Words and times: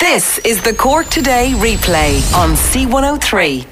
This 0.00 0.38
is 0.40 0.60
the 0.60 0.74
Cork 0.74 1.06
Today 1.06 1.52
replay 1.54 2.20
on 2.34 2.50
C103. 2.50 3.66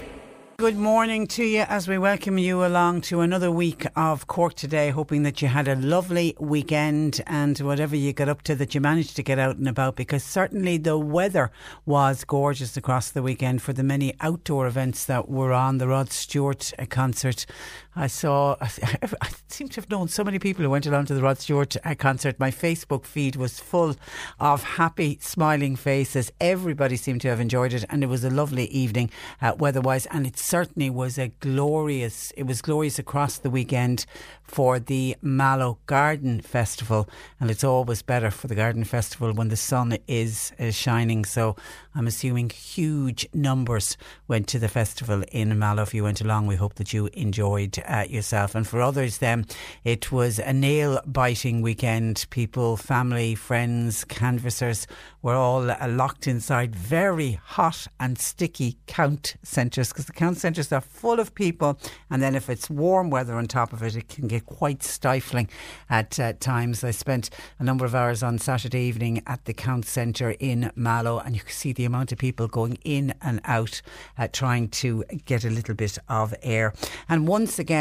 Good 0.56 0.77
morning 0.77 1.27
to 1.28 1.45
you 1.45 1.62
as 1.62 1.89
we 1.89 1.98
welcome 1.98 2.39
you 2.39 2.65
along 2.65 3.01
to 3.03 3.20
another 3.20 3.51
week 3.51 3.84
of 3.97 4.28
Cork 4.28 4.55
Today, 4.55 4.91
hoping 4.91 5.25
that 5.25 5.43
you 5.43 5.48
had 5.48 5.67
a 5.67 5.75
lovely 5.75 6.37
weekend 6.39 7.20
and 7.27 7.59
whatever 7.59 7.97
you 7.97 8.12
got 8.12 8.28
up 8.28 8.43
to 8.43 8.55
that 8.55 8.73
you 8.75 8.81
managed 8.81 9.17
to 9.17 9.25
get 9.25 9.41
out 9.41 9.56
and 9.56 9.67
about 9.69 9.97
because 9.97 10.23
certainly 10.23 10.78
the 10.78 10.97
weather 10.97 11.50
was 11.84 12.23
gorgeous 12.23 12.77
across 12.77 13.11
the 13.11 13.23
weekend 13.23 13.61
for 13.61 13.73
the 13.73 13.83
many 13.83 14.15
outdoor 14.20 14.69
events 14.69 15.05
that 15.06 15.28
were 15.28 15.53
on. 15.53 15.78
The 15.78 15.89
Rod 15.89 16.12
Stewart 16.12 16.73
concert 16.91 17.45
I 17.95 18.07
saw, 18.07 18.57
I 18.61 19.29
seem 19.48 19.69
to 19.69 19.81
have 19.81 19.91
known 19.91 20.09
so 20.09 20.25
many 20.25 20.39
people 20.39 20.65
who 20.65 20.71
went 20.71 20.87
along 20.87 21.07
to 21.07 21.15
the 21.15 21.23
Rod 21.23 21.39
Stewart 21.39 21.77
uh, 21.85 21.95
concert. 21.95 22.41
My 22.41 22.51
Facebook 22.51 23.05
feed 23.05 23.37
was 23.37 23.61
full 23.61 23.97
of 24.41 24.62
happy, 24.62 25.19
smiling 25.21 25.77
faces. 25.77 26.33
Everybody 26.41 26.97
seemed 26.97 27.21
to 27.23 27.29
have 27.29 27.41
enjoyed 27.41 27.75
it, 27.75 27.84
and 27.91 28.03
it 28.03 28.07
was 28.07 28.25
a 28.25 28.31
lovely 28.31 28.65
evening 28.67 29.11
uh, 29.43 29.55
weather-wise. 29.59 30.07
And 30.07 30.27
it 30.27 30.39
certainly 30.39 30.89
was 30.89 31.19
a 31.19 31.29
glorious. 31.41 32.33
It 32.37 32.45
was 32.45 32.62
glorious 32.62 32.99
across 32.99 33.39
the 33.39 33.51
weekend 33.51 34.06
for 34.43 34.79
the 34.79 35.17
Mallow 35.21 35.79
Garden 35.87 36.41
Festival, 36.41 37.09
and 37.41 37.51
it's 37.51 37.65
always 37.65 38.03
better 38.03 38.31
for 38.31 38.49
the 38.49 38.55
Garden 38.55 38.84
Festival 38.84 39.33
when 39.33 39.49
the 39.49 39.56
sun 39.56 39.99
is, 40.06 40.53
is 40.59 40.75
shining. 40.75 41.25
So 41.25 41.56
I'm 41.95 42.06
assuming 42.06 42.51
huge 42.51 43.27
numbers 43.34 43.97
went 44.29 44.49
to 44.49 44.59
the 44.59 44.69
festival 44.69 45.25
in 45.31 45.59
Mallow. 45.59 45.83
If 45.83 45.95
you 45.95 46.05
went 46.05 46.21
along, 46.21 46.47
we 46.47 46.56
hope 46.56 46.75
that 46.75 46.93
you 46.93 47.09
enjoyed 47.12 47.81
uh, 47.86 48.05
yourself. 48.08 48.55
And 48.55 48.66
for 48.66 48.80
others, 48.80 49.19
then 49.19 49.47
it 49.84 50.12
was 50.12 50.38
a 50.38 50.52
nail 50.52 51.00
biting 51.06 51.62
weekend. 51.62 52.27
People, 52.30 52.77
family, 52.77 53.34
friends, 53.34 54.05
canvassers 54.05 54.86
were 55.22 55.34
all 55.34 55.70
uh, 55.70 55.88
locked 55.88 56.27
inside 56.27 56.75
very 56.75 57.33
hot 57.33 57.86
and 58.00 58.19
sticky 58.19 58.77
count 58.86 59.36
centres 59.42 59.88
because 59.88 60.06
the 60.06 60.12
count 60.12 60.36
centres 60.36 60.72
are 60.72 60.80
full 60.80 61.20
of 61.20 61.34
people. 61.34 61.78
And 62.10 62.22
then 62.22 62.34
if 62.34 62.50
it's 62.50 62.69
warm 62.69 63.10
weather 63.10 63.34
on 63.34 63.47
top 63.47 63.72
of 63.72 63.82
it, 63.82 63.97
it 63.97 64.09
can 64.09 64.28
get 64.28 64.47
quite 64.47 64.82
stifling 64.82 65.48
at 65.88 66.19
uh, 66.19 66.32
times. 66.41 66.82
I 66.84 66.91
spent 66.91 67.31
a 67.59 67.65
number 67.65 67.84
of 67.84 67.94
hours 67.94 68.22
on 68.22 68.38
Saturday 68.38 68.82
evening 68.82 69.22
at 69.26 69.44
the 69.44 69.54
count 69.54 69.87
centre 69.87 70.32
in 70.38 70.71
Mallow, 70.75 71.19
and 71.19 71.34
you 71.34 71.42
can 71.42 71.50
see 71.50 71.72
the 71.72 71.84
amount 71.84 72.12
of 72.12 72.19
people 72.19 72.48
going 72.48 72.78
in 72.84 73.15
and 73.22 73.41
out 73.44 73.81
uh, 74.19 74.28
trying 74.32 74.69
to 74.69 75.04
get 75.25 75.44
a 75.44 75.50
little 75.50 75.75
bit 75.75 75.98
of 76.09 76.34
air. 76.42 76.72
And 77.09 77.28
once 77.28 77.59
again, 77.59 77.72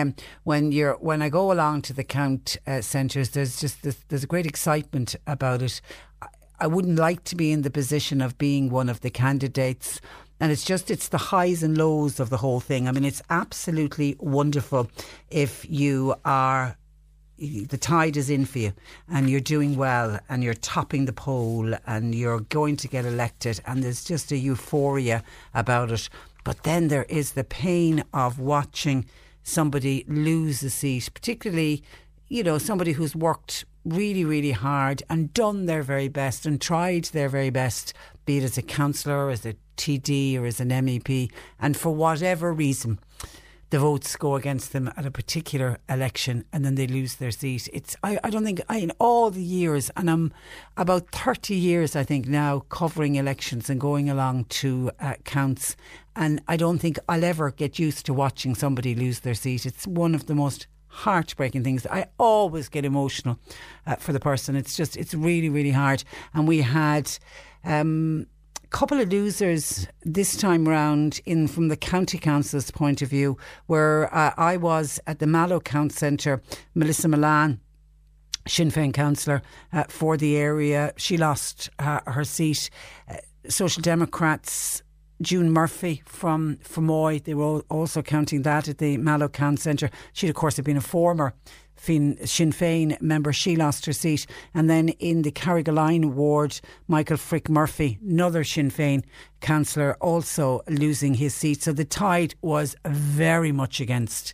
when 0.44 0.72
you're 0.72 0.96
when 0.96 1.22
I 1.22 1.30
go 1.30 1.52
along 1.52 1.84
to 1.84 1.94
the 1.94 2.04
count 2.04 2.58
uh, 2.66 2.82
centres, 2.82 3.32
there's 3.32 3.60
just 3.60 3.84
this, 3.84 3.98
there's 4.08 4.24
a 4.24 4.28
great 4.28 4.46
excitement 4.46 5.16
about 5.28 5.62
it. 5.62 5.82
I 6.60 6.68
wouldn't 6.68 7.00
like 7.00 7.24
to 7.26 7.36
be 7.36 7.52
in 7.52 7.64
the 7.64 7.72
position 7.72 8.22
of 8.22 8.38
being 8.38 8.70
one 8.70 8.88
of 8.88 9.02
the 9.02 9.10
candidates. 9.10 10.00
And 10.40 10.52
it's 10.52 10.64
just, 10.64 10.92
it's 10.92 11.08
the 11.08 11.18
highs 11.18 11.64
and 11.64 11.76
lows 11.78 12.20
of 12.20 12.30
the 12.30 12.38
whole 12.38 12.60
thing. 12.60 12.88
I 12.88 12.92
mean, 12.92 13.06
it's 13.06 13.22
absolutely 13.30 14.16
wonderful 14.20 14.90
if 15.30 15.66
you 15.70 16.16
are 16.24 16.78
the 17.42 17.78
tide 17.78 18.18
is 18.18 18.30
in 18.30 18.46
for 18.46 18.60
you 18.60 18.74
and 19.10 19.28
you're 19.28 19.40
doing 19.40 19.76
well 19.76 20.20
and 20.30 20.44
you're 20.44 20.54
topping 20.54 21.06
the 21.06 21.14
poll 21.14 21.74
and 21.88 22.14
you're 22.14 22.42
going 22.42 22.78
to 22.78 22.88
get 22.88 23.04
elected 23.04 23.60
and 23.66 23.84
there's 23.84 24.04
just 24.04 24.32
a 24.32 24.38
euphoria 24.38 25.24
about 25.56 25.92
it. 25.92 26.08
But 26.44 26.62
then 26.64 26.88
there 26.90 27.06
is 27.10 27.32
the 27.32 27.44
pain 27.44 28.04
of 28.14 28.38
watching 28.38 29.06
somebody 29.44 30.06
lose 30.08 30.64
a 30.64 30.70
seat, 30.70 31.10
particularly, 31.14 31.84
you 32.28 32.44
know, 32.44 32.58
somebody 32.58 32.94
who's 32.94 33.16
worked 33.16 33.66
really, 33.84 34.24
really 34.24 34.52
hard 34.52 35.04
and 35.10 35.34
done 35.34 35.66
their 35.66 35.84
very 35.84 36.08
best 36.08 36.46
and 36.46 36.62
tried 36.62 37.06
their 37.06 37.30
very 37.30 37.50
best, 37.50 37.94
be 38.26 38.38
it 38.38 38.44
as 38.44 38.58
a 38.58 38.62
councillor, 38.62 39.30
as 39.30 39.46
a 39.46 39.56
TD, 39.78 40.40
or 40.40 40.46
as 40.46 40.60
an 40.60 40.70
MEP, 40.70 41.32
and 41.60 41.76
for 41.76 41.94
whatever 41.94 42.54
reason, 42.54 43.00
the 43.72 43.80
votes 43.80 44.18
go 44.18 44.36
against 44.36 44.74
them 44.74 44.92
at 44.98 45.06
a 45.06 45.12
particular 45.12 45.78
election 45.88 46.44
and 46.52 46.64
then 46.66 46.76
they 46.76 46.86
lose 46.86 47.16
their 47.16 47.32
seat. 47.32 47.70
It's 47.72 47.96
I, 48.04 48.20
I 48.22 48.30
don't 48.30 48.44
think 48.44 48.62
I, 48.68 48.78
in 48.78 48.92
all 49.00 49.32
the 49.32 49.42
years 49.42 49.90
and 49.96 50.12
I'm 50.12 50.34
about 50.76 51.10
30 51.12 51.56
years 51.56 51.96
I 51.96 52.04
think 52.04 52.28
now 52.28 52.60
covering 52.68 53.16
elections 53.16 53.70
and 53.70 53.80
going 53.80 54.10
along 54.10 54.46
to 54.60 54.92
uh, 55.00 55.14
counts 55.24 55.78
and 56.16 56.42
I 56.48 56.58
don't 56.58 56.80
think 56.80 57.00
I'll 57.08 57.24
ever 57.24 57.52
get 57.52 57.80
used 57.80 58.06
to 58.06 58.14
watching 58.14 58.56
somebody 58.56 58.96
lose 58.96 59.20
their 59.22 59.34
seat. 59.34 59.66
It's 59.66 59.88
one 59.88 60.14
of 60.16 60.26
the 60.26 60.36
most 60.36 60.68
heartbreaking 60.88 61.64
things. 61.64 61.88
I 61.88 62.08
always 62.18 62.68
get 62.70 62.86
emotional 62.86 63.40
uh, 63.88 63.96
for 63.96 64.12
the 64.14 64.20
person. 64.20 64.56
It's 64.56 64.76
just, 64.76 64.98
it's 64.98 65.14
really, 65.14 65.50
really 65.50 65.72
hard. 65.72 66.04
And 66.34 66.48
we 66.48 66.62
had 66.62 67.12
um, 67.64 68.28
a 68.64 68.68
couple 68.68 69.00
of 69.00 69.10
losers 69.10 69.88
this 70.04 70.36
time 70.36 70.68
round 70.68 71.22
in 71.26 71.48
from 71.48 71.70
the 71.70 71.78
county 71.78 72.18
council's 72.18 72.72
point 72.72 73.02
of 73.02 73.10
view, 73.10 73.38
where 73.68 74.14
uh, 74.14 74.34
I 74.38 74.58
was 74.58 75.00
at 75.08 75.20
the 75.20 75.28
Mallow 75.28 75.62
Count 75.62 75.94
Centre, 75.94 76.42
Melissa 76.76 77.08
Mullane. 77.08 77.60
Sinn 78.48 78.72
Féin 78.72 78.92
councillor 78.92 79.44
uh, 79.72 79.84
for 79.88 80.18
the 80.18 80.36
area. 80.36 80.94
She 80.98 81.16
lost 81.16 81.70
uh, 81.78 82.00
her 82.08 82.24
seat. 82.24 82.72
Uh, 83.08 83.18
Social 83.48 83.82
Democrats 83.82 84.82
June 85.22 85.52
Murphy 85.52 86.02
from 86.06 86.58
Fermoy. 86.58 87.24
They 87.24 87.34
were 87.34 87.62
also 87.70 88.02
counting 88.02 88.42
that 88.42 88.68
at 88.68 88.80
the 88.80 88.98
Mallow 88.98 89.30
Centre. 89.56 89.90
She'd, 90.14 90.30
of 90.30 90.36
course, 90.36 90.58
have 90.58 90.66
been 90.66 90.78
a 90.78 90.82
former 90.82 91.34
Sinn 91.76 92.18
Féin 92.52 93.02
member. 93.02 93.34
She 93.34 93.56
lost 93.56 93.86
her 93.86 93.94
seat. 93.94 94.28
And 94.54 94.70
then 94.70 94.90
in 94.90 95.24
the 95.24 95.32
Carrigaline 95.32 96.14
ward, 96.14 96.60
Michael 96.88 97.18
Frick 97.18 97.50
Murphy, 97.50 97.98
another 98.08 98.44
Sinn 98.44 98.70
Féin 98.70 99.04
councillor, 99.40 99.96
also 99.96 100.62
losing 100.68 101.16
his 101.16 101.34
seat. 101.34 101.64
So 101.64 101.74
the 101.74 101.86
tide 101.86 102.36
was 102.42 102.76
very 102.86 103.52
much 103.52 103.80
against 103.80 104.34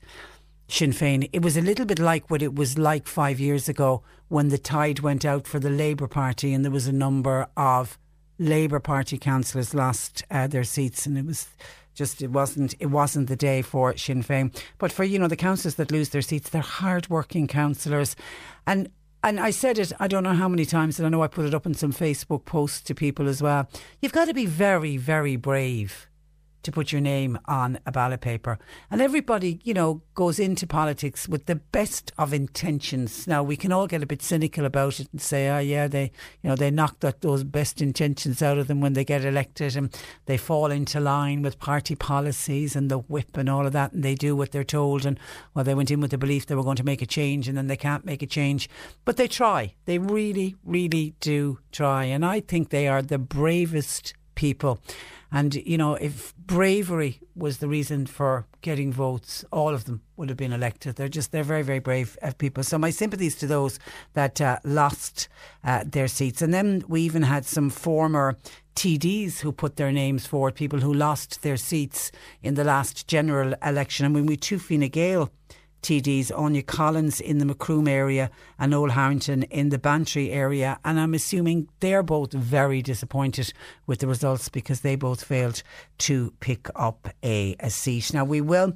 Sinn 0.68 0.92
Féin. 0.92 1.30
It 1.32 1.42
was 1.42 1.56
a 1.56 1.62
little 1.62 1.86
bit 1.86 2.00
like 2.00 2.30
what 2.30 2.42
it 2.42 2.56
was 2.56 2.78
like 2.78 3.08
five 3.08 3.40
years 3.40 3.70
ago 3.70 4.04
when 4.28 4.50
the 4.50 4.58
tide 4.58 5.00
went 5.00 5.24
out 5.24 5.48
for 5.48 5.60
the 5.60 5.70
Labour 5.70 6.08
Party 6.08 6.54
and 6.54 6.66
there 6.66 6.72
was 6.72 6.88
a 6.88 6.92
number 6.92 7.48
of 7.56 7.98
Labour 8.40 8.80
Party 8.80 9.18
councillors 9.18 9.74
lost 9.74 10.24
uh, 10.30 10.48
their 10.48 10.64
seats, 10.64 11.06
and 11.06 11.18
it 11.18 11.26
was 11.26 11.48
just 11.94 12.22
it 12.22 12.32
wasn't 12.32 12.76
it 12.80 12.88
wasn't 12.88 13.28
the 13.28 13.36
day 13.36 13.62
for 13.62 13.96
Sinn 13.98 14.24
Féin. 14.24 14.56
But 14.78 14.92
for 14.92 15.04
you 15.04 15.18
know 15.18 15.28
the 15.28 15.36
councillors 15.36 15.76
that 15.76 15.92
lose 15.92 16.10
their 16.10 16.22
seats, 16.22 16.50
they're 16.50 16.62
hard-working 16.62 17.48
councillors, 17.48 18.16
and 18.66 18.90
and 19.24 19.40
I 19.40 19.50
said 19.50 19.80
it 19.80 19.92
I 20.00 20.08
don't 20.08 20.24
know 20.24 20.34
how 20.34 20.48
many 20.48 20.66
times, 20.66 21.00
and 21.00 21.06
I 21.06 21.10
know 21.10 21.24
I 21.24 21.28
put 21.28 21.46
it 21.46 21.56
up 21.56 21.66
in 21.66 21.74
some 21.74 21.92
Facebook 21.92 22.46
posts 22.46 22.82
to 22.82 22.96
people 22.96 23.28
as 23.28 23.42
well. 23.42 23.68
You've 24.02 24.14
got 24.14 24.26
to 24.26 24.34
be 24.34 24.46
very 24.46 24.98
very 24.98 25.36
brave 25.36 26.07
to 26.68 26.72
put 26.74 26.92
your 26.92 27.00
name 27.00 27.40
on 27.46 27.80
a 27.86 27.94
ballot 27.94 28.20
paper. 28.20 28.60
And 28.92 29.02
everybody, 29.02 29.62
you 29.64 29.74
know, 29.74 30.02
goes 30.16 30.38
into 30.38 30.68
politics 30.68 31.26
with 31.26 31.46
the 31.46 31.56
best 31.56 32.12
of 32.18 32.34
intentions. 32.34 33.26
Now, 33.26 33.42
we 33.42 33.56
can 33.56 33.72
all 33.72 33.88
get 33.88 34.04
a 34.04 34.06
bit 34.06 34.22
cynical 34.22 34.66
about 34.66 35.00
it 35.00 35.08
and 35.14 35.22
say, 35.22 35.48
oh, 35.48 35.60
yeah, 35.60 35.88
they, 35.88 36.12
you 36.42 36.50
know, 36.50 36.58
they 36.58 36.70
knocked 36.70 37.00
that, 37.00 37.22
those 37.22 37.46
best 37.46 37.82
intentions 37.82 38.42
out 38.42 38.58
of 38.58 38.68
them 38.68 38.82
when 38.82 38.92
they 38.94 39.06
get 39.06 39.24
elected 39.24 39.78
and 39.78 39.98
they 40.26 40.36
fall 40.36 40.70
into 40.72 41.00
line 41.00 41.42
with 41.42 41.58
party 41.58 41.96
policies 41.96 42.76
and 42.76 42.92
the 42.92 42.98
whip 42.98 43.38
and 43.38 43.50
all 43.50 43.66
of 43.66 43.72
that 43.72 43.94
and 43.94 44.04
they 44.04 44.14
do 44.14 44.36
what 44.36 44.52
they're 44.52 44.66
told. 44.66 45.06
And, 45.06 45.18
well, 45.54 45.64
they 45.64 45.74
went 45.74 45.90
in 45.90 46.02
with 46.02 46.12
the 46.12 46.18
belief 46.18 46.48
they 46.48 46.56
were 46.56 46.64
going 46.64 46.76
to 46.76 46.84
make 46.84 47.02
a 47.02 47.06
change 47.06 47.48
and 47.48 47.58
then 47.58 47.68
they 47.68 47.78
can't 47.78 48.04
make 48.04 48.22
a 48.22 48.28
change. 48.28 48.70
But 49.06 49.16
they 49.16 49.30
try. 49.30 49.74
They 49.86 50.00
really, 50.00 50.58
really 50.66 51.16
do 51.22 51.60
try. 51.72 52.04
And 52.04 52.26
I 52.26 52.42
think 52.42 52.72
they 52.72 52.90
are 52.90 53.02
the 53.02 53.18
bravest 53.18 54.16
people. 54.38 54.80
And, 55.30 55.56
you 55.56 55.78
know, 55.78 55.96
if 55.96 56.34
bravery 56.38 57.20
was 57.36 57.58
the 57.58 57.68
reason 57.68 58.06
for 58.06 58.46
getting 58.62 58.94
votes, 58.94 59.44
all 59.52 59.74
of 59.74 59.84
them 59.84 60.02
would 60.16 60.30
have 60.30 60.38
been 60.38 60.54
elected. 60.54 60.96
They're 60.96 61.10
just, 61.10 61.34
they're 61.34 61.44
very, 61.44 61.64
very 61.64 61.80
brave 61.80 62.18
uh, 62.22 62.32
people. 62.38 62.64
So 62.64 62.78
my 62.78 62.92
sympathies 62.92 63.36
to 63.40 63.48
those 63.48 63.78
that 64.14 64.40
uh, 64.40 64.60
lost 64.64 65.28
uh, 65.66 65.84
their 65.86 66.08
seats. 66.08 66.42
And 66.42 66.54
then 66.54 66.84
we 66.88 67.02
even 67.02 67.24
had 67.24 67.46
some 67.46 67.70
former 67.70 68.38
TDs 68.76 69.40
who 69.40 69.52
put 69.52 69.76
their 69.76 69.92
names 69.92 70.26
forward, 70.26 70.56
people 70.56 70.80
who 70.80 70.94
lost 70.94 71.42
their 71.42 71.58
seats 71.58 72.12
in 72.42 72.54
the 72.54 72.64
last 72.64 73.08
general 73.08 73.54
election. 73.62 74.06
And 74.06 74.16
when 74.16 74.28
we 74.28 74.38
two 74.38 74.60
Fine 74.60 74.88
Gael 74.90 75.30
TDs, 75.82 76.32
Áine 76.32 76.66
Collins 76.66 77.22
in 77.22 77.38
the 77.38 77.46
Macroom 77.46 77.88
area 77.88 78.30
and 78.60 78.72
Noel 78.72 78.92
Harrington 78.92 79.44
in 79.44 79.70
the 79.70 79.78
Bantry 79.78 80.32
area. 80.32 80.80
And 80.84 81.00
I'm 81.00 81.14
assuming 81.14 81.70
they're 81.80 82.04
both 82.04 82.34
very 82.34 82.82
disappointed 82.82 83.54
with 83.86 84.00
the 84.00 84.08
results 84.08 84.50
because 84.50 84.82
they 84.82 84.96
both 84.96 85.24
failed 85.24 85.64
to 86.00 86.34
pick 86.40 86.68
up 86.76 87.10
a, 87.24 87.56
a 87.60 87.70
seat. 87.70 88.14
Now, 88.14 88.26
we 88.26 88.42
will 88.42 88.76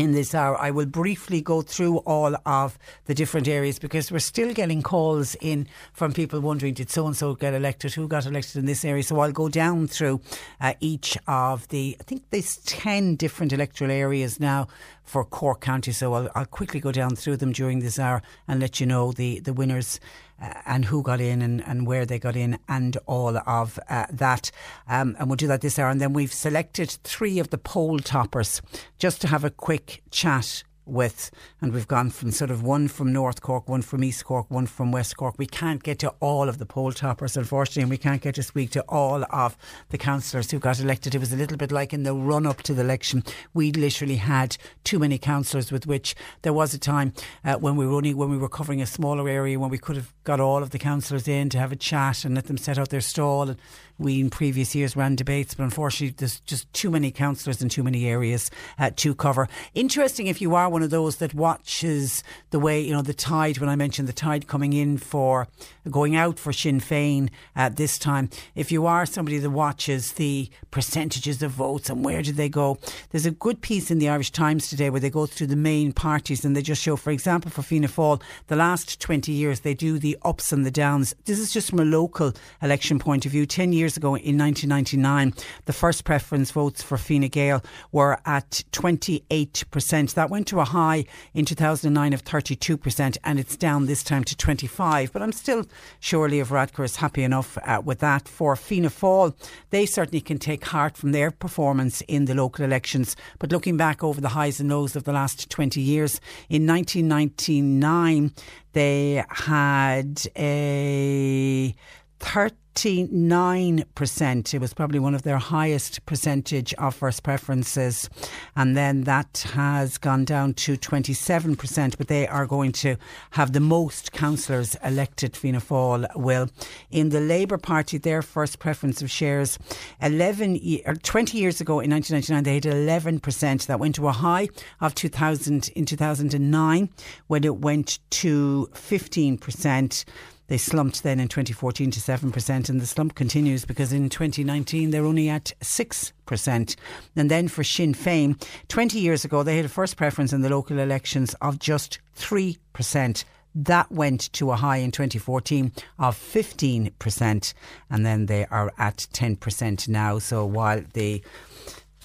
in 0.00 0.12
this 0.12 0.34
hour. 0.34 0.58
I 0.58 0.70
will 0.70 0.86
briefly 0.86 1.42
go 1.42 1.60
through 1.60 1.98
all 1.98 2.34
of 2.46 2.78
the 3.04 3.14
different 3.14 3.46
areas 3.46 3.78
because 3.78 4.10
we're 4.10 4.18
still 4.18 4.54
getting 4.54 4.82
calls 4.82 5.34
in 5.42 5.68
from 5.92 6.12
people 6.14 6.40
wondering 6.40 6.72
did 6.72 6.90
so 6.90 7.06
and 7.06 7.14
so 7.14 7.34
get 7.34 7.52
elected, 7.52 7.92
who 7.92 8.08
got 8.08 8.24
elected 8.24 8.56
in 8.56 8.64
this 8.64 8.82
area. 8.84 9.02
So 9.02 9.20
I'll 9.20 9.30
go 9.30 9.50
down 9.50 9.86
through 9.88 10.22
uh, 10.60 10.72
each 10.80 11.18
of 11.28 11.68
the, 11.68 11.96
I 12.00 12.02
think 12.04 12.22
there's 12.30 12.56
10 12.58 13.16
different 13.16 13.52
electoral 13.52 13.90
areas 13.90 14.40
now 14.40 14.68
for 15.04 15.22
Cork 15.24 15.60
County. 15.60 15.92
So 15.92 16.14
I'll, 16.14 16.30
I'll 16.34 16.46
quickly 16.46 16.80
go 16.80 16.92
down 16.92 17.14
through 17.14 17.36
them 17.36 17.52
during 17.52 17.80
this 17.80 17.98
hour 17.98 18.22
and 18.48 18.58
let 18.58 18.80
you 18.80 18.86
know 18.86 19.12
the, 19.12 19.40
the 19.40 19.52
winners 19.52 20.00
and 20.40 20.84
who 20.86 21.02
got 21.02 21.20
in 21.20 21.42
and, 21.42 21.62
and 21.66 21.86
where 21.86 22.06
they 22.06 22.18
got 22.18 22.36
in 22.36 22.58
and 22.68 22.96
all 23.06 23.36
of 23.38 23.78
uh, 23.88 24.06
that. 24.10 24.50
Um, 24.88 25.16
and 25.18 25.28
we'll 25.28 25.36
do 25.36 25.46
that 25.48 25.60
this 25.60 25.78
hour. 25.78 25.90
And 25.90 26.00
then 26.00 26.12
we've 26.12 26.32
selected 26.32 26.90
three 27.04 27.38
of 27.38 27.50
the 27.50 27.58
poll 27.58 27.98
toppers 27.98 28.62
just 28.98 29.20
to 29.22 29.28
have 29.28 29.44
a 29.44 29.50
quick 29.50 30.02
chat 30.10 30.64
with, 30.90 31.30
and 31.60 31.72
we've 31.72 31.88
gone 31.88 32.10
from 32.10 32.30
sort 32.30 32.50
of 32.50 32.62
one 32.62 32.88
from 32.88 33.12
North 33.12 33.40
Cork, 33.40 33.68
one 33.68 33.82
from 33.82 34.04
East 34.04 34.24
Cork, 34.24 34.50
one 34.50 34.66
from 34.66 34.92
West 34.92 35.16
Cork. 35.16 35.34
We 35.38 35.46
can't 35.46 35.82
get 35.82 35.98
to 36.00 36.10
all 36.20 36.48
of 36.48 36.58
the 36.58 36.66
poll 36.66 36.92
toppers, 36.92 37.36
unfortunately, 37.36 37.82
and 37.82 37.90
we 37.90 37.98
can't 37.98 38.22
get 38.22 38.34
to 38.36 38.42
speak 38.42 38.70
to 38.70 38.82
all 38.88 39.24
of 39.30 39.56
the 39.90 39.98
councillors 39.98 40.50
who 40.50 40.58
got 40.58 40.80
elected. 40.80 41.14
It 41.14 41.18
was 41.18 41.32
a 41.32 41.36
little 41.36 41.56
bit 41.56 41.72
like 41.72 41.92
in 41.92 42.02
the 42.02 42.14
run 42.14 42.46
up 42.46 42.62
to 42.62 42.74
the 42.74 42.82
election. 42.82 43.22
We 43.54 43.72
literally 43.72 44.16
had 44.16 44.56
too 44.84 44.98
many 44.98 45.18
councillors, 45.18 45.72
with 45.72 45.86
which 45.86 46.14
there 46.42 46.52
was 46.52 46.74
a 46.74 46.78
time 46.78 47.12
uh, 47.44 47.54
when 47.54 47.76
we 47.76 47.86
were 47.86 47.94
only 47.94 48.14
when 48.14 48.30
we 48.30 48.38
were 48.38 48.48
covering 48.48 48.82
a 48.82 48.86
smaller 48.86 49.28
area 49.28 49.58
when 49.58 49.70
we 49.70 49.78
could 49.78 49.96
have 49.96 50.12
got 50.24 50.40
all 50.40 50.62
of 50.62 50.70
the 50.70 50.78
councillors 50.78 51.28
in 51.28 51.48
to 51.50 51.58
have 51.58 51.72
a 51.72 51.76
chat 51.76 52.24
and 52.24 52.34
let 52.34 52.46
them 52.46 52.58
set 52.58 52.78
out 52.78 52.90
their 52.90 53.00
stall 53.00 53.48
and 53.48 53.58
we 54.00 54.18
in 54.18 54.30
previous 54.30 54.74
years 54.74 54.96
ran 54.96 55.14
debates, 55.14 55.54
but 55.54 55.64
unfortunately 55.64 56.14
there's 56.18 56.40
just 56.40 56.72
too 56.72 56.90
many 56.90 57.10
councillors 57.10 57.60
in 57.60 57.68
too 57.68 57.82
many 57.82 58.06
areas 58.06 58.50
uh, 58.78 58.90
to 58.96 59.14
cover. 59.14 59.48
Interesting 59.74 60.26
if 60.26 60.40
you 60.40 60.54
are 60.54 60.68
one 60.68 60.82
of 60.82 60.90
those 60.90 61.16
that 61.16 61.34
watches 61.34 62.24
the 62.50 62.58
way, 62.58 62.80
you 62.80 62.92
know, 62.92 63.02
the 63.02 63.14
tide, 63.14 63.58
when 63.58 63.68
I 63.68 63.76
mentioned 63.76 64.08
the 64.08 64.12
tide 64.12 64.46
coming 64.46 64.72
in 64.72 64.96
for, 64.96 65.46
going 65.90 66.16
out 66.16 66.38
for 66.38 66.52
Sinn 66.52 66.80
Féin 66.80 67.28
at 67.54 67.76
this 67.76 67.98
time, 67.98 68.30
if 68.54 68.72
you 68.72 68.86
are 68.86 69.04
somebody 69.04 69.38
that 69.38 69.50
watches 69.50 70.12
the 70.12 70.48
percentages 70.70 71.42
of 71.42 71.52
votes 71.52 71.90
and 71.90 72.04
where 72.04 72.22
did 72.22 72.36
they 72.36 72.48
go, 72.48 72.78
there's 73.10 73.26
a 73.26 73.30
good 73.30 73.60
piece 73.60 73.90
in 73.90 73.98
the 73.98 74.08
Irish 74.08 74.30
Times 74.30 74.68
today 74.68 74.88
where 74.88 75.00
they 75.00 75.10
go 75.10 75.26
through 75.26 75.48
the 75.48 75.56
main 75.56 75.92
parties 75.92 76.44
and 76.44 76.56
they 76.56 76.62
just 76.62 76.82
show, 76.82 76.96
for 76.96 77.10
example, 77.10 77.50
for 77.50 77.62
Fianna 77.62 77.88
Fáil, 77.88 78.22
the 78.46 78.56
last 78.56 79.00
20 79.00 79.30
years 79.30 79.60
they 79.60 79.74
do 79.74 79.98
the 79.98 80.16
ups 80.22 80.52
and 80.52 80.64
the 80.64 80.70
downs. 80.70 81.14
This 81.26 81.38
is 81.38 81.52
just 81.52 81.68
from 81.68 81.80
a 81.80 81.84
local 81.84 82.32
election 82.62 82.98
point 82.98 83.26
of 83.26 83.32
view. 83.32 83.44
10 83.44 83.72
years 83.72 83.89
years 83.90 83.96
ago 83.96 84.14
in 84.14 84.38
1999, 84.38 85.34
the 85.64 85.72
first 85.72 86.04
preference 86.04 86.52
votes 86.52 86.80
for 86.80 86.96
Fine 86.96 87.26
Gael 87.28 87.60
were 87.90 88.18
at 88.24 88.62
28%. 88.70 90.14
That 90.14 90.30
went 90.30 90.46
to 90.48 90.60
a 90.60 90.64
high 90.64 91.06
in 91.34 91.44
2009 91.44 92.12
of 92.12 92.24
32%, 92.24 93.18
and 93.24 93.40
it's 93.40 93.56
down 93.56 93.86
this 93.86 94.04
time 94.04 94.22
to 94.24 94.36
25. 94.36 95.12
But 95.12 95.22
I'm 95.22 95.32
still 95.32 95.66
surely 95.98 96.38
if 96.38 96.50
Radker 96.50 96.84
is 96.84 96.96
happy 96.96 97.24
enough 97.24 97.58
uh, 97.64 97.82
with 97.84 97.98
that. 97.98 98.28
For 98.28 98.54
Fianna 98.54 98.90
Fáil, 98.90 99.34
they 99.70 99.86
certainly 99.86 100.20
can 100.20 100.38
take 100.38 100.66
heart 100.66 100.96
from 100.96 101.10
their 101.10 101.32
performance 101.32 102.00
in 102.02 102.26
the 102.26 102.34
local 102.34 102.64
elections. 102.64 103.16
But 103.40 103.50
looking 103.50 103.76
back 103.76 104.04
over 104.04 104.20
the 104.20 104.28
highs 104.28 104.60
and 104.60 104.70
lows 104.70 104.94
of 104.94 105.02
the 105.02 105.12
last 105.12 105.50
20 105.50 105.80
years, 105.80 106.20
in 106.48 106.64
1999, 106.64 108.32
they 108.72 109.24
had 109.30 110.22
a 110.36 111.74
30 112.20 112.54
49%. 112.74 114.54
It 114.54 114.58
was 114.58 114.72
probably 114.72 114.98
one 114.98 115.14
of 115.14 115.22
their 115.22 115.38
highest 115.38 116.04
percentage 116.06 116.72
of 116.74 116.94
first 116.94 117.22
preferences. 117.22 118.08
And 118.56 118.76
then 118.76 119.04
that 119.04 119.44
has 119.54 119.98
gone 119.98 120.24
down 120.24 120.54
to 120.54 120.76
27%, 120.76 121.98
but 121.98 122.08
they 122.08 122.26
are 122.26 122.46
going 122.46 122.72
to 122.72 122.96
have 123.32 123.52
the 123.52 123.60
most 123.60 124.12
councillors 124.12 124.76
elected, 124.84 125.36
Fianna 125.36 125.60
Fáil 125.60 126.06
will. 126.16 126.48
In 126.90 127.10
the 127.10 127.20
Labour 127.20 127.58
Party, 127.58 127.98
their 127.98 128.22
first 128.22 128.58
preference 128.58 129.02
of 129.02 129.10
shares, 129.10 129.58
11, 130.00 130.82
or 130.86 130.92
er, 130.92 130.96
20 130.96 131.38
years 131.38 131.60
ago 131.60 131.80
in 131.80 131.90
1999, 131.90 132.44
they 132.44 132.54
had 132.54 133.20
11%. 133.20 133.66
That 133.66 133.80
went 133.80 133.96
to 133.96 134.08
a 134.08 134.12
high 134.12 134.48
of 134.80 134.94
2000 134.94 135.68
in 135.70 135.84
2009 135.84 136.88
when 137.26 137.44
it 137.44 137.56
went 137.56 137.98
to 138.10 138.68
15%. 138.72 140.04
They 140.50 140.58
slumped 140.58 141.04
then 141.04 141.20
in 141.20 141.28
2014 141.28 141.92
to 141.92 142.00
7%, 142.00 142.68
and 142.68 142.80
the 142.80 142.86
slump 142.86 143.14
continues 143.14 143.64
because 143.64 143.92
in 143.92 144.08
2019 144.08 144.90
they're 144.90 145.06
only 145.06 145.28
at 145.28 145.52
6%. 145.60 146.76
And 147.14 147.30
then 147.30 147.46
for 147.46 147.62
Sinn 147.62 147.94
Féin, 147.94 148.42
20 148.66 148.98
years 148.98 149.24
ago, 149.24 149.44
they 149.44 149.54
had 149.58 149.66
a 149.66 149.68
first 149.68 149.96
preference 149.96 150.32
in 150.32 150.40
the 150.40 150.50
local 150.50 150.80
elections 150.80 151.34
of 151.40 151.60
just 151.60 152.00
3%. 152.18 153.24
That 153.54 153.92
went 153.92 154.32
to 154.32 154.50
a 154.50 154.56
high 154.56 154.78
in 154.78 154.90
2014 154.90 155.70
of 156.00 156.16
15%, 156.16 157.54
and 157.88 158.04
then 158.04 158.26
they 158.26 158.44
are 158.46 158.72
at 158.76 159.06
10% 159.12 159.86
now. 159.86 160.18
So 160.18 160.44
while 160.44 160.82
the 160.94 161.22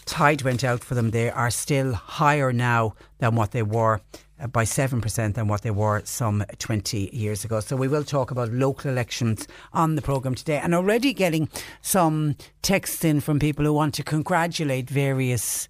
tide 0.05 0.43
went 0.43 0.63
out 0.63 0.83
for 0.83 0.93
them, 0.93 1.09
they 1.09 1.31
are 1.31 1.49
still 1.49 1.93
higher 1.93 2.53
now 2.53 2.93
than 3.17 3.33
what 3.33 3.53
they 3.53 3.63
were 3.63 4.01
by 4.51 4.65
7% 4.65 5.33
than 5.33 5.47
what 5.47 5.61
they 5.61 5.71
were 5.71 6.01
some 6.03 6.43
20 6.59 7.09
years 7.13 7.45
ago. 7.45 7.59
So 7.59 7.75
we 7.75 7.87
will 7.87 8.03
talk 8.03 8.31
about 8.31 8.51
local 8.51 8.91
elections 8.91 9.47
on 9.73 9.95
the 9.95 10.01
programme 10.01 10.35
today 10.35 10.59
and 10.61 10.75
already 10.75 11.13
getting 11.13 11.49
some 11.81 12.35
texts 12.61 13.03
in 13.03 13.21
from 13.21 13.39
people 13.39 13.65
who 13.65 13.73
want 13.73 13.93
to 13.95 14.03
congratulate 14.03 14.89
various 14.89 15.67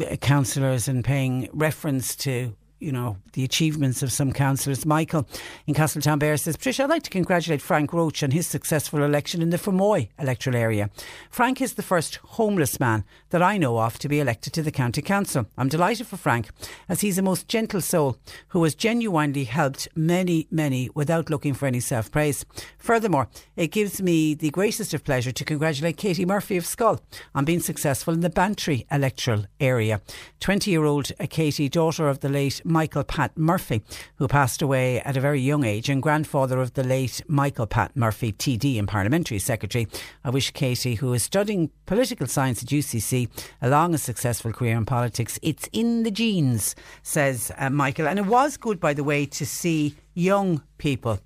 uh, 0.00 0.16
councillors 0.16 0.88
and 0.88 1.04
paying 1.04 1.48
reference 1.52 2.14
to 2.16 2.54
you 2.80 2.92
know, 2.92 3.16
the 3.32 3.44
achievements 3.44 4.02
of 4.02 4.12
some 4.12 4.32
councillors. 4.32 4.84
Michael 4.84 5.26
in 5.66 5.74
Castletownbere 5.74 6.38
says, 6.38 6.56
Patricia, 6.56 6.84
I'd 6.84 6.90
like 6.90 7.02
to 7.04 7.10
congratulate 7.10 7.62
Frank 7.62 7.92
Roche 7.92 8.22
on 8.22 8.30
his 8.30 8.46
successful 8.46 9.02
election 9.02 9.42
in 9.42 9.50
the 9.50 9.56
Fermoy 9.56 10.08
electoral 10.18 10.56
area. 10.56 10.90
Frank 11.30 11.60
is 11.60 11.74
the 11.74 11.82
first 11.82 12.16
homeless 12.16 12.78
man 12.78 13.04
that 13.30 13.42
I 13.42 13.56
know 13.58 13.78
of 13.78 13.98
to 14.00 14.08
be 14.08 14.20
elected 14.20 14.52
to 14.54 14.62
the 14.62 14.70
county 14.70 15.02
council. 15.02 15.46
I'm 15.56 15.68
delighted 15.68 16.06
for 16.06 16.16
Frank 16.16 16.50
as 16.88 17.00
he's 17.00 17.18
a 17.18 17.22
most 17.22 17.48
gentle 17.48 17.80
soul 17.80 18.18
who 18.48 18.62
has 18.64 18.74
genuinely 18.74 19.44
helped 19.44 19.88
many, 19.94 20.46
many 20.50 20.90
without 20.94 21.30
looking 21.30 21.54
for 21.54 21.66
any 21.66 21.80
self 21.80 22.10
praise. 22.10 22.44
Furthermore, 22.78 23.28
it 23.56 23.68
gives 23.68 24.02
me 24.02 24.34
the 24.34 24.50
greatest 24.50 24.94
of 24.94 25.04
pleasure 25.04 25.32
to 25.32 25.44
congratulate 25.44 25.96
Katie 25.96 26.26
Murphy 26.26 26.56
of 26.56 26.64
Schull 26.64 27.00
on 27.34 27.44
being 27.44 27.60
successful 27.60 28.14
in 28.14 28.20
the 28.20 28.30
Bantry 28.30 28.86
electoral 28.90 29.46
area. 29.60 30.00
20 30.40 30.70
year 30.70 30.84
old 30.84 31.12
Katie, 31.30 31.68
daughter 31.68 32.08
of 32.08 32.20
the 32.20 32.28
late 32.28 32.63
Michael 32.64 33.04
Pat 33.04 33.36
Murphy, 33.36 33.82
who 34.16 34.26
passed 34.26 34.62
away 34.62 35.00
at 35.00 35.16
a 35.16 35.20
very 35.20 35.40
young 35.40 35.64
age, 35.64 35.88
and 35.88 36.02
grandfather 36.02 36.60
of 36.60 36.74
the 36.74 36.84
late 36.84 37.22
Michael 37.28 37.66
Pat 37.66 37.96
Murphy, 37.96 38.32
TD 38.32 38.78
and 38.78 38.88
Parliamentary 38.88 39.38
Secretary. 39.38 39.86
I 40.24 40.30
wish 40.30 40.50
Katie, 40.50 40.96
who 40.96 41.12
is 41.12 41.22
studying 41.22 41.70
political 41.86 42.26
science 42.26 42.62
at 42.62 42.68
UCC, 42.68 43.28
a 43.60 43.68
long 43.68 43.92
and 43.92 44.00
successful 44.00 44.52
career 44.52 44.76
in 44.76 44.84
politics. 44.84 45.38
It's 45.42 45.68
in 45.72 46.02
the 46.02 46.10
genes, 46.10 46.74
says 47.02 47.52
uh, 47.58 47.70
Michael. 47.70 48.08
And 48.08 48.18
it 48.18 48.26
was 48.26 48.56
good, 48.56 48.80
by 48.80 48.94
the 48.94 49.04
way, 49.04 49.26
to 49.26 49.46
see 49.46 49.96
young 50.14 50.62
people 50.78 51.20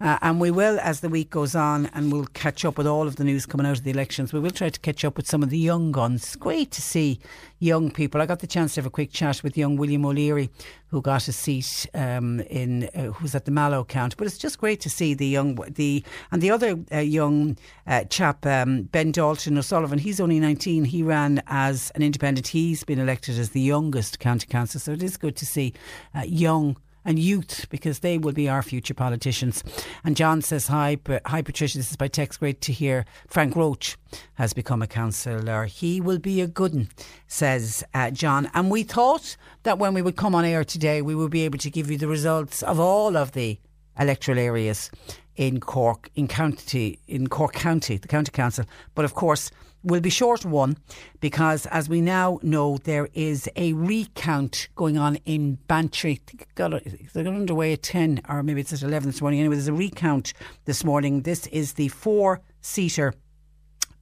Uh, 0.00 0.16
and 0.22 0.40
we 0.40 0.50
will, 0.50 0.80
as 0.80 1.00
the 1.00 1.10
week 1.10 1.28
goes 1.28 1.54
on, 1.54 1.84
and 1.92 2.10
we'll 2.10 2.24
catch 2.26 2.64
up 2.64 2.78
with 2.78 2.86
all 2.86 3.06
of 3.06 3.16
the 3.16 3.24
news 3.24 3.44
coming 3.44 3.66
out 3.66 3.76
of 3.76 3.84
the 3.84 3.90
elections. 3.90 4.32
We 4.32 4.40
will 4.40 4.50
try 4.50 4.70
to 4.70 4.80
catch 4.80 5.04
up 5.04 5.16
with 5.18 5.26
some 5.26 5.42
of 5.42 5.50
the 5.50 5.58
young 5.58 5.92
guns. 5.92 6.36
Great 6.36 6.70
to 6.70 6.80
see 6.80 7.20
young 7.58 7.90
people. 7.90 8.22
I 8.22 8.26
got 8.26 8.38
the 8.38 8.46
chance 8.46 8.74
to 8.74 8.80
have 8.80 8.86
a 8.86 8.90
quick 8.90 9.12
chat 9.12 9.42
with 9.42 9.58
young 9.58 9.76
William 9.76 10.06
O'Leary, 10.06 10.48
who 10.88 11.02
got 11.02 11.28
a 11.28 11.32
seat 11.32 11.86
um, 11.92 12.40
in, 12.40 12.88
uh, 12.94 13.12
who's 13.12 13.34
at 13.34 13.44
the 13.44 13.50
Mallow 13.50 13.84
count. 13.84 14.16
But 14.16 14.26
it's 14.26 14.38
just 14.38 14.58
great 14.58 14.80
to 14.80 14.90
see 14.90 15.12
the 15.12 15.26
young, 15.26 15.56
the 15.68 16.02
and 16.30 16.40
the 16.40 16.50
other 16.50 16.78
uh, 16.90 16.98
young 16.98 17.58
uh, 17.86 18.04
chap, 18.04 18.46
um, 18.46 18.84
Ben 18.84 19.12
Dalton 19.12 19.58
O'Sullivan. 19.58 19.98
He's 19.98 20.18
only 20.18 20.40
19. 20.40 20.86
He 20.86 21.02
ran 21.02 21.42
as 21.46 21.92
an 21.94 22.02
independent. 22.02 22.48
He's 22.48 22.84
been 22.84 22.98
elected 22.98 23.38
as 23.38 23.50
the 23.50 23.60
youngest 23.60 24.18
county 24.18 24.46
councillor. 24.46 24.80
So 24.80 24.92
it 24.92 25.02
is 25.02 25.18
good 25.18 25.36
to 25.36 25.44
see 25.44 25.74
uh, 26.14 26.22
young 26.22 26.78
and 27.04 27.18
youth 27.18 27.66
because 27.70 28.00
they 28.00 28.18
will 28.18 28.32
be 28.32 28.48
our 28.48 28.62
future 28.62 28.94
politicians. 28.94 29.62
And 30.04 30.16
John 30.16 30.42
says, 30.42 30.68
Hi, 30.68 30.98
hi 31.26 31.42
Patricia, 31.42 31.78
this 31.78 31.90
is 31.90 31.96
by 31.96 32.08
text. 32.08 32.40
Great 32.40 32.60
to 32.62 32.72
hear 32.72 33.04
Frank 33.26 33.56
Roche 33.56 33.96
has 34.34 34.52
become 34.52 34.82
a 34.82 34.86
councillor. 34.86 35.64
He 35.64 36.00
will 36.00 36.18
be 36.18 36.40
a 36.40 36.46
good 36.46 36.74
one, 36.74 36.88
says 37.26 37.84
uh, 37.94 38.10
John. 38.10 38.50
And 38.54 38.70
we 38.70 38.82
thought 38.82 39.36
that 39.62 39.78
when 39.78 39.94
we 39.94 40.02
would 40.02 40.16
come 40.16 40.34
on 40.34 40.44
air 40.44 40.64
today, 40.64 41.02
we 41.02 41.14
would 41.14 41.30
be 41.30 41.44
able 41.44 41.58
to 41.58 41.70
give 41.70 41.90
you 41.90 41.98
the 41.98 42.08
results 42.08 42.62
of 42.62 42.78
all 42.78 43.16
of 43.16 43.32
the 43.32 43.58
electoral 43.98 44.38
areas 44.38 44.90
in 45.36 45.60
Cork, 45.60 46.10
in 46.14 46.28
county, 46.28 46.98
in 47.06 47.28
Cork 47.28 47.52
County, 47.54 47.96
the 47.96 48.08
county 48.08 48.30
council. 48.30 48.64
But 48.94 49.04
of 49.04 49.14
course, 49.14 49.50
will 49.82 50.00
be 50.00 50.10
short 50.10 50.44
one 50.44 50.76
because, 51.20 51.66
as 51.66 51.88
we 51.88 52.00
now 52.00 52.38
know, 52.42 52.78
there 52.84 53.08
is 53.14 53.48
a 53.56 53.72
recount 53.72 54.68
going 54.74 54.98
on 54.98 55.16
in 55.24 55.54
Bantry. 55.66 56.20
Got 56.54 56.84
they 56.84 57.22
got 57.22 57.34
underway 57.34 57.72
at 57.72 57.82
10 57.82 58.22
or 58.28 58.42
maybe 58.42 58.60
it's 58.60 58.72
at 58.72 58.82
11 58.82 59.10
this 59.10 59.20
morning. 59.20 59.40
Anyway, 59.40 59.56
there's 59.56 59.68
a 59.68 59.72
recount 59.72 60.32
this 60.64 60.84
morning. 60.84 61.22
This 61.22 61.46
is 61.48 61.74
the 61.74 61.88
four 61.88 62.40
seater 62.60 63.14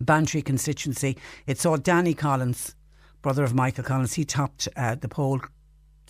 Bantry 0.00 0.42
constituency. 0.42 1.16
It 1.46 1.58
saw 1.58 1.76
Danny 1.76 2.14
Collins, 2.14 2.74
brother 3.22 3.44
of 3.44 3.54
Michael 3.54 3.84
Collins, 3.84 4.14
he 4.14 4.24
topped 4.24 4.68
uh, 4.76 4.94
the 4.94 5.08
poll. 5.08 5.40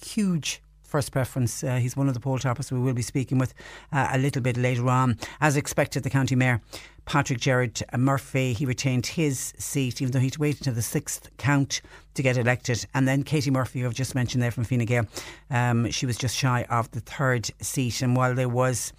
Huge 0.04 0.62
first 0.88 1.12
preference. 1.12 1.62
Uh, 1.62 1.76
he's 1.76 1.97
one 1.97 2.09
of 2.09 2.14
the 2.14 2.21
poll 2.21 2.38
toppers 2.38 2.73
we 2.73 2.78
will 2.78 2.95
be 2.95 3.02
speaking 3.02 3.38
with 3.38 3.54
uh, 3.92 4.09
a 4.12 4.18
little 4.18 4.42
bit 4.42 4.57
later 4.57 4.88
on. 4.88 5.18
As 5.40 5.57
expected, 5.57 6.02
the 6.02 6.11
county 6.11 6.35
mayor, 6.35 6.61
Patrick 7.04 7.40
Gerard 7.40 7.83
Murphy, 7.97 8.54
he 8.54 8.66
retained 8.66 9.07
his 9.07 9.52
seat, 9.59 10.00
even 10.00 10.12
though 10.12 10.18
he'd 10.18 10.38
wait 10.38 10.59
until 10.59 10.75
the 10.75 10.83
sixth 10.83 11.30
count 11.37 11.83
to 12.14 12.23
get 12.23 12.37
elected. 12.37 12.87
And 12.95 13.07
then 13.07 13.23
Katie 13.23 13.50
Murphy, 13.50 13.80
who 13.80 13.87
I've 13.87 13.95
just 13.95 14.14
mentioned 14.14 14.42
there 14.42 14.50
from 14.50 14.64
Fine 14.64 14.85
Gael, 14.87 15.07
um, 15.50 15.90
she 15.90 16.07
was 16.07 16.16
just 16.16 16.37
shy 16.37 16.64
of 16.71 16.90
the 16.90 17.00
third 17.00 17.50
seat. 17.61 18.02
And 18.02 18.16
while 18.16 18.35
there 18.35 18.49
was. 18.49 18.92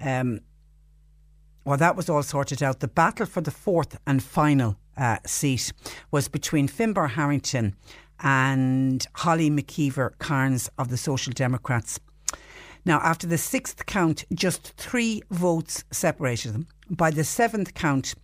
Um, 0.00 0.40
well, 1.64 1.78
that 1.78 1.96
was 1.96 2.10
all 2.10 2.22
sorted 2.22 2.62
out. 2.62 2.80
The 2.80 2.88
battle 2.88 3.24
for 3.24 3.40
the 3.40 3.50
fourth 3.50 3.98
and 4.06 4.22
final 4.22 4.76
uh, 4.96 5.16
seat 5.24 5.72
was 6.10 6.28
between 6.28 6.68
Finbar 6.68 7.10
Harrington 7.10 7.74
and 8.24 9.06
Holly 9.14 9.50
McKeever 9.50 10.18
Cairns 10.18 10.68
of 10.78 10.88
the 10.88 10.96
Social 10.96 11.32
Democrats. 11.32 12.00
Now, 12.86 12.98
after 13.00 13.26
the 13.26 13.38
sixth 13.38 13.86
count, 13.86 14.24
just 14.34 14.72
three 14.76 15.22
votes 15.30 15.84
separated 15.90 16.52
them. 16.52 16.66
By 16.90 17.10
the 17.10 17.22
seventh 17.22 17.74
count, 17.74 18.14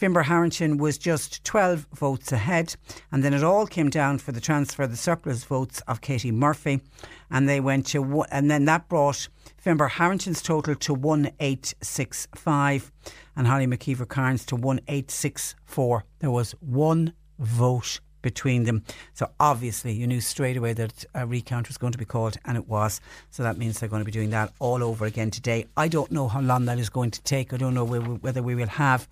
Finbar 0.00 0.24
Harrington 0.24 0.78
was 0.78 0.96
just 0.96 1.44
12 1.44 1.88
votes 1.94 2.32
ahead, 2.32 2.74
and 3.12 3.22
then 3.22 3.34
it 3.34 3.44
all 3.44 3.66
came 3.66 3.90
down 3.90 4.16
for 4.18 4.32
the 4.32 4.40
transfer 4.40 4.84
of 4.84 4.90
the 4.90 4.96
surplus 4.96 5.44
votes 5.44 5.82
of 5.86 6.00
Katie 6.00 6.32
Murphy, 6.32 6.80
and 7.30 7.46
they 7.48 7.60
went 7.60 7.86
to 7.88 8.24
and 8.30 8.50
then 8.50 8.64
that 8.64 8.88
brought 8.88 9.28
Finbar 9.62 9.90
Harrington's 9.90 10.40
total 10.40 10.74
to 10.74 10.94
1865 10.94 12.92
and 13.36 13.46
Holly 13.46 13.66
McKeever 13.66 14.08
Cairns 14.08 14.46
to 14.46 14.54
1864. 14.54 16.04
There 16.20 16.30
was 16.30 16.52
one 16.60 17.12
vote 17.38 18.00
between 18.22 18.64
them. 18.64 18.84
So 19.14 19.30
obviously, 19.38 19.92
you 19.92 20.06
knew 20.06 20.20
straight 20.20 20.56
away 20.56 20.72
that 20.74 21.04
a 21.14 21.26
recount 21.26 21.68
was 21.68 21.78
going 21.78 21.92
to 21.92 21.98
be 21.98 22.04
called, 22.04 22.36
and 22.44 22.56
it 22.56 22.68
was. 22.68 23.00
So 23.30 23.42
that 23.42 23.58
means 23.58 23.80
they're 23.80 23.88
going 23.88 24.00
to 24.00 24.06
be 24.06 24.12
doing 24.12 24.30
that 24.30 24.52
all 24.58 24.82
over 24.82 25.04
again 25.04 25.30
today. 25.30 25.66
I 25.76 25.88
don't 25.88 26.10
know 26.10 26.28
how 26.28 26.40
long 26.40 26.64
that 26.66 26.78
is 26.78 26.90
going 26.90 27.10
to 27.12 27.22
take. 27.22 27.52
I 27.52 27.56
don't 27.56 27.74
know 27.74 27.84
whether 27.84 28.42
we 28.42 28.54
will 28.54 28.68
have 28.68 29.08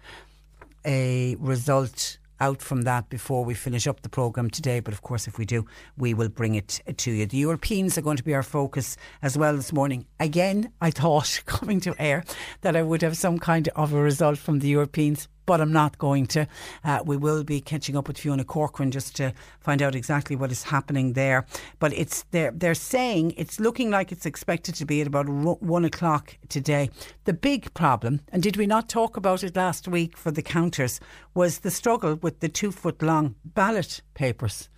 a 0.85 1.37
result 1.37 2.19
out 2.41 2.63
from 2.63 2.83
that 2.83 3.09
before 3.09 3.45
we 3.45 3.55
finish 3.55 3.87
up 3.87 4.03
the 4.03 4.09
programme 4.09 4.51
today. 4.51 4.81
But 4.81 4.95
of 4.95 5.03
course, 5.03 5.27
if 5.27 5.39
we 5.39 5.45
do, 5.45 5.67
we 5.97 6.15
will 6.15 6.29
bring 6.29 6.55
it 6.55 6.81
to 6.97 7.11
you. 7.11 7.27
The 7.27 7.37
Europeans 7.37 7.99
are 7.99 8.03
going 8.03 8.17
to 8.17 8.25
be 8.25 8.35
our 8.35 8.43
focus 8.43 8.97
as 9.23 9.37
well 9.37 9.57
this 9.57 9.73
morning. 9.73 10.07
Again, 10.21 10.73
I 10.81 10.91
thought 10.91 11.43
coming 11.47 11.81
to 11.81 12.01
air 12.01 12.25
that 12.61 12.77
I 12.77 12.83
would 12.83 13.03
have 13.03 13.17
some 13.17 13.39
kind 13.39 13.69
of 13.75 13.93
a 13.93 14.01
result 14.01 14.39
from 14.39 14.61
the 14.61 14.69
Europeans 14.69 15.29
but 15.49 15.63
I'm 15.63 15.73
not 15.73 15.97
going 15.97 16.27
to. 16.27 16.47
Uh, 16.85 17.01
we 17.07 17.17
will 17.17 17.43
be 17.43 17.63
catching 17.63 17.97
up 17.97 18.07
with 18.07 18.19
Fiona 18.19 18.45
Corcoran 18.45 18.91
just 18.91 19.17
to 19.17 19.33
find 19.61 19.81
out 19.81 19.95
exactly 19.95 20.37
what 20.37 20.53
is 20.53 20.65
happening 20.65 21.15
there. 21.15 21.47
But 21.79 21.95
it's 21.95 22.27
they're, 22.33 22.51
they're 22.51 22.75
saying 22.75 23.33
it's 23.39 23.59
looking 23.59 23.91
like 23.91 24.13
it's 24.13 24.27
expected 24.27 24.75
to 24.75 24.85
be 24.85 25.01
at 25.01 25.07
about 25.07 25.27
one 25.27 25.87
o'clock 25.87 26.37
today. 26.51 26.91
The 27.25 27.33
big 27.33 27.73
problem, 27.73 28.21
and 28.31 28.43
did 28.43 28.59
we 28.59 28.67
not 28.67 28.91
talk 28.91 29.17
about 29.17 29.43
it 29.43 29.57
last 29.57 29.89
week 29.89 30.19
for 30.19 30.31
the 30.31 30.43
counters, 30.43 31.01
was 31.33 31.61
the 31.61 31.71
struggle 31.71 32.17
with 32.17 32.41
the 32.41 32.51
two 32.51 32.71
foot 32.71 33.01
long 33.01 33.35
ballot 33.43 34.03
papers. 34.13 34.69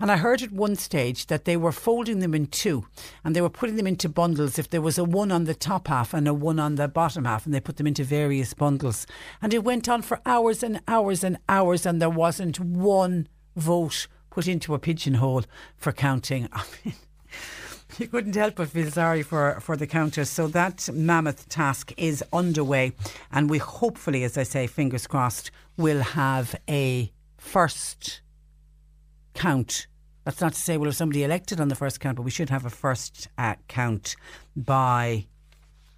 And 0.00 0.10
I 0.10 0.16
heard 0.16 0.42
at 0.42 0.52
one 0.52 0.76
stage 0.76 1.26
that 1.26 1.44
they 1.44 1.56
were 1.56 1.72
folding 1.72 2.18
them 2.18 2.34
in 2.34 2.46
two 2.46 2.86
and 3.24 3.36
they 3.36 3.40
were 3.40 3.50
putting 3.50 3.76
them 3.76 3.86
into 3.86 4.08
bundles 4.08 4.58
if 4.58 4.70
there 4.70 4.80
was 4.80 4.98
a 4.98 5.04
one 5.04 5.30
on 5.30 5.44
the 5.44 5.54
top 5.54 5.88
half 5.88 6.12
and 6.14 6.26
a 6.26 6.34
one 6.34 6.58
on 6.58 6.74
the 6.74 6.88
bottom 6.88 7.24
half, 7.24 7.44
and 7.44 7.54
they 7.54 7.60
put 7.60 7.76
them 7.76 7.86
into 7.86 8.04
various 8.04 8.54
bundles. 8.54 9.06
And 9.40 9.54
it 9.54 9.64
went 9.64 9.88
on 9.88 10.02
for 10.02 10.20
hours 10.26 10.62
and 10.62 10.80
hours 10.88 11.22
and 11.22 11.38
hours, 11.48 11.86
and 11.86 12.00
there 12.00 12.10
wasn't 12.10 12.58
one 12.58 13.28
vote 13.56 14.08
put 14.30 14.48
into 14.48 14.74
a 14.74 14.78
pigeonhole 14.78 15.44
for 15.76 15.92
counting. 15.92 16.48
I 16.52 16.64
mean, 16.84 16.94
you 17.98 18.08
couldn't 18.08 18.34
help 18.34 18.56
but 18.56 18.68
feel 18.68 18.90
sorry 18.90 19.22
for, 19.22 19.60
for 19.60 19.76
the 19.76 19.86
counters. 19.86 20.30
So 20.30 20.46
that 20.48 20.88
mammoth 20.92 21.48
task 21.48 21.92
is 21.96 22.24
underway, 22.32 22.92
and 23.30 23.50
we 23.50 23.58
hopefully, 23.58 24.24
as 24.24 24.38
I 24.38 24.44
say, 24.44 24.66
fingers 24.66 25.06
crossed, 25.06 25.50
will 25.76 26.00
have 26.00 26.56
a 26.68 27.12
first 27.36 28.22
count 29.34 29.86
that's 30.24 30.40
not 30.40 30.52
to 30.52 30.60
say, 30.60 30.76
well, 30.76 30.88
if 30.88 30.94
somebody 30.94 31.24
elected 31.24 31.60
on 31.60 31.68
the 31.68 31.74
first 31.74 31.98
count, 31.98 32.16
but 32.16 32.22
we 32.22 32.30
should 32.30 32.50
have 32.50 32.64
a 32.64 32.70
first 32.70 33.28
uh, 33.38 33.56
count 33.66 34.14
by 34.54 35.26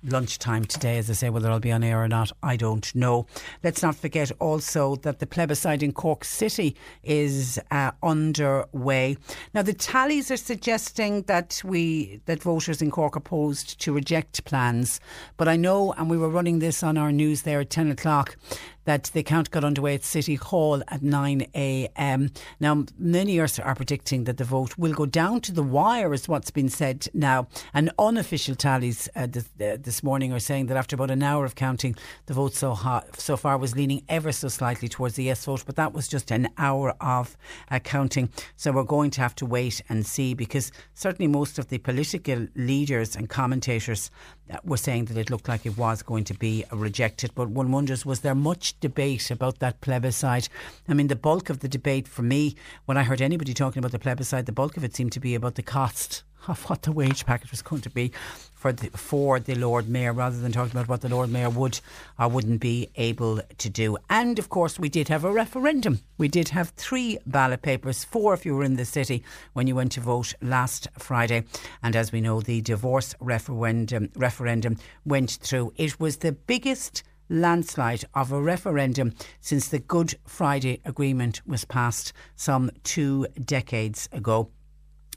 lunchtime 0.07 0.64
today, 0.64 0.99
as 0.99 1.09
I 1.09 1.14
say, 1.14 1.31
whether 1.31 1.50
I'll 1.50 1.61
be 1.61 1.73
on 1.73 1.83
air 1.83 2.03
or 2.03 2.09
not, 2.09 2.31
I 2.43 2.57
don't 2.57 2.95
know. 2.95 3.26
Let's 3.62 3.83
not 3.83 3.97
forget 3.97 4.31
also 4.38 4.97
that 4.97 5.19
the 5.19 5.26
plebiscite 5.26 5.83
in 5.83 5.93
Cork 5.93 6.25
City 6.25 6.76
is 7.03 7.59
uh, 7.71 7.93
underway. 8.03 9.17
Now, 9.55 9.62
the 9.62 9.73
tallies 9.73 10.31
are 10.31 10.37
suggesting 10.37 11.23
that 11.23 11.62
we 11.64 12.21
that 12.26 12.43
voters 12.43 12.83
in 12.83 12.91
Cork 12.91 13.17
opposed 13.17 13.81
to 13.81 13.93
reject 13.93 14.45
plans, 14.45 15.00
but 15.37 15.49
I 15.49 15.57
know, 15.57 15.93
and 15.93 16.11
we 16.11 16.19
were 16.19 16.29
running 16.29 16.59
this 16.59 16.83
on 16.83 16.99
our 16.99 17.12
news 17.12 17.43
there 17.43 17.61
at 17.61 17.71
ten 17.71 17.91
o'clock, 17.91 18.37
that 18.85 19.05
the 19.14 19.23
count 19.23 19.50
got 19.50 19.64
underway 19.64 19.95
at 19.95 20.05
City 20.05 20.35
Hall 20.35 20.83
at 20.88 21.00
9am. 21.00 22.37
Now, 22.61 22.85
many 22.99 23.38
are, 23.38 23.49
are 23.62 23.75
predicting 23.75 24.25
that 24.25 24.37
the 24.37 24.45
vote 24.45 24.76
will 24.79 24.93
go 24.93 25.07
down 25.07 25.41
to 25.43 25.53
the 25.53 25.62
wire, 25.62 26.12
is 26.12 26.29
what's 26.29 26.50
been 26.50 26.69
said 26.69 27.09
now. 27.14 27.49
And 27.73 27.91
unofficial 27.99 28.55
tallies 28.55 29.09
uh, 29.17 29.26
this, 29.26 29.49
uh, 29.61 29.76
this, 29.81 30.03
morning 30.03 30.33
are 30.33 30.41
saying 30.41 30.67
that 30.67 30.76
after 30.76 30.97
about 30.97 31.11
an 31.11 31.23
hour 31.23 31.45
of 31.45 31.55
counting, 31.55 31.97
the 32.26 32.35
vote 32.35 32.55
so, 32.55 32.76
so 33.17 33.37
far 33.37 33.59
was 33.59 33.75
leaning 33.75 34.03
ever 34.09 34.33
so 34.33 34.49
slightly 34.49 34.88
towards 34.88 35.17
the 35.17 35.25
yes 35.25 35.45
vote, 35.45 35.64
but 35.67 35.76
that 35.76 35.93
was 35.93 36.09
just 36.09 36.31
an 36.31 36.49
hour 36.59 36.95
of 37.00 37.37
uh, 37.71 37.79
counting. 37.79 38.29
So 38.57 38.73
we're 38.73 38.85
going 38.85 39.11
to 39.12 39.21
have 39.21 39.35
to 39.37 39.47
wait 39.47 39.83
and 39.88 40.07
see 40.07 40.35
because 40.35 40.73
certainly 40.95 41.29
most 41.29 41.59
of 41.59 41.69
the 41.69 41.79
political 41.79 42.47
leaders 42.55 43.17
and 43.17 43.29
commentators 43.29 44.11
uh, 44.50 44.58
were 44.64 44.76
saying 44.76 45.06
that 45.06 45.16
it 45.16 45.30
looked 45.30 45.48
like 45.48 45.64
it 45.64 45.78
was 45.78 46.02
going 46.02 46.24
to 46.24 46.34
be 46.34 46.64
rejected. 46.70 47.30
But 47.34 47.48
one 47.48 47.72
wonders, 47.72 48.04
was 48.04 48.20
there 48.20 48.34
much 48.34 48.78
debate 48.80 49.30
about 49.30 49.58
that 49.60 49.80
plebiscite? 49.80 50.48
I 50.88 50.94
mean, 50.94 51.08
the 51.08 51.16
bulk 51.16 51.50
of 51.50 51.60
the 51.60 51.68
debate 51.68 52.06
for 52.06 52.22
me, 52.22 52.54
when 52.84 52.96
I 52.96 53.04
heard 53.04 53.22
anybody 53.22 53.54
talking 53.54 53.78
about 53.80 53.92
the 53.92 53.98
plebiscite, 53.98 54.46
the 54.46 54.52
bulk 54.52 54.76
of 54.76 54.84
it 54.84 54.94
seemed 54.94 55.12
to 55.12 55.20
be 55.20 55.34
about 55.34 55.54
the 55.54 55.62
cost 55.62 56.24
of 56.48 56.62
what 56.70 56.82
the 56.82 56.92
wage 56.92 57.26
package 57.26 57.50
was 57.50 57.62
going 57.62 57.82
to 57.82 57.90
be 57.90 58.12
for 58.54 58.72
the, 58.72 58.88
for 58.96 59.38
the 59.38 59.54
Lord 59.54 59.88
Mayor 59.88 60.12
rather 60.12 60.38
than 60.38 60.52
talking 60.52 60.72
about 60.72 60.88
what 60.88 61.02
the 61.02 61.08
Lord 61.08 61.30
Mayor 61.30 61.50
would 61.50 61.80
or 62.18 62.28
wouldn't 62.28 62.60
be 62.60 62.88
able 62.96 63.40
to 63.58 63.68
do. 63.68 63.98
And 64.08 64.38
of 64.38 64.48
course, 64.48 64.78
we 64.78 64.88
did 64.88 65.08
have 65.08 65.24
a 65.24 65.32
referendum. 65.32 66.00
We 66.16 66.28
did 66.28 66.48
have 66.48 66.70
three 66.70 67.18
ballot 67.26 67.62
papers, 67.62 68.04
four 68.04 68.32
if 68.32 68.46
you 68.46 68.56
were 68.56 68.64
in 68.64 68.76
the 68.76 68.86
city 68.86 69.22
when 69.52 69.66
you 69.66 69.74
went 69.74 69.92
to 69.92 70.00
vote 70.00 70.32
last 70.40 70.88
Friday. 70.98 71.44
And 71.82 71.94
as 71.94 72.10
we 72.10 72.20
know, 72.20 72.40
the 72.40 72.62
divorce 72.62 73.14
referendum, 73.20 74.10
referendum 74.16 74.78
went 75.04 75.32
through. 75.32 75.74
It 75.76 76.00
was 76.00 76.18
the 76.18 76.32
biggest 76.32 77.02
landslide 77.28 78.04
of 78.14 78.32
a 78.32 78.40
referendum 78.40 79.14
since 79.40 79.68
the 79.68 79.78
Good 79.78 80.14
Friday 80.26 80.80
Agreement 80.84 81.46
was 81.46 81.64
passed 81.64 82.12
some 82.36 82.70
two 82.82 83.26
decades 83.44 84.08
ago. 84.12 84.50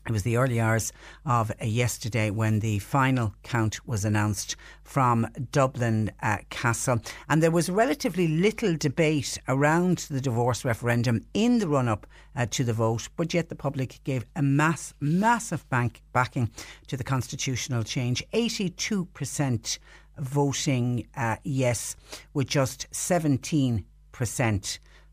It 0.07 0.13
was 0.13 0.23
the 0.23 0.37
early 0.37 0.61
hours 0.61 0.93
of 1.25 1.51
yesterday 1.61 2.29
when 2.29 2.61
the 2.61 2.79
final 2.79 3.35
count 3.43 3.85
was 3.85 4.05
announced 4.05 4.55
from 4.81 5.27
Dublin 5.51 6.11
uh, 6.23 6.37
Castle. 6.49 7.01
And 7.27 7.43
there 7.43 7.51
was 7.51 7.69
relatively 7.69 8.25
little 8.25 8.77
debate 8.77 9.37
around 9.49 10.07
the 10.09 10.21
divorce 10.21 10.63
referendum 10.63 11.25
in 11.33 11.59
the 11.59 11.67
run 11.67 11.89
up 11.89 12.07
uh, 12.37 12.45
to 12.51 12.63
the 12.63 12.71
vote, 12.71 13.09
but 13.17 13.33
yet 13.33 13.49
the 13.49 13.55
public 13.55 13.99
gave 14.05 14.25
a 14.33 14.41
mass, 14.41 14.93
massive 15.01 15.69
bank 15.69 16.01
backing 16.13 16.51
to 16.87 16.95
the 16.95 17.03
constitutional 17.03 17.83
change. 17.83 18.23
82% 18.33 19.77
voting 20.19 21.05
uh, 21.17 21.35
yes, 21.43 21.97
with 22.33 22.47
just 22.47 22.89
17% 22.91 23.83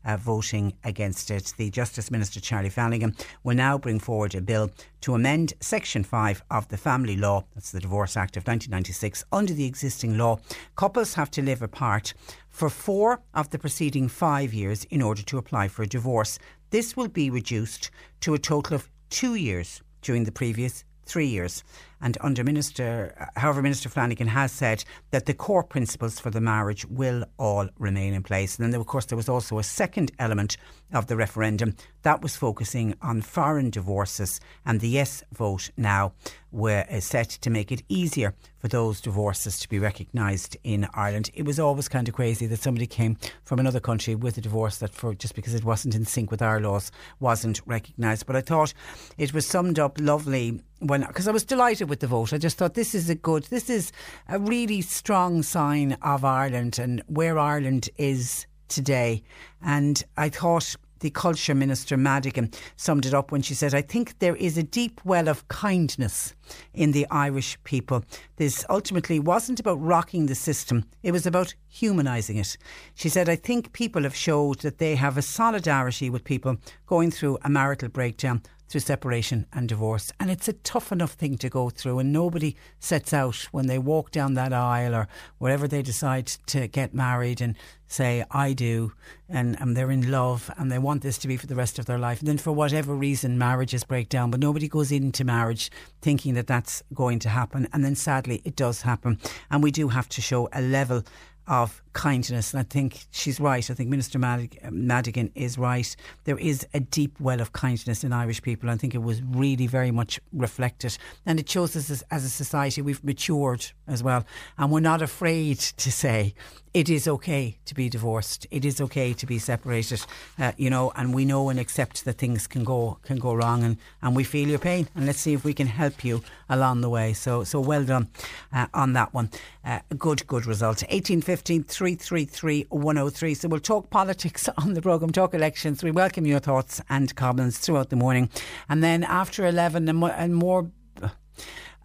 uh, 0.05 0.17
voting 0.17 0.73
against 0.83 1.31
it. 1.31 1.53
The 1.57 1.69
Justice 1.69 2.11
Minister 2.11 2.39
Charlie 2.39 2.69
Flanagan 2.69 3.15
will 3.43 3.55
now 3.55 3.77
bring 3.77 3.99
forward 3.99 4.35
a 4.35 4.41
bill 4.41 4.71
to 5.01 5.15
amend 5.15 5.53
Section 5.59 6.03
5 6.03 6.43
of 6.51 6.67
the 6.69 6.77
Family 6.77 7.17
Law, 7.17 7.45
that's 7.53 7.71
the 7.71 7.79
Divorce 7.79 8.15
Act 8.15 8.37
of 8.37 8.41
1996. 8.41 9.23
Under 9.31 9.53
the 9.53 9.65
existing 9.65 10.17
law, 10.17 10.39
couples 10.75 11.15
have 11.15 11.31
to 11.31 11.41
live 11.41 11.61
apart 11.61 12.13
for 12.49 12.69
four 12.69 13.21
of 13.33 13.49
the 13.49 13.59
preceding 13.59 14.07
five 14.07 14.53
years 14.53 14.85
in 14.85 15.01
order 15.01 15.21
to 15.23 15.37
apply 15.37 15.67
for 15.67 15.83
a 15.83 15.87
divorce. 15.87 16.39
This 16.69 16.95
will 16.95 17.09
be 17.09 17.29
reduced 17.29 17.91
to 18.21 18.33
a 18.33 18.39
total 18.39 18.75
of 18.75 18.89
two 19.09 19.35
years 19.35 19.81
during 20.01 20.23
the 20.23 20.31
previous 20.31 20.83
three 21.05 21.27
years. 21.27 21.63
And 22.05 22.19
under 22.21 22.43
Minister, 22.43 23.15
however, 23.35 23.63
Minister 23.63 23.89
Flanagan 23.89 24.27
has 24.27 24.51
said 24.51 24.83
that 25.09 25.25
the 25.25 25.33
core 25.33 25.63
principles 25.63 26.19
for 26.19 26.29
the 26.29 26.39
marriage 26.39 26.85
will 26.85 27.25
all 27.39 27.67
remain 27.79 28.13
in 28.13 28.21
place. 28.21 28.59
And 28.59 28.71
then, 28.71 28.79
of 28.79 28.85
course, 28.85 29.05
there 29.05 29.17
was 29.17 29.27
also 29.27 29.57
a 29.57 29.63
second 29.63 30.11
element 30.19 30.55
of 30.93 31.07
the 31.07 31.15
referendum 31.15 31.75
that 32.03 32.21
was 32.21 32.35
focusing 32.35 32.93
on 33.01 33.21
foreign 33.21 33.71
divorces. 33.71 34.39
And 34.67 34.81
the 34.81 34.87
yes 34.87 35.23
vote 35.33 35.71
now 35.77 36.13
were 36.51 36.85
uh, 36.89 36.99
set 36.99 37.29
to 37.29 37.49
make 37.49 37.71
it 37.71 37.81
easier 37.89 38.35
for 38.59 38.67
those 38.67 39.01
divorces 39.01 39.59
to 39.59 39.67
be 39.67 39.79
recognised 39.79 40.55
in 40.63 40.87
Ireland. 40.93 41.31
It 41.33 41.43
was 41.43 41.59
always 41.59 41.89
kind 41.89 42.07
of 42.07 42.13
crazy 42.13 42.45
that 42.45 42.61
somebody 42.61 42.85
came 42.87 43.17
from 43.43 43.59
another 43.59 43.79
country 43.79 44.13
with 44.13 44.37
a 44.37 44.41
divorce 44.41 44.77
that, 44.77 44.93
for 44.93 45.15
just 45.15 45.35
because 45.35 45.55
it 45.55 45.65
wasn't 45.65 45.95
in 45.95 46.05
sync 46.05 46.29
with 46.29 46.41
our 46.41 46.61
laws, 46.61 46.91
wasn't 47.19 47.61
recognised. 47.65 48.25
But 48.25 48.35
I 48.35 48.41
thought 48.41 48.73
it 49.17 49.33
was 49.33 49.45
summed 49.45 49.79
up 49.79 49.99
lovely 49.99 50.61
when 50.79 51.01
because 51.01 51.27
I 51.27 51.31
was 51.31 51.43
delighted 51.43 51.89
with 51.89 51.94
the 51.99 52.07
vote. 52.07 52.33
I 52.33 52.37
just 52.37 52.57
thought 52.57 52.73
this 52.73 52.95
is 52.95 53.09
a 53.09 53.15
good, 53.15 53.43
this 53.45 53.69
is 53.69 53.91
a 54.27 54.39
really 54.39 54.81
strong 54.81 55.43
sign 55.43 55.97
of 56.01 56.23
Ireland 56.23 56.79
and 56.79 57.01
where 57.07 57.37
Ireland 57.37 57.89
is 57.97 58.45
today. 58.67 59.23
And 59.61 60.03
I 60.17 60.29
thought 60.29 60.75
the 60.99 61.09
Culture 61.09 61.53
Minister 61.53 61.97
Madigan 61.97 62.51
summed 62.77 63.05
it 63.05 63.13
up 63.13 63.31
when 63.31 63.41
she 63.41 63.53
said, 63.53 63.73
I 63.73 63.81
think 63.81 64.17
there 64.19 64.35
is 64.37 64.57
a 64.57 64.63
deep 64.63 65.01
well 65.03 65.27
of 65.27 65.47
kindness 65.49 66.33
in 66.73 66.93
the 66.93 67.05
Irish 67.11 67.57
people. 67.63 68.03
This 68.37 68.65
ultimately 68.69 69.19
wasn't 69.19 69.59
about 69.59 69.81
rocking 69.81 70.25
the 70.25 70.35
system, 70.35 70.85
it 71.03 71.11
was 71.11 71.25
about 71.25 71.53
humanising 71.67 72.37
it. 72.37 72.57
She 72.95 73.09
said, 73.09 73.29
I 73.29 73.35
think 73.35 73.73
people 73.73 74.03
have 74.03 74.15
showed 74.15 74.59
that 74.59 74.77
they 74.77 74.95
have 74.95 75.17
a 75.17 75.21
solidarity 75.21 76.09
with 76.09 76.23
people 76.23 76.57
going 76.87 77.11
through 77.11 77.37
a 77.43 77.49
marital 77.49 77.89
breakdown 77.89 78.41
through 78.67 78.81
separation 78.81 79.45
and 79.53 79.69
divorce. 79.69 80.11
And 80.19 80.31
it's 80.31 80.47
a 80.47 80.53
tough 80.53 80.91
enough 80.91 81.13
thing 81.13 81.37
to 81.37 81.49
go 81.49 81.69
through, 81.69 81.99
and 81.99 82.11
nobody 82.11 82.55
sets 82.79 83.13
out 83.13 83.47
when 83.51 83.67
they 83.67 83.77
walk 83.77 84.11
down 84.11 84.33
that 84.33 84.53
aisle 84.53 84.95
or 84.95 85.07
wherever 85.37 85.67
they 85.67 85.81
decide 85.81 86.27
to 86.47 86.67
get 86.67 86.93
married 86.93 87.41
and 87.41 87.55
say, 87.87 88.25
I 88.31 88.53
do, 88.53 88.93
and, 89.29 89.59
and 89.59 89.75
they're 89.75 89.91
in 89.91 90.11
love 90.11 90.51
and 90.57 90.71
they 90.71 90.79
want 90.79 91.03
this 91.03 91.17
to 91.19 91.27
be 91.27 91.37
for 91.37 91.47
the 91.47 91.55
rest 91.55 91.77
of 91.79 91.85
their 91.85 91.99
life. 91.99 92.19
And 92.19 92.27
then, 92.27 92.37
for 92.37 92.51
whatever 92.51 92.95
reason, 92.95 93.37
marriages 93.37 93.83
break 93.83 94.09
down, 94.09 94.31
but 94.31 94.39
nobody 94.39 94.67
goes 94.67 94.91
into 94.91 95.23
marriage 95.23 95.71
thinking 96.01 96.33
that 96.33 96.47
that's 96.47 96.83
going 96.93 97.19
to 97.19 97.29
happen. 97.29 97.67
And 97.73 97.83
then, 97.83 97.95
sadly, 97.95 98.41
it 98.43 98.55
does 98.55 98.81
happen. 98.81 99.19
And 99.51 99.63
we 99.63 99.71
do 99.71 99.89
have 99.89 100.09
to 100.09 100.21
show 100.21 100.49
a 100.51 100.61
level 100.61 101.03
of 101.47 101.81
kindness. 101.93 102.53
And 102.53 102.59
I 102.59 102.63
think 102.63 103.05
she's 103.11 103.39
right. 103.39 103.69
I 103.69 103.73
think 103.73 103.89
Minister 103.89 104.19
um, 104.23 104.49
Madigan 104.71 105.31
is 105.35 105.57
right. 105.57 105.95
There 106.23 106.37
is 106.37 106.65
a 106.73 106.79
deep 106.79 107.19
well 107.19 107.41
of 107.41 107.53
kindness 107.53 108.03
in 108.03 108.13
Irish 108.13 108.41
people. 108.41 108.69
I 108.69 108.77
think 108.77 108.95
it 108.95 109.03
was 109.03 109.21
really 109.21 109.67
very 109.67 109.91
much 109.91 110.19
reflected. 110.33 110.97
And 111.25 111.39
it 111.39 111.49
shows 111.49 111.75
us 111.75 111.89
as, 111.89 112.03
as 112.11 112.25
a 112.25 112.29
society 112.29 112.81
we've 112.81 113.03
matured 113.03 113.71
as 113.87 114.03
well. 114.03 114.25
And 114.57 114.71
we're 114.71 114.79
not 114.79 115.01
afraid 115.01 115.59
to 115.59 115.91
say 115.91 116.33
it 116.75 116.89
is 116.89 117.07
okay 117.07 117.57
to 117.63 117.73
be 117.73 117.87
divorced. 117.87 118.45
It 118.51 118.65
is 118.65 118.81
okay 118.81 119.13
to 119.13 119.25
be 119.25 119.39
separated, 119.39 120.05
uh, 120.37 120.51
you 120.57 120.69
know, 120.69 120.91
and 120.97 121.15
we 121.15 121.23
know 121.23 121.47
and 121.47 121.57
accept 121.57 122.03
that 122.03 122.17
things 122.17 122.47
can 122.47 122.65
go 122.65 122.99
can 123.03 123.17
go 123.17 123.33
wrong, 123.33 123.63
and, 123.63 123.77
and 124.01 124.13
we 124.13 124.25
feel 124.25 124.49
your 124.49 124.59
pain, 124.59 124.89
and 124.93 125.05
let's 125.05 125.19
see 125.19 125.31
if 125.31 125.45
we 125.45 125.53
can 125.53 125.67
help 125.67 126.03
you 126.03 126.21
along 126.49 126.81
the 126.81 126.89
way. 126.89 127.13
So 127.13 127.45
so 127.45 127.61
well 127.61 127.85
done 127.85 128.09
uh, 128.51 128.67
on 128.73 128.91
that 128.91 129.13
one. 129.13 129.29
Uh, 129.63 129.79
good 129.97 130.27
good 130.27 130.45
result. 130.45 130.83
Eighteen 130.89 131.21
fifteen 131.21 131.63
three 131.63 131.95
three 131.95 132.25
three 132.25 132.65
one 132.67 132.97
zero 132.97 133.07
oh 133.07 133.09
three. 133.09 133.35
So 133.35 133.47
we'll 133.47 133.61
talk 133.61 133.89
politics 133.89 134.49
on 134.57 134.73
the 134.73 134.81
programme, 134.81 135.13
talk 135.13 135.33
elections. 135.33 135.81
We 135.81 135.91
welcome 135.91 136.25
your 136.25 136.39
thoughts 136.39 136.81
and 136.89 137.15
comments 137.15 137.57
throughout 137.57 137.89
the 137.89 137.95
morning, 137.95 138.29
and 138.67 138.83
then 138.83 139.05
after 139.05 139.45
eleven 139.45 139.87
and 139.87 140.35
more. 140.35 140.69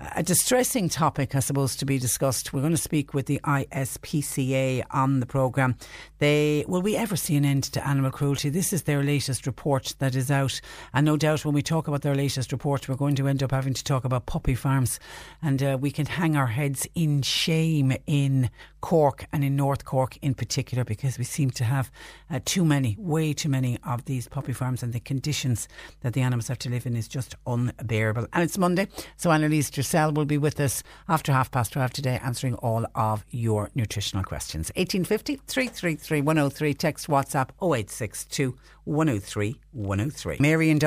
A 0.01 0.23
distressing 0.23 0.89
topic, 0.89 1.35
I 1.35 1.41
suppose, 1.41 1.77
to 1.77 1.85
be 1.85 1.99
discussed. 1.99 2.55
We're 2.55 2.63
going 2.63 2.73
to 2.73 2.79
speak 2.79 3.13
with 3.13 3.27
the 3.27 3.39
ISPCA 3.45 4.83
on 4.93 5.21
the 5.21 5.27
programme. 5.27 5.77
They 6.21 6.65
will 6.67 6.81
we 6.81 6.97
ever 6.97 7.17
see 7.17 7.37
an 7.37 7.45
end 7.45 7.65
to 7.65 7.87
animal 7.87 8.11
cruelty? 8.11 8.49
This 8.49 8.73
is 8.73 8.85
their 8.85 9.03
latest 9.03 9.47
report 9.47 9.95
that 9.99 10.15
is 10.15 10.31
out, 10.31 10.59
and 10.95 11.05
no 11.05 11.19
doubt 11.19 11.45
when 11.45 11.53
we 11.53 11.61
talk 11.61 11.87
about 11.87 12.01
their 12.01 12.15
latest 12.15 12.51
report, 12.51 12.89
we're 12.89 12.97
going 12.97 13.15
to 13.17 13.29
end 13.29 13.43
up 13.43 13.51
having 13.51 13.75
to 13.75 13.85
talk 13.85 14.05
about 14.05 14.25
puppy 14.25 14.55
farms, 14.55 14.99
and 15.43 15.63
uh, 15.63 15.77
we 15.79 15.91
can 15.91 16.07
hang 16.07 16.35
our 16.35 16.47
heads 16.47 16.87
in 16.95 17.21
shame 17.21 17.93
in 18.07 18.49
Cork 18.81 19.27
and 19.33 19.45
in 19.45 19.57
North 19.57 19.85
Cork 19.85 20.17
in 20.23 20.35
particular 20.35 20.85
because 20.85 21.19
we 21.19 21.25
seem 21.25 21.51
to 21.51 21.65
have 21.65 21.91
uh, 22.31 22.41
too 22.45 22.65
many, 22.65 22.97
way 22.99 23.33
too 23.33 23.49
many 23.49 23.79
of 23.85 24.05
these 24.05 24.29
puppy 24.29 24.53
farms, 24.53 24.83
and 24.83 24.93
the 24.93 25.01
conditions 25.01 25.69
that 26.01 26.13
the 26.13 26.21
animals 26.21 26.49
have 26.49 26.59
to 26.61 26.71
live 26.71 26.87
in 26.87 26.97
is 26.97 27.09
just 27.09 27.35
unbearable. 27.47 28.27
And 28.33 28.43
it's 28.43 28.59
Monday, 28.59 28.89
so 29.17 29.31
Annalise 29.31 29.71
Dressel 29.71 30.13
will 30.13 30.25
be 30.25 30.39
with 30.39 30.61
us 30.61 30.83
after 31.09 31.33
half 31.33 31.51
past 31.51 31.73
12 31.73 31.93
today 31.93 32.21
answering 32.23 32.55
all 32.57 32.87
of 32.95 33.25
your 33.31 33.71
nutritional 33.75 34.25
questions. 34.25 34.71
1850 34.77 35.37
333 35.47 36.21
103, 36.21 36.75
text 36.75 37.09
WhatsApp 37.09 37.51
0862 37.63 38.57
103 38.85 39.61
103. 39.73 40.37
Mary 40.41 40.71
in 40.71 40.79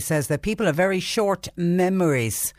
says 0.00 0.28
that 0.28 0.42
people 0.42 0.66
have 0.66 0.76
very 0.76 1.00
short 1.00 1.48
memories, 1.56 2.52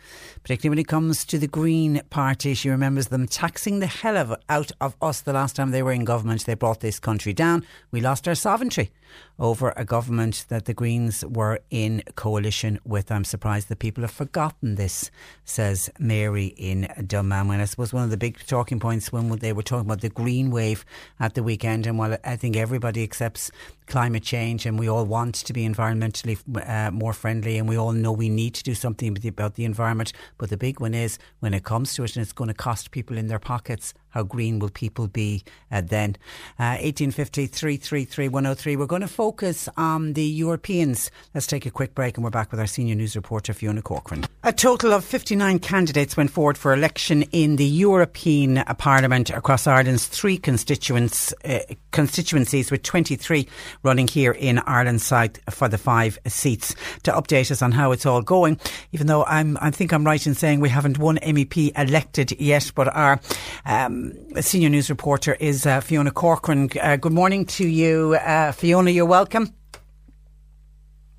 particularly 0.43 0.69
when 0.69 0.80
it 0.80 0.88
comes 0.88 1.25
to 1.25 1.38
the 1.38 1.47
Green 1.47 2.02
Party. 2.10 2.54
She 2.54 2.69
remembers 2.69 3.08
them 3.08 3.28
taxing 3.28 3.80
the 3.80 3.88
hell 3.88 4.38
out 4.49 4.71
of 4.82 4.95
us 5.02 5.21
the 5.21 5.34
last 5.34 5.56
time 5.56 5.71
they 5.71 5.84
were 5.84 5.91
in 5.93 6.06
government. 6.06 6.45
They 6.45 6.54
brought 6.54 6.80
this 6.82 6.99
country 6.99 7.34
down. 7.34 7.65
We 7.91 8.02
lost 8.02 8.28
our 8.28 8.36
sovereignty 8.36 8.91
over 9.39 9.73
a 9.78 9.86
government 9.86 10.45
that 10.49 10.65
the 10.65 10.73
Greens 10.73 11.23
were 11.25 11.60
in 11.69 12.04
coalition 12.15 12.80
with. 12.84 13.12
I'm 13.12 13.23
surprised 13.23 13.69
that 13.69 13.80
people 13.80 14.02
have 14.02 14.12
forgotten 14.12 14.75
this, 14.75 15.10
says 15.45 15.89
Mary 15.97 16.47
in 16.58 16.88
Dunmanway. 16.97 17.60
I 17.60 17.65
suppose 17.65 17.93
one 17.93 18.04
of 18.04 18.10
the 18.10 18.17
big 18.17 18.39
talking 18.45 18.80
points 18.80 19.12
when 19.12 19.30
they 19.30 19.54
were 19.54 19.63
talking 19.63 19.86
about 19.86 20.02
the 20.02 20.10
green 20.10 20.52
wave 20.52 20.86
at 21.19 21.36
the 21.36 21.43
weekend, 21.43 21.88
and 21.88 21.97
while 21.97 22.17
I 22.23 22.36
think 22.36 22.58
everybody 22.58 23.04
accepts 23.04 23.52
climate 23.89 24.23
change 24.23 24.65
and 24.65 24.78
we 24.78 24.88
all 24.88 25.06
want 25.06 25.36
to 25.36 25.52
be 25.52 25.67
environmentally 25.67 26.38
uh, 26.69 26.91
more 26.91 27.12
friendly 27.12 27.58
and 27.58 27.67
we 27.67 27.78
all 27.78 27.91
know 27.91 28.12
we 28.12 28.30
need 28.30 28.54
to 28.54 28.63
do 28.63 28.75
something 28.75 29.17
about 29.28 29.56
the 29.56 29.65
environment, 29.65 30.13
but 30.38 30.49
the 30.49 30.58
big 30.58 30.80
one 30.80 30.93
is 30.93 31.17
when 31.39 31.54
it 31.54 31.63
comes 31.63 31.93
to 31.95 32.04
it 32.04 32.15
and 32.15 32.21
it's 32.21 32.32
going 32.32 32.47
to 32.47 32.54
cost 32.54 32.91
people 32.91 33.17
in 33.17 33.28
their 33.28 33.39
pockets 33.39 33.93
how 34.10 34.24
green 34.24 34.60
will 34.60 34.69
people 34.69 35.08
be 35.08 35.43
uh, 35.72 35.82
then? 35.82 36.15
Uh, 36.60 36.78
1850 36.82 37.48
333 37.48 38.28
103. 38.28 38.76
We're 38.76 38.86
going 38.86 39.02
to 39.02 39.08
focus 39.08 39.69
on 39.78 40.13
the 40.13 40.24
Europeans. 40.24 41.12
Let's 41.34 41.48
take 41.48 41.65
a 41.65 41.72
quick 41.72 41.93
break 41.93 42.17
and 42.17 42.24
we're 42.24 42.30
back 42.30 42.52
with 42.52 42.60
our 42.60 42.67
senior 42.67 42.95
news 42.95 43.15
reporter 43.15 43.54
Fiona 43.54 43.82
Corcoran. 43.82 44.26
A 44.43 44.54
total 44.54 44.93
of 44.93 45.06
59 45.06 45.60
candidates 45.60 46.17
went 46.17 46.32
forward 46.32 46.58
for 46.58 46.74
election 46.74 47.24
in 47.32 47.58
the 47.58 47.65
European 47.65 48.63
Parliament 48.78 49.30
across 49.30 49.67
Ireland's 49.67 50.08
three 50.08 50.38
constituents, 50.38 51.34
uh, 51.45 51.60
constituencies, 51.91 52.72
with 52.72 52.84
23 52.84 53.48
running 53.84 54.08
here 54.08 54.32
in 54.32 54.60
Ireland 54.60 55.02
side 55.02 55.39
for 55.50 55.67
the 55.67 55.78
five 55.78 56.17
seats. 56.28 56.76
To 57.04 57.12
update 57.12 57.52
us 57.52 57.62
on 57.62 57.72
how 57.72 57.91
it's 57.91 58.06
all 58.06 58.22
going, 58.22 58.60
even 58.91 59.08
though 59.08 59.24
I'm, 59.26 59.58
I 59.62 59.72
think 59.72 59.93
I'm 59.93 60.04
right 60.04 60.26
in 60.26 60.34
saying 60.34 60.60
we 60.60 60.69
haven't 60.69 60.98
one 60.98 61.17
MEP 61.17 61.72
elected 61.78 62.39
yet, 62.39 62.72
but 62.76 62.88
are. 62.95 63.19
um, 63.65 63.99
senior 64.42 64.70
news 64.70 64.90
reporter 64.90 65.34
is 65.36 65.66
uh, 65.66 65.82
Fiona 65.82 66.12
Corcoran. 66.12 66.70
Uh, 66.82 66.96
good 66.96 67.14
morning 67.14 67.46
to 67.46 67.68
you, 67.68 68.16
uh, 68.16 68.52
Fiona. 68.52 68.92
You're 68.92 69.06
welcome. 69.06 69.54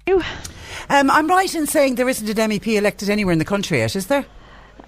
You. 0.06 0.22
Um, 0.88 1.10
I'm 1.10 1.28
right 1.28 1.54
in 1.54 1.66
saying 1.66 1.94
there 1.94 2.08
isn't 2.08 2.28
an 2.28 2.50
MEP 2.50 2.76
elected 2.76 3.10
anywhere 3.10 3.32
in 3.32 3.38
the 3.38 3.44
country 3.44 3.78
yet, 3.78 3.94
is 3.94 4.06
there? 4.06 4.24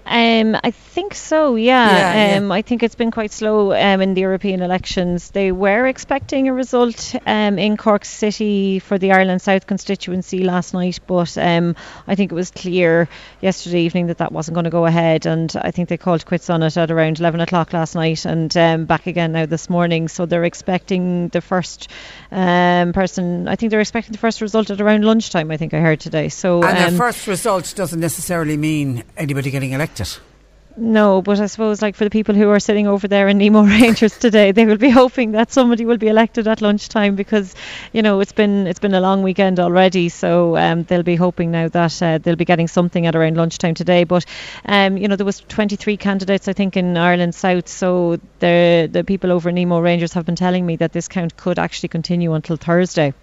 Um, 0.05 0.57
I 0.61 0.71
think 0.71 1.13
so. 1.13 1.55
Yeah. 1.55 2.33
Yeah, 2.33 2.37
um, 2.37 2.51
I 2.51 2.61
think 2.61 2.83
it's 2.83 2.95
been 2.95 3.11
quite 3.11 3.31
slow 3.31 3.71
um, 3.71 4.01
in 4.01 4.13
the 4.13 4.21
European 4.21 4.61
elections. 4.61 5.31
They 5.31 5.51
were 5.51 5.87
expecting 5.87 6.49
a 6.49 6.53
result 6.53 7.15
um, 7.25 7.57
in 7.57 7.77
Cork 7.77 8.03
City 8.03 8.79
for 8.79 8.97
the 8.97 9.13
Ireland 9.13 9.41
South 9.41 9.65
constituency 9.65 10.43
last 10.43 10.73
night, 10.73 10.99
but 11.07 11.37
um, 11.37 11.75
I 12.07 12.15
think 12.15 12.31
it 12.31 12.35
was 12.35 12.51
clear 12.51 13.07
yesterday 13.41 13.81
evening 13.81 14.07
that 14.07 14.17
that 14.17 14.31
wasn't 14.31 14.55
going 14.55 14.65
to 14.65 14.69
go 14.69 14.85
ahead, 14.85 15.25
and 15.25 15.53
I 15.61 15.71
think 15.71 15.87
they 15.87 15.97
called 15.97 16.25
quits 16.25 16.49
on 16.49 16.63
it 16.63 16.75
at 16.75 16.91
around 16.91 17.19
11 17.19 17.39
o'clock 17.39 17.71
last 17.71 17.95
night, 17.95 18.25
and 18.25 18.55
um, 18.57 18.85
back 18.85 19.07
again 19.07 19.31
now 19.31 19.45
this 19.45 19.69
morning. 19.69 20.09
So 20.09 20.25
they're 20.25 20.43
expecting 20.43 21.29
the 21.29 21.41
first 21.41 21.89
um, 22.31 22.91
person. 22.91 23.47
I 23.47 23.55
think 23.55 23.71
they're 23.71 23.79
expecting 23.79 24.11
the 24.11 24.17
first 24.17 24.41
result 24.41 24.69
at 24.69 24.81
around 24.81 25.05
lunchtime. 25.05 25.49
I 25.49 25.57
think 25.57 25.73
I 25.73 25.79
heard 25.79 26.01
today. 26.01 26.27
So 26.27 26.63
And 26.63 26.93
the 26.93 26.97
first 26.97 27.25
result 27.27 27.73
doesn't 27.75 27.99
necessarily 27.99 28.57
mean 28.57 29.03
anybody 29.15 29.49
getting 29.49 29.71
elected. 29.71 29.92
No, 30.75 31.21
but 31.21 31.39
I 31.39 31.45
suppose 31.45 31.83
like 31.83 31.95
for 31.95 32.03
the 32.03 32.09
people 32.09 32.33
who 32.33 32.49
are 32.49 32.59
sitting 32.59 32.87
over 32.87 33.07
there 33.07 33.27
in 33.27 33.37
Nemo 33.37 33.63
Rangers 33.79 34.17
today, 34.17 34.51
they 34.51 34.65
will 34.65 34.77
be 34.77 34.89
hoping 34.89 35.33
that 35.33 35.51
somebody 35.51 35.85
will 35.85 35.97
be 35.97 36.07
elected 36.07 36.47
at 36.47 36.61
lunchtime 36.61 37.15
because, 37.15 37.53
you 37.91 38.01
know, 38.01 38.19
it's 38.21 38.31
been 38.31 38.65
it's 38.65 38.79
been 38.79 38.95
a 38.95 38.99
long 38.99 39.21
weekend 39.21 39.59
already. 39.59 40.09
So 40.09 40.57
um, 40.57 40.83
they'll 40.83 41.03
be 41.03 41.15
hoping 41.15 41.51
now 41.51 41.67
that 41.67 42.01
uh, 42.01 42.17
they'll 42.17 42.35
be 42.35 42.45
getting 42.45 42.67
something 42.67 43.05
at 43.05 43.15
around 43.15 43.37
lunchtime 43.37 43.75
today. 43.75 44.03
But 44.03 44.25
um, 44.65 44.97
you 44.97 45.07
know, 45.07 45.15
there 45.15 45.27
was 45.27 45.41
23 45.41 45.95
candidates 45.97 46.47
I 46.47 46.53
think 46.53 46.75
in 46.75 46.97
Ireland 46.97 47.35
South. 47.35 47.67
So 47.67 48.19
the 48.39 48.89
the 48.91 49.03
people 49.03 49.31
over 49.31 49.51
Nemo 49.51 49.79
Rangers 49.79 50.13
have 50.13 50.25
been 50.25 50.35
telling 50.35 50.65
me 50.65 50.75
that 50.77 50.91
this 50.91 51.07
count 51.07 51.37
could 51.37 51.59
actually 51.59 51.89
continue 51.89 52.33
until 52.33 52.55
Thursday 52.55 53.13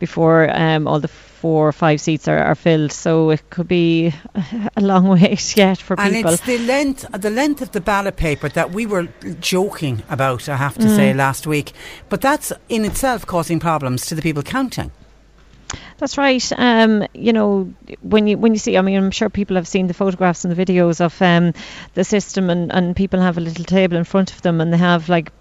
before 0.00 0.50
um, 0.52 0.88
all 0.88 0.98
the 0.98 1.10
four 1.42 1.66
or 1.66 1.72
five 1.72 2.00
seats 2.00 2.28
are, 2.28 2.38
are 2.38 2.54
filled. 2.54 2.92
So 2.92 3.30
it 3.30 3.50
could 3.50 3.66
be 3.66 4.14
a 4.76 4.80
long 4.80 5.08
wait 5.08 5.56
yet 5.56 5.78
for 5.78 5.98
And 5.98 6.14
people. 6.14 6.30
And 6.30 6.38
it's 6.38 6.46
the 6.46 6.58
length, 6.58 7.06
the 7.10 7.30
length 7.30 7.60
of 7.62 7.72
the 7.72 7.80
ballot 7.80 8.16
paper 8.16 8.48
that 8.50 8.70
we 8.70 8.86
were 8.86 9.08
joking 9.40 10.04
about. 10.08 10.48
I 10.48 10.56
have 10.56 10.78
to 10.78 10.88
say 10.88 11.12
last 11.12 11.46
week, 11.46 11.72
but 12.08 12.20
that's 12.20 12.52
in 12.68 12.84
itself 12.84 13.26
causing 13.26 13.58
problems 13.58 14.06
to 14.06 14.14
the 14.14 14.22
people 14.22 14.44
counting. 14.44 14.92
That's 15.98 16.16
right. 16.16 16.52
Um, 16.56 17.06
you 17.12 17.32
know, 17.32 17.72
when 18.02 18.26
you 18.28 18.38
when 18.38 18.52
you 18.52 18.58
see, 18.58 18.76
I 18.76 18.82
mean, 18.82 18.96
I'm 18.96 19.10
sure 19.10 19.30
people 19.30 19.56
have 19.56 19.66
seen 19.66 19.86
the 19.88 19.94
photographs 19.94 20.44
and 20.44 20.54
the 20.54 20.64
videos 20.64 21.00
of 21.00 21.20
um, 21.22 21.54
the 21.94 22.04
system, 22.04 22.50
and, 22.50 22.72
and 22.72 22.94
people 22.94 23.20
have 23.20 23.38
a 23.38 23.40
little 23.40 23.64
table 23.64 23.96
in 23.96 24.04
front 24.04 24.32
of 24.32 24.42
them, 24.42 24.60
and 24.60 24.72
they 24.72 24.78
have 24.78 25.08
like 25.08 25.32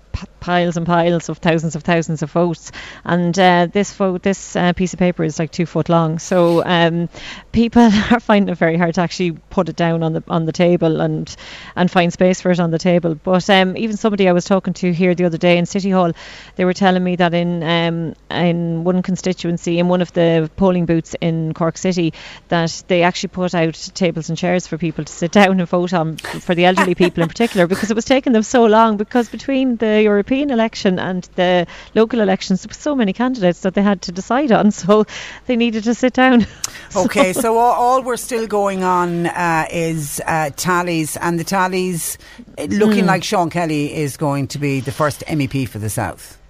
piles 0.41 0.75
and 0.75 0.85
piles 0.85 1.29
of 1.29 1.37
thousands 1.37 1.75
of 1.75 1.83
thousands 1.83 2.21
of 2.21 2.31
votes. 2.31 2.71
And 3.05 3.37
uh, 3.39 3.67
this 3.71 3.93
vote, 3.93 4.23
this 4.23 4.55
uh, 4.55 4.73
piece 4.73 4.93
of 4.93 4.99
paper 4.99 5.23
is 5.23 5.39
like 5.39 5.51
two 5.51 5.65
foot 5.65 5.87
long. 5.87 6.19
So 6.19 6.63
um, 6.65 7.09
people 7.51 7.83
are 8.11 8.19
finding 8.19 8.51
it 8.51 8.57
very 8.57 8.77
hard 8.77 8.95
to 8.95 9.01
actually 9.01 9.31
put 9.31 9.69
it 9.69 9.75
down 9.75 10.03
on 10.03 10.13
the 10.13 10.23
on 10.27 10.45
the 10.45 10.51
table 10.51 10.99
and 10.99 11.33
and 11.75 11.89
find 11.89 12.11
space 12.11 12.41
for 12.41 12.51
it 12.51 12.59
on 12.59 12.71
the 12.71 12.79
table. 12.79 13.15
But 13.15 13.49
um, 13.49 13.77
even 13.77 13.97
somebody 13.97 14.27
I 14.27 14.33
was 14.33 14.45
talking 14.45 14.73
to 14.75 14.91
here 14.91 15.15
the 15.15 15.25
other 15.25 15.37
day 15.37 15.57
in 15.57 15.65
City 15.65 15.91
Hall, 15.91 16.11
they 16.55 16.65
were 16.65 16.73
telling 16.73 17.03
me 17.03 17.15
that 17.17 17.33
in 17.33 17.63
um, 17.63 18.15
in 18.29 18.83
one 18.83 19.01
constituency, 19.03 19.79
in 19.79 19.87
one 19.87 20.01
of 20.01 20.11
the 20.13 20.49
polling 20.55 20.85
booths 20.85 21.15
in 21.21 21.53
Cork 21.53 21.77
City, 21.77 22.13
that 22.49 22.83
they 22.87 23.03
actually 23.03 23.29
put 23.29 23.53
out 23.53 23.73
tables 23.93 24.29
and 24.29 24.37
chairs 24.37 24.67
for 24.67 24.77
people 24.77 25.05
to 25.05 25.13
sit 25.13 25.31
down 25.41 25.59
and 25.59 25.69
vote 25.69 25.93
on, 25.93 26.17
for 26.17 26.55
the 26.55 26.65
elderly 26.65 26.95
people 26.95 27.23
in 27.23 27.29
particular, 27.29 27.67
because 27.67 27.91
it 27.91 27.95
was 27.95 28.05
taking 28.05 28.33
them 28.33 28.43
so 28.43 28.65
long. 28.65 28.97
Because 28.97 29.29
between 29.29 29.77
the 29.77 30.00
European 30.01 30.51
election 30.51 30.99
and 30.99 31.23
the 31.35 31.67
local 31.95 32.21
elections, 32.21 32.61
there 32.61 32.69
were 32.69 32.73
so 32.73 32.95
many 32.95 33.13
candidates 33.13 33.61
that 33.61 33.73
they 33.73 33.81
had 33.81 34.01
to 34.03 34.11
decide 34.11 34.51
on, 34.51 34.71
so 34.81 35.05
they 35.47 35.55
needed 35.55 35.83
to 35.85 35.93
sit 35.93 36.13
down. 36.13 36.45
Okay, 36.93 37.31
so 37.31 37.57
all, 37.57 37.71
all 37.71 38.01
we're 38.01 38.17
still 38.17 38.47
going 38.47 38.83
on 38.83 39.27
uh, 39.27 39.65
is 39.71 40.21
uh, 40.27 40.49
tallies, 40.57 41.15
and 41.15 41.39
the 41.39 41.43
tallies 41.45 42.17
uh, 42.57 42.63
looking 42.63 43.05
like 43.05 43.23
Sean 43.23 43.49
Kelly 43.49 43.95
is 43.95 44.17
going 44.17 44.47
to 44.49 44.59
be 44.59 44.81
the 44.81 44.91
first 44.91 45.23
MEP 45.25 45.69
for 45.69 45.79
the 45.79 45.89
South. 45.89 46.40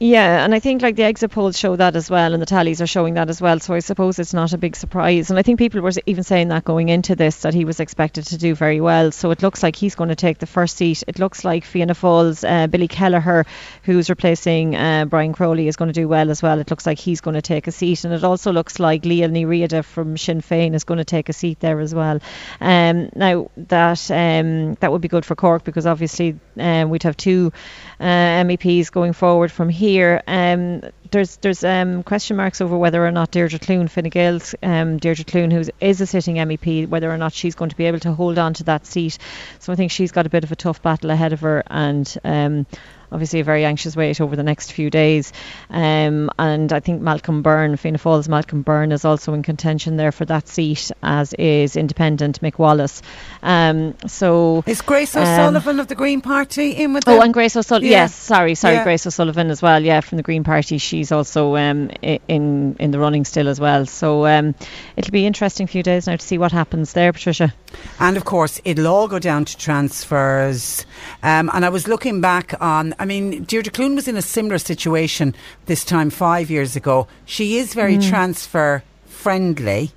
Yeah, 0.00 0.44
and 0.44 0.54
I 0.54 0.60
think 0.60 0.80
like 0.80 0.94
the 0.94 1.02
exit 1.02 1.32
polls 1.32 1.58
show 1.58 1.74
that 1.74 1.96
as 1.96 2.08
well, 2.08 2.32
and 2.32 2.40
the 2.40 2.46
tallies 2.46 2.80
are 2.80 2.86
showing 2.86 3.14
that 3.14 3.28
as 3.28 3.40
well. 3.40 3.58
So 3.58 3.74
I 3.74 3.80
suppose 3.80 4.20
it's 4.20 4.32
not 4.32 4.52
a 4.52 4.58
big 4.58 4.76
surprise. 4.76 5.28
And 5.28 5.40
I 5.40 5.42
think 5.42 5.58
people 5.58 5.80
were 5.80 5.90
even 6.06 6.22
saying 6.22 6.48
that 6.48 6.64
going 6.64 6.88
into 6.88 7.16
this 7.16 7.42
that 7.42 7.52
he 7.52 7.64
was 7.64 7.80
expected 7.80 8.26
to 8.26 8.38
do 8.38 8.54
very 8.54 8.80
well. 8.80 9.10
So 9.10 9.32
it 9.32 9.42
looks 9.42 9.60
like 9.60 9.74
he's 9.74 9.96
going 9.96 10.10
to 10.10 10.14
take 10.14 10.38
the 10.38 10.46
first 10.46 10.76
seat. 10.76 11.02
It 11.08 11.18
looks 11.18 11.44
like 11.44 11.64
Fianna 11.64 11.94
Fáil's 11.94 12.44
uh, 12.44 12.68
Billy 12.68 12.86
Kelleher, 12.86 13.44
who's 13.82 14.08
replacing 14.08 14.76
uh, 14.76 15.06
Brian 15.06 15.32
Crowley, 15.32 15.66
is 15.66 15.74
going 15.74 15.88
to 15.88 16.00
do 16.00 16.06
well 16.06 16.30
as 16.30 16.44
well. 16.44 16.60
It 16.60 16.70
looks 16.70 16.86
like 16.86 17.00
he's 17.00 17.20
going 17.20 17.34
to 17.34 17.42
take 17.42 17.66
a 17.66 17.72
seat, 17.72 18.04
and 18.04 18.14
it 18.14 18.22
also 18.22 18.52
looks 18.52 18.78
like 18.78 19.02
Liadh 19.02 19.32
Ní 19.32 19.46
Riada 19.46 19.84
from 19.84 20.16
Sinn 20.16 20.42
Féin 20.42 20.74
is 20.74 20.84
going 20.84 20.98
to 20.98 21.04
take 21.04 21.28
a 21.28 21.32
seat 21.32 21.58
there 21.58 21.80
as 21.80 21.92
well. 21.92 22.20
Um, 22.60 23.10
now 23.16 23.50
that 23.56 24.08
um, 24.12 24.74
that 24.74 24.92
would 24.92 25.00
be 25.00 25.08
good 25.08 25.26
for 25.26 25.34
Cork 25.34 25.64
because 25.64 25.86
obviously 25.86 26.38
um, 26.56 26.88
we'd 26.88 27.02
have 27.02 27.16
two 27.16 27.52
MEPs 28.00 28.92
going 28.92 29.12
forward 29.12 29.50
from 29.50 29.68
here. 29.68 30.22
Um, 30.26 30.82
there's 31.10 31.36
there's 31.38 31.64
um, 31.64 32.02
question 32.02 32.36
marks 32.36 32.60
over 32.60 32.76
whether 32.76 33.04
or 33.04 33.10
not 33.10 33.30
Deirdre 33.30 33.58
Clune, 33.58 33.88
Fine 33.88 34.10
Gael's 34.10 34.54
um, 34.62 34.98
Deirdre 34.98 35.24
Clune, 35.24 35.50
who 35.50 35.64
is 35.80 36.00
a 36.00 36.06
sitting 36.06 36.36
MEP, 36.36 36.88
whether 36.88 37.10
or 37.10 37.16
not 37.16 37.32
she's 37.32 37.54
going 37.54 37.70
to 37.70 37.76
be 37.76 37.86
able 37.86 38.00
to 38.00 38.12
hold 38.12 38.38
on 38.38 38.54
to 38.54 38.64
that 38.64 38.86
seat. 38.86 39.18
So 39.58 39.72
I 39.72 39.76
think 39.76 39.90
she's 39.90 40.12
got 40.12 40.26
a 40.26 40.30
bit 40.30 40.44
of 40.44 40.52
a 40.52 40.56
tough 40.56 40.82
battle 40.82 41.10
ahead 41.10 41.32
of 41.32 41.40
her, 41.40 41.62
and 41.66 42.16
um, 42.24 42.66
obviously 43.12 43.40
a 43.40 43.44
very 43.44 43.64
anxious 43.64 43.96
wait 43.96 44.20
over 44.20 44.36
the 44.36 44.42
next 44.42 44.72
few 44.72 44.90
days. 44.90 45.32
Um, 45.70 46.30
and 46.38 46.72
I 46.72 46.80
think 46.80 47.00
Malcolm 47.02 47.42
Byrne, 47.42 47.76
Fianna 47.76 47.98
Fáil's 47.98 48.28
Malcolm 48.28 48.62
Byrne, 48.62 48.92
is 48.92 49.04
also 49.04 49.34
in 49.34 49.42
contention 49.42 49.96
there 49.96 50.12
for 50.12 50.24
that 50.26 50.48
seat, 50.48 50.90
as 51.02 51.32
is 51.34 51.76
independent 51.76 52.40
Mick 52.40 52.58
Wallace. 52.58 53.02
Um, 53.42 53.94
so 54.06 54.62
Is 54.66 54.80
Grace 54.82 55.14
Um, 55.16 55.22
O'Sullivan 55.22 55.80
of 55.80 55.88
the 55.88 55.94
Green 55.94 56.20
Party 56.20 56.72
in 56.72 56.92
with 56.92 57.04
Oh, 57.06 57.14
them? 57.14 57.22
and 57.22 57.34
Grace 57.34 57.56
O'Sullivan. 57.56 57.88
Yeah. 57.88 58.02
Yes, 58.02 58.14
sorry, 58.14 58.54
sorry, 58.54 58.74
Yeah. 58.76 58.84
Grace 58.84 59.06
O'Sullivan 59.06 59.50
as 59.50 59.62
well. 59.62 59.82
Yeah, 59.82 60.00
from 60.00 60.16
the 60.16 60.22
Green 60.22 60.44
Party, 60.44 60.78
she's 60.78 61.10
also 61.12 61.56
um, 61.56 61.90
in 62.02 62.76
in 62.78 62.90
the 62.90 62.98
running 62.98 63.24
still 63.24 63.48
as 63.48 63.58
well. 63.60 63.86
So 63.86 64.26
um, 64.26 64.54
it'll 64.96 65.12
be 65.12 65.26
interesting 65.26 65.66
few 65.66 65.82
days 65.82 66.06
now 66.06 66.16
to 66.16 66.24
see 66.24 66.38
what 66.38 66.52
happens 66.52 66.92
there, 66.92 67.12
Patricia. 67.12 67.54
And 68.00 68.16
of 68.16 68.24
course, 68.24 68.60
it'll 68.64 68.86
all 68.86 69.08
go 69.08 69.18
down 69.18 69.44
to 69.44 69.56
transfers. 69.56 70.86
Um, 71.22 71.50
and 71.52 71.64
I 71.64 71.68
was 71.68 71.88
looking 71.88 72.20
back 72.20 72.54
on, 72.60 72.94
I 72.98 73.04
mean, 73.04 73.44
Deirdre 73.44 73.72
Clune 73.72 73.94
was 73.94 74.08
in 74.08 74.16
a 74.16 74.22
similar 74.22 74.58
situation 74.58 75.34
this 75.66 75.84
time 75.84 76.10
five 76.10 76.50
years 76.50 76.76
ago. 76.76 77.06
She 77.24 77.58
is 77.58 77.74
very 77.74 77.96
Mm. 77.96 78.08
transfer 78.08 78.82
friendly, 79.06 79.92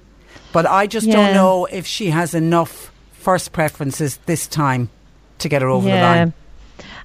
but 0.53 0.65
I 0.65 0.87
just 0.87 1.09
don't 1.09 1.33
know 1.33 1.65
if 1.65 1.85
she 1.85 2.09
has 2.11 2.33
enough 2.33 2.91
first 3.13 3.51
preferences 3.53 4.19
this 4.25 4.47
time 4.47 4.89
to 5.39 5.49
get 5.49 5.61
her 5.61 5.69
over 5.69 5.87
the 5.87 5.95
line. 6.01 6.33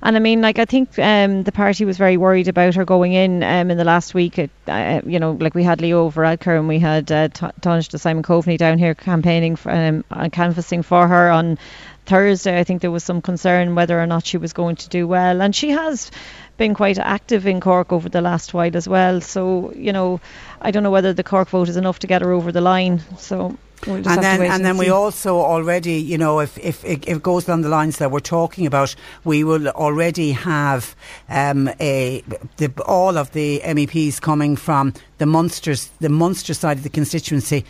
And 0.02 0.14
I 0.14 0.18
mean, 0.20 0.42
like, 0.42 0.58
I 0.58 0.66
think 0.66 0.98
um, 0.98 1.42
the 1.44 1.52
party 1.52 1.84
was 1.84 1.96
very 1.96 2.16
worried 2.16 2.48
about 2.48 2.74
her 2.74 2.84
going 2.84 3.12
in 3.14 3.42
um, 3.42 3.70
in 3.70 3.78
the 3.78 3.84
last 3.84 4.14
week. 4.14 4.38
Uh, 4.38 5.00
you 5.06 5.18
know, 5.18 5.32
like 5.40 5.54
we 5.54 5.62
had 5.64 5.80
Leo 5.80 6.10
Varadkar 6.10 6.58
and 6.58 6.68
we 6.68 6.78
had 6.78 7.10
uh, 7.10 7.28
T- 7.28 7.98
Simon 7.98 8.22
Coveney 8.22 8.58
down 8.58 8.78
here 8.78 8.94
campaigning 8.94 9.56
for, 9.56 9.72
um, 9.72 10.04
and 10.10 10.32
canvassing 10.32 10.82
for 10.82 11.08
her 11.08 11.30
on 11.30 11.58
Thursday. 12.06 12.58
I 12.58 12.64
think 12.64 12.80
there 12.80 12.90
was 12.90 13.04
some 13.04 13.20
concern 13.20 13.74
whether 13.74 14.00
or 14.00 14.06
not 14.06 14.26
she 14.26 14.38
was 14.38 14.52
going 14.52 14.76
to 14.76 14.88
do 14.88 15.06
well. 15.06 15.42
And 15.42 15.54
she 15.54 15.70
has 15.70 16.10
been 16.56 16.74
quite 16.74 16.98
active 16.98 17.46
in 17.46 17.60
Cork 17.60 17.92
over 17.92 18.08
the 18.08 18.20
last 18.20 18.54
while 18.54 18.76
as 18.76 18.88
well. 18.88 19.20
So, 19.20 19.72
you 19.74 19.92
know, 19.92 20.20
I 20.60 20.70
don't 20.70 20.82
know 20.82 20.90
whether 20.90 21.12
the 21.12 21.24
Cork 21.24 21.48
vote 21.48 21.68
is 21.68 21.76
enough 21.76 21.98
to 22.00 22.06
get 22.06 22.22
her 22.22 22.32
over 22.32 22.50
the 22.52 22.60
line. 22.60 23.02
So 23.18 23.58
we'll 23.86 23.96
and 23.96 24.22
then, 24.22 24.40
wait 24.40 24.50
and 24.50 24.64
then 24.64 24.78
we 24.78 24.88
also 24.88 25.36
already, 25.36 25.94
you 25.94 26.16
know, 26.16 26.40
if, 26.40 26.56
if, 26.58 26.84
if 26.84 27.06
it 27.06 27.22
goes 27.22 27.46
along 27.46 27.62
the 27.62 27.68
lines 27.68 27.98
that 27.98 28.10
we're 28.10 28.20
talking 28.20 28.66
about, 28.66 28.94
we 29.24 29.44
will 29.44 29.68
already 29.68 30.32
have 30.32 30.96
um, 31.28 31.68
a 31.80 32.22
the, 32.56 32.72
all 32.86 33.18
of 33.18 33.32
the 33.32 33.60
MEPs 33.64 34.20
coming 34.20 34.56
from 34.56 34.94
the 35.18 35.26
Munsters, 35.26 35.90
the 36.00 36.08
Munster 36.08 36.54
side 36.54 36.78
of 36.78 36.82
the 36.82 36.90
constituency. 36.90 37.64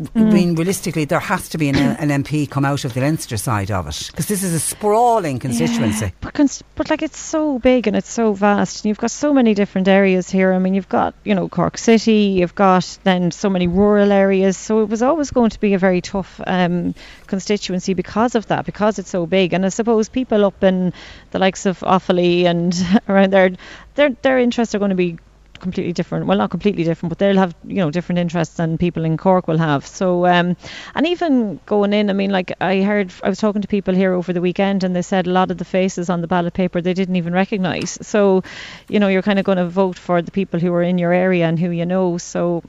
I 0.00 0.18
Mm. 0.20 0.32
mean, 0.32 0.54
realistically, 0.54 1.04
there 1.04 1.20
has 1.20 1.48
to 1.50 1.58
be 1.58 1.68
an, 1.68 1.76
an 1.76 2.08
MP 2.24 2.48
come 2.48 2.64
out 2.64 2.86
of 2.86 2.94
the 2.94 3.00
Leinster 3.02 3.36
side 3.36 3.70
of 3.70 3.86
it 3.86 4.06
because 4.06 4.26
this 4.28 4.42
is 4.42 4.54
a 4.54 4.58
sprawling 4.60 5.38
constituency. 5.38 6.06
Yeah, 6.06 6.10
but, 6.22 6.32
cons- 6.32 6.62
but 6.74 6.88
like 6.88 7.02
it's 7.02 7.18
so 7.18 7.58
big 7.58 7.86
and 7.86 7.94
it's 7.94 8.10
so 8.10 8.32
vast, 8.32 8.78
and 8.82 8.88
you've 8.88 8.98
got 8.98 9.10
so 9.10 9.34
many 9.34 9.52
different 9.52 9.88
areas 9.88 10.30
here. 10.30 10.54
I 10.54 10.58
mean, 10.58 10.72
you've 10.72 10.88
got 10.88 11.14
you 11.24 11.34
know 11.34 11.48
Cork 11.50 11.76
City, 11.76 12.34
you've 12.40 12.54
got 12.54 12.98
then 13.04 13.30
so 13.30 13.50
many 13.50 13.66
rural 13.66 14.10
areas. 14.10 14.56
So 14.56 14.82
it 14.82 14.88
was 14.88 15.02
always 15.02 15.30
going 15.30 15.50
to 15.50 15.60
be 15.60 15.74
a 15.74 15.78
very 15.78 16.00
tough 16.00 16.40
um, 16.46 16.94
constituency 17.26 17.92
because 17.92 18.34
of 18.34 18.46
that, 18.46 18.64
because 18.64 18.98
it's 18.98 19.10
so 19.10 19.26
big. 19.26 19.52
And 19.52 19.66
I 19.66 19.68
suppose 19.68 20.08
people 20.08 20.46
up 20.46 20.64
in 20.64 20.94
the 21.32 21.38
likes 21.38 21.66
of 21.66 21.80
Offaly 21.80 22.44
and 22.44 22.74
around 23.08 23.32
there, 23.34 23.50
their 23.96 24.10
their 24.22 24.38
interests 24.38 24.74
are 24.74 24.78
going 24.78 24.90
to 24.90 24.94
be 24.96 25.18
completely 25.60 25.92
different. 25.92 26.26
Well, 26.26 26.38
not 26.38 26.50
completely 26.50 26.84
different, 26.84 27.10
but 27.10 27.18
they'll 27.18 27.36
have 27.36 27.54
you 27.64 27.76
know 27.76 27.90
different 27.90 28.18
interests 28.18 28.56
than 28.56 28.78
people 28.78 29.04
in 29.04 29.16
Cork 29.16 29.48
will 29.48 29.58
have. 29.58 29.86
So, 29.86 30.26
um, 30.26 30.56
and 30.94 31.06
even 31.06 31.60
going 31.66 31.92
in, 31.92 32.10
I 32.10 32.12
mean, 32.12 32.30
like 32.30 32.52
I 32.60 32.82
heard, 32.82 33.12
I 33.22 33.28
was 33.28 33.38
talking 33.38 33.62
to 33.62 33.68
people 33.68 33.94
here 33.94 34.12
over 34.12 34.32
the 34.32 34.40
weekend, 34.40 34.84
and 34.84 34.94
they 34.94 35.02
said 35.02 35.26
a 35.26 35.30
lot 35.30 35.50
of 35.50 35.58
the 35.58 35.64
faces 35.64 36.10
on 36.10 36.20
the 36.20 36.26
ballot 36.26 36.54
paper 36.54 36.80
they 36.80 36.94
didn't 36.94 37.16
even 37.16 37.32
recognise. 37.32 37.98
So, 38.02 38.42
you 38.88 38.98
know, 38.98 39.08
you're 39.08 39.22
kind 39.22 39.38
of 39.38 39.44
going 39.44 39.58
to 39.58 39.68
vote 39.68 39.98
for 39.98 40.22
the 40.22 40.30
people 40.30 40.60
who 40.60 40.72
are 40.72 40.82
in 40.82 40.98
your 40.98 41.12
area 41.12 41.46
and 41.46 41.58
who 41.58 41.70
you 41.70 41.86
know. 41.86 42.18
So. 42.18 42.62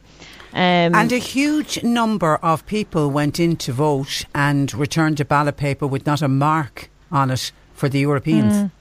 Um, 0.53 0.93
and 0.93 1.11
a 1.13 1.17
huge 1.17 1.81
number 1.81 2.35
of 2.37 2.65
people 2.65 3.09
went 3.09 3.39
in 3.39 3.55
to 3.57 3.71
vote 3.71 4.25
and 4.35 4.73
returned 4.73 5.19
a 5.21 5.25
ballot 5.25 5.55
paper 5.55 5.87
with 5.87 6.05
not 6.05 6.21
a 6.21 6.27
mark 6.27 6.89
on 7.09 7.31
it 7.31 7.51
for 7.73 7.87
the 7.87 7.99
Europeans. 7.99 8.53
Mm. 8.53 8.71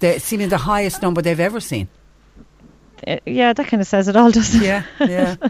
They're 0.00 0.20
seeming 0.20 0.48
the 0.48 0.58
highest 0.58 1.02
number 1.02 1.20
they've 1.20 1.38
ever 1.38 1.60
seen. 1.60 1.88
Yeah, 3.26 3.52
that 3.52 3.66
kind 3.66 3.80
of 3.80 3.86
says 3.86 4.08
it 4.08 4.16
all, 4.16 4.30
doesn't 4.38 4.62
it? 4.62 4.66
Yeah, 4.66 4.84
yeah. 5.00 5.36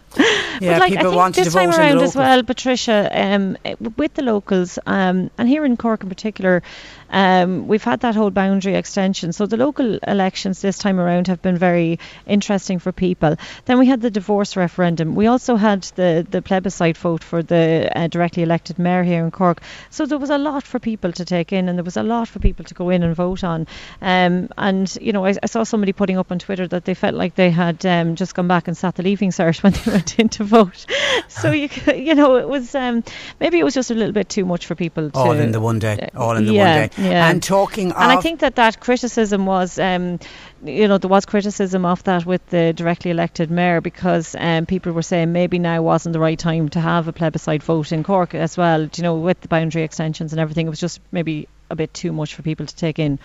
But 0.59 0.67
yeah, 0.67 0.79
like, 0.79 0.91
people 0.91 1.07
I 1.07 1.11
think 1.11 1.17
wanted 1.17 1.45
this 1.45 1.53
to 1.53 1.59
time 1.59 1.71
around 1.71 1.99
as 2.01 2.17
well, 2.17 2.43
Patricia, 2.43 3.09
um, 3.13 3.57
eh, 3.65 3.77
with 3.97 4.15
the 4.15 4.23
locals, 4.23 4.79
um, 4.87 5.31
and 5.39 5.49
here 5.49 5.65
in 5.65 5.77
Cork 5.77 6.03
in 6.03 6.09
particular, 6.09 6.63
um, 7.11 7.69
we've 7.69 7.83
had 7.83 8.01
that 8.01 8.15
whole 8.15 8.31
boundary 8.31 8.75
extension. 8.75 9.33
So 9.33 9.47
the 9.47 9.57
local 9.57 9.99
elections 10.07 10.61
this 10.61 10.79
time 10.79 11.01
around 11.01 11.27
have 11.29 11.43
been 11.43 11.57
very 11.57 11.99
interesting 12.27 12.79
for 12.79 12.93
people. 12.93 13.37
Then 13.65 13.79
we 13.79 13.87
had 13.87 14.01
the 14.01 14.11
divorce 14.11 14.57
referendum. 14.57 15.15
We 15.15 15.27
also 15.27 15.57
had 15.57 15.83
the, 15.97 16.27
the 16.29 16.43
plebiscite 16.43 16.97
vote 16.97 17.25
for 17.25 17.43
the 17.43 17.91
uh, 17.95 18.09
directly 18.09 18.43
elected 18.43 18.79
mayor 18.79 19.03
here 19.03 19.25
in 19.25 19.31
Cork. 19.31 19.63
So 19.91 20.07
there 20.07 20.19
was 20.19 20.31
a 20.31 20.39
lot 20.39 20.65
for 20.65 20.79
people 20.79 21.13
to 21.13 21.25
take 21.25 21.53
in, 21.53 21.69
and 21.69 21.79
there 21.79 21.85
was 21.85 21.97
a 21.97 22.03
lot 22.03 22.29
for 22.29 22.39
people 22.39 22.65
to 22.67 22.75
go 22.75 22.91
in 22.91 23.03
and 23.03 23.15
vote 23.15 23.45
on. 23.45 23.67
Um, 24.03 24.49
and 24.57 24.97
you 25.01 25.13
know, 25.13 25.25
I, 25.25 25.35
I 25.43 25.47
saw 25.47 25.65
somebody 25.65 25.93
putting 25.93 26.19
up 26.19 26.31
on 26.31 26.39
Twitter 26.39 26.67
that 26.69 26.85
they 26.85 26.95
felt 26.95 27.15
like 27.15 27.35
they 27.35 27.51
had 27.51 27.85
um, 27.87 28.17
just 28.17 28.35
gone 28.35 28.49
back 28.49 28.69
and 28.69 28.77
sat 28.77 28.97
the 28.97 29.03
leaving 29.03 29.31
cert 29.31 29.63
when 29.63 29.73
they 29.73 29.91
went 29.91 30.19
in 30.19 30.29
to 30.31 30.45
vote. 30.45 30.87
So 31.29 31.51
you 31.53 31.69
you 31.95 32.15
know, 32.15 32.37
it 32.37 32.49
was 32.49 32.75
um, 32.75 33.05
maybe 33.41 33.59
it 33.59 33.65
was 33.65 33.75
just 33.75 33.91
a 33.91 33.95
little 33.95 34.13
bit 34.13 34.29
too 34.29 34.45
much 34.45 34.67
for 34.67 34.75
people. 34.75 35.11
To, 35.11 35.19
all 35.19 35.33
in 35.33 35.53
the 35.53 35.61
one 35.61 35.79
day. 35.79 36.09
All 36.15 36.37
in 36.37 36.47
the 36.47 36.53
yeah, 36.53 36.81
one 36.81 36.89
day. 36.89 36.98
Yeah. 36.99 37.31
And 37.31 37.43
talking 37.43 37.93
and 37.93 38.13
I 38.13 38.21
think 38.21 38.41
that 38.41 38.57
that 38.57 38.81
criticism 38.81 39.47
was, 39.47 39.79
um, 39.79 40.19
you 40.65 40.89
know, 40.89 40.99
there 40.99 41.09
was 41.09 41.25
criticism 41.25 41.85
of 41.85 42.03
that 42.05 42.27
with 42.27 42.45
the 42.49 42.73
directly 42.73 43.11
elected 43.11 43.51
mayor 43.51 43.81
because 43.81 44.35
um, 44.39 44.67
people 44.67 44.93
were 44.93 45.03
saying 45.03 45.33
maybe 45.33 45.59
now 45.59 45.81
wasn't 45.83 46.13
the 46.13 46.21
right 46.21 46.39
time 46.39 46.69
to 46.71 46.81
have 46.81 47.09
a 47.09 47.13
plebiscite 47.13 47.63
vote 47.63 47.93
in 47.93 48.03
Cork 48.03 48.35
as 48.35 48.57
well. 48.57 48.83
You 48.83 49.03
know, 49.03 49.15
with 49.15 49.41
the 49.41 49.49
boundary 49.49 49.83
extensions 49.83 50.33
and 50.33 50.41
everything, 50.41 50.67
it 50.67 50.71
was 50.71 50.81
just 50.81 51.01
maybe 51.13 51.49
a 51.71 51.77
bit 51.77 51.93
too 51.95 52.13
much 52.13 52.35
for 52.35 52.43
people 52.43 52.67
to 52.67 52.75
take 52.75 52.99
in. 52.99 53.19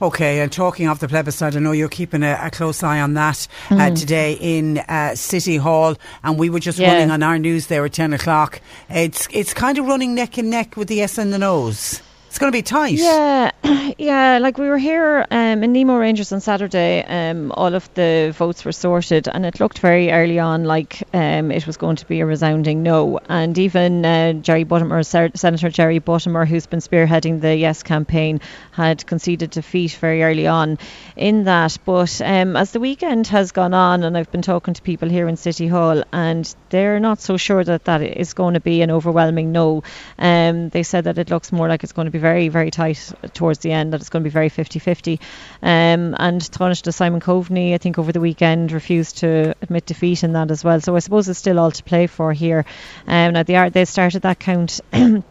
Okay, 0.00 0.40
and 0.40 0.50
talking 0.52 0.88
of 0.88 1.00
the 1.00 1.08
plebiscite, 1.08 1.56
I 1.56 1.58
know 1.58 1.72
you're 1.72 1.88
keeping 1.88 2.22
a, 2.22 2.38
a 2.40 2.50
close 2.50 2.82
eye 2.84 3.00
on 3.00 3.14
that 3.14 3.48
uh, 3.68 3.90
today 3.90 4.38
in 4.40 4.78
uh, 4.78 5.16
City 5.16 5.56
Hall, 5.56 5.96
and 6.22 6.38
we 6.38 6.48
were 6.50 6.60
just 6.60 6.78
Mm. 6.78 6.82
Yeah. 6.82 6.92
running 6.94 7.10
on 7.10 7.22
our 7.24 7.38
news 7.38 7.66
there 7.66 7.84
at 7.84 7.92
ten 7.92 8.12
o'clock. 8.12 8.60
It's 8.88 9.26
it's 9.32 9.52
kind 9.52 9.76
of 9.76 9.86
running 9.86 10.14
neck 10.14 10.38
and 10.38 10.50
neck 10.50 10.76
with 10.76 10.86
the 10.88 10.94
yes 10.94 11.18
and 11.18 11.32
the 11.32 11.38
no's. 11.38 12.00
It's 12.28 12.38
going 12.38 12.52
to 12.52 12.56
be 12.56 12.62
tight. 12.62 12.92
Yeah, 12.92 13.50
yeah. 13.98 14.38
Like 14.38 14.58
we 14.58 14.68
were 14.68 14.76
here 14.76 15.26
um, 15.30 15.64
in 15.64 15.72
Nemo 15.72 15.96
Rangers 15.96 16.30
on 16.30 16.40
Saturday. 16.40 17.02
Um, 17.02 17.52
all 17.56 17.74
of 17.74 17.92
the 17.94 18.34
votes 18.36 18.66
were 18.66 18.72
sorted, 18.72 19.28
and 19.28 19.46
it 19.46 19.60
looked 19.60 19.78
very 19.78 20.12
early 20.12 20.38
on 20.38 20.64
like 20.64 21.02
um, 21.14 21.50
it 21.50 21.66
was 21.66 21.78
going 21.78 21.96
to 21.96 22.06
be 22.06 22.20
a 22.20 22.26
resounding 22.26 22.82
no. 22.82 23.18
And 23.30 23.56
even 23.56 24.04
uh, 24.04 24.34
Jerry 24.34 24.66
Buttimer, 24.66 25.04
Senator 25.36 25.70
Jerry 25.70 26.00
Buttimer, 26.00 26.46
who's 26.46 26.66
been 26.66 26.80
spearheading 26.80 27.40
the 27.40 27.56
Yes 27.56 27.82
campaign, 27.82 28.42
had 28.72 29.06
conceded 29.06 29.50
defeat 29.50 29.92
very 29.92 30.22
early 30.22 30.46
on 30.46 30.78
in 31.16 31.44
that. 31.44 31.78
But 31.86 32.20
um, 32.20 32.56
as 32.56 32.72
the 32.72 32.80
weekend 32.80 33.26
has 33.28 33.52
gone 33.52 33.72
on, 33.72 34.04
and 34.04 34.18
I've 34.18 34.30
been 34.30 34.42
talking 34.42 34.74
to 34.74 34.82
people 34.82 35.08
here 35.08 35.28
in 35.28 35.38
City 35.38 35.66
Hall, 35.66 36.04
and 36.12 36.54
they're 36.68 37.00
not 37.00 37.20
so 37.20 37.38
sure 37.38 37.64
that 37.64 37.86
that 37.86 38.02
is 38.02 38.34
going 38.34 38.52
to 38.52 38.60
be 38.60 38.82
an 38.82 38.90
overwhelming 38.90 39.50
no. 39.50 39.82
Um, 40.18 40.68
they 40.68 40.82
said 40.82 41.04
that 41.04 41.16
it 41.16 41.30
looks 41.30 41.52
more 41.52 41.68
like 41.68 41.82
it's 41.82 41.94
going 41.94 42.04
to 42.04 42.12
be 42.12 42.17
very, 42.18 42.48
very 42.48 42.70
tight 42.70 43.12
towards 43.34 43.60
the 43.60 43.72
end, 43.72 43.92
that 43.92 44.00
it's 44.00 44.10
going 44.10 44.22
to 44.22 44.28
be 44.28 44.32
very 44.32 44.48
50 44.48 44.78
50. 44.78 45.20
Um, 45.62 46.14
and 46.18 46.40
Taoiseach 46.40 46.92
Simon 46.92 47.20
Coveney, 47.20 47.74
I 47.74 47.78
think 47.78 47.98
over 47.98 48.12
the 48.12 48.20
weekend, 48.20 48.72
refused 48.72 49.18
to 49.18 49.54
admit 49.62 49.86
defeat 49.86 50.22
in 50.22 50.32
that 50.34 50.50
as 50.50 50.62
well. 50.64 50.80
So 50.80 50.94
I 50.96 50.98
suppose 51.00 51.28
it's 51.28 51.38
still 51.38 51.58
all 51.58 51.70
to 51.70 51.82
play 51.82 52.06
for 52.06 52.32
here. 52.32 52.64
Um, 53.06 53.32
now, 53.32 53.42
they, 53.42 53.56
are, 53.56 53.70
they 53.70 53.84
started 53.84 54.22
that 54.22 54.38
count. 54.38 54.80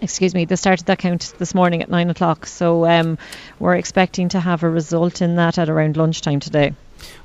Excuse 0.00 0.34
me, 0.34 0.44
they 0.46 0.56
started 0.56 0.86
that 0.86 0.98
count 0.98 1.34
this 1.38 1.54
morning 1.54 1.82
at 1.82 1.90
nine 1.90 2.10
o'clock, 2.10 2.46
so 2.46 2.86
um, 2.86 3.18
we're 3.58 3.76
expecting 3.76 4.28
to 4.30 4.40
have 4.40 4.62
a 4.62 4.68
result 4.70 5.22
in 5.22 5.36
that 5.36 5.58
at 5.58 5.68
around 5.68 5.96
lunchtime 5.96 6.40
today. 6.40 6.72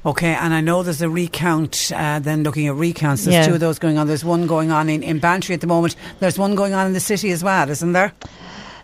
Okay, 0.05 0.33
and 0.33 0.53
I 0.53 0.61
know 0.61 0.83
there's 0.83 1.01
a 1.01 1.09
recount. 1.09 1.91
Uh, 1.95 2.19
then 2.19 2.43
looking 2.43 2.67
at 2.67 2.75
recounts, 2.75 3.23
there's 3.25 3.35
Yeah. 3.35 3.47
two 3.47 3.53
of 3.53 3.59
those 3.59 3.79
going 3.79 3.97
on. 3.97 4.07
There's 4.07 4.25
one 4.25 4.47
going 4.47 4.71
on 4.71 4.89
in, 4.89 5.01
in 5.03 5.19
Bantry 5.19 5.53
at 5.55 5.61
the 5.61 5.67
moment. 5.67 5.95
There's 6.19 6.37
one 6.37 6.55
going 6.55 6.73
on 6.73 6.87
in 6.87 6.93
the 6.93 6.99
city 6.99 7.31
as 7.31 7.43
well, 7.43 7.69
isn't 7.69 7.93
there? 7.93 8.13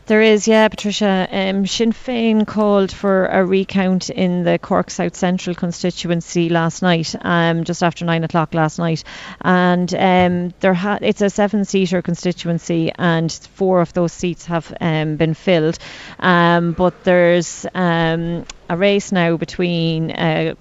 There 0.05 0.21
is, 0.21 0.49
yeah, 0.49 0.67
Patricia. 0.67 1.29
Um, 1.31 1.65
Sinn 1.65 1.93
Féin 1.93 2.45
called 2.45 2.91
for 2.91 3.25
a 3.25 3.45
recount 3.45 4.09
in 4.09 4.43
the 4.43 4.59
Cork 4.59 4.91
South 4.91 5.15
Central 5.15 5.55
constituency 5.55 6.49
last 6.49 6.81
night, 6.81 7.15
um, 7.21 7.63
just 7.63 7.81
after 7.81 8.03
nine 8.03 8.25
o'clock 8.25 8.53
last 8.53 8.79
night, 8.79 9.05
and 9.39 9.93
um, 9.95 10.53
there 10.59 10.73
ha- 10.73 10.99
it's 11.01 11.21
a 11.21 11.29
seven-seater 11.29 12.01
constituency, 12.01 12.91
and 12.93 13.31
four 13.31 13.79
of 13.79 13.93
those 13.93 14.11
seats 14.11 14.45
have 14.47 14.75
um, 14.81 15.15
been 15.15 15.35
filled, 15.35 15.79
um, 16.19 16.73
but 16.73 17.05
there's 17.05 17.65
um, 17.73 18.45
a 18.69 18.78
race 18.78 19.12
now 19.12 19.38
between 19.38 20.12
uh, 20.12 20.56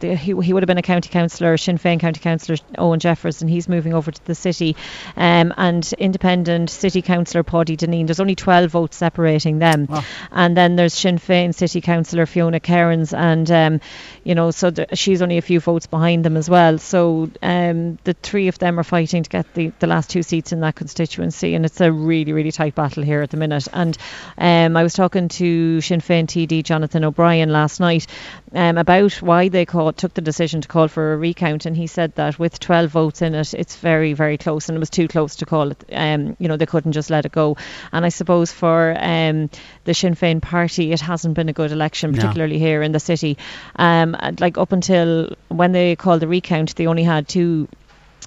the, 0.00 0.14
he, 0.14 0.34
he 0.40 0.52
would 0.52 0.62
have 0.62 0.66
been 0.66 0.78
a 0.78 0.82
county 0.82 1.08
councillor, 1.08 1.56
Sinn 1.56 1.78
Féin 1.78 2.00
county 2.00 2.20
councillor 2.20 2.58
Owen 2.78 3.00
Jeffers, 3.00 3.40
and 3.40 3.50
he's 3.50 3.68
moving 3.68 3.94
over 3.94 4.10
to 4.10 4.24
the 4.26 4.34
city, 4.34 4.76
um, 5.16 5.52
and 5.56 5.92
independent 5.98 6.70
city 6.70 7.02
councillor 7.02 7.42
Paddy 7.42 7.76
Dineen. 7.76 8.06
There's 8.06 8.20
only 8.20 8.34
12 8.34 8.70
votes 8.70 8.96
separating 8.96 9.58
them, 9.58 9.88
and 10.32 10.56
then 10.56 10.76
there's 10.76 10.94
Sinn 10.94 11.18
Féin 11.18 11.54
city 11.54 11.80
councillor 11.80 12.26
Fiona 12.26 12.60
Kerins, 12.60 13.16
and 13.16 13.50
um, 13.50 13.80
you 14.24 14.34
know, 14.34 14.50
so 14.50 14.70
th- 14.70 14.88
she's 14.94 15.22
only 15.22 15.38
a 15.38 15.42
few 15.42 15.60
votes 15.60 15.86
behind 15.86 16.24
them 16.24 16.36
as 16.36 16.50
well. 16.50 16.78
So 16.78 17.30
um, 17.42 17.98
the 18.04 18.14
three 18.14 18.48
of 18.48 18.58
them 18.58 18.78
are 18.78 18.84
fighting 18.84 19.22
to 19.22 19.30
get 19.30 19.52
the, 19.54 19.72
the 19.78 19.86
last 19.86 20.10
two 20.10 20.22
seats 20.22 20.52
in 20.52 20.60
that 20.60 20.74
constituency, 20.74 21.54
and 21.54 21.64
it's 21.64 21.80
a 21.80 21.92
really, 21.92 22.32
really 22.32 22.52
tight 22.52 22.74
battle 22.74 23.02
here 23.02 23.22
at 23.22 23.30
the 23.30 23.36
minute. 23.36 23.68
And 23.72 23.96
um, 24.38 24.76
I 24.76 24.82
was 24.82 24.94
talking 24.94 25.28
to 25.28 25.80
Sinn 25.80 26.00
Féin 26.00 26.26
TD 26.26 26.64
Jonathan 26.64 27.04
O'Brien 27.04 27.43
last 27.50 27.80
night 27.80 28.06
um, 28.52 28.78
about 28.78 29.14
why 29.14 29.48
they 29.48 29.64
call, 29.64 29.92
took 29.92 30.14
the 30.14 30.20
decision 30.20 30.60
to 30.60 30.68
call 30.68 30.88
for 30.88 31.12
a 31.12 31.16
recount, 31.16 31.66
and 31.66 31.76
he 31.76 31.86
said 31.86 32.14
that 32.16 32.38
with 32.38 32.58
12 32.60 32.90
votes 32.90 33.22
in 33.22 33.34
it, 33.34 33.54
it's 33.54 33.76
very, 33.76 34.12
very 34.12 34.38
close, 34.38 34.68
and 34.68 34.76
it 34.76 34.78
was 34.80 34.90
too 34.90 35.08
close 35.08 35.36
to 35.36 35.46
call 35.46 35.70
it. 35.70 35.84
Um, 35.92 36.36
you 36.38 36.48
know, 36.48 36.56
they 36.56 36.66
couldn't 36.66 36.92
just 36.92 37.10
let 37.10 37.26
it 37.26 37.32
go. 37.32 37.56
And 37.92 38.04
I 38.04 38.08
suppose 38.10 38.52
for 38.52 38.96
um, 38.98 39.50
the 39.84 39.94
Sinn 39.94 40.14
Féin 40.14 40.40
party, 40.40 40.92
it 40.92 41.00
hasn't 41.00 41.34
been 41.34 41.48
a 41.48 41.52
good 41.52 41.72
election, 41.72 42.12
No. 42.12 42.16
particularly 42.20 42.58
here 42.58 42.82
in 42.82 42.92
the 42.92 43.00
city. 43.00 43.38
Um, 43.76 44.16
like 44.40 44.58
up 44.58 44.72
until 44.72 45.34
when 45.48 45.72
they 45.72 45.96
called 45.96 46.20
the 46.20 46.28
recount, 46.28 46.76
they 46.76 46.86
only 46.86 47.04
had 47.04 47.28
two 47.28 47.68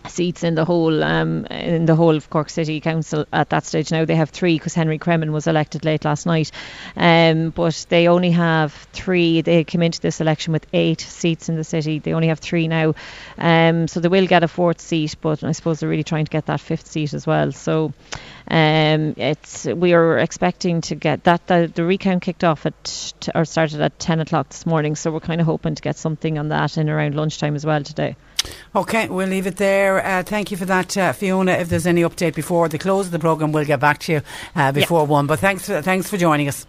seats 0.09 0.43
in 0.43 0.55
the 0.55 0.65
whole 0.65 1.03
um, 1.03 1.45
in 1.47 1.85
the 1.85 1.95
whole 1.95 2.15
of 2.15 2.29
Cork 2.29 2.49
City 2.49 2.79
Council 2.79 3.25
at 3.31 3.49
that 3.49 3.65
stage. 3.65 3.91
Now 3.91 4.05
they 4.05 4.15
have 4.15 4.29
three 4.29 4.55
because 4.55 4.73
Henry 4.73 4.99
Cremin 4.99 5.31
was 5.31 5.47
elected 5.47 5.85
late 5.85 6.05
last 6.05 6.25
night, 6.25 6.51
um, 6.95 7.49
but 7.51 7.85
they 7.89 8.07
only 8.07 8.31
have 8.31 8.73
three. 8.93 9.41
They 9.41 9.63
came 9.63 9.81
into 9.81 10.01
this 10.01 10.21
election 10.21 10.53
with 10.53 10.65
eight 10.73 11.01
seats 11.01 11.49
in 11.49 11.55
the 11.55 11.63
city. 11.63 11.99
They 11.99 12.13
only 12.13 12.27
have 12.27 12.39
three 12.39 12.67
now, 12.67 12.95
um, 13.37 13.87
so 13.87 13.99
they 13.99 14.09
will 14.09 14.27
get 14.27 14.43
a 14.43 14.47
fourth 14.47 14.81
seat. 14.81 15.15
But 15.21 15.43
I 15.43 15.51
suppose 15.51 15.79
they're 15.79 15.89
really 15.89 16.03
trying 16.03 16.25
to 16.25 16.31
get 16.31 16.47
that 16.47 16.59
fifth 16.59 16.87
seat 16.87 17.13
as 17.13 17.25
well. 17.25 17.51
So. 17.51 17.93
Um, 18.49 19.15
it's 19.17 19.65
we 19.65 19.93
are 19.93 20.17
expecting 20.19 20.79
to 20.81 20.95
get 20.95 21.25
that 21.25 21.47
the, 21.47 21.69
the 21.73 21.83
recount 21.83 22.21
kicked 22.21 22.45
off 22.45 22.65
at 22.65 22.81
t- 22.85 23.29
or 23.35 23.43
started 23.43 23.81
at 23.81 23.99
10 23.99 24.21
o'clock 24.21 24.47
this 24.47 24.65
morning 24.65 24.95
so 24.95 25.11
we're 25.11 25.19
kind 25.19 25.41
of 25.41 25.47
hoping 25.47 25.75
to 25.75 25.81
get 25.81 25.97
something 25.97 26.37
on 26.37 26.47
that 26.47 26.77
in 26.77 26.89
around 26.89 27.13
lunchtime 27.13 27.55
as 27.55 27.65
well 27.65 27.83
today 27.83 28.15
Okay, 28.75 29.07
we'll 29.07 29.27
leave 29.27 29.47
it 29.47 29.57
there. 29.57 30.05
Uh, 30.05 30.23
thank 30.23 30.51
you 30.51 30.57
for 30.57 30.65
that, 30.65 30.95
uh, 30.97 31.13
Fiona. 31.13 31.53
If 31.53 31.69
there's 31.69 31.87
any 31.87 32.01
update 32.01 32.35
before 32.35 32.69
the 32.69 32.77
close 32.77 33.07
of 33.07 33.11
the 33.11 33.19
programme, 33.19 33.51
we'll 33.51 33.65
get 33.65 33.79
back 33.79 33.99
to 33.99 34.13
you 34.13 34.21
uh, 34.55 34.71
before 34.71 35.05
one. 35.05 35.27
But 35.27 35.39
thanks, 35.39 35.65
for, 35.65 35.81
thanks 35.81 36.09
for 36.09 36.17
joining 36.17 36.47
us. 36.47 36.65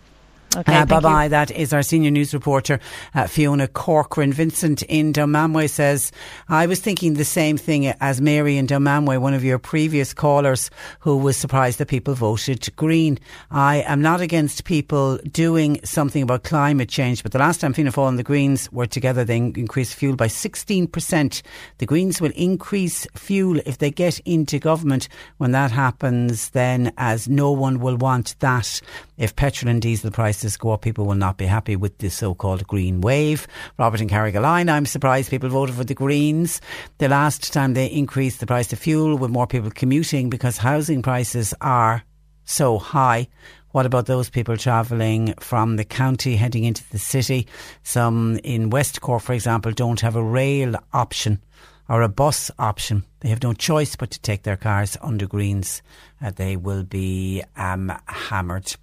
Okay 0.56 0.78
Uh, 0.78 0.86
bye 0.86 1.00
bye. 1.00 1.28
That 1.28 1.50
is 1.50 1.72
our 1.72 1.82
senior 1.82 2.10
news 2.10 2.32
reporter, 2.32 2.80
uh, 3.14 3.26
Fiona 3.26 3.68
Corcoran. 3.68 4.32
Vincent 4.32 4.82
in 4.82 5.12
Dunmanway 5.12 5.68
says, 5.68 6.10
I 6.48 6.66
was 6.66 6.80
thinking 6.80 7.14
the 7.14 7.24
same 7.24 7.56
thing 7.56 7.86
as 7.86 8.20
Mary 8.20 8.56
in 8.56 8.66
Dunmanway, 8.66 9.18
one 9.20 9.34
of 9.34 9.44
your 9.44 9.58
previous 9.58 10.14
callers 10.14 10.70
who 11.00 11.16
was 11.16 11.36
surprised 11.36 11.78
that 11.78 11.88
people 11.88 12.14
voted 12.14 12.68
Green. 12.76 13.18
I 13.50 13.82
am 13.86 14.00
not 14.00 14.20
against 14.20 14.64
people 14.64 15.18
doing 15.30 15.80
something 15.84 16.22
about 16.22 16.44
climate 16.44 16.88
change, 16.88 17.22
but 17.22 17.32
the 17.32 17.38
last 17.38 17.60
time 17.60 17.72
Fianna 17.72 17.92
Fáil 17.92 18.08
and 18.08 18.18
the 18.18 18.22
Greens 18.22 18.70
were 18.72 18.86
together, 18.86 19.24
they 19.24 19.36
increased 19.36 19.94
fuel 19.94 20.16
by 20.16 20.28
16%. 20.28 21.42
The 21.78 21.86
Greens 21.86 22.20
will 22.20 22.32
increase 22.34 23.06
fuel 23.14 23.60
if 23.66 23.78
they 23.78 23.90
get 23.90 24.18
into 24.20 24.58
government. 24.58 25.08
When 25.36 25.52
that 25.52 25.72
happens, 25.72 26.50
then 26.50 26.92
as 26.96 27.28
no 27.28 27.50
one 27.50 27.80
will 27.80 27.96
want 27.96 28.34
that. 28.40 28.80
If 29.18 29.34
petrol 29.34 29.68
and 29.70 29.82
diesel 29.82 30.12
prices 30.12 30.37
go 30.58 30.72
up, 30.72 30.82
people 30.82 31.06
will 31.06 31.14
not 31.14 31.36
be 31.36 31.46
happy 31.46 31.76
with 31.76 31.98
this 31.98 32.14
so-called 32.14 32.66
green 32.66 33.00
wave. 33.00 33.46
Robert 33.78 34.00
and 34.00 34.10
Carrigaline, 34.10 34.70
I'm 34.70 34.86
surprised 34.86 35.30
people 35.30 35.48
voted 35.48 35.74
for 35.74 35.84
the 35.84 35.94
Greens. 35.94 36.60
The 36.98 37.08
last 37.08 37.52
time 37.52 37.74
they 37.74 37.86
increased 37.86 38.40
the 38.40 38.46
price 38.46 38.72
of 38.72 38.78
fuel 38.78 39.16
with 39.16 39.30
more 39.30 39.46
people 39.46 39.70
commuting 39.70 40.30
because 40.30 40.56
housing 40.58 41.02
prices 41.02 41.54
are 41.60 42.02
so 42.44 42.78
high. 42.78 43.28
What 43.72 43.84
about 43.84 44.06
those 44.06 44.30
people 44.30 44.56
travelling 44.56 45.34
from 45.40 45.76
the 45.76 45.84
county 45.84 46.36
heading 46.36 46.64
into 46.64 46.88
the 46.90 46.98
city? 46.98 47.46
Some 47.82 48.38
in 48.42 48.70
West 48.70 49.00
Cork, 49.00 49.22
for 49.22 49.34
example, 49.34 49.72
don't 49.72 50.00
have 50.00 50.16
a 50.16 50.22
rail 50.22 50.74
option. 50.92 51.40
or 51.88 52.02
a 52.02 52.08
bus 52.08 52.50
option. 52.58 53.04
They 53.20 53.30
have 53.30 53.42
no 53.42 53.54
choice 53.54 53.96
but 53.96 54.10
to 54.10 54.20
take 54.20 54.42
their 54.42 54.56
cars 54.56 54.96
under 55.00 55.26
greens. 55.26 55.82
Uh, 56.20 56.30
they 56.30 56.56
will 56.56 56.82
be 56.82 57.42
um, 57.56 57.92
hammered. 58.06 58.74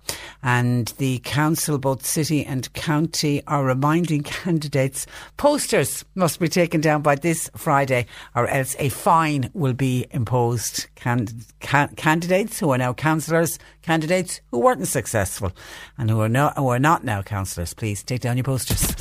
And 0.42 0.88
the 0.98 1.20
council, 1.20 1.78
both 1.78 2.06
city 2.06 2.46
and 2.46 2.72
county, 2.74 3.42
are 3.48 3.64
reminding 3.64 4.24
candidates 4.24 5.06
posters 5.38 6.06
must 6.16 6.40
be 6.40 6.48
taken 6.48 6.82
down 6.82 7.02
by 7.02 7.16
this 7.16 7.50
Friday 7.56 8.06
or 8.36 8.48
else 8.48 8.76
a 8.80 8.90
fine 8.90 9.50
will 9.54 9.74
be 9.74 10.06
imposed. 10.12 10.88
Can, 10.96 11.28
can, 11.60 11.90
candidates 11.96 12.60
who 12.60 12.72
are 12.72 12.78
now 12.78 12.94
councillors, 12.94 13.60
candidates 13.82 14.42
who 14.52 14.60
weren't 14.60 14.88
successful 14.88 15.52
and 15.98 16.10
who 16.10 16.22
are, 16.22 16.30
not, 16.30 16.58
who 16.58 16.70
are 16.70 16.80
not 16.80 17.04
now 17.04 17.22
councillors, 17.22 17.74
please 17.74 18.04
take 18.04 18.22
down 18.22 18.38
your 18.38 18.44
posters. 18.44 18.96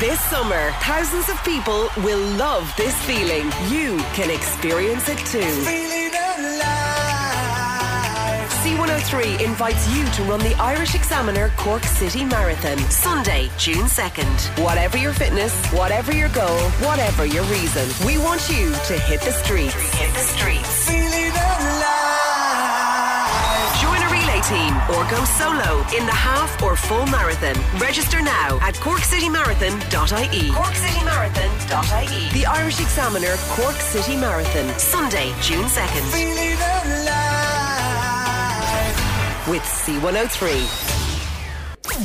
This 0.00 0.20
summer, 0.22 0.70
thousands 0.80 1.28
of 1.28 1.42
people 1.44 1.88
will 1.98 2.20
love 2.36 2.72
this 2.76 3.00
feeling. 3.04 3.46
You 3.70 3.98
can 4.14 4.28
experience 4.30 5.08
it 5.08 5.18
too. 5.18 6.03
C103 9.14 9.44
invites 9.44 9.88
you 9.94 10.04
to 10.12 10.22
run 10.24 10.40
the 10.40 10.54
Irish 10.54 10.94
Examiner 10.94 11.50
Cork 11.56 11.84
City 11.84 12.24
Marathon, 12.24 12.78
Sunday, 12.90 13.48
June 13.58 13.86
2nd. 13.86 14.62
Whatever 14.62 14.96
your 14.96 15.12
fitness, 15.12 15.54
whatever 15.72 16.12
your 16.12 16.28
goal, 16.30 16.58
whatever 16.80 17.24
your 17.24 17.44
reason, 17.44 17.88
we 18.06 18.18
want 18.18 18.48
you 18.48 18.72
to 18.86 18.98
hit 18.98 19.20
the 19.20 19.30
streets. 19.30 19.74
Hit 19.94 20.12
the 20.12 20.20
streets. 20.20 20.88
Join 23.80 24.02
a 24.02 24.08
relay 24.10 24.40
team 24.42 24.74
or 24.90 25.08
go 25.10 25.24
solo 25.24 25.84
in 25.96 26.06
the 26.06 26.12
half 26.12 26.60
or 26.62 26.74
full 26.76 27.06
marathon. 27.06 27.54
Register 27.78 28.20
now 28.20 28.58
at 28.62 28.74
corkcitymarathon.ie. 28.74 30.50
Corkcitymarathon.ie. 30.50 32.32
The 32.32 32.46
Irish 32.46 32.80
Examiner 32.80 33.36
Cork 33.50 33.76
City 33.76 34.16
Marathon, 34.16 34.76
Sunday, 34.78 35.32
June 35.40 35.66
2nd. 35.66 37.03
With 39.46 39.60
C103. 39.60 41.04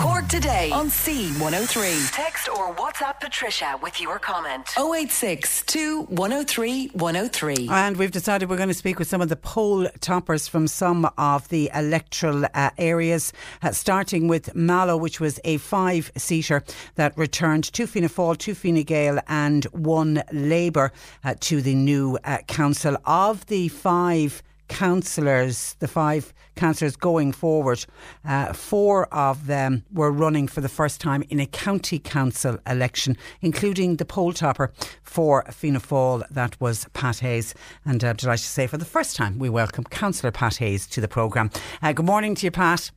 Cork 0.01 0.27
today 0.27 0.71
on 0.71 0.89
C103. 0.89 2.11
Text 2.11 2.49
or 2.49 2.75
WhatsApp 2.75 3.21
Patricia 3.21 3.79
with 3.81 4.01
your 4.01 4.19
comment. 4.19 4.67
086 4.77 5.63
103 6.09 6.87
103. 6.87 7.69
And 7.71 7.95
we've 7.95 8.11
decided 8.11 8.49
we're 8.49 8.57
going 8.57 8.67
to 8.67 8.75
speak 8.75 8.99
with 8.99 9.07
some 9.07 9.21
of 9.21 9.29
the 9.29 9.37
poll 9.37 9.87
toppers 10.01 10.49
from 10.49 10.67
some 10.67 11.09
of 11.17 11.47
the 11.47 11.71
electoral 11.73 12.43
uh, 12.53 12.71
areas, 12.77 13.31
uh, 13.61 13.71
starting 13.71 14.27
with 14.27 14.53
Mallow, 14.53 14.97
which 14.97 15.21
was 15.21 15.39
a 15.45 15.55
five 15.57 16.11
seater 16.17 16.61
that 16.95 17.17
returned 17.17 17.71
two 17.71 17.87
Fianna 17.87 18.09
Fáil, 18.09 18.37
two 18.37 18.55
Fine 18.55 18.83
Gael, 18.83 19.21
and 19.29 19.63
one 19.71 20.23
Labour 20.33 20.91
uh, 21.23 21.35
to 21.39 21.61
the 21.61 21.73
new 21.73 22.17
uh, 22.25 22.39
council. 22.47 22.97
Of 23.05 23.45
the 23.45 23.69
five 23.69 24.43
councillors, 24.69 25.75
the 25.79 25.87
five 25.87 26.33
councillors 26.55 26.95
going 26.95 27.33
forward, 27.33 27.85
uh, 28.23 28.53
four 28.53 29.13
of 29.13 29.47
them 29.47 29.83
were 29.91 30.11
running 30.11 30.47
for 30.47 30.61
the 30.61 30.69
first 30.69 31.01
time 31.01 31.23
in 31.29 31.39
a 31.39 31.45
county 31.45 31.99
council 31.99 32.57
election, 32.65 33.17
including 33.41 33.97
the 33.97 34.05
poll 34.05 34.31
topper 34.31 34.71
for 35.03 35.43
Fianna 35.51 35.79
Fáil, 35.79 36.23
that 36.29 36.59
was 36.61 36.85
Pat 36.93 37.19
Hayes. 37.19 37.53
And 37.85 38.01
I'm 38.03 38.15
delighted 38.15 38.43
to 38.43 38.49
say 38.49 38.67
for 38.67 38.77
the 38.77 38.85
first 38.85 39.15
time 39.17 39.37
we 39.39 39.49
welcome 39.49 39.83
Councillor 39.83 40.31
Pat 40.31 40.57
Hayes 40.57 40.87
to 40.87 41.01
the 41.01 41.07
programme. 41.07 41.49
Uh, 41.81 41.91
good 41.91 42.05
morning 42.05 42.35
to 42.35 42.45
you, 42.45 42.51
Pat. 42.51 42.91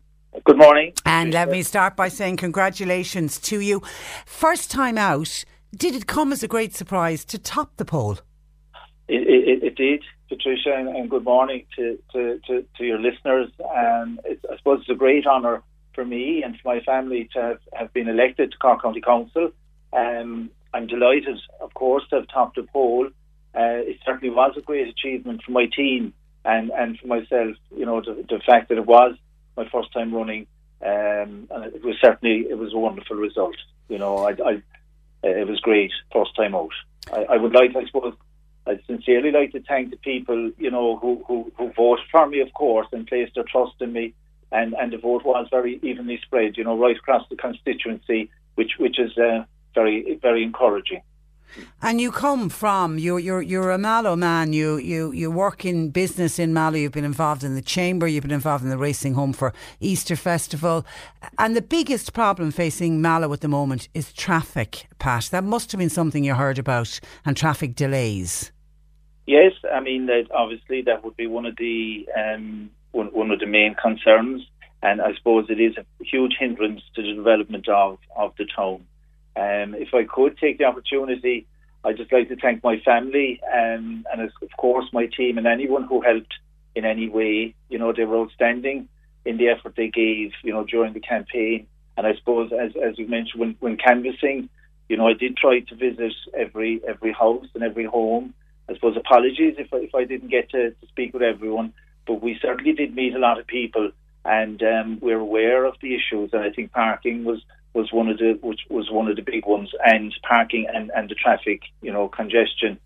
Good 0.44 0.58
morning. 0.58 0.92
And 1.04 1.32
let 1.34 1.50
me 1.50 1.62
start 1.62 1.94
by 1.96 2.08
saying 2.08 2.38
congratulations 2.38 3.38
to 3.40 3.60
you. 3.60 3.82
First 4.24 4.70
time 4.70 4.96
out, 4.96 5.44
did 5.76 5.94
it 5.94 6.06
come 6.06 6.32
as 6.32 6.42
a 6.42 6.48
great 6.48 6.74
surprise 6.74 7.24
to 7.26 7.38
top 7.38 7.76
the 7.76 7.84
poll? 7.84 8.18
It, 9.08 9.26
it, 9.28 9.62
it 9.62 9.76
did, 9.76 10.02
Patricia, 10.32 10.74
and, 10.74 10.88
and 10.88 11.10
good 11.10 11.24
morning 11.24 11.66
to, 11.76 11.98
to, 12.10 12.40
to, 12.46 12.64
to 12.78 12.84
your 12.84 12.98
listeners. 12.98 13.50
Um, 13.60 14.18
it's, 14.24 14.42
I 14.50 14.56
suppose 14.56 14.80
it's 14.80 14.88
a 14.88 14.94
great 14.94 15.26
honour 15.26 15.62
for 15.94 16.06
me 16.06 16.42
and 16.42 16.58
for 16.58 16.74
my 16.74 16.80
family 16.80 17.28
to 17.34 17.40
have, 17.42 17.58
have 17.74 17.92
been 17.92 18.08
elected 18.08 18.50
to 18.50 18.56
Cork 18.56 18.80
County 18.80 19.02
Council. 19.02 19.52
Um, 19.92 20.50
I'm 20.72 20.86
delighted, 20.86 21.38
of 21.60 21.74
course, 21.74 22.04
to 22.08 22.16
have 22.16 22.28
topped 22.28 22.56
the 22.56 22.62
poll. 22.62 23.08
Uh, 23.54 23.84
it 23.90 23.98
certainly 24.06 24.34
was 24.34 24.54
a 24.56 24.62
great 24.62 24.88
achievement 24.88 25.42
for 25.44 25.52
my 25.52 25.66
team 25.66 26.14
and, 26.46 26.70
and 26.70 26.98
for 26.98 27.08
myself. 27.08 27.54
You 27.76 27.84
know, 27.84 28.00
the, 28.00 28.24
the 28.26 28.40
fact 28.46 28.70
that 28.70 28.78
it 28.78 28.86
was 28.86 29.14
my 29.54 29.68
first 29.68 29.92
time 29.92 30.14
running, 30.14 30.46
um, 30.80 31.46
and 31.50 31.74
it 31.74 31.84
was 31.84 31.96
certainly 32.02 32.46
it 32.48 32.56
was 32.56 32.72
a 32.72 32.78
wonderful 32.78 33.16
result. 33.16 33.56
You 33.90 33.98
know, 33.98 34.16
I, 34.16 34.30
I 34.30 34.62
it 35.22 35.46
was 35.46 35.60
great 35.60 35.92
first 36.10 36.34
time 36.34 36.54
out. 36.54 36.72
I, 37.12 37.34
I 37.34 37.36
would 37.36 37.52
like, 37.52 37.76
I 37.76 37.84
suppose, 37.84 38.14
I'd 38.66 38.80
sincerely 38.86 39.32
like 39.32 39.52
to 39.52 39.60
thank 39.60 39.90
the 39.90 39.96
people, 39.96 40.52
you 40.56 40.70
know, 40.70 40.96
who, 40.96 41.24
who, 41.26 41.52
who 41.58 41.72
voted 41.72 42.04
for 42.10 42.26
me, 42.28 42.40
of 42.40 42.52
course, 42.54 42.86
and 42.92 43.06
placed 43.06 43.34
their 43.34 43.44
trust 43.44 43.74
in 43.80 43.92
me. 43.92 44.14
And, 44.52 44.74
and 44.74 44.92
the 44.92 44.98
vote 44.98 45.24
was 45.24 45.48
very 45.50 45.80
evenly 45.82 46.20
spread, 46.22 46.56
you 46.56 46.64
know, 46.64 46.78
right 46.78 46.96
across 46.96 47.26
the 47.30 47.36
constituency, 47.36 48.30
which 48.54 48.72
which 48.78 48.98
is 48.98 49.16
uh, 49.16 49.44
very 49.74 50.18
very 50.20 50.42
encouraging. 50.42 51.00
And 51.80 52.00
you 52.00 52.10
come 52.12 52.48
from 52.48 52.98
you're 52.98 53.18
you're 53.18 53.42
you're 53.42 53.70
a 53.70 53.78
Mallow 53.78 54.16
man. 54.16 54.52
You 54.52 54.76
you 54.76 55.12
you 55.12 55.30
work 55.30 55.64
in 55.64 55.90
business 55.90 56.38
in 56.38 56.52
Mallow. 56.52 56.76
You've 56.76 56.92
been 56.92 57.04
involved 57.04 57.44
in 57.44 57.54
the 57.54 57.62
chamber. 57.62 58.06
You've 58.06 58.22
been 58.22 58.30
involved 58.30 58.64
in 58.64 58.70
the 58.70 58.78
racing 58.78 59.14
home 59.14 59.32
for 59.32 59.52
Easter 59.80 60.16
Festival. 60.16 60.84
And 61.38 61.56
the 61.56 61.62
biggest 61.62 62.12
problem 62.12 62.50
facing 62.50 63.00
Mallow 63.00 63.32
at 63.32 63.40
the 63.40 63.48
moment 63.48 63.88
is 63.94 64.12
traffic. 64.12 64.86
Pat, 64.98 65.28
that 65.32 65.44
must 65.44 65.72
have 65.72 65.78
been 65.78 65.90
something 65.90 66.24
you 66.24 66.34
heard 66.34 66.58
about, 66.58 67.00
and 67.24 67.36
traffic 67.36 67.74
delays. 67.74 68.52
Yes, 69.26 69.52
I 69.72 69.80
mean 69.80 70.08
obviously 70.34 70.82
that 70.82 71.04
would 71.04 71.16
be 71.16 71.26
one 71.26 71.46
of 71.46 71.56
the 71.56 72.08
um, 72.16 72.70
one, 72.90 73.06
one 73.08 73.30
of 73.30 73.40
the 73.40 73.46
main 73.46 73.74
concerns, 73.74 74.42
and 74.82 75.00
I 75.00 75.14
suppose 75.14 75.46
it 75.48 75.60
is 75.60 75.76
a 75.76 75.84
huge 76.04 76.34
hindrance 76.38 76.82
to 76.94 77.02
the 77.02 77.14
development 77.14 77.68
of 77.68 77.98
of 78.16 78.32
the 78.36 78.46
town. 78.56 78.84
Um, 79.36 79.74
if 79.74 79.94
I 79.94 80.04
could 80.04 80.38
take 80.38 80.58
the 80.58 80.64
opportunity, 80.64 81.46
I'd 81.84 81.96
just 81.96 82.12
like 82.12 82.28
to 82.28 82.36
thank 82.36 82.62
my 82.62 82.78
family 82.84 83.40
um, 83.52 84.04
and, 84.12 84.20
of 84.20 84.56
course, 84.56 84.86
my 84.92 85.06
team 85.06 85.38
and 85.38 85.46
anyone 85.46 85.84
who 85.84 86.00
helped 86.00 86.34
in 86.74 86.84
any 86.84 87.08
way. 87.08 87.54
You 87.68 87.78
know, 87.78 87.92
they 87.92 88.04
were 88.04 88.20
outstanding 88.20 88.88
in 89.24 89.36
the 89.36 89.48
effort 89.48 89.74
they 89.76 89.88
gave, 89.88 90.32
you 90.42 90.52
know, 90.52 90.64
during 90.64 90.92
the 90.92 91.00
campaign. 91.00 91.66
And 91.96 92.06
I 92.06 92.14
suppose, 92.14 92.52
as, 92.52 92.72
as 92.76 92.98
you 92.98 93.06
mentioned, 93.08 93.40
when, 93.40 93.56
when 93.60 93.76
canvassing, 93.76 94.48
you 94.88 94.96
know, 94.96 95.06
I 95.06 95.12
did 95.14 95.36
try 95.36 95.60
to 95.60 95.74
visit 95.74 96.12
every 96.36 96.80
every 96.86 97.12
house 97.12 97.46
and 97.54 97.62
every 97.62 97.84
home. 97.84 98.34
I 98.68 98.74
suppose 98.74 98.96
apologies 98.96 99.54
if 99.58 99.72
I, 99.72 99.78
if 99.78 99.94
I 99.94 100.04
didn't 100.04 100.28
get 100.28 100.50
to, 100.50 100.70
to 100.70 100.86
speak 100.88 101.14
with 101.14 101.22
everyone, 101.22 101.72
but 102.06 102.22
we 102.22 102.38
certainly 102.40 102.72
did 102.72 102.94
meet 102.94 103.14
a 103.14 103.18
lot 103.18 103.38
of 103.38 103.46
people, 103.46 103.90
and 104.24 104.62
um, 104.62 104.98
we're 105.00 105.18
aware 105.18 105.64
of 105.64 105.74
the 105.80 105.94
issues. 105.94 106.30
And 106.32 106.42
I 106.42 106.50
think 106.50 106.72
parking 106.72 107.24
was 107.24 107.40
was 107.74 107.92
one 107.92 108.08
of 108.08 108.18
the 108.18 108.38
which 108.42 108.60
was 108.68 108.90
one 108.90 109.08
of 109.08 109.16
the 109.16 109.22
big 109.22 109.46
ones, 109.46 109.70
and 109.84 110.14
parking 110.28 110.66
and, 110.72 110.90
and 110.94 111.08
the 111.08 111.14
traffic, 111.14 111.62
you 111.80 111.92
know, 111.92 112.08
congestion. 112.08 112.78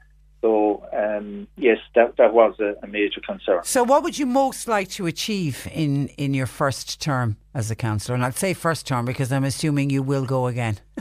So 0.42 0.86
um, 0.92 1.48
yes, 1.56 1.78
that 1.94 2.16
that 2.18 2.32
was 2.32 2.54
a, 2.60 2.74
a, 2.82 2.86
major 2.86 3.20
concern. 3.20 3.60
So, 3.64 3.82
what 3.82 4.02
would 4.02 4.18
you 4.18 4.26
most 4.26 4.68
like 4.68 4.88
to 4.90 5.06
achieve 5.06 5.66
in 5.72 6.08
in 6.18 6.34
your 6.34 6.46
first 6.46 7.00
term 7.00 7.36
as 7.54 7.70
a 7.70 7.74
councillor? 7.74 8.14
And 8.14 8.24
I'd 8.24 8.36
say 8.36 8.54
first 8.54 8.86
term 8.86 9.06
because 9.06 9.32
I'm 9.32 9.44
assuming 9.44 9.90
you 9.90 10.02
will 10.02 10.24
go 10.24 10.46
again. 10.46 10.78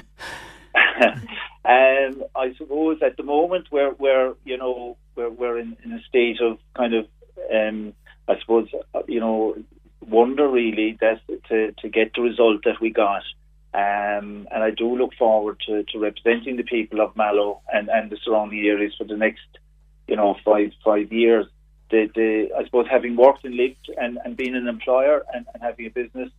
um, 1.03 2.23
I 2.35 2.53
suppose 2.57 2.99
at 3.03 3.17
the 3.17 3.23
moment 3.23 3.67
we're 3.71 3.93
we're 3.99 4.33
you 4.45 4.57
know 4.57 4.97
we're 5.15 5.29
we're 5.29 5.59
in, 5.59 5.77
in 5.83 5.91
a 5.91 6.01
state 6.03 6.41
of 6.41 6.57
kind 6.75 6.93
of 6.93 7.07
um, 7.53 7.93
I 8.27 8.39
suppose 8.39 8.69
you 9.07 9.19
know 9.19 9.55
wonder 10.01 10.47
really 10.47 10.97
that 11.01 11.19
to 11.49 11.71
to 11.73 11.89
get 11.89 12.13
the 12.15 12.21
result 12.21 12.63
that 12.63 12.79
we 12.81 12.89
got. 12.89 13.23
Um, 13.75 14.47
and 14.51 14.63
I 14.63 14.71
do 14.71 14.95
look 14.95 15.13
forward 15.15 15.59
to, 15.67 15.83
to 15.83 15.99
representing 15.99 16.55
the 16.55 16.63
people 16.63 17.01
of 17.01 17.13
Mallow 17.17 17.59
and, 17.73 17.89
and 17.89 18.09
the 18.09 18.17
surrounding 18.23 18.65
areas 18.65 18.93
for 18.97 19.03
the 19.03 19.17
next, 19.17 19.47
you 20.07 20.15
know, 20.15 20.37
five 20.45 20.71
five 20.83 21.11
years. 21.11 21.45
The, 21.91 22.09
the 22.15 22.49
I 22.57 22.63
suppose 22.63 22.85
having 22.89 23.17
worked 23.17 23.43
and 23.43 23.55
lived 23.55 23.91
and, 23.97 24.17
and 24.23 24.37
been 24.37 24.55
an 24.55 24.69
employer 24.69 25.25
and, 25.33 25.45
and 25.53 25.61
having 25.61 25.87
a 25.87 25.89
business 25.89 26.31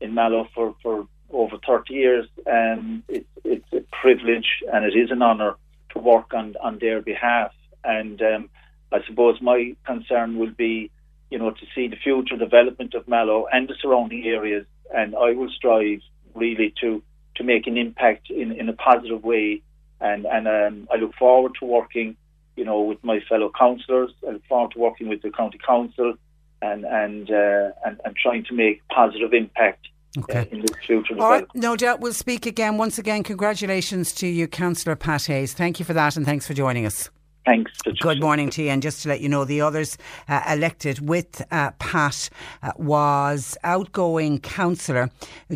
in 0.00 0.14
Mallow 0.14 0.46
for, 0.54 0.76
for 0.84 1.08
over 1.32 1.56
30 1.66 1.92
years, 1.92 2.26
um, 2.46 3.02
it, 3.08 3.26
it's 3.42 3.72
a 3.72 3.80
privilege 4.00 4.62
and 4.72 4.84
it 4.84 4.96
is 4.96 5.10
an 5.10 5.20
honour 5.20 5.56
to 5.90 5.98
work 5.98 6.32
on, 6.32 6.54
on 6.62 6.78
their 6.78 7.02
behalf. 7.02 7.50
And 7.82 8.22
um, 8.22 8.50
I 8.92 8.98
suppose 9.08 9.42
my 9.42 9.74
concern 9.84 10.38
will 10.38 10.52
be, 10.52 10.92
you 11.28 11.38
know, 11.38 11.50
to 11.50 11.66
see 11.74 11.88
the 11.88 11.96
future 11.96 12.36
development 12.36 12.94
of 12.94 13.08
Mallow 13.08 13.46
and 13.52 13.66
the 13.66 13.74
surrounding 13.82 14.24
areas. 14.26 14.64
And 14.94 15.16
I 15.16 15.32
will 15.32 15.50
strive 15.50 16.00
really 16.34 16.74
to 16.80 17.02
to 17.36 17.44
make 17.44 17.66
an 17.66 17.76
impact 17.76 18.30
in, 18.30 18.52
in 18.52 18.68
a 18.68 18.72
positive 18.72 19.24
way. 19.24 19.62
And 20.00 20.26
and 20.26 20.46
um, 20.48 20.88
I 20.92 20.96
look 20.96 21.14
forward 21.14 21.52
to 21.60 21.66
working, 21.66 22.16
you 22.56 22.64
know, 22.64 22.80
with 22.82 23.02
my 23.02 23.20
fellow 23.28 23.50
councillors. 23.56 24.10
I 24.26 24.32
look 24.32 24.46
forward 24.46 24.72
to 24.72 24.78
working 24.78 25.08
with 25.08 25.22
the 25.22 25.30
county 25.30 25.58
council 25.64 26.14
and 26.62 26.84
and 26.84 27.30
uh, 27.30 27.70
and, 27.84 28.00
and 28.04 28.16
trying 28.16 28.44
to 28.44 28.54
make 28.54 28.86
positive 28.88 29.32
impact 29.32 29.88
Okay. 30.16 30.40
uh, 30.40 30.44
in 30.50 30.60
the 30.60 30.74
future. 30.86 31.14
as 31.14 31.20
All 31.20 31.28
right, 31.28 31.46
no 31.54 31.74
doubt 31.74 32.00
we'll 32.00 32.12
speak 32.12 32.46
again. 32.46 32.78
Once 32.78 32.98
again, 32.98 33.22
congratulations 33.24 34.12
to 34.14 34.28
you, 34.28 34.46
Councillor 34.46 34.94
Pat 34.96 35.24
Hayes. 35.26 35.54
Thank 35.54 35.80
you 35.80 35.84
for 35.84 35.92
that 35.94 36.16
and 36.16 36.24
thanks 36.24 36.46
for 36.46 36.54
joining 36.54 36.86
us. 36.86 37.10
Thanks. 37.44 37.72
Good 38.00 38.22
morning 38.22 38.48
to 38.50 38.62
you. 38.62 38.70
And 38.70 38.80
just 38.80 39.02
to 39.02 39.10
let 39.10 39.20
you 39.20 39.28
know, 39.28 39.44
the 39.44 39.60
others 39.60 39.98
uh, 40.28 40.42
elected 40.48 41.06
with 41.06 41.44
uh, 41.50 41.72
Pat 41.72 42.30
uh, 42.62 42.72
was 42.76 43.58
outgoing 43.62 44.40
councillor 44.40 45.10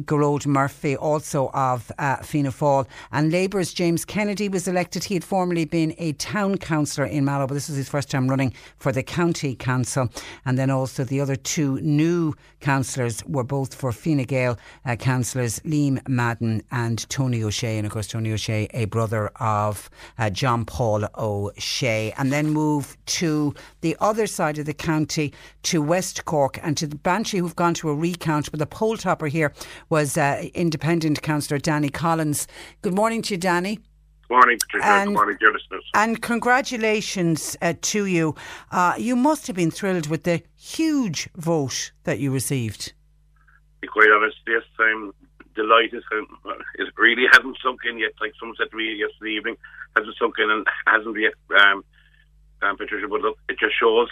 Gerard 0.07 0.47
Murphy, 0.47 0.97
also 0.97 1.49
of 1.55 1.91
uh, 1.99 2.17
Fianna 2.17 2.51
Fáil, 2.51 2.87
and 3.11 3.33
Labour's 3.33 3.73
James 3.73 4.05
Kennedy 4.05 4.51
was 4.51 4.69
elected. 4.69 5.05
He 5.05 5.15
had 5.15 5.25
formerly 5.25 5.65
been 5.65 5.95
a 5.97 6.13
town 6.13 6.59
councillor 6.59 7.07
in 7.07 7.25
Mallow, 7.25 7.47
but 7.47 7.55
this 7.55 7.69
was 7.69 7.79
his 7.79 7.89
first 7.89 8.11
time 8.11 8.29
running 8.29 8.53
for 8.77 8.93
the 8.93 9.03
county 9.03 9.55
council. 9.55 10.11
And 10.45 10.59
then 10.59 10.71
also 10.71 11.05
the 11.05 11.23
other 11.23 11.37
two 11.37 11.81
new 11.81 12.35
councillors 12.61 13.25
were 13.25 13.45
both 13.45 13.75
for 13.75 13.93
Fine 13.93 14.25
Gael 14.25 14.59
uh, 14.85 14.97
councillors 14.97 15.61
Liam 15.61 16.07
Madden 16.07 16.63
and 16.71 17.09
Tony 17.09 17.43
O'Shea. 17.43 17.79
And 17.79 17.87
of 17.87 17.93
course, 17.93 18.09
Tony 18.09 18.31
O'Shea, 18.31 18.69
a 18.75 18.85
brother 18.85 19.29
of 19.41 19.89
uh, 20.19 20.29
John 20.29 20.67
Paul 20.67 21.07
O'Shea. 21.17 21.78
And 21.83 22.33
then 22.33 22.51
move 22.51 22.97
to 23.07 23.55
the 23.81 23.97
other 24.01 24.27
side 24.27 24.59
of 24.59 24.67
the 24.67 24.75
county 24.75 25.33
to 25.65 25.81
West 25.81 26.25
Cork 26.25 26.59
and 26.63 26.77
to 26.77 26.87
the 26.87 26.97
Bantry, 26.97 27.39
who've 27.39 27.55
gone 27.55 27.75
to 27.75 27.91
a 27.91 27.95
recount. 27.95 28.51
But 28.51 28.59
the 28.59 28.67
poll 28.67 28.97
topper 28.97 29.27
here 29.29 29.53
was 29.89 30.17
uh, 30.17 30.45
independent 30.55 31.23
councillor 31.23 31.59
Danny 31.59 31.89
Collins. 31.89 32.49
Good 32.83 32.95
morning 32.95 33.23
to 33.23 33.35
you, 33.35 33.39
Danny. 33.39 33.79
Morning, 34.31 34.59
Patricia. 34.59 34.87
And- 34.87 35.09
Good 35.11 35.15
morning, 35.15 35.37
dear 35.41 35.53
listeners. 35.53 35.85
And 35.95 36.21
congratulations 36.21 37.57
uh, 37.63 37.75
to 37.81 38.07
you. 38.07 38.35
Uh, 38.71 38.95
you 38.99 39.17
must 39.17 39.47
have 39.47 39.57
been 39.57 39.71
thrilled 39.71 40.09
with 40.09 40.25
the 40.25 40.43
huge 40.57 41.29
vote 41.37 41.93
that 42.05 42.19
you 42.19 42.31
received. 42.33 42.87
To 42.89 42.93
be 43.81 43.89
quite 43.89 44.11
honest, 44.15 44.37
yes, 44.47 44.63
I'm 44.79 45.13
delighted. 45.55 46.03
It 46.79 46.89
really 46.99 47.25
hasn't 47.33 47.57
sunk 47.63 47.81
in 47.89 47.99
yet. 47.99 48.13
Like 48.21 48.33
someone 48.39 48.57
said 48.59 48.71
to 48.71 48.77
me 48.77 48.95
yesterday 48.95 49.33
evening, 49.33 49.57
hasn't 49.97 50.17
sunk 50.19 50.35
in 50.39 50.51
and 50.51 50.67
hasn't 50.87 51.17
yet, 51.19 51.35
um, 51.59 51.85
um, 52.63 52.77
Patricia. 52.77 53.09
But 53.09 53.21
look, 53.21 53.39
it 53.49 53.59
just 53.59 53.79
shows 53.79 54.09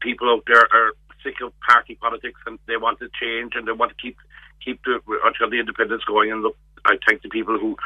people 0.00 0.28
out 0.30 0.44
there 0.46 0.66
are 0.72 0.92
sick 1.22 1.40
of 1.42 1.52
party 1.60 1.96
politics 1.96 2.40
and 2.46 2.58
they 2.66 2.76
want 2.76 2.98
to 3.00 3.08
change 3.20 3.52
and 3.54 3.66
they 3.66 3.72
want 3.72 3.90
to 3.90 3.96
keep 4.00 4.16
keep 4.64 4.80
the 4.84 5.00
until 5.24 5.50
the 5.50 5.60
independence 5.60 6.04
going. 6.04 6.32
And 6.32 6.42
look, 6.42 6.56
I 6.84 6.96
thank 7.06 7.22
the 7.22 7.28
people 7.28 7.58
who 7.58 7.76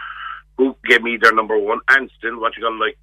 who 0.58 0.76
gave 0.84 1.02
me 1.02 1.16
their 1.20 1.32
number 1.32 1.58
one 1.58 1.80
and 1.88 2.10
still 2.18 2.40
what 2.40 2.56
you 2.56 2.62
got 2.62 2.76
like 2.78 2.98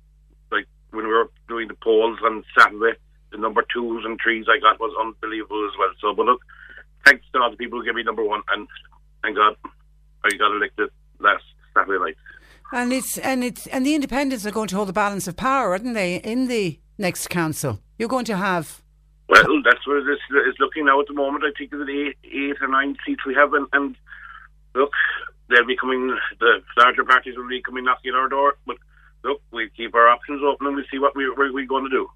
like 0.52 0.68
when 0.92 1.06
we 1.06 1.12
were 1.12 1.30
doing 1.48 1.68
the 1.68 1.76
polls 1.76 2.20
on 2.24 2.44
Saturday, 2.58 2.98
the 3.32 3.38
number 3.38 3.66
twos 3.74 4.06
and 4.06 4.20
threes 4.22 4.46
I 4.48 4.60
got 4.60 4.80
was 4.80 4.96
unbelievable 5.00 5.68
as 5.68 5.78
well. 5.78 5.94
So, 6.00 6.14
but 6.14 6.26
look, 6.26 6.42
thanks 7.06 7.26
to 7.34 7.40
all 7.40 7.52
the 7.52 7.58
people 7.58 7.80
who 7.80 7.86
gave 7.86 7.96
me 7.96 8.04
number 8.04 8.24
one, 8.24 8.42
and 8.50 8.68
thank 9.24 9.36
God 9.36 9.56
I 10.24 10.30
got 10.38 10.56
elected 10.56 10.90
last 11.20 11.44
Saturday 11.74 12.00
night. 12.00 12.18
And 12.72 12.92
it's 12.92 13.18
and 13.18 13.44
it's 13.44 13.68
and 13.68 13.86
the 13.86 13.96
independents 13.96 14.46
are 14.46 14.52
going 14.52 14.68
to 14.70 14.76
hold 14.76 14.90
the 14.90 14.94
balance 14.94 15.28
of 15.28 15.36
power, 15.36 15.72
aren't 15.72 15.94
they, 15.94 16.16
in 16.18 16.48
the 16.48 16.80
next 16.98 17.30
council? 17.30 17.80
You're 17.98 18.10
going 18.10 18.26
to 18.26 18.38
have 18.38 18.84
Well, 19.30 19.62
that's 19.64 19.86
where 19.88 19.98
it 19.98 20.20
is, 20.50 20.56
looking 20.60 20.86
now 20.86 21.00
at 21.00 21.08
the 21.08 21.14
moment. 21.14 21.44
I 21.44 21.52
think 21.58 21.72
it's 21.74 21.90
eight, 21.90 22.18
eight 22.30 22.62
or 22.62 22.68
nine 22.68 22.98
seats 23.06 23.26
we 23.26 23.34
have, 23.36 23.54
and, 23.54 23.68
and 23.74 23.96
look, 24.76 24.92
they'll 25.50 25.66
be 25.66 25.78
coming. 25.78 26.18
The 26.40 26.62
larger 26.78 27.04
parties 27.04 27.36
will 27.38 27.48
be 27.48 27.62
coming 27.62 27.86
knocking 27.86 28.12
at 28.12 28.18
our 28.18 28.30
door, 28.30 28.56
but. 28.66 28.78
Look, 29.24 29.42
we 29.52 29.68
keep 29.76 29.96
our 29.96 30.08
options 30.08 30.42
open 30.46 30.68
and 30.68 30.76
we 30.76 30.86
see 30.92 31.00
what 31.00 31.16
we, 31.16 31.28
we're 31.36 31.66
going 31.66 31.84
to 31.84 31.90
do. 31.90 32.08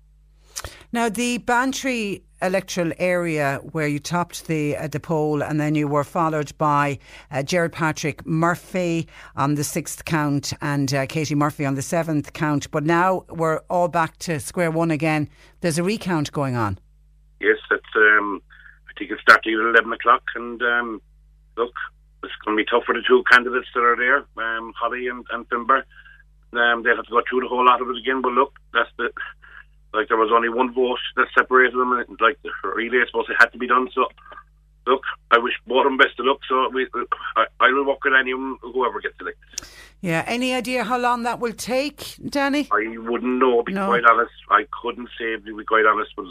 Now 0.93 1.07
the 1.07 1.37
Bantry 1.37 2.23
electoral 2.41 2.91
area 2.97 3.61
where 3.71 3.87
you 3.87 3.97
topped 3.97 4.47
the 4.47 4.75
uh, 4.75 4.87
the 4.87 4.99
poll, 4.99 5.41
and 5.41 5.57
then 5.57 5.73
you 5.73 5.87
were 5.87 6.03
followed 6.03 6.57
by 6.57 6.99
uh, 7.31 7.43
Gerard 7.43 7.71
Patrick 7.71 8.25
Murphy 8.25 9.07
on 9.37 9.55
the 9.55 9.63
sixth 9.63 10.03
count 10.03 10.51
and 10.61 10.93
uh, 10.93 11.05
Katie 11.05 11.33
Murphy 11.35 11.65
on 11.65 11.75
the 11.75 11.81
seventh 11.81 12.33
count. 12.33 12.69
But 12.71 12.83
now 12.83 13.23
we're 13.29 13.59
all 13.69 13.87
back 13.87 14.17
to 14.19 14.37
square 14.41 14.69
one 14.69 14.91
again. 14.91 15.29
There's 15.61 15.77
a 15.77 15.83
recount 15.83 16.33
going 16.33 16.57
on. 16.57 16.77
Yes, 17.39 17.57
it's, 17.71 17.95
um, 17.95 18.41
I 18.89 18.91
think 18.99 19.11
it's 19.11 19.21
starting 19.21 19.53
at 19.53 19.59
11 19.59 19.93
o'clock, 19.93 20.23
and 20.35 20.61
um, 20.61 21.01
look, 21.55 21.73
it's 22.21 22.33
going 22.45 22.57
to 22.57 22.63
be 22.63 22.69
tough 22.69 22.83
for 22.85 22.93
the 22.93 23.01
two 23.07 23.23
candidates 23.31 23.67
that 23.73 23.81
are 23.81 23.95
there, 23.95 24.17
um, 24.45 24.73
Holly 24.77 25.07
and, 25.07 25.25
and. 25.31 25.45
Um, 26.53 26.83
they'll 26.83 26.97
have 26.97 27.05
to 27.05 27.11
go 27.11 27.21
through 27.29 27.39
the 27.39 27.47
whole 27.47 27.65
lot 27.65 27.81
of 27.81 27.87
it 27.87 27.97
again, 27.97 28.21
but 28.21 28.33
look, 28.33 28.59
that's 28.73 28.89
the. 28.97 29.09
Like 29.93 30.07
there 30.07 30.17
was 30.17 30.31
only 30.33 30.49
one 30.49 30.73
vote 30.73 30.99
that 31.17 31.27
separated 31.37 31.73
them, 31.77 31.91
and 31.93 32.17
like 32.21 32.37
really, 32.63 32.97
I 32.99 33.05
suppose 33.07 33.25
it 33.29 33.35
had 33.39 33.51
to 33.51 33.57
be 33.57 33.67
done. 33.67 33.89
So, 33.93 34.05
look, 34.87 35.03
I 35.31 35.37
wish 35.37 35.53
both 35.67 35.79
of 35.85 35.91
them 35.91 35.97
best 35.97 36.19
of 36.19 36.25
luck. 36.25 36.39
So 36.47 36.69
we, 36.73 36.87
I, 37.35 37.45
I 37.59 37.71
will 37.71 37.85
work 37.85 38.03
with 38.03 38.13
any 38.19 38.31
of 38.31 38.39
them, 38.39 38.57
whoever 38.61 39.01
gets 39.01 39.15
elected. 39.19 39.67
Yeah. 39.99 40.23
Any 40.27 40.53
idea 40.53 40.83
how 40.83 40.97
long 40.97 41.23
that 41.23 41.39
will 41.39 41.53
take, 41.53 42.15
Danny? 42.27 42.67
I 42.71 42.97
wouldn't 42.97 43.37
know, 43.39 43.61
be 43.63 43.73
No. 43.73 43.87
quite 43.87 44.03
honest. 44.05 44.31
I 44.49 44.65
couldn't 44.81 45.09
say, 45.19 45.35
to 45.35 45.57
be 45.57 45.63
quite 45.65 45.85
honest, 45.85 46.11
but 46.15 46.25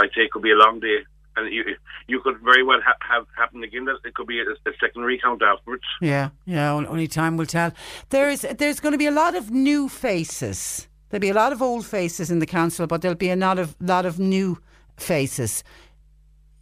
I'd 0.00 0.10
say 0.14 0.22
it 0.22 0.32
could 0.32 0.42
be 0.42 0.50
a 0.50 0.56
long 0.56 0.80
day. 0.80 0.98
And 1.38 1.52
you, 1.52 1.64
you 2.08 2.20
could 2.20 2.38
very 2.42 2.62
well 2.62 2.80
ha- 2.84 2.96
have 3.00 3.26
happen 3.36 3.62
again. 3.62 3.84
That 3.84 3.98
it 4.04 4.14
could 4.14 4.26
be 4.26 4.40
a, 4.40 4.44
a 4.68 4.72
second 4.80 5.02
recount 5.02 5.42
afterwards. 5.42 5.84
Yeah, 6.00 6.30
yeah. 6.46 6.72
Only 6.72 7.06
time 7.08 7.36
will 7.36 7.44
tell. 7.46 7.72
There's 8.08 8.40
there's 8.40 8.80
going 8.80 8.92
to 8.92 8.98
be 8.98 9.06
a 9.06 9.10
lot 9.10 9.34
of 9.36 9.50
new 9.50 9.88
faces. 9.88 10.88
There'll 11.08 11.20
be 11.20 11.28
a 11.30 11.34
lot 11.34 11.52
of 11.52 11.62
old 11.62 11.86
faces 11.86 12.30
in 12.30 12.38
the 12.40 12.46
council, 12.46 12.86
but 12.86 13.00
there'll 13.02 13.16
be 13.16 13.30
a 13.30 13.36
lot 13.36 13.58
of 13.58 13.76
lot 13.80 14.06
of 14.06 14.18
new 14.18 14.58
faces. 14.96 15.62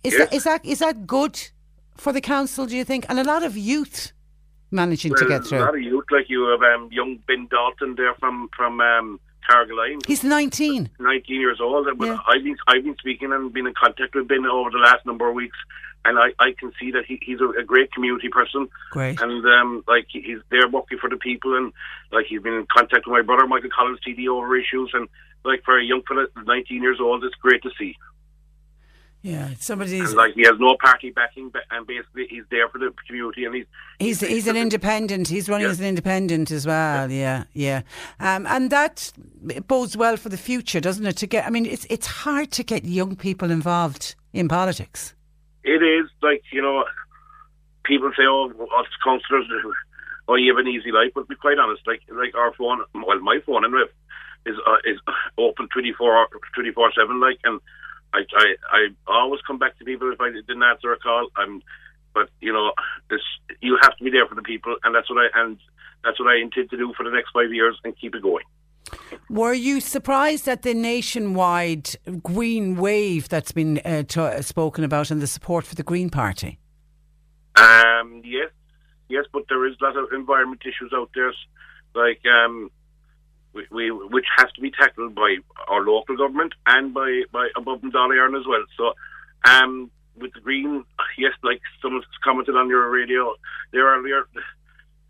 Is 0.02 0.12
Yes. 0.12 0.18
that 0.28 0.34
is 0.36 0.44
that 0.44 0.64
is 0.64 0.78
that 0.80 1.06
good 1.06 1.40
for 1.96 2.12
the 2.12 2.20
council? 2.20 2.66
Do 2.66 2.76
you 2.76 2.84
think? 2.84 3.06
And 3.08 3.18
a 3.18 3.24
lot 3.24 3.42
of 3.42 3.56
youth 3.56 4.12
managing 4.70 5.14
to 5.14 5.26
get 5.26 5.46
through. 5.46 5.58
A 5.58 5.64
lot 5.66 5.74
of 5.74 5.82
youth, 5.82 6.04
like 6.10 6.28
you 6.28 6.44
have 6.48 6.62
um, 6.74 6.88
young 6.92 7.18
Ben 7.26 7.46
Dalton 7.50 7.94
there 7.96 8.14
from 8.20 8.48
from 8.56 8.80
um, 8.80 9.18
Carrigaline, 9.48 10.04
He's 10.06 10.24
nineteen. 10.24 10.90
19 10.98 11.40
years 11.40 11.58
old. 11.60 11.86
But 11.98 12.06
Yeah. 12.06 12.18
I've 12.26 12.42
been 12.44 12.56
I've 12.68 12.84
been 12.84 12.96
speaking 12.98 13.32
and 13.32 13.52
been 13.52 13.66
in 13.66 13.74
contact 13.74 14.14
with 14.14 14.28
Ben 14.28 14.44
over 14.46 14.70
the 14.70 14.78
last 14.78 15.06
number 15.06 15.28
of 15.28 15.34
weeks, 15.34 15.56
and 16.04 16.18
I, 16.18 16.28
I 16.38 16.52
can 16.58 16.72
see 16.80 16.90
that 16.92 17.04
he, 17.06 17.18
he's 17.22 17.40
a, 17.40 17.48
a 17.60 17.64
great 17.64 17.92
community 17.92 18.28
person. 18.28 18.68
Great. 18.90 19.20
And 19.20 19.44
um, 19.46 19.84
like 19.88 20.06
he's 20.10 20.38
there 20.50 20.68
working 20.68 20.98
for 20.98 21.08
the 21.10 21.16
people, 21.16 21.56
and 21.56 21.72
like 22.12 22.26
he's 22.28 22.42
been 22.42 22.54
in 22.54 22.66
contact 22.72 23.06
with 23.06 23.12
my 23.12 23.22
brother 23.22 23.46
Michael 23.46 23.70
Collins, 23.74 24.00
TD 24.06 24.28
over 24.28 24.56
issues, 24.56 24.90
and 24.92 25.08
like 25.44 25.62
for 25.64 25.78
a 25.78 25.84
young 25.84 26.02
fella, 26.08 26.26
19 26.44 26.82
years 26.82 26.98
old, 27.00 27.24
it's 27.24 27.34
great 27.36 27.62
to 27.62 27.70
see. 27.78 27.96
Yeah, 29.22 29.48
somebody's 29.58 30.10
And 30.10 30.18
like 30.18 30.34
he 30.34 30.42
has 30.42 30.56
no 30.58 30.76
party 30.78 31.08
backing, 31.10 31.48
but- 31.48 31.62
and 31.70 31.86
basically 31.86 32.26
he's 32.28 32.42
there 32.50 32.68
for 32.68 32.76
the 32.78 32.92
community, 33.06 33.46
and 33.46 33.54
he's 33.54 33.64
He's 33.98 34.20
he's 34.20 34.46
an 34.46 34.56
independent. 34.56 35.28
He's 35.28 35.48
running 35.48 35.64
Yeah. 35.66 35.70
as 35.70 35.80
an 35.80 35.86
independent 35.86 36.50
as 36.50 36.66
well. 36.66 37.10
Yeah, 37.10 37.44
yeah, 37.54 37.82
um, 38.20 38.46
and 38.46 38.68
that 38.70 39.12
bodes 39.66 39.96
well 39.96 40.18
for 40.18 40.28
the 40.28 40.36
future, 40.36 40.78
doesn't 40.78 41.06
it? 41.06 41.16
To 41.18 41.26
get, 41.26 41.46
I 41.46 41.50
mean, 41.50 41.64
it's 41.64 41.86
it's 41.88 42.06
hard 42.06 42.50
to 42.52 42.62
get 42.62 42.84
young 42.84 43.16
people 43.16 43.50
involved 43.50 44.14
in 44.34 44.46
politics. 44.46 45.13
It 45.64 45.82
is 45.82 46.10
like 46.22 46.42
you 46.52 46.62
know, 46.62 46.84
people 47.84 48.10
say, 48.16 48.24
"Oh, 48.28 48.52
us 48.78 48.86
councillors, 49.02 49.46
oh, 50.28 50.34
you 50.36 50.54
have 50.54 50.64
an 50.64 50.70
easy 50.70 50.92
life." 50.92 51.12
But 51.14 51.28
be 51.28 51.36
quite 51.36 51.58
honest, 51.58 51.86
like 51.86 52.02
like 52.12 52.34
our 52.34 52.52
phone, 52.54 52.84
well, 52.94 53.20
my 53.20 53.40
phone 53.46 53.64
anyway, 53.64 53.88
is 54.46 54.56
uh, 54.66 54.76
is 54.84 55.00
open 55.38 55.68
24 55.72 56.28
24 56.54 56.92
seven. 56.92 57.20
Like, 57.20 57.38
and 57.44 57.60
I, 58.12 58.20
I 58.36 58.48
I 59.08 59.20
always 59.20 59.40
come 59.46 59.58
back 59.58 59.78
to 59.78 59.84
people 59.84 60.12
if 60.12 60.20
I 60.20 60.30
didn't 60.30 60.62
answer 60.62 60.92
a 60.92 60.98
call. 60.98 61.28
I'm, 61.36 61.62
but 62.12 62.28
you 62.40 62.52
know, 62.52 62.72
this 63.08 63.22
you 63.60 63.78
have 63.80 63.96
to 63.96 64.04
be 64.04 64.10
there 64.10 64.26
for 64.26 64.34
the 64.34 64.42
people, 64.42 64.76
and 64.84 64.94
that's 64.94 65.08
what 65.08 65.18
I 65.18 65.40
and 65.40 65.58
that's 66.04 66.20
what 66.20 66.28
I 66.28 66.40
intend 66.40 66.70
to 66.70 66.76
do 66.76 66.92
for 66.96 67.04
the 67.04 67.10
next 67.10 67.30
five 67.32 67.52
years 67.52 67.78
and 67.84 67.98
keep 67.98 68.14
it 68.14 68.22
going. 68.22 68.44
Were 69.30 69.54
you 69.54 69.80
surprised 69.80 70.48
at 70.48 70.62
the 70.62 70.74
nationwide 70.74 71.90
green 72.22 72.76
wave 72.76 73.28
that's 73.28 73.52
been 73.52 73.78
uh, 73.78 74.02
t- 74.02 74.42
spoken 74.42 74.84
about 74.84 75.10
and 75.10 75.20
the 75.20 75.26
support 75.26 75.64
for 75.64 75.74
the 75.74 75.82
Green 75.82 76.10
Party? 76.10 76.58
Um, 77.56 78.22
yes, 78.24 78.50
yes, 79.08 79.24
but 79.32 79.44
there 79.48 79.66
is 79.66 79.76
a 79.80 79.84
lot 79.84 79.96
of 79.96 80.12
environment 80.12 80.62
issues 80.64 80.92
out 80.94 81.10
there, 81.14 81.32
like 81.94 82.20
um, 82.26 82.70
we, 83.52 83.66
we 83.70 83.90
which 83.90 84.26
has 84.36 84.50
to 84.52 84.60
be 84.60 84.70
tackled 84.70 85.14
by 85.14 85.36
our 85.68 85.82
local 85.82 86.16
government 86.16 86.52
and 86.66 86.92
by 86.92 87.22
by 87.32 87.48
above 87.56 87.82
and 87.82 87.92
Dolly 87.92 88.16
as 88.18 88.46
well. 88.46 88.64
So, 88.76 88.92
um, 89.50 89.90
with 90.16 90.32
the 90.34 90.40
green, 90.40 90.84
yes, 91.16 91.32
like 91.42 91.60
someone's 91.80 92.04
commented 92.22 92.56
on 92.56 92.68
your 92.68 92.90
radio 92.90 93.34
there 93.72 93.86
earlier, 93.86 94.26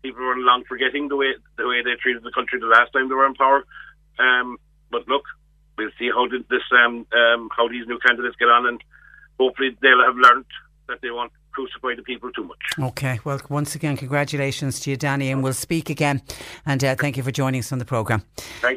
people 0.05 0.23
were 0.23 0.37
long 0.37 0.63
forgetting 0.67 1.07
the 1.07 1.15
way 1.15 1.31
the 1.57 1.67
way 1.67 1.81
they 1.83 1.95
treated 2.01 2.23
the 2.23 2.31
country 2.31 2.59
the 2.59 2.67
last 2.67 2.93
time 2.93 3.09
they 3.09 3.15
were 3.15 3.25
in 3.25 3.33
power. 3.33 3.65
Um, 4.19 4.57
but 4.91 5.07
look, 5.07 5.23
we'll 5.77 5.95
see 5.97 6.09
how 6.13 6.27
this 6.27 6.67
um, 6.71 7.05
um 7.11 7.49
how 7.55 7.67
these 7.67 7.87
new 7.87 7.99
candidates 7.99 8.35
get 8.37 8.49
on, 8.49 8.67
and 8.67 8.79
hopefully 9.39 9.75
they'll 9.81 10.05
have 10.05 10.15
learned 10.15 10.45
that 10.87 10.99
they 11.01 11.09
won't 11.09 11.31
crucify 11.51 11.95
the 11.95 12.03
people 12.03 12.31
too 12.31 12.43
much. 12.43 12.57
Okay, 12.77 13.19
well, 13.23 13.39
once 13.49 13.75
again, 13.75 13.95
congratulations 13.95 14.79
to 14.81 14.91
you, 14.91 14.97
Danny, 14.97 15.31
and 15.31 15.41
we'll 15.41 15.53
speak 15.53 15.89
again. 15.89 16.21
And 16.65 16.83
uh, 16.83 16.95
thank 16.95 17.17
you 17.17 17.23
for 17.23 17.31
joining 17.31 17.59
us 17.59 17.71
on 17.71 17.79
the 17.79 17.85
programme. 17.85 18.23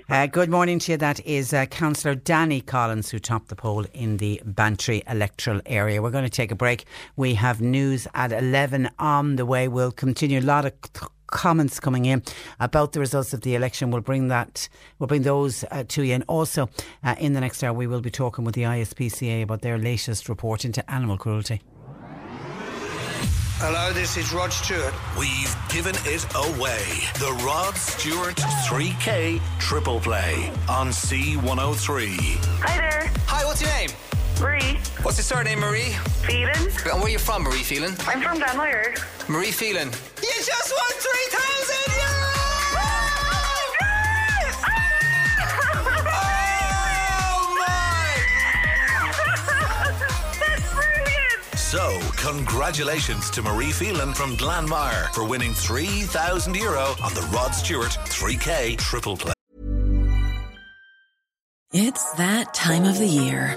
Uh, 0.08 0.26
good 0.26 0.48
morning 0.48 0.78
to 0.78 0.92
you. 0.92 0.98
That 0.98 1.20
is 1.26 1.52
uh, 1.52 1.66
Councillor 1.66 2.14
Danny 2.14 2.60
Collins, 2.60 3.10
who 3.10 3.18
topped 3.18 3.48
the 3.48 3.56
poll 3.56 3.84
in 3.92 4.18
the 4.18 4.40
Bantry 4.44 5.02
electoral 5.08 5.60
area. 5.66 6.00
We're 6.00 6.12
going 6.12 6.24
to 6.24 6.30
take 6.30 6.52
a 6.52 6.56
break. 6.56 6.86
We 7.16 7.34
have 7.34 7.60
news 7.60 8.06
at 8.14 8.32
11 8.32 8.90
on 8.98 9.36
the 9.36 9.44
way. 9.44 9.66
We'll 9.66 9.92
continue. 9.92 10.38
A 10.38 10.40
lot 10.40 10.64
of 10.64 10.72
comments 11.28 11.80
coming 11.80 12.04
in 12.04 12.22
about 12.60 12.92
the 12.92 13.00
results 13.00 13.32
of 13.32 13.42
the 13.42 13.54
election. 13.54 13.90
We'll 13.90 14.00
bring 14.00 14.28
that, 14.28 14.68
we'll 14.98 15.06
bring 15.06 15.22
those 15.22 15.64
uh, 15.70 15.84
to 15.88 16.02
you. 16.02 16.14
And 16.14 16.24
also, 16.26 16.68
uh, 17.04 17.14
in 17.18 17.32
the 17.32 17.40
next 17.40 17.62
hour, 17.62 17.72
we 17.72 17.86
will 17.86 18.00
be 18.00 18.10
talking 18.10 18.44
with 18.44 18.54
the 18.54 18.62
ISPCA 18.62 19.42
about 19.42 19.62
their 19.62 19.78
latest 19.78 20.28
report 20.28 20.64
into 20.64 20.88
animal 20.90 21.16
cruelty. 21.16 21.62
Hello, 23.60 23.92
this 23.92 24.16
is 24.16 24.32
Rod 24.32 24.52
Stewart. 24.52 24.94
We've 25.18 25.56
given 25.68 25.96
it 26.04 26.24
away. 26.36 26.78
The 27.14 27.36
Rod 27.44 27.74
Stewart 27.74 28.36
3K 28.36 29.40
Triple 29.58 29.98
Play 29.98 30.52
on 30.68 30.90
C103. 30.90 32.16
Hi 32.62 32.76
there. 32.76 33.12
Hi, 33.26 33.44
what's 33.44 33.60
your 33.60 33.70
name? 33.70 33.90
Marie. 34.40 34.78
What's 35.02 35.18
your 35.18 35.24
surname, 35.24 35.60
Marie? 35.60 35.94
Phelan. 36.26 36.56
And 36.56 36.98
where 37.00 37.04
are 37.04 37.08
you 37.08 37.18
from, 37.18 37.42
Marie 37.42 37.62
Phelan? 37.62 37.94
I'm 38.06 38.20
from 38.22 38.38
Glanmire. 38.38 38.96
Marie 39.28 39.50
Phelan. 39.50 39.88
You 40.22 40.34
just 40.44 40.72
won 40.72 40.92
3,000 40.92 41.92
euros! 41.98 42.78
Oh 46.10 47.56
my. 47.58 48.10
That's 50.40 50.66
brilliant. 50.74 51.42
So, 51.56 52.00
congratulations 52.16 53.30
to 53.30 53.42
Marie 53.42 53.72
Phelan 53.72 54.14
from 54.14 54.36
Glanmire 54.36 55.12
for 55.14 55.24
winning 55.24 55.52
3,000 55.52 56.54
euro 56.54 56.94
on 57.02 57.12
the 57.14 57.22
Rod 57.32 57.54
Stewart 57.54 57.98
3K 58.06 58.78
Triple 58.78 59.16
Play. 59.16 59.32
It's 61.72 62.12
that 62.12 62.54
time 62.54 62.84
of 62.84 62.98
the 62.98 63.06
year. 63.06 63.56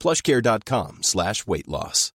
plushcare.com 0.00 1.02
slash 1.02 1.46
weight 1.46 1.68
loss. 1.68 2.12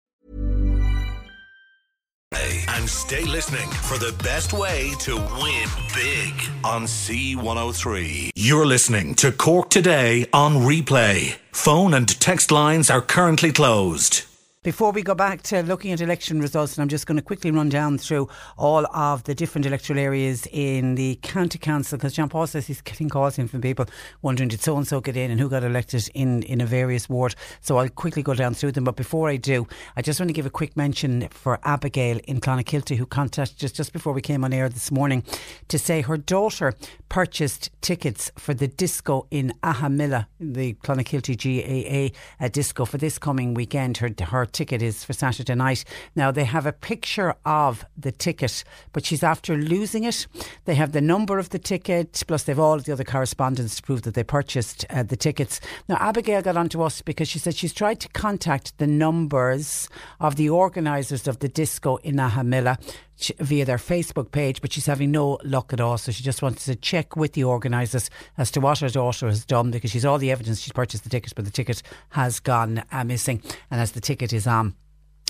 And 2.68 2.90
stay 2.90 3.24
listening 3.24 3.70
for 3.70 3.98
the 3.98 4.14
best 4.22 4.52
way 4.52 4.92
to 5.00 5.16
win 5.16 5.70
big 5.96 6.34
on 6.66 6.84
C103. 6.84 8.32
You're 8.36 8.66
listening 8.66 9.16
to 9.16 9.32
Cork 9.32 9.70
Today 9.70 10.28
on 10.34 10.58
replay. 10.58 11.38
Phone 11.52 11.94
and 11.94 12.08
text 12.20 12.52
lines 12.52 12.90
are 12.90 13.02
currently 13.02 13.54
closed. 13.54 14.24
Before 14.66 14.90
we 14.92 15.04
go 15.04 15.14
back 15.14 15.44
to 15.44 15.62
looking 15.62 15.92
at 15.92 16.02
election 16.02 16.42
results, 16.42 16.76
and 16.76 16.82
I'm 16.82 16.88
just 16.88 17.06
going 17.06 17.18
to 17.18 17.22
quickly 17.22 17.52
run 17.52 17.70
down 17.70 18.00
through 18.00 18.28
all 18.58 18.88
of 18.96 19.24
the 19.26 19.36
different 19.36 19.68
electoral 19.68 20.00
areas 20.00 20.48
in 20.52 20.96
the 20.96 21.20
county 21.22 21.60
council, 21.60 22.00
because 22.00 22.14
John 22.14 22.30
Paul 22.30 22.48
says 22.48 22.66
he's 22.66 22.82
getting 22.82 23.08
calls 23.08 23.38
in 23.38 23.48
from 23.48 23.62
people 23.62 23.86
wondering 24.24 24.50
did 24.50 24.62
so 24.62 24.76
and 24.76 24.88
so 24.88 25.02
get 25.02 25.16
in 25.16 25.30
and 25.30 25.40
who 25.40 25.50
got 25.50 25.64
elected 25.64 26.10
in, 26.16 26.42
in 26.42 26.62
a 26.62 26.66
various 26.66 27.08
ward. 27.08 27.36
So 27.62 27.78
I'll 27.78 27.90
quickly 27.90 28.24
go 28.24 28.34
down 28.34 28.56
through 28.56 28.72
them. 28.72 28.86
But 28.86 28.96
before 28.96 29.30
I 29.30 29.38
do, 29.38 29.68
I 29.98 30.02
just 30.02 30.20
want 30.20 30.30
to 30.30 30.34
give 30.34 30.48
a 30.48 30.50
quick 30.50 30.76
mention 30.76 31.28
for 31.30 31.60
Abigail 31.64 32.20
in 32.24 32.42
Clonakilty, 32.42 32.98
who 32.98 33.06
contacted 33.06 33.64
us 33.64 33.72
just 33.72 33.94
before 33.94 34.14
we 34.14 34.22
came 34.24 34.44
on 34.44 34.52
air 34.52 34.68
this 34.68 34.90
morning 34.90 35.24
to 35.68 35.78
say 35.78 36.02
her 36.02 36.18
daughter 36.18 36.74
purchased 37.10 37.70
tickets 37.82 38.32
for 38.38 38.54
the 38.54 38.68
disco 38.68 39.28
in 39.32 39.54
Ahamilla, 39.64 40.28
the 40.40 40.74
Clonakilty 40.76 41.36
GAA 41.36 42.48
disco, 42.50 42.86
for 42.86 42.98
this 42.98 43.18
coming 43.18 43.54
weekend. 43.54 43.98
Her, 43.98 44.10
her 44.20 44.46
ticket 44.46 44.82
is 44.82 45.04
for 45.04 45.14
Saturday 45.14 45.56
night. 45.56 45.86
Now, 46.16 46.32
they 46.32 46.46
have 46.46 46.66
a 46.66 46.74
picture 46.74 47.36
of 47.46 47.86
the 47.98 48.12
ticket, 48.12 48.64
but 48.94 49.06
she's 49.06 49.24
after 49.24 49.58
losing 49.58 50.04
it. 50.04 50.28
They 50.66 50.76
have 50.76 50.92
the 50.92 51.02
number 51.02 51.40
of 51.40 51.50
the 51.50 51.60
ticket, 51.60 52.24
plus 52.28 52.44
they've 52.44 52.60
all 52.60 52.80
the 52.80 52.94
other 52.94 53.04
correspondence 53.04 53.76
to 53.78 53.84
prove 53.84 54.02
that 54.04 54.14
they 54.14 54.24
purchased 54.24 54.86
uh, 54.90 55.04
the 55.04 55.16
tickets. 55.16 55.60
Now, 55.88 55.98
Abigail 56.00 56.42
got 56.42 56.58
onto 56.58 56.82
us 56.82 57.02
because 57.02 57.28
she 57.28 57.40
said 57.40 57.56
she's 57.56 57.74
tried 57.74 58.00
to 58.02 58.10
contact 58.10 58.78
the 58.78 58.88
numbers 58.88 59.90
of 60.20 60.36
the 60.36 60.50
organisers 60.50 61.28
of 61.28 61.40
the 61.40 61.50
disco 61.50 61.98
in 61.98 62.16
Ahamilla 62.16 62.78
via 63.40 63.66
their 63.66 63.78
Facebook 63.78 64.32
page, 64.32 64.62
but 64.62 64.74
she's 64.74 64.86
having 64.86 65.12
no 65.12 65.40
luck 65.44 65.74
at 65.74 65.80
all. 65.80 65.98
So 65.98 66.12
she 66.12 66.24
just 66.24 66.42
wants 66.42 66.66
to 66.66 66.76
check 66.76 67.16
with 67.16 67.34
the 67.34 67.44
organisers 67.44 68.10
as 68.38 68.52
to 68.52 68.60
what 68.60 68.80
her 68.80 68.90
daughter 68.90 69.28
has 69.28 69.46
done 69.46 69.72
because 69.72 69.92
she's 69.92 70.06
all 70.06 70.18
the 70.18 70.32
evidence 70.32 70.62
she's 70.62 70.74
purchased 70.74 71.04
the 71.04 71.10
tickets, 71.10 71.34
but 71.34 71.46
the 71.46 71.52
ticket 71.52 71.82
has 72.10 72.40
gone 72.40 72.84
uh, 72.92 73.04
missing. 73.04 73.42
And 73.72 73.80
as 73.80 73.94
the 73.94 74.02
ticket 74.02 74.34
is 74.34 74.48
on, 74.48 74.76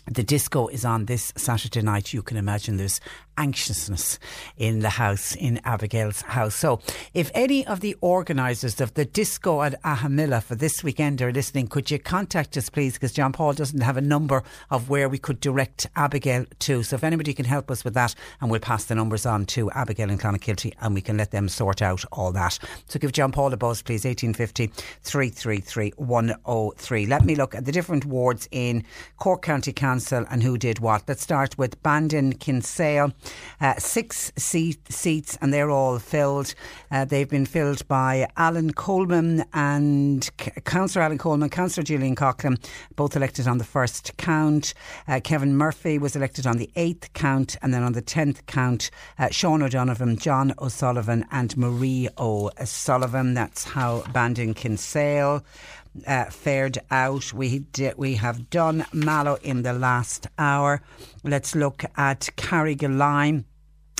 the 0.07 0.23
disco 0.23 0.67
is 0.67 0.85
on 0.85 1.05
this 1.05 1.33
Saturday 1.35 1.81
night. 1.81 2.13
You 2.13 2.21
can 2.21 2.37
imagine 2.37 2.77
there's 2.77 3.01
anxiousness 3.37 4.17
in 4.55 4.79
the 4.79 4.91
house, 4.91 5.35
in 5.35 5.59
Abigail's 5.65 6.21
house. 6.21 6.55
So, 6.55 6.79
if 7.13 7.31
any 7.33 7.65
of 7.67 7.79
the 7.81 7.95
organisers 8.01 8.79
of 8.79 8.93
the 8.93 9.03
disco 9.03 9.61
at 9.63 9.81
Ahamilla 9.83 10.41
for 10.41 10.55
this 10.55 10.83
weekend 10.83 11.21
are 11.21 11.31
listening, 11.31 11.67
could 11.67 11.91
you 11.91 11.99
contact 11.99 12.55
us, 12.55 12.69
please? 12.69 12.93
Because 12.93 13.11
John 13.11 13.33
Paul 13.33 13.53
doesn't 13.53 13.81
have 13.81 13.97
a 13.97 14.01
number 14.01 14.43
of 14.69 14.89
where 14.89 15.09
we 15.09 15.17
could 15.17 15.39
direct 15.39 15.87
Abigail 15.95 16.45
to. 16.59 16.83
So, 16.83 16.95
if 16.95 17.03
anybody 17.03 17.33
can 17.33 17.45
help 17.45 17.71
us 17.71 17.83
with 17.83 17.95
that, 17.95 18.15
and 18.41 18.49
we'll 18.49 18.59
pass 18.59 18.85
the 18.85 18.95
numbers 18.95 19.25
on 19.25 19.45
to 19.47 19.71
Abigail 19.71 20.09
and 20.09 20.19
Clonakilty 20.19 20.73
and 20.81 20.93
we 20.93 21.01
can 21.01 21.17
let 21.17 21.31
them 21.31 21.49
sort 21.49 21.81
out 21.81 22.05
all 22.11 22.31
that. 22.33 22.59
So, 22.87 22.99
give 22.99 23.11
John 23.11 23.31
Paul 23.31 23.51
a 23.53 23.57
buzz, 23.57 23.81
please, 23.81 24.05
1850 24.05 24.67
333 25.03 25.93
103. 25.97 27.05
Let 27.07 27.25
me 27.25 27.35
look 27.35 27.55
at 27.55 27.65
the 27.65 27.71
different 27.71 28.05
wards 28.05 28.47
in 28.51 28.83
Cork 29.17 29.41
County 29.41 29.73
Council 29.73 29.94
and 30.29 30.43
who 30.43 30.57
did 30.57 30.79
what. 30.79 31.03
Let's 31.07 31.21
start 31.21 31.57
with 31.57 31.81
Bandon 31.81 32.33
Kinsale. 32.33 33.13
Uh, 33.61 33.75
six 33.75 34.31
seat, 34.35 34.79
seats, 34.91 35.37
and 35.41 35.53
they're 35.53 35.71
all 35.71 35.99
filled. 35.99 36.53
Uh, 36.91 37.05
they've 37.05 37.29
been 37.29 37.45
filled 37.45 37.87
by 37.87 38.27
Alan 38.37 38.73
Coleman 38.73 39.45
and 39.53 40.23
C- 40.39 40.51
Councillor 40.65 41.03
Alan 41.03 41.17
Coleman, 41.17 41.49
Councillor 41.49 41.83
Gillian 41.83 42.15
Coughlin, 42.15 42.57
both 42.95 43.15
elected 43.15 43.47
on 43.47 43.57
the 43.57 43.63
first 43.63 44.17
count. 44.17 44.73
Uh, 45.07 45.19
Kevin 45.23 45.55
Murphy 45.55 45.97
was 45.97 46.15
elected 46.15 46.45
on 46.45 46.57
the 46.57 46.69
eighth 46.75 47.13
count, 47.13 47.55
and 47.61 47.73
then 47.73 47.83
on 47.83 47.93
the 47.93 48.01
tenth 48.01 48.45
count, 48.45 48.91
uh, 49.17 49.29
Sean 49.29 49.61
O'Donovan, 49.63 50.17
John 50.17 50.53
O'Sullivan, 50.59 51.25
and 51.31 51.55
Marie 51.55 52.09
O'Sullivan. 52.17 53.33
That's 53.33 53.63
how 53.63 54.03
Bandon 54.11 54.53
Kinsale 54.53 55.43
uh, 56.07 56.25
fared 56.25 56.79
out. 56.91 57.33
We 57.33 57.59
did, 57.59 57.97
we 57.97 58.15
have 58.15 58.49
done 58.49 58.85
Mallow 58.93 59.37
in 59.43 59.63
the 59.63 59.73
last 59.73 60.27
hour. 60.37 60.81
Let's 61.23 61.55
look 61.55 61.83
at 61.97 62.29
Carrigaline. 62.37 63.45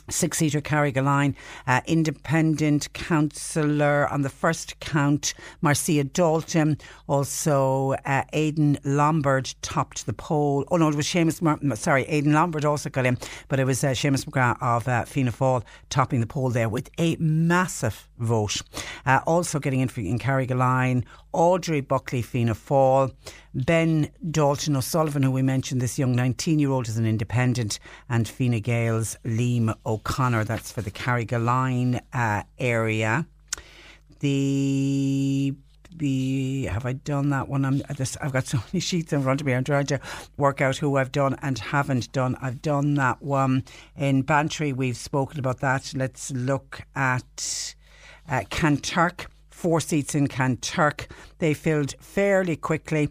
Six 0.08 0.38
seater 0.38 0.62
Carrigaline, 0.62 1.34
uh, 1.66 1.82
independent 1.88 2.94
councillor 2.94 4.08
on 4.10 4.22
the 4.22 4.30
first 4.30 4.80
count, 4.80 5.34
Marcia 5.62 6.04
D'Alton. 6.04 6.78
Also, 7.08 7.96
uh, 8.06 8.24
Aidan 8.32 8.78
Lombard 8.84 9.56
topped 9.64 10.06
the 10.06 10.14
poll. 10.14 10.64
Oh 10.70 10.78
no, 10.78 10.90
it 10.90 10.96
was 10.96 11.08
Seamus, 11.08 11.42
Mar- 11.42 11.76
sorry, 11.76 12.04
Aidan 12.04 12.34
Lombard 12.34 12.66
also 12.66 12.92
got 12.92 13.08
in, 13.08 13.18
but 13.48 13.60
it 13.60 13.66
was 13.66 13.84
uh, 13.84 13.90
Seamus 13.94 14.26
McGrath 14.26 14.62
of 14.62 14.88
uh, 14.88 15.06
Fianna 15.06 15.32
Fáil 15.32 15.64
topping 15.90 16.20
the 16.20 16.28
poll 16.28 16.52
there 16.52 16.70
with 16.70 16.92
a 17.00 17.16
massive 17.16 18.08
vote. 18.18 18.62
Uh, 19.06 19.20
also 19.26 19.60
getting 19.60 19.80
in, 19.82 19.88
for, 19.88 20.02
in 20.02 20.20
Carrigaline, 20.20 21.04
Audrey 21.34 21.82
Buckley, 21.82 22.22
Fianna 22.22 22.54
Fáil. 22.54 23.14
Ben 23.54 24.10
Dalton 24.32 24.76
O'Sullivan, 24.76 25.24
who 25.24 25.32
we 25.32 25.42
mentioned, 25.42 25.82
this 25.82 25.98
young 25.98 26.14
19 26.14 26.60
year 26.60 26.72
old 26.72 26.88
is 26.88 26.98
an 26.98 27.06
independent, 27.06 27.80
and 28.10 28.28
Fine 28.28 28.60
Gael's 28.62 29.18
Liam 29.24 29.76
O'Connor, 29.86 30.44
that's 30.44 30.72
for 30.72 30.82
the 30.82 30.92
Carrigaline 30.92 32.02
uh, 32.14 32.44
area. 32.60 33.26
The 34.20 35.54
the 35.98 36.68
have 36.72 36.86
I 36.86 36.94
done 36.94 37.30
that 37.30 37.48
one? 37.48 37.66
I'm 37.66 37.82
just 37.96 38.18
I've 38.22 38.34
got 38.34 38.48
so 38.48 38.58
many 38.74 38.80
sheets 38.80 39.14
in 39.14 39.24
front 39.24 39.42
of 39.42 39.48
me. 39.48 39.54
I'm 39.54 39.64
trying 39.64 39.86
to 39.88 40.00
work 40.38 40.62
out 40.62 40.78
who 40.78 40.98
I've 40.98 41.12
done 41.12 41.36
and 41.42 41.58
haven't 41.58 42.12
done. 42.12 42.36
I've 42.42 42.62
done 42.62 42.96
that 42.96 43.22
one 43.22 43.64
in 43.96 44.24
Bantry. 44.24 44.74
We've 44.74 44.98
spoken 44.98 45.40
about 45.40 45.60
that. 45.60 45.94
Let's 45.96 46.32
look 46.32 46.82
at 46.96 47.76
uh, 48.30 48.44
four 49.50 49.80
seats 49.80 50.14
in 50.14 50.28
Kanturk. 50.28 51.08
They 51.40 51.54
filled 51.54 51.96
fairly 52.00 52.56
quickly. 52.56 53.10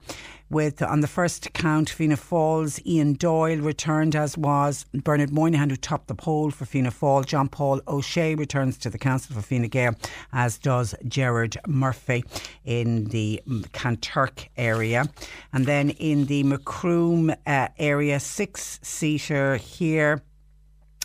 With 0.51 0.83
on 0.83 1.01
the 1.01 1.09
first 1.09 1.53
count, 1.55 1.91
Fianna 1.91 2.17
Fáil's 2.17 2.79
Ian 2.87 3.15
Doyle 3.15 3.59
returned, 3.59 4.15
as 4.15 4.39
was 4.39 4.85
Bernard 4.93 5.33
Moynihan, 5.33 5.71
who 5.71 5.75
topped 5.75 6.07
the 6.07 6.15
poll 6.15 6.51
for 6.51 6.65
Fianna 6.65 6.93
Fáil. 6.93 7.27
John 7.27 7.49
Paul 7.49 7.81
O'Shea 7.89 8.35
returns 8.37 8.79
to 8.79 8.91
the 8.91 8.99
council 8.99 9.35
for 9.35 9.43
Fine 9.43 9.67
Gael, 9.69 9.97
as 10.33 10.59
does 10.59 10.95
Gerard 11.09 11.57
Murphy 11.67 12.23
in 12.65 13.07
the 13.07 13.43
Kanturk 13.73 14.49
area. 14.57 15.09
And 15.53 15.67
then 15.67 15.91
in 15.91 16.27
the 16.27 16.45
Macroom 16.45 17.35
uh, 17.47 17.69
area, 17.79 18.21
six 18.21 18.79
seater 18.83 19.57
here. 19.57 20.23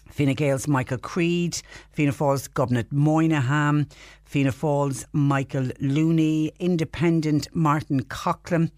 Fianna 0.10 0.34
Gael's 0.34 0.68
Michael 0.68 0.97
Creed, 0.97 1.62
Fianna 1.91 2.12
Fáil's 2.12 2.47
Gobnait 2.47 2.91
Moynihan, 2.91 3.88
Fianna 4.26 4.51
Fáil's 4.51 5.05
Michael 5.14 5.72
Looney, 5.80 6.51
Independent 6.60 7.47
Martin 7.53 8.03
Coughlin. 8.03 8.72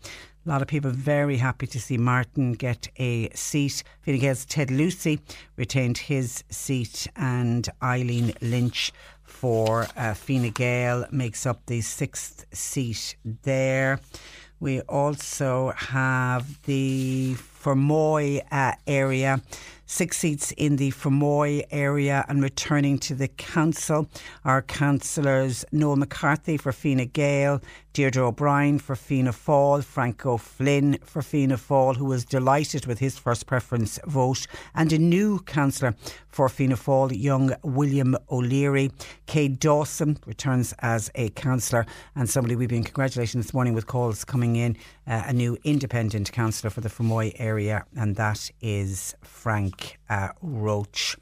A 0.45 0.49
lot 0.49 0.61
of 0.61 0.67
people 0.67 0.89
very 0.89 1.37
happy 1.37 1.67
to 1.67 1.79
see 1.79 1.97
Martin 1.97 2.53
get 2.53 2.87
a 2.97 3.29
seat. 3.35 3.83
Fianna 4.01 4.19
Gael's 4.19 4.45
Ted 4.45 4.71
Lucey 4.71 5.19
retained 5.55 5.97
his 5.97 6.43
seat, 6.49 7.07
and 7.15 7.69
Eileen 7.83 8.33
Lynch 8.41 8.91
for 9.23 9.87
uh, 9.95 10.13
Fine 10.13 10.49
Gael 10.51 11.05
makes 11.11 11.45
up 11.45 11.65
the 11.67 11.81
sixth 11.81 12.45
seat 12.51 13.15
there. 13.43 13.99
We 14.59 14.81
also 14.81 15.73
have 15.75 16.63
the 16.63 17.35
Fermoy 17.35 18.41
uh, 18.51 18.73
area 18.85 19.41
six 19.91 20.17
seats 20.17 20.53
in 20.53 20.77
the 20.77 20.89
Fermoy 20.91 21.63
area. 21.69 22.25
And 22.29 22.41
returning 22.41 22.97
to 22.99 23.13
the 23.13 23.27
council 23.27 24.07
are 24.45 24.61
councillors 24.61 25.65
Noel 25.71 25.97
McCarthy 25.97 26.55
for 26.57 26.71
Fine 26.71 27.09
Gael, 27.13 27.61
Deirdre 27.93 28.27
O'Brien 28.27 28.79
for 28.79 28.95
Fianna 28.95 29.31
Fáil, 29.31 29.83
Frank 29.83 30.25
O'Flynn 30.25 30.97
for 31.03 31.21
Fianna 31.21 31.57
Fáil, 31.57 31.97
who 31.97 32.05
was 32.05 32.23
delighted 32.23 32.85
with 32.85 32.99
his 32.99 33.19
first 33.19 33.45
preference 33.45 33.99
vote, 34.07 34.47
and 34.73 34.93
a 34.93 34.97
new 34.97 35.39
councillor 35.39 35.93
for 36.31 36.49
Fianna 36.49 36.75
Fáil, 36.75 37.11
young 37.11 37.53
William 37.63 38.15
O'Leary. 38.29 38.91
Kay 39.25 39.49
Dawson 39.49 40.17
returns 40.25 40.73
as 40.79 41.11
a 41.15 41.29
councillor, 41.29 41.85
and 42.15 42.29
somebody 42.29 42.55
we've 42.55 42.69
been 42.69 42.83
congratulating 42.83 43.41
this 43.41 43.53
morning 43.53 43.73
with 43.73 43.87
calls 43.87 44.23
coming 44.23 44.55
in, 44.55 44.77
uh, 45.07 45.23
a 45.27 45.33
new 45.33 45.57
independent 45.63 46.31
councillor 46.31 46.69
for 46.69 46.81
the 46.81 46.89
Fermoy 46.89 47.33
area, 47.37 47.85
and 47.95 48.15
that 48.15 48.49
is 48.61 49.15
Frank 49.21 49.99
uh, 50.09 50.29
Roche. 50.41 51.15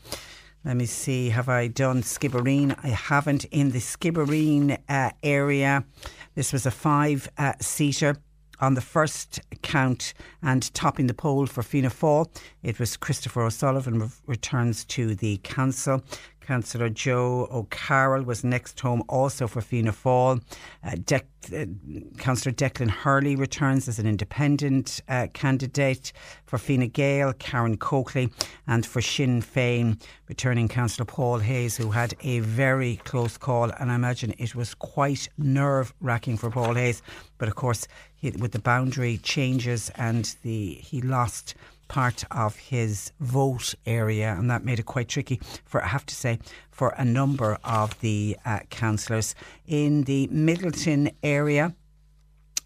Let 0.66 0.76
me 0.76 0.86
see, 0.86 1.30
have 1.30 1.47
I 1.47 1.68
done 1.68 2.01
Skibbereen? 2.03 2.78
I 2.84 2.89
haven't. 2.89 3.45
In 3.45 3.72
the 3.72 3.80
Skibbereen 3.80 4.78
uh, 4.89 5.12
area, 5.24 5.86
this 6.36 6.51
was 6.51 6.66
a 6.66 6.72
five 6.72 7.30
uh, 7.38 7.53
seater 7.62 8.18
on 8.60 8.74
the 8.74 8.82
first 8.82 9.39
count 9.62 10.14
and 10.41 10.74
topping 10.74 11.07
the 11.07 11.14
poll 11.14 11.45
for 11.45 11.64
Fianna 11.64 11.89
Fáil. 11.89 12.28
It 12.64 12.80
was 12.80 12.97
Christopher 12.97 13.43
O'Sullivan 13.43 13.99
re- 13.99 14.10
returns 14.28 14.86
to 14.86 15.16
the 15.16 15.39
council. 15.43 16.03
Councillor 16.50 16.89
Joe 16.89 17.47
O'Carroll 17.52 18.24
was 18.24 18.43
next 18.43 18.80
home 18.80 19.04
also 19.08 19.45
for 19.45 19.62
Fianna 19.62 19.91
Fáil. 19.91 20.41
Uh, 20.84 20.95
De- 21.06 21.22
uh, 21.56 21.66
Councillor 22.18 22.56
Declan 22.56 22.89
Hurley 22.89 23.36
returns 23.36 23.88
as 23.88 24.00
an 24.00 24.08
independent 24.08 25.00
uh, 25.08 25.28
candidate 25.32 26.12
for 26.47 26.58
Fine 26.58 26.88
Gael, 26.88 27.34
Karen 27.34 27.78
Coakley, 27.78 28.32
and 28.66 28.84
for 28.84 29.00
Sinn 29.00 29.43
Féin, 29.43 30.02
returning 30.28 30.68
Councillor 30.68 31.06
Paul 31.06 31.38
Hayes, 31.38 31.78
who 31.78 31.91
had 31.91 32.16
a 32.24 32.39
very 32.39 32.95
close 33.04 33.38
call, 33.38 33.70
and 33.80 33.91
I 33.91 33.95
imagine 33.95 34.34
it 34.39 34.56
was 34.56 34.74
quite 34.74 35.30
nerve 35.38 35.93
wracking 36.02 36.36
for 36.36 36.50
Paul 36.50 36.74
Hayes. 36.74 37.04
But 37.38 37.47
of 37.47 37.54
course, 37.54 37.88
he, 38.16 38.32
with 38.32 38.54
the 38.54 38.60
boundary 38.60 39.20
changes 39.20 39.91
and 39.97 40.36
the 40.41 40.74
he 40.74 41.00
lost 41.00 41.54
part 41.90 42.24
of 42.32 42.56
his 42.56 43.12
vote 43.20 43.76
area, 43.86 44.34
and 44.34 44.50
that 44.50 44.64
made 44.64 44.80
it 44.80 44.86
quite 44.86 45.10
tricky 45.10 45.42
for, 45.66 45.84
I 45.84 45.88
have 45.88 46.06
to 46.06 46.16
say, 46.16 46.40
for 46.72 46.96
a 46.98 47.04
number 47.04 47.58
of 47.66 48.00
the 48.00 48.38
uh, 48.46 48.60
councillors. 48.70 49.36
In 49.68 50.04
the 50.04 50.28
Midleton 50.28 51.14
area, 51.22 51.76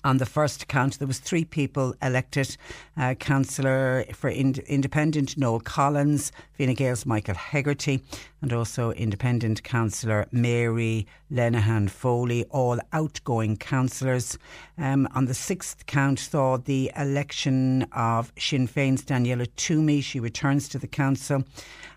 on 0.06 0.18
the 0.18 0.26
first 0.26 0.68
count, 0.68 1.00
there 1.00 1.08
was 1.08 1.20
three 1.20 1.46
people 1.46 1.96
elected. 2.02 2.58
Uh, 2.98 3.14
Councillor 3.14 4.04
for 4.14 4.30
ind- 4.30 4.60
Independent 4.60 5.38
Noel 5.38 5.62
Collins, 5.62 6.34
Fine 6.58 6.74
Gael's 6.74 7.06
Michael 7.06 7.36
Hegarty, 7.36 8.02
and 8.42 8.52
also 8.52 8.92
Independent 8.92 9.64
Councillor 9.64 10.28
Mary 10.32 11.08
Linehan 11.34 11.90
Foley, 11.90 12.46
all 12.52 12.80
outgoing 12.92 13.58
councillors. 13.58 14.38
Um, 14.78 15.08
on 15.16 15.26
the 15.26 15.34
sixth 15.34 15.86
count, 15.86 16.20
saw 16.20 16.58
the 16.58 16.92
election 16.96 17.84
of 17.92 18.32
Sinn 18.38 18.68
Féin's 18.68 19.04
Daniela 19.04 19.48
Twomey. 19.58 20.04
She 20.04 20.20
returns 20.20 20.70
to 20.70 20.78
the 20.78 20.88
council. 20.88 21.44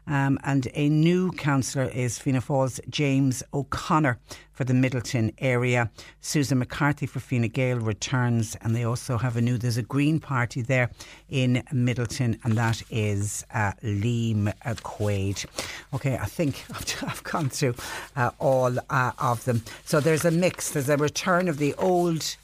Um, 0.09 0.39
and 0.45 0.69
a 0.75 0.89
new 0.89 1.33
councillor 1.33 1.87
is 1.87 2.19
Fianna 2.19 2.41
Fáil's 2.41 2.81
James 2.89 3.43
O'Connor 3.53 4.19
for 4.53 4.65
the 4.65 4.73
Midleton 4.73 5.35
area. 5.39 5.91
Susan 6.21 6.59
McCarthy 6.59 7.07
for 7.07 7.21
Fine 7.21 7.49
Gael 7.49 7.79
returns, 7.79 8.57
and 8.63 8.75
they 8.75 8.85
also 8.85 9.19
have 9.19 9.37
a 9.37 9.41
new. 9.41 9.59
There's 9.59 9.77
a 9.77 9.83
Green 9.83 10.21
Party 10.21 10.63
there 10.63 10.91
in 11.29 11.63
Midleton, 11.73 12.39
and 12.45 12.57
that 12.57 12.83
is 12.89 13.45
uh, 13.53 13.73
Liam 13.83 14.53
Quaide. 14.83 15.45
Okay, 15.93 16.17
I 16.17 16.25
think 16.27 16.65
I've 17.03 17.23
gone 17.25 17.49
through 17.51 17.75
uh, 18.15 18.31
all 18.39 18.79
uh, 18.89 19.13
of 19.33 19.45
them. 19.45 19.63
So 19.85 20.01
there's 20.01 20.25
a 20.25 20.31
mix. 20.31 20.71
There's 20.71 20.89
a 20.89 20.97
return 20.97 21.49
of 21.49 21.59
the 21.59 21.75
old 21.75 22.37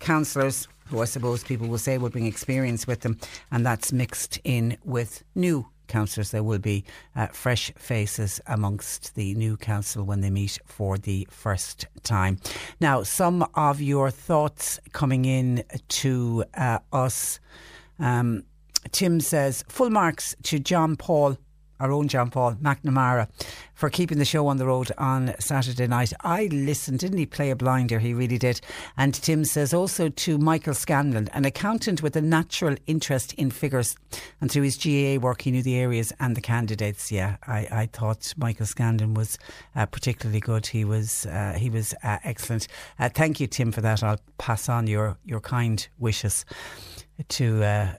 councillors 0.00 0.68
who 0.86 1.00
I 1.00 1.06
suppose 1.06 1.42
people 1.42 1.68
will 1.68 1.78
say 1.78 1.96
will 1.98 2.10
bring 2.10 2.26
experience 2.26 2.86
with 2.86 3.00
them, 3.00 3.18
and 3.50 3.64
that's 3.64 3.92
mixed 3.92 4.38
in 4.44 4.76
with 4.84 5.24
new 5.34 5.66
councillors. 5.88 6.30
There 6.30 6.42
will 6.42 6.58
be 6.58 6.84
uh, 7.16 7.28
fresh 7.28 7.72
faces 7.76 8.40
amongst 8.46 9.14
the 9.14 9.34
new 9.34 9.56
council 9.56 10.04
when 10.04 10.20
they 10.20 10.30
meet 10.30 10.58
for 10.66 10.98
the 10.98 11.26
first 11.30 11.86
time. 12.02 12.38
Now, 12.80 13.02
some 13.02 13.46
of 13.54 13.80
your 13.80 14.10
thoughts 14.10 14.80
coming 14.92 15.24
in 15.24 15.64
to 15.88 16.44
uh, 16.54 16.78
us. 16.92 17.40
Um, 17.98 18.44
Tim 18.90 19.20
says 19.20 19.64
full 19.68 19.90
marks 19.90 20.34
to 20.44 20.58
John 20.58 20.96
Paul 20.96 21.38
our 21.82 21.90
own 21.92 22.06
John 22.06 22.30
Paul 22.30 22.54
McNamara 22.54 23.28
for 23.74 23.90
keeping 23.90 24.18
the 24.18 24.24
show 24.24 24.46
on 24.46 24.58
the 24.58 24.66
road 24.66 24.92
on 24.96 25.34
Saturday 25.40 25.88
night. 25.88 26.12
I 26.20 26.44
listened, 26.52 27.00
didn't 27.00 27.18
he 27.18 27.26
play 27.26 27.50
a 27.50 27.56
blinder? 27.56 27.98
He 27.98 28.14
really 28.14 28.38
did. 28.38 28.60
And 28.96 29.12
Tim 29.12 29.44
says 29.44 29.74
also 29.74 30.08
to 30.08 30.38
Michael 30.38 30.74
Scanlon, 30.74 31.28
an 31.32 31.44
accountant 31.44 32.00
with 32.00 32.14
a 32.14 32.20
natural 32.20 32.76
interest 32.86 33.32
in 33.34 33.50
figures. 33.50 33.96
And 34.40 34.50
through 34.50 34.62
his 34.62 34.76
GAA 34.76 35.20
work, 35.20 35.42
he 35.42 35.50
knew 35.50 35.64
the 35.64 35.74
areas 35.74 36.12
and 36.20 36.36
the 36.36 36.40
candidates. 36.40 37.10
Yeah, 37.10 37.38
I, 37.48 37.66
I 37.72 37.86
thought 37.92 38.32
Michael 38.36 38.66
Scanlon 38.66 39.14
was 39.14 39.36
uh, 39.74 39.86
particularly 39.86 40.40
good. 40.40 40.68
He 40.68 40.84
was 40.84 41.26
uh, 41.26 41.54
he 41.58 41.68
was 41.68 41.92
uh, 42.04 42.18
excellent. 42.22 42.68
Uh, 43.00 43.08
thank 43.08 43.40
you, 43.40 43.48
Tim, 43.48 43.72
for 43.72 43.80
that. 43.80 44.04
I'll 44.04 44.20
pass 44.38 44.68
on 44.68 44.86
your, 44.86 45.16
your 45.24 45.40
kind 45.40 45.86
wishes 45.98 46.44
to 47.28 47.62
uh, 47.62 47.94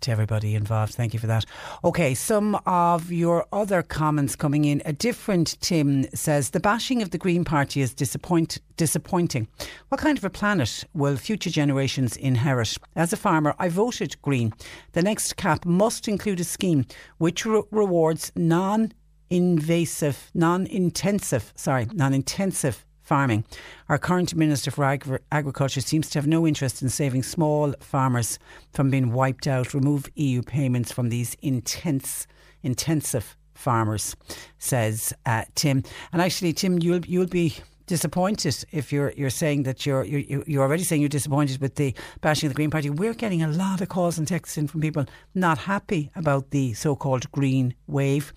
to 0.00 0.10
everybody 0.10 0.54
involved. 0.54 0.94
Thank 0.94 1.14
you 1.14 1.20
for 1.20 1.26
that. 1.26 1.44
Okay, 1.84 2.14
some 2.14 2.58
of 2.66 3.10
your 3.10 3.46
other 3.52 3.82
comments 3.82 4.36
coming 4.36 4.64
in. 4.64 4.82
A 4.84 4.92
different 4.92 5.60
Tim 5.60 6.08
says 6.14 6.50
the 6.50 6.60
bashing 6.60 7.02
of 7.02 7.10
the 7.10 7.18
Green 7.18 7.44
Party 7.44 7.80
is 7.80 7.94
disappoint 7.94 8.58
disappointing. 8.76 9.48
What 9.88 10.00
kind 10.00 10.16
of 10.16 10.24
a 10.24 10.30
planet 10.30 10.84
will 10.94 11.16
future 11.16 11.50
generations 11.50 12.16
inherit? 12.16 12.76
As 12.94 13.12
a 13.12 13.16
farmer, 13.16 13.54
I 13.58 13.68
voted 13.68 14.20
Green. 14.22 14.52
The 14.92 15.02
next 15.02 15.36
cap 15.36 15.64
must 15.64 16.08
include 16.08 16.40
a 16.40 16.44
scheme 16.44 16.86
which 17.18 17.44
re- 17.44 17.62
rewards 17.70 18.32
non 18.36 18.92
invasive, 19.30 20.30
non-intensive, 20.34 21.52
sorry, 21.54 21.86
non-intensive 21.92 22.86
farming. 23.08 23.44
Our 23.88 23.96
current 23.96 24.34
Minister 24.34 24.70
for 24.70 24.84
Agri- 24.84 25.18
Agriculture 25.32 25.80
seems 25.80 26.10
to 26.10 26.18
have 26.18 26.26
no 26.26 26.46
interest 26.46 26.82
in 26.82 26.90
saving 26.90 27.22
small 27.22 27.74
farmers 27.80 28.38
from 28.74 28.90
being 28.90 29.12
wiped 29.12 29.46
out. 29.46 29.72
Remove 29.72 30.10
EU 30.16 30.42
payments 30.42 30.92
from 30.92 31.08
these 31.08 31.34
intense, 31.40 32.26
intensive 32.62 33.34
farmers, 33.54 34.14
says 34.58 35.14
uh, 35.24 35.44
Tim. 35.54 35.82
And 36.12 36.20
actually, 36.20 36.52
Tim, 36.52 36.78
you'll 36.80 37.04
you'll 37.06 37.26
be 37.26 37.56
disappointed 37.88 38.64
if 38.70 38.92
you're 38.92 39.12
you're 39.16 39.30
saying 39.30 39.64
that 39.64 39.84
you're 39.84 40.04
you're, 40.04 40.44
you're 40.46 40.62
already 40.62 40.84
saying 40.84 41.02
you're 41.02 41.08
disappointed 41.08 41.60
with 41.60 41.74
the 41.74 41.94
bashing 42.20 42.46
of 42.46 42.52
the 42.52 42.56
Green 42.56 42.70
Party. 42.70 42.90
We're 42.90 43.14
getting 43.14 43.42
a 43.42 43.48
lot 43.48 43.80
of 43.80 43.88
calls 43.88 44.18
and 44.18 44.28
texts 44.28 44.56
in 44.56 44.68
from 44.68 44.80
people 44.80 45.06
not 45.34 45.58
happy 45.58 46.10
about 46.14 46.50
the 46.50 46.74
so-called 46.74 47.32
green 47.32 47.74
wave. 47.88 48.32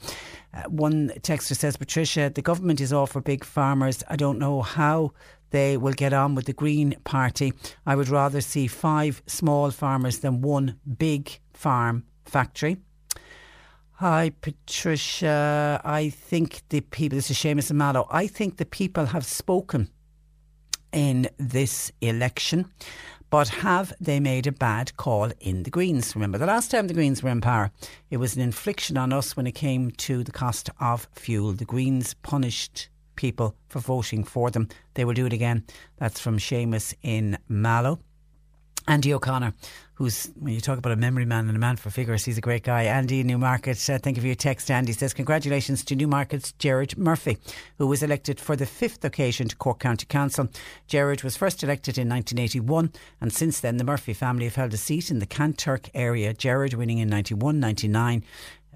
Uh, 0.54 0.64
one 0.64 1.10
texter 1.20 1.56
says, 1.56 1.78
Patricia, 1.78 2.32
the 2.34 2.41
government 2.41 2.82
is 2.82 2.91
all 2.91 3.06
for 3.06 3.22
big 3.22 3.43
farmers. 3.43 4.04
I 4.10 4.16
don't 4.16 4.39
know 4.39 4.62
how 4.62 5.12
they 5.52 5.78
will 5.78 5.93
get 5.93 6.14
on 6.14 6.34
with 6.34 6.45
the 6.45 6.54
Green 6.54 6.95
Party. 7.04 7.54
I 7.86 7.95
would 7.95 8.10
rather 8.10 8.41
see 8.41 8.68
five 8.68 9.22
small 9.28 9.70
farmers 9.72 10.20
than 10.20 10.41
one 10.41 10.80
big 10.97 11.39
farm 11.54 12.06
factory. 12.26 12.78
Hi, 14.02 14.32
Patricia. 14.41 15.80
I 15.86 16.10
think 16.10 16.64
the 16.70 16.82
people, 16.82 17.18
this 17.18 17.30
is 17.30 17.38
Seamus 17.38 17.72
Mallow, 17.72 18.08
I 18.10 18.26
think 18.26 18.58
the 18.58 18.66
people 18.66 19.06
have 19.06 19.24
spoken 19.24 19.91
in 20.91 21.30
this 21.38 21.91
election. 22.02 22.66
But 23.30 23.49
have 23.49 23.93
they 24.02 24.20
made 24.20 24.47
a 24.47 24.52
bad 24.52 24.97
call 24.97 25.32
in 25.39 25.62
the 25.62 25.70
Greens? 25.70 26.16
Remember, 26.16 26.39
the 26.39 26.47
last 26.47 26.72
time 26.72 26.88
the 26.88 26.95
Greens 26.95 27.22
were 27.22 27.30
in 27.30 27.41
power, 27.41 27.70
it 28.10 28.18
was 28.18 28.36
an 28.36 28.41
infliction 28.41 28.97
on 28.97 29.14
us 29.14 29.38
when 29.38 29.45
it 29.45 29.52
came 29.52 29.91
to 29.91 30.24
the 30.24 30.32
cost 30.32 30.72
of 30.80 31.08
fuel. 31.12 31.54
The 31.54 31.64
Greens 31.64 32.16
punished 32.16 32.89
people 33.16 33.56
for 33.70 33.82
voting 33.82 34.24
for 34.24 34.49
them. 34.49 34.68
They 34.95 35.06
will 35.06 35.14
do 35.14 35.28
it 35.28 35.34
again. 35.34 35.64
That's 35.97 36.20
from 36.20 36.39
Seamus 36.39 36.95
in 37.04 37.38
Mallow. 37.47 37.99
Andy 38.88 39.14
O'Connor, 39.14 39.54
who's, 40.02 40.32
when 40.39 40.52
you 40.52 40.60
talk 40.60 40.80
about 40.80 40.91
a 40.91 40.95
memory 40.95 41.26
man 41.26 41.47
and 41.47 41.56
a 41.56 41.60
man 41.60 41.76
for 41.76 41.91
figures, 41.91 42.26
he's 42.26 42.38
a 42.38 42.41
great 42.41 42.64
guy. 42.64 42.84
Andy 42.86 43.24
Newmarket, 43.24 43.88
uh, 43.88 43.99
thank 43.99 44.18
you 44.18 44.22
for 44.22 44.28
your 44.28 44.36
text. 44.36 44.72
Andy 44.72 44.93
says, 44.93 45.14
Congratulations 45.14 45.86
to 45.86 45.95
Newmarket's 45.95 46.54
Gerard 46.54 46.97
Murphy, 46.97 47.38
who 47.78 47.86
was 47.86 48.02
elected 48.02 48.39
for 48.39 48.56
the 48.56 48.66
fifth 48.66 49.06
occasion 49.06 49.47
to 49.47 49.56
Cork 49.56 49.80
County 49.80 50.08
Council. 50.08 50.49
Gerard 50.88 51.22
was 51.22 51.38
first 51.38 51.64
elected 51.64 51.99
in 51.99 52.10
1981, 52.10 52.91
and 53.22 53.32
since 53.32 53.60
then, 53.60 53.78
the 53.78 53.84
Murphy 53.84 54.14
family 54.14 54.45
have 54.45 54.56
held 54.56 54.74
a 54.74 54.78
seat 54.78 55.12
in 55.12 55.20
the 55.20 55.28
Kanturk 55.28 55.91
area. 55.93 56.34
Gerard 56.34 56.74
winning 56.74 56.97
in 56.97 57.08
91, 57.08 57.60
99, 57.60 58.24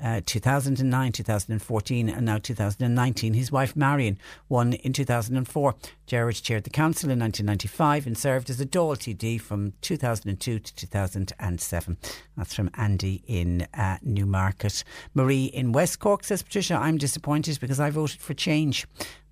uh, 0.03 0.21
2009, 0.25 1.11
2014, 1.11 2.09
and 2.09 2.25
now 2.25 2.37
2019. 2.37 3.33
His 3.33 3.51
wife 3.51 3.75
Marion 3.75 4.17
won 4.49 4.73
in 4.73 4.93
2004. 4.93 5.75
Gerard 6.05 6.35
chaired 6.35 6.63
the 6.63 6.69
council 6.69 7.09
in 7.09 7.19
1995 7.19 8.07
and 8.07 8.17
served 8.17 8.49
as 8.49 8.59
a 8.61 8.65
Dáil 8.65 8.95
TD 8.95 9.39
from 9.39 9.73
2002 9.81 10.59
to 10.59 10.75
2007. 10.75 11.97
That's 12.37 12.53
from 12.53 12.69
Andy 12.75 13.23
in 13.27 13.67
uh, 13.73 13.97
Newmarket. 14.01 14.83
Marie 15.13 15.45
in 15.45 15.71
West 15.71 15.99
Cork 15.99 16.23
says, 16.23 16.43
Patricia, 16.43 16.75
I'm 16.75 16.97
disappointed 16.97 17.59
because 17.59 17.79
I 17.79 17.89
voted 17.89 18.19
for 18.19 18.33
change 18.33 18.85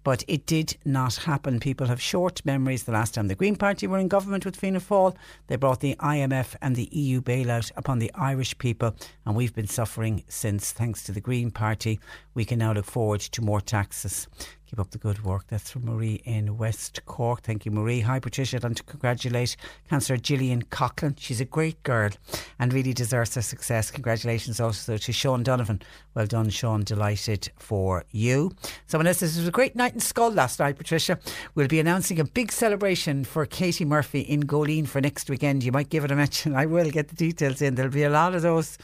but 0.04 0.24
it 0.28 0.45
did 0.45 0.78
not 0.86 1.16
happen. 1.16 1.60
People 1.60 1.88
have 1.88 2.01
short 2.01 2.45
memories. 2.45 2.84
The 2.84 2.91
last 2.91 3.14
time 3.14 3.28
the 3.28 3.36
Green 3.36 3.56
Party 3.56 3.88
were 3.88 3.97
in 3.97 4.08
government 4.08 4.45
with 4.45 4.56
Fianna 4.56 4.80
Fáil, 4.80 5.16
they 5.47 5.56
brought 5.56 5.80
the 5.80 5.95
IMF 5.95 6.56
and 6.62 6.76
the 6.76 6.89
EU 6.91 7.22
bailout 7.22 7.72
upon 7.76 7.99
the 7.99 8.12
Irish 8.16 8.58
people, 8.58 8.95
and 9.26 9.36
we've 9.36 9.56
been 9.56 9.68
suffering 9.68 10.24
since. 10.28 10.72
Thanks 10.72 11.04
to 11.04 11.12
the 11.12 11.22
Green 11.22 11.51
Party, 11.51 11.99
we 12.34 12.45
can 12.45 12.60
now 12.60 12.74
look 12.74 12.86
forward 12.86 13.22
to 13.22 13.41
more 13.41 13.62
taxes. 13.62 14.28
Keep 14.74 14.80
up 14.80 14.90
the 14.90 14.98
good 14.98 15.24
work. 15.24 15.46
That's 15.50 15.70
from 15.70 15.86
Marie 15.86 16.20
in 16.26 16.58
West 16.58 17.06
Cork. 17.06 17.44
Thank 17.44 17.64
you, 17.64 17.70
Marie. 17.70 18.00
Hi, 18.00 18.20
Patricia. 18.20 18.58
I'd 18.58 18.64
like 18.64 18.76
to 18.78 18.82
congratulate 18.82 19.56
Councillor 19.88 20.18
Gillian 20.18 20.64
Coughlin. 20.64 21.14
She's 21.20 21.40
a 21.40 21.46
great 21.46 21.84
girl 21.84 22.10
and 22.58 22.74
really 22.74 22.92
deserves 22.92 23.36
her 23.36 23.44
success. 23.44 23.92
Congratulations 23.92 24.60
also 24.60 24.98
to 24.98 25.14
Sean 25.14 25.44
Donovan. 25.44 25.84
Well 26.16 26.26
done, 26.26 26.50
Sean. 26.50 26.84
Delighted 26.84 27.52
for 27.56 28.04
you. 28.10 28.56
Someone 28.88 29.06
else 29.06 29.20
says 29.20 29.38
it 29.38 29.42
was 29.42 29.48
a 29.48 29.52
great 29.52 29.76
night 29.76 29.94
in 29.94 30.00
Schull 30.00 30.34
last 30.34 30.60
night, 30.60 30.76
Patricia. 30.76 31.20
We'll 31.54 31.68
be 31.68 31.80
announcing 31.80 32.20
a 32.20 32.26
big 32.26 32.52
celebration 32.52 33.26
for 33.26 33.46
Katie 33.46 33.86
Murphy 33.86 34.22
in 34.22 34.42
Goleen 34.48 34.88
for 34.88 35.02
next 35.02 35.30
weekend. 35.30 35.64
You 35.64 35.72
might 35.72 35.90
give 35.90 36.04
it 36.04 36.10
a 36.10 36.16
mention. 36.16 36.56
I 36.56 36.66
will 36.66 36.90
get 36.90 37.10
the 37.10 37.16
details 37.16 37.62
in. 37.62 37.76
There'll 37.76 37.92
be 37.92 38.06
a 38.06 38.10
lot 38.10 38.34
of 38.34 38.42
those. 38.42 38.80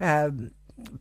Um, 0.00 0.52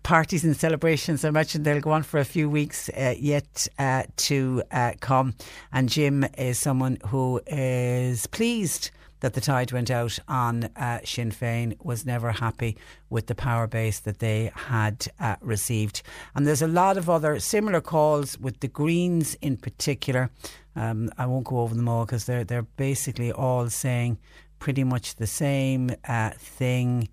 parties 0.03 0.43
and 0.43 0.55
celebrations. 0.55 1.25
I 1.25 1.29
imagine 1.29 1.63
they'll 1.63 1.81
go 1.81 1.91
on 1.91 2.03
for 2.03 2.19
a 2.19 2.25
few 2.25 2.49
weeks 2.49 2.89
uh, 2.89 3.15
yet 3.17 3.67
uh, 3.77 4.03
to 4.17 4.63
uh, 4.71 4.93
come. 4.99 5.35
And 5.71 5.89
Jim 5.89 6.25
is 6.37 6.59
someone 6.59 6.97
who 7.07 7.41
is 7.47 8.27
pleased 8.27 8.91
that 9.19 9.33
the 9.33 9.41
tide 9.41 9.71
went 9.71 9.91
out 9.91 10.17
on 10.27 10.65
uh, 10.75 10.99
Sinn 11.03 11.31
Féin, 11.31 11.75
was 11.83 12.05
never 12.05 12.31
happy 12.31 12.77
with 13.09 13.27
the 13.27 13.35
power 13.35 13.67
base 13.67 13.99
that 13.99 14.19
they 14.19 14.51
had 14.55 15.07
uh, 15.19 15.35
received. 15.41 16.01
And 16.35 16.47
there's 16.47 16.61
a 16.61 16.67
lot 16.67 16.97
of 16.97 17.09
other 17.09 17.39
similar 17.39 17.81
calls 17.81 18.37
with 18.39 18.59
the 18.61 18.67
Greens 18.67 19.35
in 19.41 19.57
particular. 19.57 20.29
Um, 20.75 21.09
I 21.17 21.25
won't 21.25 21.45
go 21.45 21.59
over 21.59 21.75
them 21.75 21.89
all 21.89 22.05
because 22.05 22.25
they're, 22.25 22.43
they're 22.43 22.61
basically 22.61 23.31
all 23.31 23.69
saying 23.69 24.17
pretty 24.59 24.83
much 24.83 25.15
the 25.15 25.27
same 25.27 25.91
uh, 26.07 26.31
thing. 26.37 27.09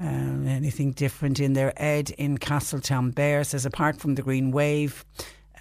Um, 0.00 0.46
anything 0.48 0.92
different 0.92 1.38
in 1.38 1.52
there? 1.52 1.72
Ed 1.76 2.10
in 2.10 2.38
Castletownbere 2.38 3.46
says, 3.46 3.64
apart 3.64 4.00
from 4.00 4.16
the 4.16 4.22
Green 4.22 4.50
Wave, 4.50 5.04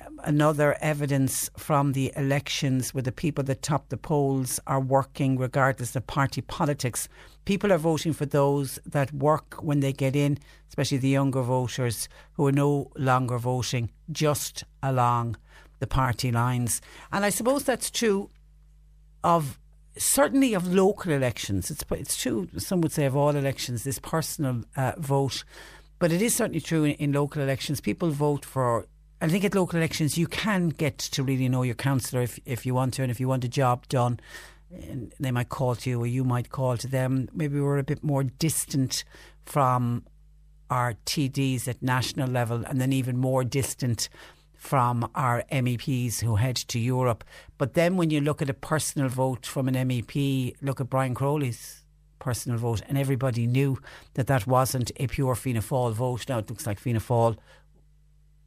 um, 0.03 0.19
another 0.23 0.75
evidence 0.81 1.49
from 1.55 1.91
the 1.91 2.11
elections 2.15 2.93
where 2.93 3.03
the 3.03 3.11
people 3.11 3.43
that 3.43 3.61
top 3.61 3.89
the 3.89 3.97
polls 3.97 4.59
are 4.65 4.79
working 4.79 5.37
regardless 5.37 5.95
of 5.95 6.07
party 6.07 6.41
politics. 6.41 7.07
People 7.45 7.71
are 7.71 7.77
voting 7.77 8.13
for 8.13 8.25
those 8.25 8.79
that 8.85 9.13
work 9.13 9.55
when 9.61 9.81
they 9.81 9.93
get 9.93 10.15
in, 10.15 10.39
especially 10.67 10.97
the 10.97 11.09
younger 11.09 11.43
voters 11.43 12.09
who 12.33 12.47
are 12.47 12.51
no 12.51 12.91
longer 12.97 13.37
voting 13.37 13.91
just 14.11 14.63
along 14.81 15.37
the 15.79 15.87
party 15.87 16.31
lines. 16.31 16.81
And 17.11 17.23
I 17.23 17.29
suppose 17.29 17.65
that's 17.65 17.91
true 17.91 18.29
of 19.23 19.59
certainly 19.97 20.53
of 20.53 20.73
local 20.73 21.11
elections. 21.11 21.69
It's 21.69 21.83
it's 21.91 22.21
true. 22.21 22.47
Some 22.57 22.81
would 22.81 22.91
say 22.91 23.05
of 23.05 23.15
all 23.15 23.35
elections, 23.35 23.83
this 23.83 23.99
personal 23.99 24.63
uh, 24.75 24.93
vote, 24.97 25.43
but 25.99 26.11
it 26.11 26.21
is 26.21 26.35
certainly 26.35 26.61
true 26.61 26.83
in, 26.83 26.93
in, 26.93 27.11
local 27.11 27.41
elections. 27.41 27.81
People 27.81 28.09
vote 28.09 28.45
for. 28.45 28.87
I 29.21 29.29
think 29.29 29.45
at 29.45 29.55
local 29.55 29.77
elections 29.77 30.17
you 30.17 30.27
can 30.27 30.69
get 30.69 30.97
to 30.97 31.23
really 31.23 31.47
know 31.47 31.63
your 31.63 31.75
councillor 31.75 32.23
if 32.23 32.39
if 32.45 32.65
you 32.65 32.73
want 32.73 32.93
to, 32.95 33.03
and 33.03 33.11
if 33.11 33.19
you 33.19 33.27
want 33.27 33.43
a 33.43 33.49
job 33.49 33.87
done. 33.87 34.19
They 35.19 35.29
might 35.29 35.49
call 35.49 35.75
to 35.75 35.89
you, 35.89 36.01
or 36.01 36.07
you 36.07 36.23
might 36.23 36.49
call 36.49 36.77
to 36.77 36.87
them. 36.87 37.29
Maybe 37.31 37.59
we're 37.59 37.77
a 37.77 37.83
bit 37.83 38.03
more 38.03 38.23
distant 38.23 39.03
from 39.45 40.03
our 40.71 40.95
TDs 41.05 41.67
at 41.67 41.83
national 41.83 42.27
level, 42.27 42.63
and 42.65 42.81
then 42.81 42.91
even 42.91 43.17
more 43.17 43.43
distant 43.43 44.09
from 44.63 45.09
our 45.13 45.43
MEPs 45.51 46.21
who 46.21 46.37
head 46.37 46.55
to 46.55 46.79
Europe. 46.79 47.25
But 47.57 47.73
then 47.73 47.97
when 47.97 48.11
you 48.11 48.21
look 48.21 48.41
at 48.41 48.49
a 48.49 48.53
personal 48.53 49.09
vote 49.09 49.45
from 49.45 49.67
an 49.67 49.75
MEP, 49.75 50.55
look 50.61 50.79
at 50.79 50.89
Brian 50.89 51.13
Crowley's 51.13 51.83
personal 52.17 52.57
vote, 52.57 52.81
and 52.87 52.97
everybody 52.97 53.45
knew 53.45 53.77
that 54.13 54.27
that 54.27 54.47
wasn't 54.47 54.89
a 54.95 55.07
pure 55.07 55.35
Fianna 55.35 55.59
Fáil 55.59 55.91
vote. 55.91 56.29
Now 56.29 56.37
it 56.37 56.49
looks 56.49 56.65
like 56.65 56.79
Fianna 56.79 57.01
Fáil 57.01 57.35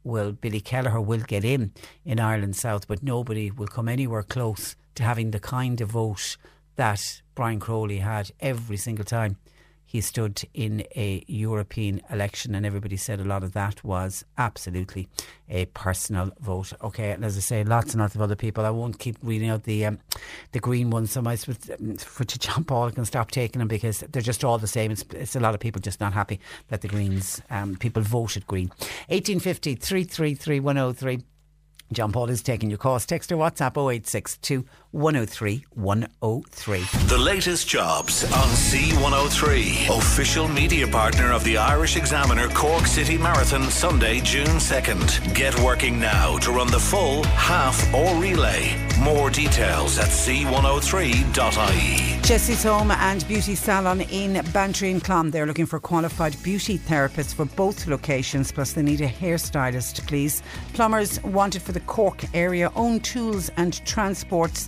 will, 0.03 0.31
Billy 0.31 0.59
Kelleher 0.59 0.99
will 0.99 1.19
get 1.19 1.45
in 1.45 1.71
in 2.03 2.19
Ireland 2.19 2.55
South, 2.55 2.87
but 2.87 3.03
nobody 3.03 3.51
will 3.51 3.67
come 3.67 3.87
anywhere 3.87 4.23
close 4.23 4.75
to 4.95 5.03
having 5.03 5.29
the 5.29 5.39
kind 5.39 5.79
of 5.81 5.91
vote 5.91 6.35
that 6.77 7.21
Brian 7.35 7.59
Crowley 7.59 7.99
had 7.99 8.31
every 8.39 8.77
single 8.77 9.05
time 9.05 9.37
he 9.87 10.01
stood 10.01 10.43
in 10.53 10.81
a 10.97 11.23
European 11.27 12.01
election, 12.11 12.53
and 12.53 12.65
everybody 12.65 12.97
said 12.97 13.21
a 13.21 13.23
lot 13.23 13.41
of 13.41 13.53
that 13.53 13.85
was 13.85 14.25
absolutely 14.37 15.07
a 15.49 15.65
personal 15.67 16.31
vote. 16.41 16.73
Okay, 16.83 17.11
and 17.11 17.23
as 17.23 17.37
I 17.37 17.39
say, 17.39 17.63
lots 17.63 17.93
and 17.93 18.01
lots 18.01 18.13
of 18.13 18.21
other 18.21 18.35
people. 18.35 18.65
I 18.65 18.69
won't 18.69 18.99
keep 18.99 19.15
reading 19.23 19.49
out 19.49 19.63
the 19.63 19.85
um, 19.85 19.99
the 20.51 20.59
green 20.59 20.89
ones. 20.89 21.11
So 21.11 21.23
I 21.25 21.37
for 21.37 22.25
to 22.25 22.37
John 22.37 22.65
Paul 22.65 22.91
can 22.91 23.05
stop 23.05 23.31
taking 23.31 23.59
them 23.59 23.69
because 23.69 24.01
they're 24.11 24.21
just 24.21 24.43
all 24.43 24.57
the 24.57 24.67
same. 24.67 24.91
It's, 24.91 25.05
it's 25.13 25.37
a 25.37 25.39
lot 25.39 25.53
of 25.53 25.61
people 25.61 25.81
just 25.81 26.01
not 26.01 26.11
happy 26.11 26.41
that 26.67 26.81
the 26.81 26.89
Greens 26.89 27.41
um, 27.49 27.77
people 27.77 28.01
voted 28.01 28.45
Green. 28.45 28.67
1850 29.07 29.75
333 29.75 30.59
103. 30.59 31.23
John 31.93 32.11
Paul 32.11 32.29
is 32.29 32.41
taking 32.41 32.69
your 32.69 32.77
calls. 32.77 33.05
Text 33.05 33.31
or 33.31 33.37
WhatsApp 33.37 33.77
0862 33.77 34.65
103 34.91 35.65
103. 35.73 36.79
The 37.07 37.17
latest 37.17 37.67
jobs 37.67 38.23
on 38.23 38.47
C103. 38.49 39.97
Official 39.97 40.47
media 40.47 40.87
partner 40.87 41.31
of 41.33 41.43
the 41.43 41.57
Irish 41.57 41.97
Examiner 41.97 42.47
Cork 42.49 42.87
City 42.87 43.17
Marathon, 43.17 43.69
Sunday, 43.69 44.21
June 44.21 44.45
2nd. 44.45 45.35
Get 45.35 45.59
working 45.59 45.99
now 45.99 46.37
to 46.39 46.51
run 46.51 46.67
the 46.67 46.79
full, 46.79 47.23
half, 47.25 47.93
or 47.93 48.15
relay. 48.15 48.75
More 49.01 49.29
details 49.29 49.99
at 49.99 50.07
c103.ie. 50.07 51.27
Jesse's 52.23 52.63
Home 52.63 52.91
and 52.91 53.25
Beauty 53.27 53.55
Salon 53.55 54.01
in 54.01 54.43
Bantry 54.51 54.91
and 54.91 55.01
Clon. 55.03 55.31
They're 55.31 55.45
looking 55.45 55.65
for 55.65 55.79
qualified 55.79 56.35
beauty 56.43 56.77
therapists 56.77 57.33
for 57.33 57.45
both 57.45 57.87
locations, 57.87 58.51
plus 58.51 58.73
they 58.73 58.81
need 58.81 58.99
a 59.01 59.07
hairstylist, 59.07 60.05
please. 60.07 60.43
Plumbers 60.73 61.23
wanted 61.23 61.61
for 61.61 61.71
the 61.71 61.79
Cork 61.81 62.25
area, 62.33 62.71
own 62.75 62.99
tools 62.99 63.49
and 63.55 63.85
transports 63.85 64.67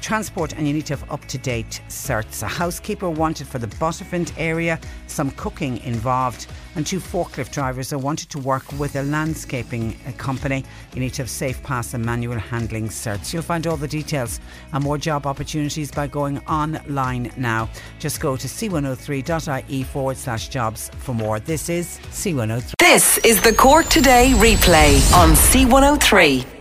transport 0.00 0.52
and 0.54 0.66
you 0.66 0.72
need 0.72 0.86
to 0.86 0.96
have 0.96 1.10
up 1.10 1.24
to 1.26 1.38
date 1.38 1.80
certs. 1.88 2.42
A 2.42 2.46
housekeeper 2.46 3.08
wanted 3.08 3.46
for 3.46 3.58
the 3.58 3.66
Buttevant 3.66 4.32
area, 4.38 4.78
some 5.06 5.30
cooking 5.32 5.78
involved, 5.78 6.46
and 6.76 6.86
two 6.86 7.00
forklift 7.00 7.52
drivers 7.52 7.92
are 7.92 7.98
wanted 7.98 8.30
to 8.30 8.38
work 8.38 8.70
with 8.78 8.96
a 8.96 9.02
landscaping 9.02 9.96
uh, 10.06 10.12
company. 10.12 10.64
You 10.94 11.00
need 11.00 11.14
to 11.14 11.22
have 11.22 11.30
safe 11.30 11.62
pass 11.62 11.94
and 11.94 12.04
manual 12.04 12.38
handling 12.38 12.88
certs. 12.88 13.32
You'll 13.32 13.42
find 13.42 13.66
all 13.66 13.76
the 13.76 13.88
details 13.88 14.40
and 14.72 14.84
more 14.84 14.98
job 14.98 15.26
opportunities 15.26 15.90
by 15.90 16.06
going 16.06 16.38
online 16.46 17.32
now. 17.36 17.68
Just 17.98 18.20
go 18.20 18.36
to 18.36 18.46
c103.ie 18.46 19.82
forward 19.84 20.16
slash 20.16 20.48
jobs 20.48 20.90
for 20.98 21.14
more. 21.14 21.40
This 21.40 21.68
is 21.68 21.98
C103. 22.10 22.72
This 22.78 23.18
is 23.18 23.42
the 23.42 23.52
Cork 23.52 23.86
Today 23.86 24.32
replay 24.36 25.12
on 25.14 25.30
C103. 25.30 26.59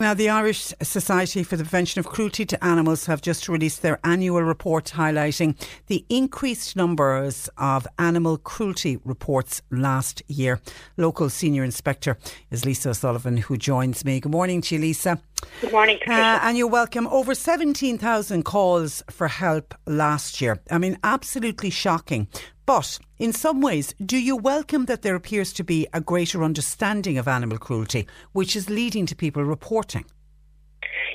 Now, 0.00 0.14
the 0.14 0.30
Irish 0.30 0.72
Society 0.80 1.42
for 1.42 1.58
the 1.58 1.62
Prevention 1.62 1.98
of 1.98 2.06
Cruelty 2.06 2.46
to 2.46 2.64
Animals 2.64 3.04
have 3.04 3.20
just 3.20 3.50
released 3.50 3.82
their 3.82 4.00
annual 4.02 4.42
report 4.42 4.86
highlighting 4.96 5.60
the 5.88 6.06
increased 6.08 6.74
numbers 6.74 7.50
of 7.58 7.86
animal 7.98 8.38
cruelty 8.38 8.96
reports 9.04 9.60
last 9.70 10.22
year. 10.26 10.58
Local 10.96 11.28
Senior 11.28 11.64
Inspector 11.64 12.16
is 12.50 12.64
Lisa 12.64 12.88
O'Sullivan, 12.88 13.36
who 13.36 13.58
joins 13.58 14.02
me. 14.02 14.20
Good 14.20 14.32
morning 14.32 14.62
to 14.62 14.76
you, 14.76 14.80
Lisa. 14.80 15.20
Good 15.60 15.72
morning, 15.72 15.98
uh, 16.06 16.40
and 16.42 16.56
you're 16.56 16.66
welcome. 16.66 17.06
Over 17.06 17.34
17,000 17.34 18.44
calls 18.44 19.02
for 19.10 19.28
help 19.28 19.74
last 19.86 20.40
year. 20.40 20.60
I 20.70 20.78
mean, 20.78 20.98
absolutely 21.04 21.70
shocking. 21.70 22.28
But 22.66 22.98
in 23.18 23.32
some 23.32 23.60
ways, 23.60 23.94
do 24.04 24.16
you 24.16 24.36
welcome 24.36 24.86
that 24.86 25.02
there 25.02 25.14
appears 25.16 25.52
to 25.54 25.64
be 25.64 25.86
a 25.92 26.00
greater 26.00 26.44
understanding 26.44 27.18
of 27.18 27.28
animal 27.28 27.58
cruelty, 27.58 28.06
which 28.32 28.54
is 28.54 28.70
leading 28.70 29.06
to 29.06 29.16
people 29.16 29.44
reporting? 29.44 30.04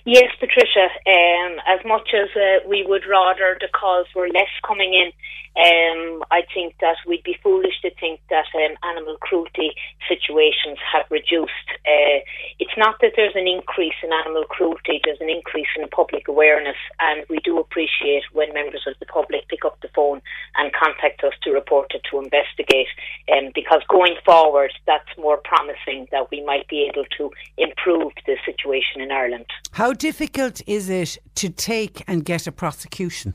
Yes, 0.06 0.30
Patricia. 0.40 0.86
Um, 1.08 1.58
as 1.66 1.84
much 1.84 2.10
as 2.14 2.30
uh, 2.36 2.68
we 2.70 2.86
would 2.88 3.08
rather 3.10 3.58
the 3.60 3.68
calls 3.74 4.06
were 4.16 4.30
less 4.30 4.54
coming 4.62 4.94
in, 4.94 5.12
um, 5.58 6.22
I 6.32 6.44
think 6.54 6.76
that 6.82 6.98
we'd 7.08 7.24
be 7.24 7.38
foolish 7.42 7.80
to 7.82 7.90
think 8.00 8.20
that 8.30 8.46
um, 8.54 8.76
animal 8.84 9.16
cruelty 9.22 9.72
situations 10.08 10.78
have 10.94 11.06
reduced. 11.10 11.70
Uh, 11.88 12.20
it's 12.60 12.76
not 12.78 13.00
that 13.02 13.14
there's 13.16 13.36
an 13.36 13.48
increase 13.48 13.96
in 14.04 14.12
animal 14.12 14.44
cruelty, 14.44 15.00
there's 15.04 15.22
an 15.22 15.30
increase 15.30 15.72
in 15.80 15.88
public 15.88 16.28
awareness, 16.28 16.76
and 17.00 17.26
we 17.30 17.40
do 17.40 17.58
appreciate 17.58 18.24
when 18.34 18.54
members 18.54 18.84
of 18.86 18.94
the 19.00 19.06
public 19.06 19.48
pick 19.48 19.64
up 19.64 19.80
the 19.82 19.90
phone 19.96 20.22
and 20.58 20.74
contact 20.74 21.24
us 21.24 21.34
to 21.44 21.52
report 21.52 21.94
it 21.96 22.02
to 22.12 22.20
investigate, 22.20 22.92
um, 23.32 23.50
because 23.56 23.82
going 23.90 24.16
forward, 24.26 24.74
that's 24.86 25.10
more 25.18 25.40
promising 25.42 26.06
that 26.12 26.30
we 26.32 26.44
might 26.44 26.68
be 26.68 26.92
able 26.92 27.06
to 27.18 27.32
improve 27.58 28.12
the 28.28 28.36
situation 28.46 29.00
in 29.00 29.10
Ireland. 29.10 29.46
How 29.72 29.94
difficult 29.96 30.62
is 30.68 30.90
it 30.90 31.18
to 31.36 31.50
take 31.50 32.04
and 32.08 32.24
get 32.24 32.48
a 32.48 32.52
prosecution? 32.52 33.34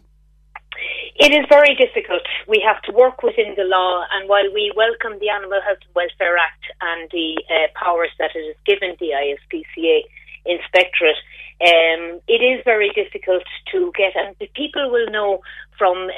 It 1.16 1.32
is 1.32 1.44
very 1.50 1.74
difficult. 1.76 2.22
We 2.48 2.64
have 2.66 2.80
to 2.82 2.92
work 2.92 3.22
within 3.22 3.54
the 3.54 3.64
law, 3.64 4.04
and 4.12 4.26
while 4.26 4.50
we 4.54 4.72
welcome 4.74 5.18
the 5.20 5.28
Animal 5.28 5.60
Health 5.60 5.84
and 5.84 5.94
Welfare 5.94 6.38
Act 6.38 6.64
and 6.80 7.10
the 7.12 7.36
uh, 7.44 7.68
powers 7.76 8.08
that 8.18 8.30
it 8.34 8.46
has 8.46 8.56
given 8.64 8.96
the 8.98 9.12
ISPCA 9.12 10.00
inspectorate, 10.46 11.20
um, 11.60 12.24
it 12.26 12.40
is 12.40 12.64
very 12.64 12.88
difficult 12.96 13.44
to 13.70 13.92
get, 13.94 14.16
and 14.16 14.34
people 14.54 14.90
will 14.90 15.10
know 15.10 15.42
from 15.76 16.08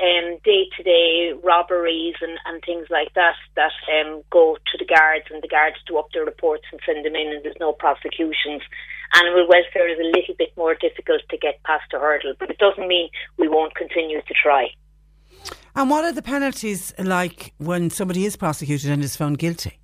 day 0.45 0.71
to 0.77 0.83
day 0.85 1.33
robberies 1.43 2.15
and, 2.21 2.39
and 2.47 2.63
things 2.63 2.87
like 2.89 3.13
that 3.15 3.35
that 3.57 3.75
um, 3.91 4.23
go 4.31 4.57
to 4.71 4.79
the 4.79 4.87
guards, 4.87 5.27
and 5.33 5.43
the 5.43 5.49
guards 5.49 5.83
do 5.85 5.99
up 5.99 6.13
their 6.15 6.25
reports 6.25 6.63
and 6.71 6.81
send 6.87 7.05
them 7.05 7.17
in, 7.17 7.27
and 7.35 7.43
there's 7.43 7.59
no 7.59 7.73
prosecutions 7.73 8.63
animal 9.15 9.47
welfare 9.49 9.89
is 9.89 9.99
a 9.99 10.17
little 10.17 10.35
bit 10.39 10.57
more 10.57 10.75
difficult 10.75 11.23
to 11.31 11.39
get 11.39 11.63
past 11.65 11.85
a 11.95 11.99
hurdle, 11.99 12.35
but 12.39 12.51
it 12.51 12.59
doesn't 12.59 12.89
mean 12.89 13.09
we 13.39 13.49
won't 13.49 13.75
continue 13.75 14.21
to 14.23 14.35
try. 14.35 14.69
And 15.75 15.89
what 15.91 16.05
are 16.05 16.13
the 16.13 16.23
penalties 16.23 16.93
like 16.99 17.55
when 17.59 17.91
somebody 17.91 18.27
is 18.27 18.37
prosecuted 18.37 18.91
and 18.91 19.03
is 19.03 19.17
found 19.17 19.39
guilty? 19.39 19.79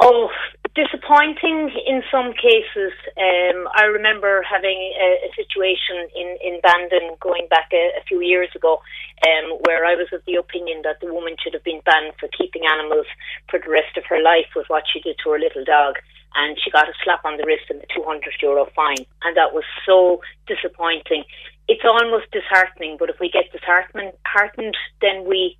Oh, 0.00 0.28
disappointing 0.74 1.70
in 1.86 2.02
some 2.10 2.32
cases. 2.34 2.92
Um, 3.16 3.68
I 3.76 3.84
remember 3.84 4.42
having 4.42 4.92
a, 4.98 5.28
a, 5.28 5.30
situation 5.36 6.10
in, 6.16 6.36
in 6.42 6.60
Bandon 6.62 7.14
going 7.20 7.46
back 7.48 7.70
a, 7.72 7.94
a 8.00 8.02
few 8.08 8.20
years 8.20 8.48
ago 8.56 8.82
um, 9.22 9.58
where 9.66 9.84
I 9.86 9.94
was 9.94 10.08
of 10.12 10.22
the 10.26 10.34
opinion 10.34 10.82
that 10.82 10.98
the 11.00 11.12
woman 11.12 11.36
should 11.42 11.54
have 11.54 11.62
been 11.62 11.80
banned 11.84 12.14
for 12.18 12.28
keeping 12.36 12.62
animals 12.66 13.06
for 13.48 13.60
the 13.60 13.70
rest 13.70 13.96
of 13.96 14.04
her 14.08 14.20
life 14.20 14.50
with 14.56 14.66
what 14.68 14.82
she 14.92 15.00
did 15.00 15.16
to 15.22 15.30
her 15.30 15.38
little 15.38 15.64
dog. 15.64 15.96
And 16.34 16.58
she 16.62 16.70
got 16.70 16.88
a 16.88 16.92
slap 17.04 17.24
on 17.24 17.36
the 17.36 17.44
wrist 17.46 17.70
and 17.70 17.80
a 17.80 17.86
200 17.94 18.34
euro 18.42 18.66
fine. 18.74 19.06
And 19.22 19.36
that 19.36 19.54
was 19.54 19.64
so 19.86 20.20
disappointing 20.46 21.24
it's 21.68 21.84
almost 21.84 22.30
disheartening. 22.32 22.96
But 22.98 23.10
if 23.10 23.16
we 23.20 23.30
get 23.30 23.52
disheartened, 23.52 24.76
then 25.00 25.24
we 25.26 25.58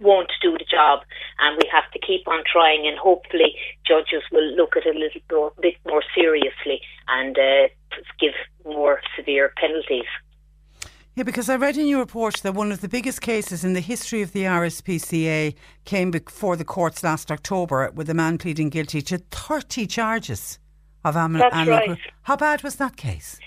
won't 0.00 0.32
do 0.42 0.52
the 0.52 0.66
job, 0.68 1.00
and 1.38 1.56
we 1.56 1.68
have 1.70 1.90
to 1.92 1.98
keep 1.98 2.26
on 2.26 2.42
trying. 2.50 2.86
And 2.86 2.98
hopefully, 2.98 3.54
judges 3.86 4.22
will 4.32 4.54
look 4.54 4.76
at 4.76 4.86
it 4.86 4.96
a 4.96 4.98
little 4.98 5.52
bit 5.60 5.76
more 5.86 6.02
seriously 6.14 6.80
and 7.08 7.38
uh, 7.38 7.68
give 8.20 8.34
more 8.64 9.00
severe 9.16 9.52
penalties. 9.56 10.08
Yeah, 11.16 11.22
because 11.22 11.48
I 11.48 11.56
read 11.56 11.78
in 11.78 11.86
your 11.86 12.00
report 12.00 12.42
that 12.42 12.52
one 12.52 12.70
of 12.70 12.82
the 12.82 12.90
biggest 12.90 13.22
cases 13.22 13.64
in 13.64 13.72
the 13.72 13.80
history 13.80 14.20
of 14.20 14.32
the 14.32 14.42
RSPCA 14.42 15.54
came 15.86 16.10
before 16.10 16.56
the 16.56 16.64
courts 16.64 17.02
last 17.02 17.30
October 17.30 17.90
with 17.94 18.10
a 18.10 18.14
man 18.14 18.36
pleading 18.36 18.68
guilty 18.68 19.00
to 19.00 19.16
30 19.30 19.86
charges 19.86 20.58
of 21.06 21.16
animal. 21.16 21.48
That's 21.50 21.68
right. 21.70 21.98
How 22.24 22.36
bad 22.36 22.62
was 22.62 22.76
that 22.76 22.98
case? 22.98 23.40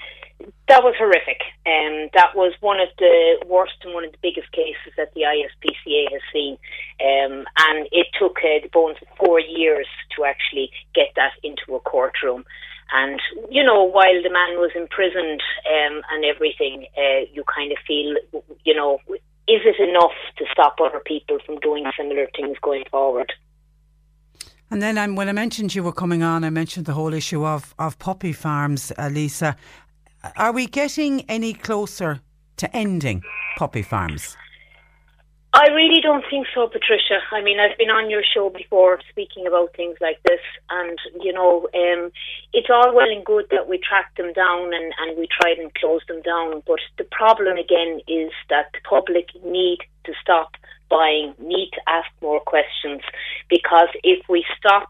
That 0.67 0.83
was 0.83 0.95
horrific. 0.97 1.41
Um, 1.67 2.09
that 2.15 2.35
was 2.35 2.53
one 2.59 2.79
of 2.79 2.89
the 2.97 3.37
worst 3.45 3.73
and 3.83 3.93
one 3.93 4.03
of 4.03 4.13
the 4.13 4.17
biggest 4.19 4.51
cases 4.51 4.93
that 4.97 5.13
the 5.13 5.21
ISPCA 5.21 6.11
has 6.11 6.21
seen. 6.33 6.57
Um, 6.99 7.45
and 7.69 7.87
it 7.91 8.07
took 8.17 8.37
uh, 8.39 8.63
the 8.63 8.69
bones 8.73 8.97
of 8.99 9.07
four 9.23 9.39
years 9.39 9.85
to 10.15 10.25
actually 10.25 10.71
get 10.95 11.09
that 11.17 11.33
into 11.43 11.75
a 11.75 11.79
courtroom. 11.79 12.45
And, 12.91 13.19
you 13.49 13.63
know, 13.63 13.83
while 13.83 14.21
the 14.23 14.29
man 14.29 14.57
was 14.57 14.71
imprisoned 14.75 15.41
um, 15.67 16.01
and 16.11 16.25
everything, 16.25 16.87
uh, 16.97 17.25
you 17.31 17.43
kind 17.43 17.71
of 17.71 17.77
feel, 17.85 18.15
you 18.63 18.73
know, 18.73 18.99
is 19.09 19.61
it 19.65 19.79
enough 19.79 20.11
to 20.37 20.45
stop 20.51 20.77
other 20.81 21.01
people 21.05 21.37
from 21.45 21.59
doing 21.59 21.85
similar 21.97 22.27
things 22.35 22.57
going 22.61 22.83
forward? 22.89 23.31
And 24.71 24.81
then 24.81 24.97
um, 24.97 25.15
when 25.15 25.29
I 25.29 25.31
mentioned 25.31 25.73
you 25.73 25.83
were 25.83 25.91
coming 25.91 26.21
on, 26.23 26.43
I 26.43 26.49
mentioned 26.49 26.85
the 26.85 26.93
whole 26.93 27.13
issue 27.13 27.45
of, 27.45 27.73
of 27.79 27.97
puppy 27.97 28.33
farms, 28.33 28.91
uh, 28.97 29.09
Lisa. 29.11 29.55
Are 30.35 30.51
we 30.51 30.67
getting 30.67 31.21
any 31.29 31.53
closer 31.53 32.21
to 32.57 32.75
ending 32.75 33.23
poppy 33.57 33.81
farms? 33.81 34.37
I 35.51 35.67
really 35.73 35.99
don't 35.99 36.23
think 36.29 36.45
so, 36.53 36.67
Patricia. 36.67 37.19
I 37.31 37.41
mean, 37.41 37.59
I've 37.59 37.77
been 37.77 37.89
on 37.89 38.09
your 38.09 38.21
show 38.23 38.51
before 38.51 38.99
speaking 39.09 39.47
about 39.47 39.75
things 39.75 39.97
like 39.99 40.21
this, 40.23 40.39
and 40.69 40.97
you 41.21 41.33
know, 41.33 41.67
um, 41.73 42.11
it's 42.53 42.69
all 42.69 42.93
well 42.93 43.09
and 43.09 43.25
good 43.25 43.45
that 43.49 43.67
we 43.67 43.79
track 43.79 44.15
them 44.15 44.31
down 44.33 44.73
and, 44.73 44.93
and 44.99 45.17
we 45.17 45.27
try 45.27 45.55
and 45.57 45.73
close 45.73 46.01
them 46.07 46.21
down, 46.21 46.61
but 46.67 46.79
the 46.99 47.03
problem 47.05 47.57
again 47.57 47.99
is 48.07 48.31
that 48.49 48.67
the 48.73 48.79
public 48.87 49.29
need 49.43 49.79
to 50.05 50.13
stop 50.21 50.53
buying, 50.87 51.33
need 51.39 51.71
to 51.73 51.81
ask 51.87 52.09
more 52.21 52.39
questions, 52.41 53.01
because 53.49 53.89
if 54.03 54.23
we 54.29 54.45
stop 54.55 54.89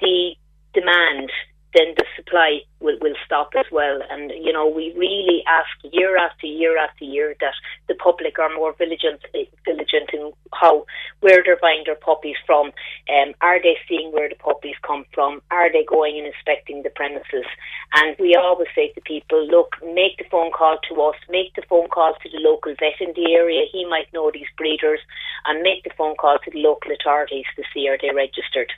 the 0.00 0.34
demand 0.74 1.30
then 1.74 1.94
the 1.96 2.04
supply 2.16 2.60
will, 2.80 2.98
will 3.00 3.14
stop 3.24 3.50
as 3.56 3.66
well. 3.70 4.00
And, 4.10 4.30
you 4.30 4.52
know, 4.52 4.66
we 4.66 4.92
really 4.96 5.42
ask 5.46 5.68
year 5.92 6.16
after 6.16 6.46
year 6.46 6.78
after 6.78 7.04
year 7.04 7.34
that 7.40 7.54
the 7.88 7.94
public 7.94 8.38
are 8.38 8.54
more 8.54 8.74
vigilant, 8.76 9.22
vigilant 9.32 10.10
in 10.12 10.32
how, 10.52 10.84
where 11.20 11.42
they're 11.44 11.58
buying 11.60 11.82
their 11.86 11.94
puppies 11.94 12.36
from. 12.44 12.72
Um, 13.08 13.34
are 13.40 13.62
they 13.62 13.76
seeing 13.88 14.10
where 14.12 14.28
the 14.28 14.34
puppies 14.34 14.74
come 14.84 15.04
from? 15.14 15.42
Are 15.50 15.70
they 15.70 15.84
going 15.84 16.18
and 16.18 16.26
inspecting 16.26 16.82
the 16.82 16.90
premises? 16.90 17.46
And 17.94 18.16
we 18.18 18.34
always 18.34 18.68
say 18.74 18.92
to 18.92 19.00
people, 19.02 19.46
look, 19.46 19.76
make 19.82 20.18
the 20.18 20.28
phone 20.30 20.50
call 20.50 20.78
to 20.88 21.02
us, 21.02 21.16
make 21.28 21.54
the 21.54 21.62
phone 21.68 21.88
call 21.88 22.14
to 22.14 22.28
the 22.28 22.38
local 22.38 22.74
vet 22.78 23.00
in 23.00 23.12
the 23.14 23.32
area. 23.32 23.62
He 23.70 23.84
might 23.84 24.12
know 24.12 24.30
these 24.32 24.50
breeders 24.56 25.00
and 25.46 25.62
make 25.62 25.84
the 25.84 25.90
phone 25.96 26.16
call 26.16 26.38
to 26.44 26.50
the 26.50 26.58
local 26.58 26.90
authorities 26.92 27.46
to 27.56 27.62
see 27.72 27.88
are 27.88 27.98
they 28.00 28.10
registered. 28.14 28.72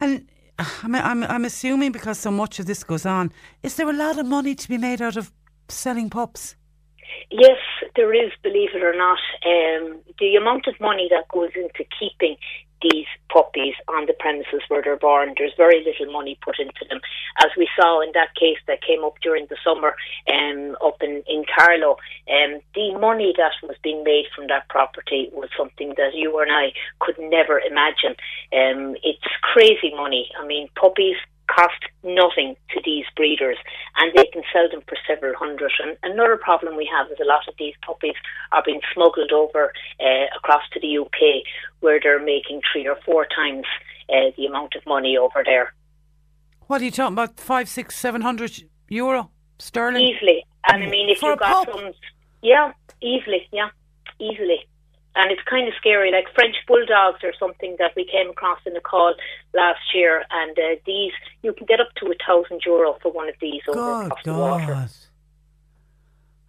And 0.00 0.28
I'm, 0.58 0.94
I'm, 0.94 1.22
I'm 1.24 1.44
assuming 1.44 1.92
because 1.92 2.18
so 2.18 2.30
much 2.30 2.58
of 2.58 2.66
this 2.66 2.82
goes 2.82 3.04
on, 3.04 3.32
is 3.62 3.76
there 3.76 3.88
a 3.88 3.92
lot 3.92 4.18
of 4.18 4.26
money 4.26 4.54
to 4.54 4.68
be 4.68 4.78
made 4.78 5.02
out 5.02 5.16
of 5.16 5.32
selling 5.68 6.10
pups? 6.10 6.56
Yes, 7.30 7.58
there 7.94 8.12
is, 8.14 8.32
believe 8.42 8.70
it 8.74 8.82
or 8.82 8.96
not. 8.96 9.18
Um, 9.44 10.00
the 10.18 10.36
amount 10.36 10.66
of 10.66 10.74
money 10.80 11.08
that 11.10 11.28
goes 11.28 11.50
into 11.54 11.84
keeping 11.98 12.36
these 12.82 13.06
puppies 13.28 13.74
on 13.88 14.06
the 14.06 14.14
premises 14.18 14.62
where 14.68 14.82
they're 14.82 14.96
born, 14.96 15.34
there's 15.36 15.52
very 15.56 15.84
little 15.84 16.12
money 16.12 16.38
put 16.42 16.58
into 16.58 16.84
them. 16.88 17.00
As 17.42 17.50
we 17.56 17.68
saw 17.78 18.00
in 18.00 18.10
that 18.14 18.34
case 18.34 18.58
that 18.66 18.82
came 18.82 19.04
up 19.04 19.14
during 19.22 19.46
the 19.48 19.56
summer 19.64 19.94
um, 20.32 20.76
up 20.84 21.02
in, 21.02 21.22
in 21.26 21.44
Carlow, 21.56 21.96
um, 22.28 22.60
the 22.74 22.94
money 22.98 23.34
that 23.36 23.52
was 23.62 23.76
being 23.82 24.04
made 24.04 24.26
from 24.34 24.46
that 24.48 24.68
property 24.68 25.30
was 25.32 25.48
something 25.56 25.94
that 25.96 26.14
you 26.14 26.38
and 26.38 26.50
I 26.52 26.72
could 27.00 27.16
never 27.18 27.60
imagine. 27.60 28.16
Um, 28.52 28.96
it's 29.02 29.24
crazy 29.42 29.92
money. 29.94 30.30
I 30.38 30.46
mean, 30.46 30.68
puppies 30.74 31.16
cost 31.48 31.82
nothing 32.02 32.56
to 32.70 32.80
these 32.84 33.04
breeders 33.16 33.56
and 33.96 34.12
they 34.14 34.26
can 34.32 34.42
sell 34.52 34.68
them 34.70 34.82
for 34.88 34.96
several 35.06 35.34
hundred. 35.36 35.72
And 35.80 35.96
another 36.02 36.36
problem 36.36 36.76
we 36.76 36.88
have 36.92 37.10
is 37.10 37.18
a 37.20 37.24
lot 37.26 37.48
of 37.48 37.54
these 37.58 37.74
puppies 37.84 38.14
are 38.52 38.62
being 38.64 38.80
smuggled 38.94 39.32
over 39.32 39.72
uh, 40.00 40.26
across 40.36 40.62
to 40.72 40.80
the 40.80 40.98
UK 40.98 41.42
where 41.80 42.00
they're 42.02 42.22
making 42.22 42.60
three 42.72 42.86
or 42.86 42.96
four 43.04 43.26
times 43.34 43.66
uh, 44.08 44.30
the 44.36 44.46
amount 44.46 44.74
of 44.76 44.84
money 44.86 45.16
over 45.16 45.42
there. 45.44 45.74
What 46.66 46.80
are 46.80 46.84
you 46.84 46.90
talking 46.90 47.14
about? 47.14 47.38
Five, 47.38 47.68
six, 47.68 47.96
seven 47.96 48.20
hundred 48.22 48.52
euro 48.88 49.30
sterling? 49.58 50.02
Easily. 50.02 50.44
And 50.68 50.82
I 50.82 50.86
mean, 50.88 51.08
if 51.08 51.18
For 51.18 51.30
you 51.30 51.36
got 51.36 51.66
pup? 51.66 51.76
some. 51.76 51.92
Yeah, 52.42 52.72
easily. 53.00 53.48
Yeah, 53.52 53.68
easily. 54.18 54.66
And 55.18 55.32
it's 55.32 55.42
kind 55.48 55.66
of 55.66 55.74
scary. 55.78 56.12
Like 56.12 56.26
French 56.34 56.56
bulldogs 56.68 57.20
or 57.24 57.32
something 57.38 57.76
that 57.78 57.92
we 57.96 58.04
came 58.04 58.30
across 58.30 58.58
in 58.66 58.76
a 58.76 58.80
call 58.80 59.14
last 59.54 59.80
year, 59.94 60.24
and 60.30 60.56
uh, 60.58 60.76
these 60.84 61.12
you 61.42 61.52
can 61.54 61.66
get 61.66 61.80
up 61.80 61.88
to 61.96 62.06
a 62.06 62.14
thousand 62.26 62.60
euro 62.66 62.98
for 63.02 63.10
one 63.10 63.28
of 63.28 63.34
these 63.40 63.62
over 63.68 63.78
God, 63.78 64.06
across 64.06 64.24
the 64.24 64.34
water. 64.34 64.72
God. 64.74 64.90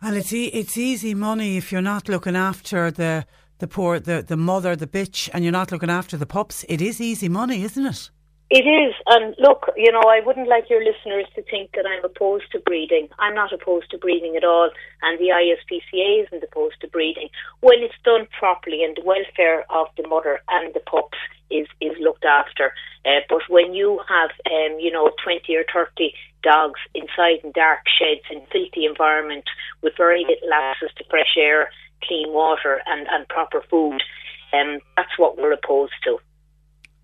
And 0.02 0.16
it's 0.18 0.34
e- 0.34 0.48
it's 0.48 0.78
easy 0.78 1.14
money 1.14 1.58
if 1.58 1.72
you're 1.72 1.82
not 1.82 2.10
looking 2.10 2.36
after 2.36 2.92
the 2.92 3.26
the 3.60 3.68
poor 3.68 4.00
the, 4.00 4.22
the 4.22 4.38
mother 4.38 4.76
the 4.76 4.86
bitch 4.88 5.30
and 5.34 5.44
you're 5.44 5.52
not 5.52 5.72
looking 5.72 5.90
after 5.90 6.18
the 6.18 6.26
pups. 6.26 6.66
It 6.70 6.82
is 6.82 7.02
easy 7.02 7.30
money, 7.30 7.64
isn't 7.64 7.86
it? 7.86 8.12
It 8.50 8.64
is, 8.64 8.96
and 9.08 9.36
look, 9.40 9.70
you 9.76 9.92
know, 9.92 10.04
I 10.08 10.22
wouldn't 10.26 10.48
like 10.48 10.70
your 10.70 10.80
listeners 10.80 11.26
to 11.36 11.42
think 11.44 11.72
that 11.76 11.86
I'm 11.86 12.06
opposed 12.06 12.50
to 12.54 12.60
breeding. 12.60 13.10
I'm 13.20 13.36
not 13.36 13.52
opposed 13.52 13.92
to 13.92 13.98
breeding 13.98 14.38
at 14.38 14.46
all, 14.46 14.70
and 15.02 15.20
the 15.20 15.36
ISPCA 15.36 16.24
isn't 16.24 16.44
opposed 16.44 16.80
to 16.80 16.88
breeding 16.88 17.28
when 17.60 17.84
it's 17.84 18.00
done 18.06 18.26
properly 18.40 18.86
and 18.86 18.96
the 18.96 19.04
welfare 19.04 19.66
of 19.70 19.88
the 19.98 20.08
mother 20.08 20.40
and 20.48 20.74
the 20.74 20.80
pups 20.80 21.18
is 21.52 21.68
is 21.82 21.92
looked 22.00 22.24
after. 22.24 22.72
Uh, 23.06 23.20
but 23.28 23.42
when 23.50 23.74
you 23.74 24.00
have, 24.08 24.32
um, 24.46 24.80
you 24.80 24.92
know, 24.92 25.12
twenty 25.22 25.54
or 25.58 25.66
thirty 25.68 26.14
dogs 26.42 26.80
inside 26.96 27.44
in 27.44 27.52
dark 27.52 27.82
sheds 28.00 28.24
in 28.32 28.40
filthy 28.50 28.86
environment 28.86 29.44
with 29.82 29.92
very 29.98 30.24
little 30.24 30.54
access 30.54 30.94
to 30.96 31.04
fresh 31.10 31.36
air, 31.38 31.70
clean 32.02 32.32
water, 32.32 32.80
and 32.86 33.08
and 33.12 33.28
proper 33.28 33.62
food, 33.70 34.00
um, 34.54 34.80
that's 34.96 35.18
what 35.18 35.38
we're 35.38 35.52
opposed 35.52 36.00
to. 36.06 36.18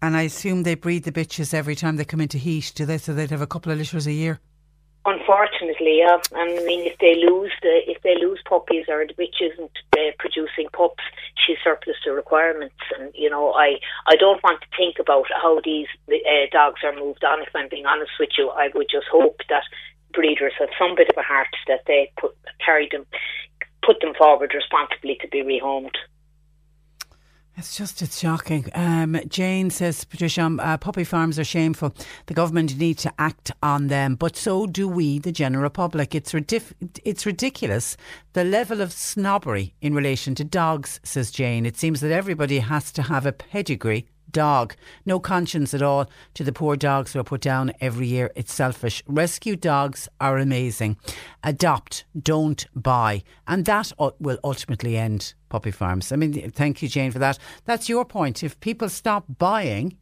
And 0.04 0.18
I 0.18 0.24
assume 0.24 0.64
they 0.64 0.76
breed 0.76 1.06
the 1.06 1.14
bitches 1.14 1.54
every 1.54 1.76
time 1.76 1.95
they 1.95 2.04
come 2.04 2.20
into 2.20 2.38
heat, 2.38 2.74
do 2.76 2.86
they? 2.86 2.97
So 2.97 3.14
they'd 3.14 3.32
have 3.32 3.39
a 3.39 3.47
couple 3.47 3.72
of 3.72 3.78
litters 3.78 4.06
a 4.06 4.12
year. 4.12 4.41
Unfortunately, 5.06 5.99
yeah. 5.99 6.18
And 6.34 6.60
I 6.60 6.64
mean, 6.66 6.86
if 6.86 6.97
they 6.99 7.16
lose 7.16 7.54
the 7.62 7.80
if 7.88 8.01
they 8.04 8.16
lose 8.20 8.41
puppies 8.43 8.84
or 8.89 9.08
the 9.08 9.14
bitch 9.14 9.39
isn't 9.39 9.72
uh, 9.95 10.12
producing 10.20 10.68
pups, 10.74 11.04
she's 11.39 11.56
surplus 11.64 11.95
to 12.04 12.12
requirements. 12.12 12.76
And 12.99 13.14
you 13.16 13.30
know, 13.30 13.54
I 13.54 13.80
I 14.06 14.18
don't 14.18 14.43
want 14.43 14.60
to 14.60 14.68
think 14.76 14.99
about 14.99 15.28
how 15.41 15.62
these 15.64 15.88
uh, 16.12 16.47
dogs 16.51 16.82
are 16.84 16.93
moved 16.93 17.24
on. 17.24 17.41
If 17.41 17.56
I'm 17.56 17.70
being 17.70 17.86
honest 17.86 18.12
with 18.20 18.32
you, 18.38 18.49
I 18.49 18.72
would 18.76 18.88
just 18.91 19.08
hope 19.10 19.39
that 19.47 19.64
breeders 20.12 20.54
have 20.60 20.70
some 20.78 20.95
bit 20.95 21.08
of 21.12 21.18
a 21.18 21.24
heart 21.24 21.56
that 21.70 21.84
they 21.88 22.12
put 22.20 22.36
carry 22.60 22.89
them, 22.91 23.06
put 23.86 24.01
them 24.01 24.14
forward 24.18 24.54
responsibly 24.54 25.18
to 25.22 25.30
be 25.30 25.43
rehomed. 25.43 25.95
It's 27.56 27.78
just, 27.78 28.01
it's 28.01 28.20
shocking. 28.20 28.68
Um, 28.74 29.20
Jane 29.28 29.70
says, 29.70 30.06
Patricia, 30.06 30.41
um, 30.41 30.60
uh, 30.60 30.76
puppy 30.78 31.04
farms 31.04 31.38
are 31.38 31.43
shameful. 31.43 31.93
The 32.26 32.34
government 32.34 32.78
need 32.78 32.97
to 32.99 33.14
act 33.20 33.51
on 33.62 33.88
them, 33.88 34.16
but 34.16 34.36
so 34.36 34.66
do 34.66 34.88
we, 34.88 35.20
the 35.20 35.32
general 35.32 35.70
public. 35.70 36.16
It's, 36.16 36.32
ridif- 36.34 36.74
it's 37.06 37.28
ridiculous, 37.28 37.95
the 38.34 38.43
level 38.43 38.82
of 38.82 38.91
snobbery 38.91 39.76
in 39.82 39.93
relation 39.93 40.34
to 40.36 40.43
dogs, 40.43 40.99
says 41.04 41.30
Jane. 41.30 41.68
It 41.68 41.78
seems 41.78 42.01
that 42.01 42.12
everybody 42.12 42.58
has 42.58 42.91
to 42.93 43.04
have 43.04 43.28
a 43.28 43.32
pedigree 43.32 44.08
dog. 44.34 44.75
No 45.05 45.19
conscience 45.19 45.73
at 45.73 45.81
all 45.81 46.09
to 46.34 46.43
the 46.43 46.51
poor 46.51 46.75
dogs 46.75 47.13
who 47.13 47.19
are 47.19 47.23
put 47.23 47.41
down 47.41 47.71
every 47.79 48.07
year. 48.07 48.31
It's 48.36 48.53
selfish. 48.53 49.01
Rescue 49.07 49.55
dogs 49.55 50.09
are 50.19 50.38
amazing. 50.38 50.97
Adopt, 51.43 52.03
don't 52.21 52.65
buy. 52.75 53.23
And 53.47 53.63
that 53.65 53.93
will 54.19 54.39
ultimately 54.43 54.97
end 54.97 55.34
puppy 55.47 55.71
farms. 55.71 56.11
I 56.11 56.17
mean, 56.17 56.51
thank 56.51 56.81
you, 56.81 56.89
Jane, 56.89 57.11
for 57.11 57.19
that. 57.19 57.38
That's 57.63 57.88
your 57.88 58.03
point. 58.03 58.43
If 58.43 58.59
people 58.59 58.89
stop 58.89 59.23
buying, 59.38 59.97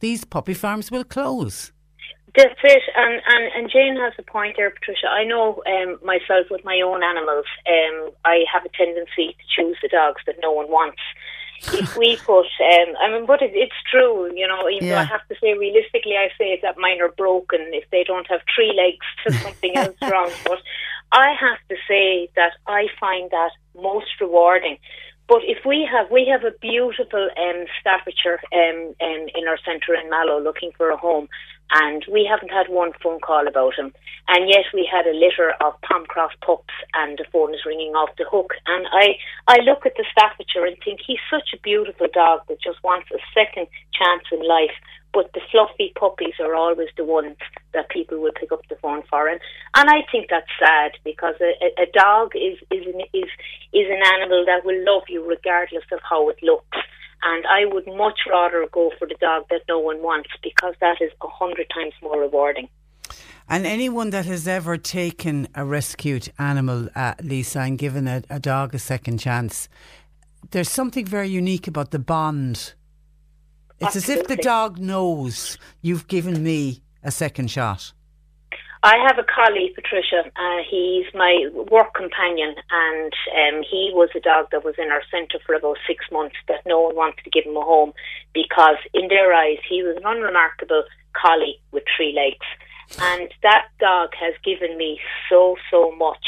these 0.00 0.24
puppy 0.24 0.54
farms 0.54 0.90
will 0.90 1.04
close. 1.04 1.72
That's 2.36 2.60
it, 2.64 2.82
and, 2.94 3.22
and 3.26 3.44
and 3.56 3.70
Jane 3.70 3.96
has 3.96 4.12
a 4.18 4.22
point 4.22 4.56
there, 4.58 4.68
Patricia. 4.68 5.08
I 5.08 5.24
know 5.24 5.62
um, 5.66 5.98
myself 6.04 6.48
with 6.50 6.62
my 6.66 6.82
own 6.84 7.02
animals. 7.02 7.46
Um, 7.66 8.10
I 8.26 8.44
have 8.52 8.62
a 8.66 8.68
tendency 8.76 9.34
to 9.40 9.44
choose 9.56 9.78
the 9.80 9.88
dogs 9.88 10.20
that 10.26 10.36
no 10.42 10.52
one 10.52 10.68
wants. 10.68 11.00
If 11.72 11.96
we 11.96 12.16
put, 12.16 12.46
um, 12.46 12.94
I 13.00 13.10
mean, 13.10 13.26
but 13.26 13.42
it, 13.42 13.52
it's 13.54 13.74
true, 13.90 14.30
you 14.34 14.46
know. 14.46 14.68
Even 14.68 14.88
though 14.88 14.98
I 14.98 15.04
have 15.04 15.26
to 15.28 15.34
say, 15.40 15.54
realistically, 15.54 16.16
I 16.16 16.28
say 16.38 16.58
that 16.62 16.78
mine 16.78 17.00
are 17.00 17.12
broken. 17.12 17.60
If 17.72 17.88
they 17.90 18.04
don't 18.04 18.26
have 18.28 18.40
three 18.54 18.72
legs, 18.72 19.40
something 19.42 19.76
else 19.76 19.96
wrong. 20.02 20.30
But 20.44 20.58
I 21.12 21.34
have 21.38 21.58
to 21.68 21.76
say 21.88 22.28
that 22.36 22.52
I 22.66 22.88
find 23.00 23.30
that 23.30 23.50
most 23.74 24.20
rewarding. 24.20 24.78
But 25.28 25.42
if 25.42 25.64
we 25.64 25.88
have, 25.90 26.10
we 26.10 26.26
have 26.26 26.44
a 26.44 26.56
beautiful 26.60 27.28
um, 27.36 27.64
Staffordshire 27.80 28.40
um, 28.52 28.94
um, 29.00 29.26
in 29.34 29.48
our 29.48 29.58
centre 29.64 29.94
in 29.94 30.08
Mallow 30.08 30.40
looking 30.40 30.70
for 30.76 30.90
a 30.90 30.96
home, 30.96 31.28
and 31.70 32.04
we 32.10 32.28
haven't 32.28 32.50
had 32.50 32.68
one 32.68 32.92
phone 33.02 33.20
call 33.20 33.46
about 33.46 33.74
him. 33.74 33.92
And 34.28 34.48
yet 34.48 34.64
we 34.74 34.88
had 34.90 35.06
a 35.06 35.14
litter 35.16 35.54
of 35.60 35.80
Pomcroft 35.82 36.40
pups, 36.44 36.74
and 36.94 37.18
the 37.18 37.26
phone 37.32 37.54
is 37.54 37.66
ringing 37.66 37.92
off 37.94 38.10
the 38.18 38.26
hook. 38.28 38.54
And 38.66 38.86
I, 38.92 39.18
I 39.46 39.58
look 39.62 39.86
at 39.86 39.94
the 39.96 40.04
Staffordshire 40.10 40.66
and 40.66 40.76
think 40.84 41.00
he's 41.06 41.22
such 41.30 41.54
a 41.54 41.62
beautiful 41.62 42.08
dog 42.12 42.40
that 42.48 42.62
just 42.62 42.82
wants 42.82 43.08
a 43.12 43.18
second 43.34 43.68
chance 43.94 44.24
in 44.32 44.46
life. 44.46 44.74
But 45.12 45.32
the 45.32 45.40
fluffy 45.50 45.92
puppies 45.98 46.34
are 46.40 46.54
always 46.54 46.88
the 46.96 47.04
ones 47.04 47.36
that 47.72 47.88
people 47.88 48.18
will 48.20 48.36
pick 48.38 48.52
up 48.52 48.60
the 48.68 48.76
phone 48.76 49.02
for, 49.08 49.28
and 49.28 49.40
and 49.74 49.88
I 49.88 50.04
think 50.12 50.26
that's 50.28 50.50
sad 50.58 50.92
because 51.04 51.36
a, 51.40 51.52
a, 51.64 51.84
a 51.84 51.86
dog 51.94 52.32
is 52.36 52.58
is 52.70 52.84
an, 52.84 53.00
is 53.14 53.30
is 53.72 53.86
an 53.88 54.02
animal 54.12 54.44
that 54.44 54.66
will 54.66 54.84
love 54.84 55.04
you 55.08 55.24
regardless 55.24 55.84
of 55.90 56.00
how 56.02 56.28
it 56.28 56.36
looks. 56.42 56.76
And 57.28 57.44
I 57.46 57.64
would 57.64 57.88
much 57.88 58.20
rather 58.30 58.68
go 58.70 58.92
for 59.00 59.08
the 59.08 59.16
dog 59.20 59.46
that 59.50 59.62
no 59.68 59.80
one 59.80 60.00
wants 60.00 60.30
because 60.44 60.74
that 60.80 60.98
is 61.00 61.10
a 61.20 61.26
hundred 61.26 61.66
times 61.74 61.92
more 62.00 62.20
rewarding. 62.20 62.68
And 63.48 63.66
anyone 63.66 64.10
that 64.10 64.26
has 64.26 64.46
ever 64.46 64.76
taken 64.76 65.48
a 65.52 65.64
rescued 65.64 66.32
animal, 66.38 66.88
uh, 66.94 67.14
Lisa, 67.20 67.60
and 67.60 67.76
given 67.78 68.06
a, 68.06 68.22
a 68.30 68.38
dog 68.38 68.76
a 68.76 68.78
second 68.78 69.18
chance, 69.18 69.68
there's 70.52 70.70
something 70.70 71.04
very 71.04 71.28
unique 71.28 71.66
about 71.66 71.90
the 71.90 71.98
bond. 71.98 72.74
It's 73.80 73.96
as 73.96 74.08
if 74.08 74.28
the 74.28 74.36
dog 74.36 74.78
knows 74.78 75.58
you've 75.82 76.06
given 76.06 76.44
me 76.44 76.82
a 77.02 77.10
second 77.10 77.50
shot. 77.50 77.92
I 78.86 79.02
have 79.04 79.18
a 79.18 79.26
colleague, 79.26 79.74
Patricia. 79.74 80.30
Uh, 80.36 80.62
he's 80.70 81.06
my 81.12 81.50
work 81.72 81.92
companion, 81.92 82.54
and 82.70 83.12
um, 83.34 83.64
he 83.68 83.90
was 83.92 84.10
a 84.14 84.20
dog 84.20 84.46
that 84.52 84.64
was 84.64 84.76
in 84.78 84.92
our 84.92 85.02
centre 85.10 85.40
for 85.44 85.56
about 85.56 85.78
six 85.88 86.04
months. 86.12 86.36
That 86.46 86.62
no 86.64 86.78
one 86.82 86.94
wanted 86.94 87.24
to 87.24 87.30
give 87.30 87.46
him 87.46 87.56
a 87.56 87.62
home 87.62 87.92
because, 88.32 88.78
in 88.94 89.08
their 89.08 89.34
eyes, 89.34 89.58
he 89.68 89.82
was 89.82 89.96
an 89.96 90.06
unremarkable 90.06 90.84
collie 91.20 91.58
with 91.72 91.82
three 91.96 92.14
legs, 92.14 92.46
and 93.02 93.28
that 93.42 93.66
dog 93.80 94.10
has 94.14 94.34
given 94.44 94.78
me 94.78 95.00
so 95.28 95.56
so 95.68 95.90
much. 95.98 96.24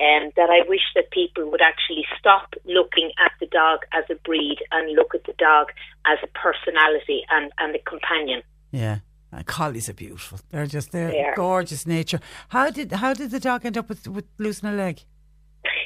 Um, 0.00 0.32
that 0.36 0.50
I 0.50 0.68
wish 0.68 0.82
that 0.96 1.12
people 1.12 1.48
would 1.50 1.60
actually 1.62 2.04
stop 2.18 2.54
looking 2.64 3.12
at 3.24 3.32
the 3.40 3.46
dog 3.46 3.80
as 3.92 4.04
a 4.10 4.16
breed 4.16 4.56
and 4.72 4.96
look 4.96 5.14
at 5.14 5.24
the 5.24 5.34
dog 5.38 5.68
as 6.06 6.18
a 6.24 6.28
personality 6.36 7.22
and, 7.30 7.52
and 7.58 7.76
a 7.76 7.78
companion. 7.78 8.42
Yeah. 8.72 8.98
Uh, 9.32 9.42
collies 9.46 9.88
are 9.88 9.94
beautiful. 9.94 10.38
They're 10.50 10.66
just 10.66 10.92
they're 10.92 11.10
They 11.10 11.24
gorgeous 11.34 11.86
nature. 11.86 12.20
How 12.48 12.70
did 12.70 12.92
how 12.92 13.14
did 13.14 13.30
the 13.30 13.40
dog 13.40 13.64
end 13.64 13.78
up 13.78 13.88
with, 13.88 14.06
with 14.06 14.26
losing 14.38 14.68
a 14.68 14.72
leg? 14.72 15.00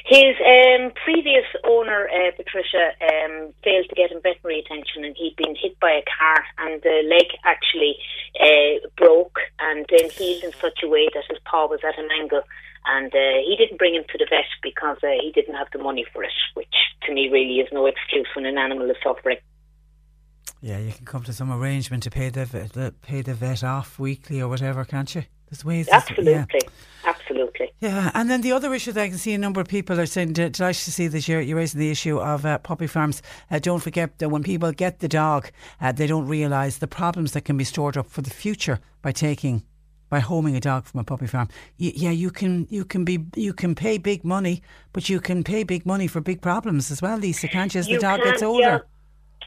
His 0.05 0.35
um, 0.39 0.91
previous 1.03 1.45
owner, 1.65 2.07
uh, 2.07 2.31
Patricia, 2.35 2.91
um, 3.01 3.53
failed 3.61 3.87
to 3.89 3.95
get 3.95 4.11
him 4.11 4.21
veterinary 4.23 4.59
attention, 4.59 5.03
and 5.03 5.13
he'd 5.17 5.35
been 5.35 5.53
hit 5.53 5.77
by 5.81 5.91
a 5.91 6.03
car, 6.07 6.45
and 6.59 6.81
the 6.81 7.03
leg 7.05 7.27
actually 7.43 7.97
uh, 8.39 8.87
broke 8.95 9.37
and 9.59 9.85
then 9.89 10.09
healed 10.09 10.45
in 10.45 10.53
such 10.53 10.79
a 10.81 10.87
way 10.87 11.09
that 11.13 11.25
his 11.29 11.39
paw 11.43 11.67
was 11.67 11.81
at 11.83 11.99
an 11.99 12.07
angle. 12.21 12.41
And 12.85 13.13
uh, 13.13 13.43
he 13.43 13.57
didn't 13.57 13.79
bring 13.79 13.95
him 13.95 14.05
to 14.09 14.17
the 14.17 14.27
vet 14.29 14.47
because 14.63 14.97
uh, 15.03 15.19
he 15.21 15.31
didn't 15.35 15.55
have 15.55 15.67
the 15.73 15.79
money 15.79 16.05
for 16.13 16.23
it, 16.23 16.31
which 16.53 16.73
to 17.03 17.13
me 17.13 17.27
really 17.27 17.59
is 17.59 17.67
no 17.73 17.85
excuse 17.85 18.27
when 18.33 18.45
an 18.45 18.57
animal 18.57 18.89
is 18.89 18.95
suffering. 19.03 19.37
Yeah, 20.61 20.79
you 20.79 20.91
can 20.91 21.05
come 21.05 21.23
to 21.23 21.33
some 21.33 21.51
arrangement 21.51 22.03
to 22.03 22.09
pay 22.09 22.29
the 22.29 22.45
vet, 22.45 22.73
the, 22.73 22.93
pay 23.01 23.21
the 23.21 23.33
vet 23.33 23.63
off 23.63 23.99
weekly 23.99 24.41
or 24.41 24.47
whatever, 24.47 24.83
can't 24.85 25.13
you? 25.13 25.23
There's 25.49 25.63
ways. 25.63 25.87
Absolutely, 25.89 26.31
yeah. 26.31 26.41
absolutely. 26.41 26.69
absolutely. 27.05 27.73
Yeah, 27.79 28.11
and 28.15 28.29
then 28.29 28.41
the 28.41 28.51
other 28.51 28.73
issue 28.73 28.91
that 28.91 29.01
I 29.03 29.09
can 29.09 29.17
see 29.17 29.33
a 29.33 29.37
number 29.37 29.61
of 29.61 29.67
people 29.67 29.99
are 29.99 30.05
saying, 30.05 30.33
delighted 30.33 30.83
to 30.83 30.91
see 30.91 31.07
that 31.07 31.27
you're, 31.27 31.41
you're 31.41 31.57
raising 31.57 31.79
the 31.79 31.91
issue 31.91 32.19
of 32.19 32.45
uh, 32.45 32.57
puppy 32.57 32.87
farms. 32.87 33.21
Uh, 33.51 33.59
don't 33.59 33.79
forget 33.79 34.17
that 34.17 34.29
when 34.29 34.43
people 34.43 34.71
get 34.71 34.99
the 34.99 35.07
dog, 35.07 35.49
uh, 35.79 35.91
they 35.91 36.07
don't 36.07 36.27
realise 36.27 36.77
the 36.79 36.87
problems 36.87 37.31
that 37.33 37.41
can 37.45 37.55
be 37.55 37.63
stored 37.63 37.95
up 37.95 38.07
for 38.07 38.21
the 38.21 38.29
future 38.31 38.79
by 39.01 39.11
taking 39.11 39.63
by 40.09 40.19
homing 40.19 40.55
a 40.55 40.59
dog 40.61 40.85
from 40.85 41.01
a 41.01 41.03
puppy 41.03 41.27
farm. 41.27 41.49
Y- 41.79 41.91
yeah, 41.95 42.11
you 42.11 42.31
can 42.31 42.65
you 42.69 42.83
can 42.85 43.03
be 43.05 43.25
you 43.35 43.53
can 43.53 43.75
pay 43.75 43.97
big 43.97 44.23
money, 44.23 44.61
but 44.93 45.07
you 45.09 45.19
can 45.19 45.43
pay 45.43 45.63
big 45.63 45.85
money 45.85 46.07
for 46.07 46.19
big 46.21 46.41
problems 46.41 46.89
as 46.91 47.01
well, 47.01 47.17
Lisa, 47.17 47.47
can't 47.47 47.73
you? 47.73 47.79
As 47.79 47.87
You 47.87 47.97
the 47.97 48.01
dog 48.01 48.21
can, 48.21 48.31
gets 48.31 48.41
older. 48.43 48.61
yeah. 48.63 48.79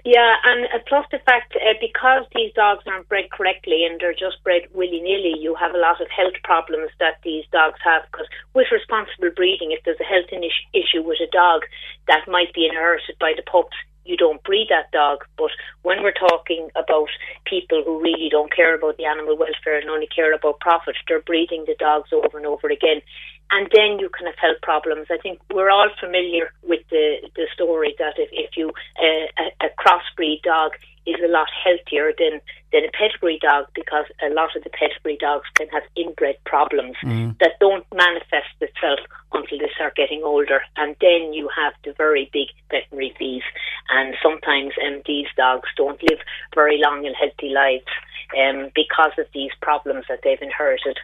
Yeah, 0.05 0.37
and 0.45 0.67
plus 0.89 1.05
the 1.11 1.19
fact 1.19 1.55
uh, 1.57 1.75
because 1.81 2.25
these 2.35 2.53
dogs 2.55 2.85
aren't 2.87 3.09
bred 3.09 3.31
correctly 3.31 3.85
and 3.85 4.01
they're 4.01 4.17
just 4.17 4.43
bred 4.43 4.63
willy 4.73 5.01
nilly, 5.01 5.37
you 5.39 5.55
have 5.55 5.75
a 5.75 5.79
lot 5.79 6.01
of 6.01 6.09
health 6.09 6.41
problems 6.43 6.91
that 7.01 7.21
these 7.23 7.45
dogs 7.53 7.79
have. 7.85 8.03
Because 8.11 8.27
with 8.55 8.73
responsible 8.73 9.31
breeding, 9.37 9.73
if 9.73 9.85
there's 9.85 10.01
a 10.01 10.05
health 10.05 10.33
issue 10.33 11.03
with 11.03 11.21
a 11.21 11.31
dog 11.31 11.63
that 12.09 12.29
might 12.29 12.53
be 12.55 12.67
inherited 12.67 13.17
by 13.21 13.35
the 13.37 13.43
pups, 13.43 13.77
you 14.05 14.17
don't 14.17 14.43
breed 14.43 14.69
that 14.71 14.91
dog. 14.91 15.25
But 15.37 15.51
when 15.83 16.03
we're 16.03 16.17
talking 16.17 16.71
about 16.75 17.09
people 17.45 17.83
who 17.85 18.01
really 18.01 18.29
don't 18.31 18.55
care 18.55 18.75
about 18.75 18.97
the 18.97 19.05
animal 19.05 19.37
welfare 19.37 19.79
and 19.79 19.91
only 19.91 20.09
care 20.09 20.33
about 20.33 20.61
profit, 20.61 20.97
they're 21.09 21.21
breeding 21.21 21.65
the 21.67 21.77
dogs 21.79 22.09
over 22.13 22.39
and 22.39 22.47
over 22.47 22.69
again. 22.69 23.03
And 23.51 23.69
then 23.75 23.99
you 23.99 24.09
can 24.09 24.27
have 24.27 24.39
health 24.39 24.61
problems. 24.63 25.07
I 25.11 25.19
think 25.19 25.41
we're 25.53 25.71
all 25.71 25.89
familiar 25.99 26.53
with 26.63 26.81
the, 26.91 27.17
the 27.35 27.47
story 27.55 27.95
that 27.99 28.15
if, 28.17 28.29
if 28.33 28.57
you 28.57 28.69
uh, 28.69 29.27
a, 29.43 29.67
a 29.67 29.71
crossbreed 29.79 30.43
dog 30.43 30.73
is 31.07 31.17
a 31.25 31.29
lot 31.29 31.49
healthier 31.65 32.13
than 32.19 32.41
than 32.73 32.85
a 32.85 32.91
pedigree 32.93 33.39
dog 33.41 33.67
because 33.75 34.05
a 34.23 34.33
lot 34.33 34.55
of 34.55 34.63
the 34.63 34.71
pedigree 34.71 35.17
dogs 35.19 35.49
can 35.55 35.67
have 35.69 35.83
inbred 35.97 36.37
problems 36.45 36.97
Mm. 37.05 37.39
that 37.39 37.59
don't 37.61 37.87
manifest 37.95 38.55
itself 38.61 39.01
until 39.33 39.59
they 39.59 39.71
start 39.75 39.97
getting 39.97 40.23
older, 40.23 40.61
and 40.77 40.95
then 41.01 41.33
you 41.33 41.49
have 41.49 41.73
the 41.85 41.93
very 41.93 42.29
big 42.33 42.49
veterinary 42.71 43.15
fees. 43.19 43.43
And 43.91 44.15
sometimes 44.23 44.73
um, 44.87 45.03
these 45.07 45.27
dogs 45.37 45.69
don't 45.77 46.01
live 46.03 46.19
very 46.55 46.79
long 46.79 47.07
and 47.07 47.17
healthy 47.17 47.49
lives 47.49 47.91
um, 48.39 48.71
because 48.75 49.13
of 49.19 49.27
these 49.35 49.51
problems 49.63 50.05
that 50.09 50.21
they've 50.23 50.43
inherited. 50.43 50.99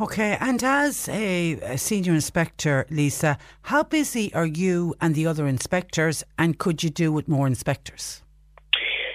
Okay, 0.00 0.36
and 0.40 0.60
as 0.64 1.08
a, 1.08 1.52
a 1.62 1.78
senior 1.78 2.14
inspector, 2.14 2.84
Lisa, 2.90 3.38
how 3.62 3.84
busy 3.84 4.34
are 4.34 4.44
you 4.44 4.96
and 5.00 5.14
the 5.14 5.24
other 5.24 5.46
inspectors, 5.46 6.24
and 6.36 6.58
could 6.58 6.82
you 6.82 6.90
do 6.90 7.12
with 7.12 7.28
more 7.28 7.46
inspectors? 7.46 8.20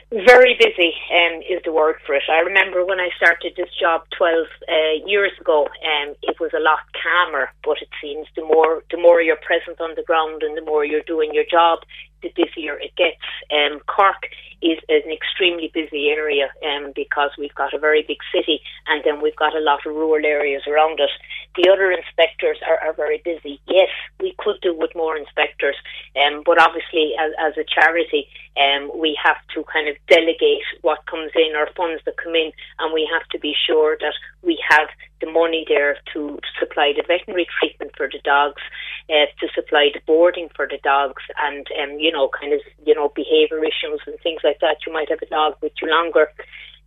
Very 0.10 0.56
busy 0.58 0.94
um, 1.14 1.42
is 1.42 1.62
the 1.66 1.74
word 1.74 1.98
for 2.06 2.16
it. 2.16 2.24
I 2.32 2.40
remember 2.40 2.86
when 2.86 3.00
I 3.00 3.10
started 3.18 3.54
this 3.58 3.70
job 3.78 4.04
12 4.18 4.48
uh, 4.48 5.06
years 5.06 5.34
ago, 5.40 5.66
um, 5.66 6.16
it 6.24 6.40
was 6.40 6.52
a 6.56 6.62
lot 6.62 6.80
calmer, 6.96 7.50
but 7.64 7.78
it 7.82 7.90
seems 8.02 8.26
the 8.38 8.44
more 8.44 8.82
the 8.90 8.98
more 8.98 9.22
you're 9.22 9.36
present 9.36 9.82
on 9.82 9.96
the 9.96 10.04
ground 10.04 10.44
and 10.44 10.56
the 10.58 10.64
more 10.64 10.86
you're 10.86 11.06
doing 11.06 11.32
your 11.34 11.46
job, 11.52 11.80
the 12.22 12.32
busier 12.36 12.78
it 12.80 12.96
gets. 12.96 13.18
Um, 13.52 13.80
Cork 13.88 14.30
is 14.62 14.78
an 14.90 15.12
extremely 15.12 15.72
busy 15.74 16.10
area 16.10 16.50
um, 16.68 16.92
because 16.96 17.32
we've 17.38 17.56
got 17.56 17.74
a 17.74 17.80
very 17.80 18.04
big 18.04 18.18
city 18.34 18.60
and 18.88 19.02
then 19.06 19.22
we've 19.22 19.36
got 19.36 19.56
a 19.56 19.60
lot 19.62 19.86
of 19.86 19.96
rural 19.96 20.26
areas 20.26 20.64
around 20.68 21.00
us. 21.00 21.10
The 21.56 21.70
other 21.72 21.92
inspectors 21.92 22.58
are, 22.68 22.80
are 22.80 22.94
very 22.94 23.22
busy. 23.24 23.60
Yes, 23.68 23.90
we 24.20 24.36
could 24.38 24.60
do 24.62 24.76
with 24.76 24.92
more 24.96 25.16
inspectors, 25.16 25.76
um, 26.16 26.44
but 26.46 26.62
obviously, 26.62 27.14
as, 27.20 27.32
as 27.40 27.54
a 27.58 27.64
charity, 27.64 28.28
um, 28.60 28.92
we 28.96 29.18
have 29.24 29.38
to 29.56 29.64
kind 29.72 29.88
of 29.88 29.96
delegate 30.08 30.64
what 30.82 31.06
comes 31.06 31.32
in, 31.36 31.56
or 31.56 31.70
funds 31.76 32.02
that 32.06 32.18
come 32.18 32.36
in, 32.36 32.52
and 32.80 32.94
we 32.94 33.08
have 33.12 33.28
to 33.30 33.40
be 33.40 33.56
sure 33.66 33.98
that 34.00 34.14
we 34.42 34.62
have 34.70 34.90
the 35.22 35.32
money 35.32 35.66
there 35.68 35.98
to 36.14 36.40
supply 36.60 36.94
the 36.96 37.04
veterinary 37.08 37.48
treatment 37.60 37.92
for 37.98 38.08
the 38.12 38.20
dogs, 38.24 38.62
uh, 39.10 39.28
to 39.40 39.48
supply 39.54 39.90
the 39.94 40.02
boarding 40.06 40.50
for 40.56 40.68
the 40.68 40.80
dogs, 40.84 41.24
and 41.38 41.68
um, 41.82 42.00
you 42.00 42.12
know, 42.12 42.30
kind 42.40 42.54
of 42.54 42.62
you 42.86 42.96
know, 42.96 43.12
behaviour 43.16 43.60
issues 43.64 44.02
and 44.08 44.18
things 44.22 44.42
like 44.44 44.60
that. 44.62 44.78
You 44.86 44.94
might 44.94 45.10
have 45.10 45.22
a 45.22 45.26
dog 45.28 45.56
with 45.62 45.74
you 45.82 45.90
longer. 45.90 46.28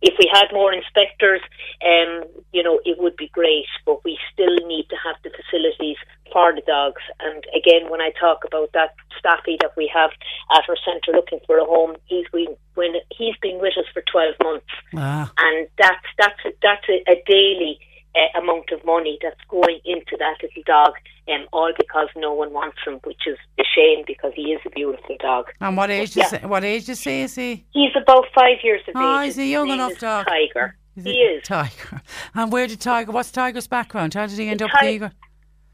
If 0.05 0.15
we 0.19 0.29
had 0.33 0.51
more 0.51 0.73
inspectors, 0.73 1.39
um, 1.79 2.27
you 2.51 2.61
know, 2.61 2.81
it 2.83 2.99
would 2.99 3.15
be 3.15 3.29
great, 3.31 3.67
but 3.85 4.03
we 4.03 4.17
still 4.33 4.57
need 4.67 4.87
to 4.89 4.97
have 4.99 5.15
the 5.23 5.31
facilities 5.31 5.95
for 6.29 6.51
the 6.53 6.61
dogs. 6.67 7.01
And 7.21 7.41
again, 7.55 7.89
when 7.89 8.01
I 8.01 8.11
talk 8.19 8.43
about 8.45 8.73
that 8.73 8.95
staffy 9.17 9.55
that 9.61 9.71
we 9.77 9.89
have 9.93 10.11
at 10.51 10.67
our 10.67 10.75
centre 10.83 11.13
looking 11.15 11.39
for 11.47 11.57
a 11.57 11.63
home, 11.63 11.95
he's 12.07 12.27
been 12.33 12.53
when 12.75 12.95
he's 13.17 13.37
been 13.41 13.59
with 13.61 13.77
us 13.77 13.85
for 13.93 14.03
twelve 14.11 14.35
months 14.43 14.65
Ah. 14.97 15.31
and 15.37 15.67
that's 15.77 16.05
that's 16.17 16.41
that's 16.61 16.87
a, 16.89 16.97
a 17.09 17.23
daily 17.25 17.79
uh, 18.15 18.39
amount 18.39 18.71
of 18.71 18.83
money 18.85 19.17
that's 19.21 19.39
going 19.49 19.79
into 19.85 20.15
that 20.19 20.35
little 20.41 20.63
dog, 20.65 20.93
um, 21.27 21.47
all 21.51 21.71
because 21.77 22.07
no 22.15 22.33
one 22.33 22.53
wants 22.53 22.77
him, 22.85 22.99
which 23.03 23.21
is 23.27 23.37
a 23.59 23.63
shame 23.75 24.03
because 24.05 24.33
he 24.35 24.53
is 24.53 24.61
a 24.65 24.69
beautiful 24.69 25.15
dog. 25.19 25.45
And 25.61 25.75
what 25.77 25.89
age? 25.89 26.15
Yeah. 26.15 26.35
Is, 26.35 26.43
what 26.43 26.63
age 26.63 26.89
is 26.89 27.01
he? 27.01 27.21
Is 27.21 27.35
he? 27.35 27.65
He's 27.71 27.91
about 27.95 28.25
five 28.35 28.57
years 28.63 28.81
of 28.87 28.93
Oh, 28.95 29.19
age. 29.21 29.25
he's 29.27 29.37
a 29.39 29.45
young 29.45 29.69
enough 29.69 29.97
dog. 29.99 30.27
Tiger. 30.27 30.75
Is 30.95 31.03
he 31.05 31.11
is. 31.11 31.43
Tiger. 31.43 32.01
And 32.35 32.51
where 32.51 32.67
did 32.67 32.79
Tiger? 32.79 33.11
What's 33.11 33.31
Tiger's 33.31 33.67
background? 33.67 34.13
How 34.13 34.27
did 34.27 34.37
he 34.37 34.47
end 34.47 34.61
up 34.61 34.69
Ti- 34.79 34.99
Tiger? 34.99 35.11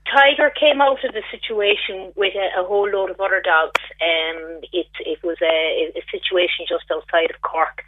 Tiger 0.06 0.50
came 0.60 0.82
out 0.82 1.04
of 1.06 1.14
the 1.14 1.22
situation 1.30 2.12
with 2.16 2.34
a, 2.36 2.62
a 2.62 2.66
whole 2.66 2.90
load 2.90 3.12
of 3.12 3.20
other 3.20 3.42
dogs. 3.44 3.80
Um, 4.02 4.62
it 4.74 4.88
it 5.06 5.20
was 5.24 5.38
a, 5.42 5.92
a 5.96 6.02
situation 6.10 6.66
just 6.68 6.86
outside 6.92 7.30
of 7.30 7.40
Cork, 7.44 7.84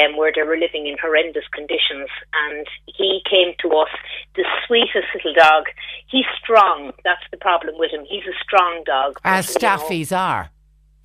um, 0.00 0.16
where 0.16 0.32
they 0.34 0.42
were 0.42 0.56
living 0.56 0.86
in 0.86 0.96
horrendous 1.00 1.44
conditions, 1.52 2.08
and 2.48 2.66
he 2.86 3.20
came 3.28 3.54
to 3.62 3.68
us, 3.76 3.88
the 4.34 4.44
sweetest 4.66 5.06
little 5.14 5.34
dog. 5.34 5.64
He's 6.08 6.26
strong. 6.42 6.92
That's 7.04 7.22
the 7.30 7.36
problem 7.38 7.74
with 7.78 7.90
him. 7.92 8.04
He's 8.08 8.24
a 8.26 8.36
strong 8.42 8.82
dog. 8.84 9.18
As 9.24 9.46
but, 9.52 9.62
you 9.62 9.68
know, 9.68 9.76
staffies 9.76 10.16
are. 10.16 10.50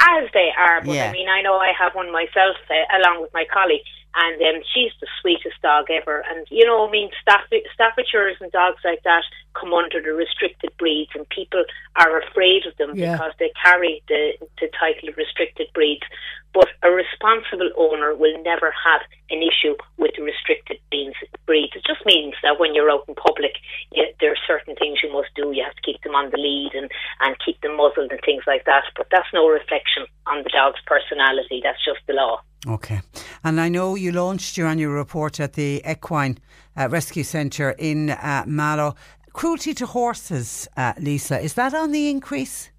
as 0.01 0.29
they 0.33 0.49
are. 0.57 0.81
But 0.83 0.93
Yeah. 0.95 1.09
I 1.09 1.11
mean, 1.11 1.29
I 1.29 1.41
know 1.41 1.57
I 1.57 1.71
have 1.77 1.93
one 1.95 2.11
myself 2.11 2.57
uh, 2.69 2.97
along 2.97 3.21
with 3.21 3.33
my 3.33 3.45
collie, 3.51 3.83
and 4.15 4.41
um, 4.41 4.61
she's 4.73 4.91
the 5.01 5.07
sweetest 5.21 5.61
dog 5.61 5.85
ever. 5.91 6.23
And 6.29 6.47
you 6.49 6.65
know, 6.65 6.87
I 6.87 6.89
mean, 6.89 7.09
staff 7.21 7.41
Staffordshires 7.73 8.37
and 8.41 8.51
dogs 8.51 8.81
like 8.83 9.03
that 9.03 9.23
come 9.53 9.73
under 9.73 10.01
the 10.01 10.13
restricted 10.13 10.71
breeds, 10.79 11.11
and 11.15 11.27
people 11.29 11.63
are 11.95 12.19
afraid 12.21 12.65
of 12.65 12.75
them 12.77 12.95
Yeah. 12.95 13.13
because 13.13 13.33
they 13.39 13.51
carry 13.63 14.01
the 14.07 14.33
the 14.59 14.69
title 14.79 15.09
of 15.09 15.17
restricted 15.17 15.67
breeds. 15.73 16.03
But 16.53 16.67
a 16.83 16.89
responsible 16.89 17.69
owner 17.77 18.15
will 18.15 18.41
never 18.43 18.73
have 18.73 19.01
an 19.29 19.41
issue 19.43 19.75
with 19.97 20.11
restricted 20.17 20.79
breeds. 20.89 21.15
breeds. 21.45 21.73
It 21.75 21.83
just 21.85 22.05
means 22.05 22.33
that 22.41 22.59
when 22.59 22.73
you're 22.73 22.89
out 22.89 23.05
in 23.07 23.15
public, 23.15 23.53
you, 23.91 24.05
there 24.19 24.31
are 24.31 24.47
certain 24.47 24.75
things 24.75 24.99
you 25.03 25.11
must 25.13 25.29
do. 25.35 25.51
You 25.51 25.63
have 25.63 25.75
to 25.75 25.81
keep 25.81 26.01
them 26.01 26.15
on 26.15 26.31
the 26.31 26.37
lead 26.37 26.71
and, 26.73 26.89
and 27.19 27.35
keep 27.45 27.61
them 27.61 27.77
muzzled 27.77 28.11
and 28.11 28.19
things 28.25 28.43
like 28.47 28.65
that. 28.65 28.83
But 28.97 29.07
that's 29.11 29.27
no 29.33 29.47
reflection 29.47 30.05
on 30.25 30.43
the 30.43 30.49
dog's 30.49 30.81
personality. 30.85 31.61
That's 31.63 31.83
just 31.85 31.99
the 32.07 32.13
law. 32.13 32.41
Okay. 32.67 33.01
And 33.43 33.61
I 33.61 33.69
know 33.69 33.95
you 33.95 34.11
launched 34.11 34.57
your 34.57 34.67
annual 34.67 34.93
report 34.93 35.39
at 35.39 35.53
the 35.53 35.81
Equine 35.87 36.39
uh, 36.75 36.89
Rescue 36.89 37.23
Centre 37.23 37.71
in 37.77 38.09
uh, 38.09 38.43
Mallow. 38.47 38.95
Cruelty 39.33 39.73
to 39.75 39.85
horses, 39.85 40.67
uh, 40.75 40.93
Lisa, 40.99 41.39
is 41.39 41.53
that 41.53 41.73
on 41.73 41.91
the 41.91 42.09
increase? 42.09 42.71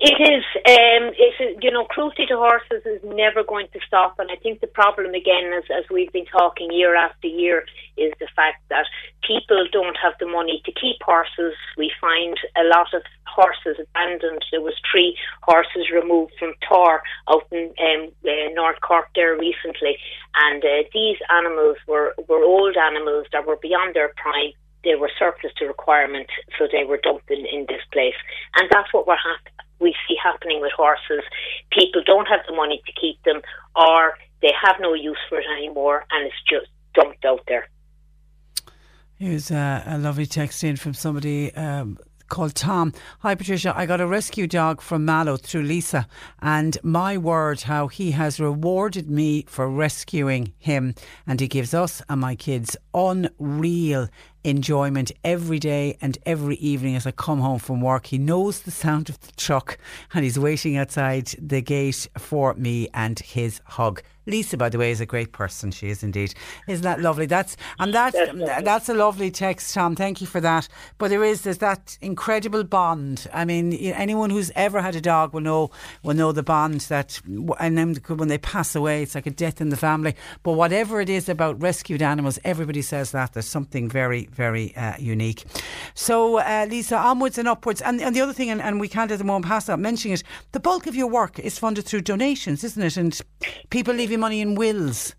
It 0.00 0.14
is, 0.14 0.44
um, 0.62 1.10
it's, 1.18 1.58
you 1.60 1.72
know, 1.72 1.84
cruelty 1.84 2.24
to 2.26 2.36
horses 2.36 2.86
is 2.86 3.02
never 3.02 3.42
going 3.42 3.66
to 3.72 3.80
stop. 3.84 4.14
And 4.20 4.30
I 4.30 4.36
think 4.36 4.60
the 4.60 4.68
problem, 4.68 5.12
again, 5.12 5.50
as, 5.52 5.64
as 5.76 5.90
we've 5.90 6.12
been 6.12 6.26
talking 6.26 6.70
year 6.70 6.94
after 6.94 7.26
year, 7.26 7.66
is 7.96 8.12
the 8.20 8.28
fact 8.36 8.62
that 8.70 8.86
people 9.26 9.66
don't 9.72 9.96
have 10.00 10.14
the 10.20 10.26
money 10.26 10.62
to 10.66 10.72
keep 10.72 11.02
horses. 11.02 11.54
We 11.76 11.90
find 12.00 12.38
a 12.56 12.62
lot 12.70 12.94
of 12.94 13.02
horses 13.26 13.82
abandoned. 13.82 14.44
There 14.52 14.60
was 14.60 14.78
three 14.88 15.18
horses 15.42 15.90
removed 15.92 16.32
from 16.38 16.54
Tor 16.68 17.02
out 17.28 17.48
in 17.50 17.74
um, 17.82 18.12
uh, 18.22 18.54
North 18.54 18.80
Cork 18.80 19.08
there 19.16 19.36
recently. 19.36 19.98
And 20.46 20.62
uh, 20.64 20.86
these 20.94 21.18
animals 21.28 21.76
were, 21.88 22.14
were 22.28 22.44
old 22.44 22.76
animals 22.76 23.26
that 23.32 23.48
were 23.48 23.58
beyond 23.60 23.96
their 23.96 24.12
prime 24.14 24.52
they 24.84 24.94
were 24.94 25.10
surplus 25.18 25.52
to 25.58 25.66
requirement, 25.66 26.28
so 26.56 26.68
they 26.70 26.84
were 26.84 27.00
dumped 27.02 27.28
in, 27.32 27.44
in 27.46 27.66
this 27.68 27.82
place. 27.92 28.14
And 28.54 28.68
that's 28.72 28.94
what 28.94 29.08
we're 29.08 29.16
hap- 29.16 29.66
we 29.80 29.94
see 30.06 30.16
happening 30.22 30.60
with 30.60 30.72
horses. 30.72 31.22
People 31.72 32.02
don't 32.04 32.26
have 32.26 32.40
the 32.48 32.54
money 32.54 32.82
to 32.86 32.92
keep 32.92 33.22
them, 33.24 33.42
or 33.76 34.18
they 34.42 34.52
have 34.60 34.76
no 34.80 34.94
use 34.94 35.18
for 35.28 35.38
it 35.38 35.46
anymore, 35.56 36.04
and 36.10 36.26
it's 36.26 36.42
just 36.48 36.70
dumped 36.94 37.24
out 37.24 37.42
there. 37.48 37.68
Here's 39.16 39.50
a, 39.50 39.82
a 39.86 39.98
lovely 39.98 40.26
text 40.26 40.62
in 40.62 40.76
from 40.76 40.94
somebody 40.94 41.52
um, 41.54 41.98
called 42.28 42.54
Tom. 42.54 42.92
Hi, 43.20 43.34
Patricia. 43.34 43.72
I 43.76 43.86
got 43.86 44.00
a 44.00 44.06
rescue 44.06 44.46
dog 44.46 44.80
from 44.80 45.04
Mallow 45.04 45.36
through 45.36 45.62
Lisa, 45.62 46.06
and 46.40 46.78
my 46.82 47.18
word, 47.18 47.62
how 47.62 47.88
he 47.88 48.12
has 48.12 48.38
rewarded 48.38 49.10
me 49.10 49.44
for 49.48 49.68
rescuing 49.68 50.52
him. 50.58 50.94
And 51.26 51.40
he 51.40 51.48
gives 51.48 51.74
us 51.74 52.00
and 52.08 52.20
my 52.20 52.36
kids 52.36 52.76
unreal 52.94 54.08
enjoyment 54.44 55.12
every 55.24 55.58
day 55.58 55.96
and 56.00 56.18
every 56.24 56.56
evening 56.56 56.96
as 56.96 57.06
I 57.06 57.10
come 57.10 57.40
home 57.40 57.58
from 57.58 57.80
work. 57.80 58.06
He 58.06 58.18
knows 58.18 58.60
the 58.60 58.70
sound 58.70 59.08
of 59.08 59.20
the 59.20 59.32
truck 59.32 59.78
and 60.14 60.24
he's 60.24 60.38
waiting 60.38 60.76
outside 60.76 61.26
the 61.40 61.60
gate 61.60 62.08
for 62.16 62.54
me 62.54 62.88
and 62.94 63.18
his 63.18 63.60
hug. 63.64 64.02
Lisa, 64.28 64.58
by 64.58 64.68
the 64.68 64.78
way, 64.78 64.90
is 64.90 65.00
a 65.00 65.06
great 65.06 65.32
person. 65.32 65.70
She 65.70 65.88
is 65.88 66.02
indeed. 66.02 66.34
Isn't 66.68 66.82
that 66.82 67.00
lovely? 67.00 67.24
That's 67.24 67.56
and 67.78 67.94
that's 67.94 68.14
that's, 68.14 68.62
that's 68.62 68.88
a 68.90 68.94
lovely 68.94 69.30
text, 69.30 69.72
Tom. 69.72 69.96
Thank 69.96 70.20
you 70.20 70.26
for 70.26 70.40
that. 70.40 70.68
But 70.98 71.08
there 71.08 71.24
is 71.24 71.42
there's 71.42 71.58
that 71.58 71.96
incredible 72.02 72.62
bond. 72.62 73.26
I 73.32 73.46
mean, 73.46 73.72
anyone 73.72 74.28
who's 74.28 74.52
ever 74.54 74.82
had 74.82 74.94
a 74.94 75.00
dog 75.00 75.32
will 75.32 75.40
know 75.40 75.70
will 76.02 76.14
know 76.14 76.32
the 76.32 76.42
bond 76.42 76.82
that 76.82 77.20
and 77.58 77.78
then 77.78 77.94
when 78.06 78.28
they 78.28 78.38
pass 78.38 78.76
away, 78.76 79.02
it's 79.02 79.14
like 79.14 79.26
a 79.26 79.30
death 79.30 79.62
in 79.62 79.70
the 79.70 79.76
family. 79.76 80.14
But 80.42 80.52
whatever 80.52 81.00
it 81.00 81.08
is 81.08 81.30
about 81.30 81.60
rescued 81.62 82.02
animals, 82.02 82.38
everybody 82.44 82.82
says 82.82 83.12
that 83.12 83.32
there's 83.32 83.48
something 83.48 83.88
very 83.88 84.27
very 84.30 84.74
uh, 84.76 84.94
unique. 84.98 85.44
So, 85.94 86.38
uh, 86.38 86.66
Lisa, 86.68 86.96
onwards 86.96 87.38
and 87.38 87.48
upwards. 87.48 87.80
And, 87.82 88.00
and 88.00 88.14
the 88.14 88.20
other 88.20 88.32
thing, 88.32 88.50
and, 88.50 88.60
and 88.60 88.80
we 88.80 88.88
can't 88.88 89.10
at 89.10 89.18
the 89.18 89.24
moment 89.24 89.46
pass 89.46 89.66
that 89.66 89.78
mentioning 89.78 90.14
it, 90.14 90.22
the 90.52 90.60
bulk 90.60 90.86
of 90.86 90.94
your 90.94 91.08
work 91.08 91.38
is 91.38 91.58
funded 91.58 91.84
through 91.84 92.02
donations, 92.02 92.64
isn't 92.64 92.82
it? 92.82 92.96
And 92.96 93.20
people 93.70 93.94
leaving 93.94 94.20
money 94.20 94.40
in 94.40 94.54
wills. 94.54 95.14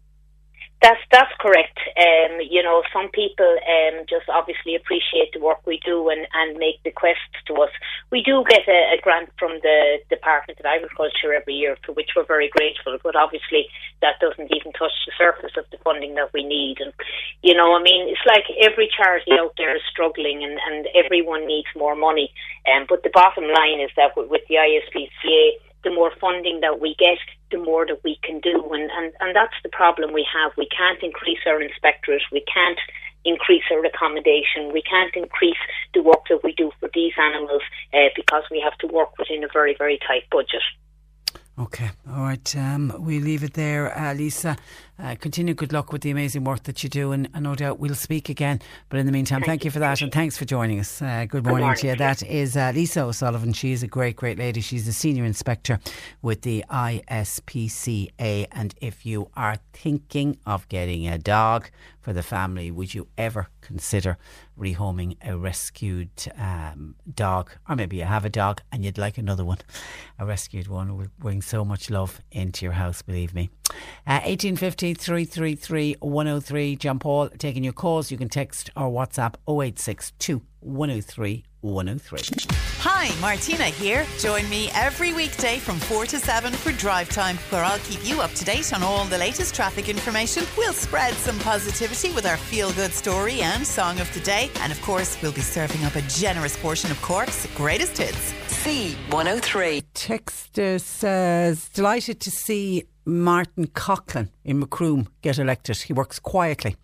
That's 0.81 1.01
that's 1.11 1.35
correct. 1.43 1.75
Um, 1.99 2.39
you 2.39 2.63
know, 2.63 2.83
some 2.93 3.09
people 3.11 3.51
um, 3.67 4.07
just 4.07 4.31
obviously 4.31 4.75
appreciate 4.79 5.27
the 5.33 5.43
work 5.43 5.59
we 5.67 5.81
do 5.83 6.07
and, 6.07 6.23
and 6.33 6.57
make 6.57 6.81
bequests 6.83 7.35
to 7.47 7.55
us. 7.59 7.69
We 8.11 8.23
do 8.23 8.45
get 8.47 8.63
a, 8.63 8.95
a 8.95 8.97
grant 9.03 9.27
from 9.37 9.59
the 9.59 9.99
Department 10.09 10.57
of 10.57 10.65
Agriculture 10.65 11.35
every 11.35 11.55
year, 11.55 11.75
for 11.85 11.91
which 11.91 12.15
we're 12.15 12.23
very 12.23 12.47
grateful. 12.55 12.97
But 13.03 13.17
obviously, 13.17 13.67
that 14.01 14.23
doesn't 14.23 14.55
even 14.55 14.71
touch 14.71 14.95
the 15.03 15.11
surface 15.19 15.51
of 15.59 15.65
the 15.69 15.83
funding 15.83 16.15
that 16.15 16.31
we 16.31 16.47
need. 16.47 16.79
And 16.79 16.93
you 17.43 17.55
know, 17.55 17.75
I 17.75 17.83
mean, 17.83 18.07
it's 18.07 18.23
like 18.23 18.47
every 18.63 18.87
charity 18.87 19.35
out 19.35 19.55
there 19.57 19.75
is 19.75 19.83
struggling, 19.91 20.47
and, 20.47 20.55
and 20.63 20.87
everyone 20.95 21.45
needs 21.45 21.67
more 21.75 21.95
money. 21.95 22.31
Um, 22.71 22.85
but 22.87 23.03
the 23.03 23.11
bottom 23.11 23.43
line 23.51 23.83
is 23.83 23.91
that 23.97 24.15
with, 24.15 24.29
with 24.31 24.47
the 24.47 24.55
ISPCA 24.55 25.59
the 25.83 25.91
more 25.91 26.11
funding 26.19 26.59
that 26.61 26.79
we 26.79 26.95
get, 26.99 27.17
the 27.51 27.57
more 27.57 27.85
that 27.85 28.03
we 28.03 28.19
can 28.23 28.39
do. 28.39 28.69
And, 28.71 28.89
and, 28.91 29.13
and 29.19 29.35
that's 29.35 29.55
the 29.63 29.69
problem 29.69 30.13
we 30.13 30.25
have. 30.33 30.51
We 30.57 30.67
can't 30.67 31.01
increase 31.01 31.39
our 31.47 31.61
inspectorate. 31.61 32.23
We 32.31 32.43
can't 32.53 32.79
increase 33.25 33.63
our 33.71 33.83
accommodation. 33.85 34.71
We 34.71 34.81
can't 34.81 35.13
increase 35.15 35.57
the 35.93 36.01
work 36.01 36.27
that 36.29 36.43
we 36.43 36.53
do 36.53 36.71
for 36.79 36.89
these 36.93 37.13
animals 37.17 37.61
uh, 37.93 38.09
because 38.15 38.43
we 38.51 38.59
have 38.61 38.77
to 38.79 38.87
work 38.87 39.17
within 39.17 39.43
a 39.43 39.47
very, 39.51 39.75
very 39.77 39.99
tight 40.07 40.23
budget. 40.31 40.63
Okay, 41.57 41.89
all 42.09 42.23
right. 42.23 42.55
Um, 42.55 42.93
we 42.99 43.19
leave 43.19 43.43
it 43.43 43.53
there, 43.53 43.97
uh, 43.97 44.13
Lisa. 44.13 44.55
Uh, 45.01 45.15
continue 45.15 45.53
good 45.53 45.71
luck 45.71 45.93
with 45.93 46.01
the 46.01 46.11
amazing 46.11 46.43
work 46.43 46.63
that 46.63 46.83
you 46.83 46.89
do, 46.89 47.13
and, 47.13 47.29
and, 47.33 47.43
no 47.43 47.55
doubt 47.55 47.79
we'll 47.79 47.95
speak 47.95 48.27
again. 48.27 48.59
But 48.89 48.99
in 48.99 49.05
the 49.05 49.13
meantime, 49.13 49.39
thank, 49.39 49.47
thank 49.47 49.65
you 49.65 49.71
for 49.71 49.79
that, 49.79 50.01
and 50.01 50.11
thanks 50.11 50.37
for 50.37 50.43
joining 50.43 50.79
us. 50.79 51.01
Uh, 51.01 51.25
good, 51.25 51.45
morning 51.45 51.59
good, 51.59 51.61
morning 51.61 51.75
to 51.77 51.87
you. 51.87 51.95
That 51.95 52.21
is 52.23 52.57
uh, 52.57 52.73
Lisa 52.75 53.03
O'Sullivan. 53.03 53.53
She 53.53 53.71
is 53.71 53.81
a 53.81 53.87
great, 53.87 54.17
great 54.17 54.37
lady. 54.37 54.59
She's 54.59 54.87
a 54.89 54.93
senior 54.93 55.23
inspector 55.23 55.79
with 56.21 56.41
the 56.41 56.65
ISPCA. 56.69 58.47
And 58.51 58.75
if 58.81 59.05
you 59.05 59.29
are 59.37 59.57
thinking 59.71 60.37
of 60.45 60.67
getting 60.67 61.07
a 61.07 61.17
dog 61.17 61.69
for 62.01 62.11
the 62.11 62.23
family, 62.23 62.69
would 62.69 62.93
you 62.93 63.07
ever 63.17 63.47
consider 63.61 64.17
rehoming 64.59 65.15
a 65.23 65.37
rescued 65.37 66.09
um, 66.37 66.95
dog, 67.13 67.51
or 67.67 67.75
maybe 67.75 67.97
you 67.97 68.03
have 68.03 68.25
a 68.25 68.29
dog 68.29 68.61
and 68.71 68.83
you'd 68.83 68.97
like 68.97 69.17
another 69.17 69.45
one. 69.45 69.59
A 70.17 70.25
rescued 70.25 70.67
one 70.67 70.97
will 70.97 71.07
bring 71.17 71.41
so 71.41 71.63
much 71.63 71.89
love 71.89 72.21
into 72.31 72.65
your 72.65 72.73
house, 72.73 73.01
believe 73.01 73.33
me. 73.33 73.49
Uh, 74.05 74.19
1850 74.25 74.88
333 74.93 75.97
103. 75.99 76.75
John 76.75 76.99
Paul 76.99 77.29
taking 77.29 77.63
your 77.63 77.73
calls. 77.73 78.11
You 78.11 78.17
can 78.17 78.29
text 78.29 78.69
or 78.75 78.89
WhatsApp 78.89 79.35
0862 79.47 80.41
103 80.61 81.45
103. 81.61 82.21
Hi, 82.79 83.13
Martina 83.19 83.65
here. 83.65 84.05
Join 84.19 84.49
me 84.49 84.69
every 84.73 85.11
weekday 85.13 85.57
from 85.57 85.77
4 85.79 86.05
to 86.07 86.19
7 86.19 86.53
for 86.53 86.71
Drive 86.71 87.09
Time, 87.09 87.37
where 87.49 87.63
I'll 87.63 87.79
keep 87.79 88.07
you 88.07 88.21
up 88.21 88.31
to 88.31 88.45
date 88.45 88.73
on 88.73 88.83
all 88.83 89.03
the 89.05 89.17
latest 89.17 89.53
traffic 89.53 89.89
information. 89.89 90.45
We'll 90.57 90.73
spread 90.73 91.13
some 91.15 91.37
positivity 91.39 92.13
with 92.13 92.25
our 92.25 92.37
feel 92.37 92.71
good 92.73 92.91
story 92.91 93.41
and 93.41 93.67
song 93.67 93.99
of 93.99 94.13
the 94.13 94.21
day. 94.21 94.49
And 94.61 94.71
of 94.71 94.81
course, 94.81 95.21
we'll 95.21 95.33
be 95.33 95.41
serving 95.41 95.83
up 95.83 95.95
a 95.95 96.01
generous 96.03 96.55
portion 96.55 96.89
of 96.91 97.01
Cork's 97.01 97.47
greatest 97.55 97.97
hits. 97.97 98.33
C103. 98.47 99.83
Texter 99.93 100.79
says, 100.79 101.69
delighted 101.69 102.21
to 102.21 102.31
see 102.31 102.85
Martin 103.09 103.67
Coughlin 103.67 104.29
in 104.45 104.59
Macroom 104.59 105.07
get 105.21 105.39
elected. 105.39 105.77
He 105.77 105.93
works 105.93 106.19
quietly 106.19 106.75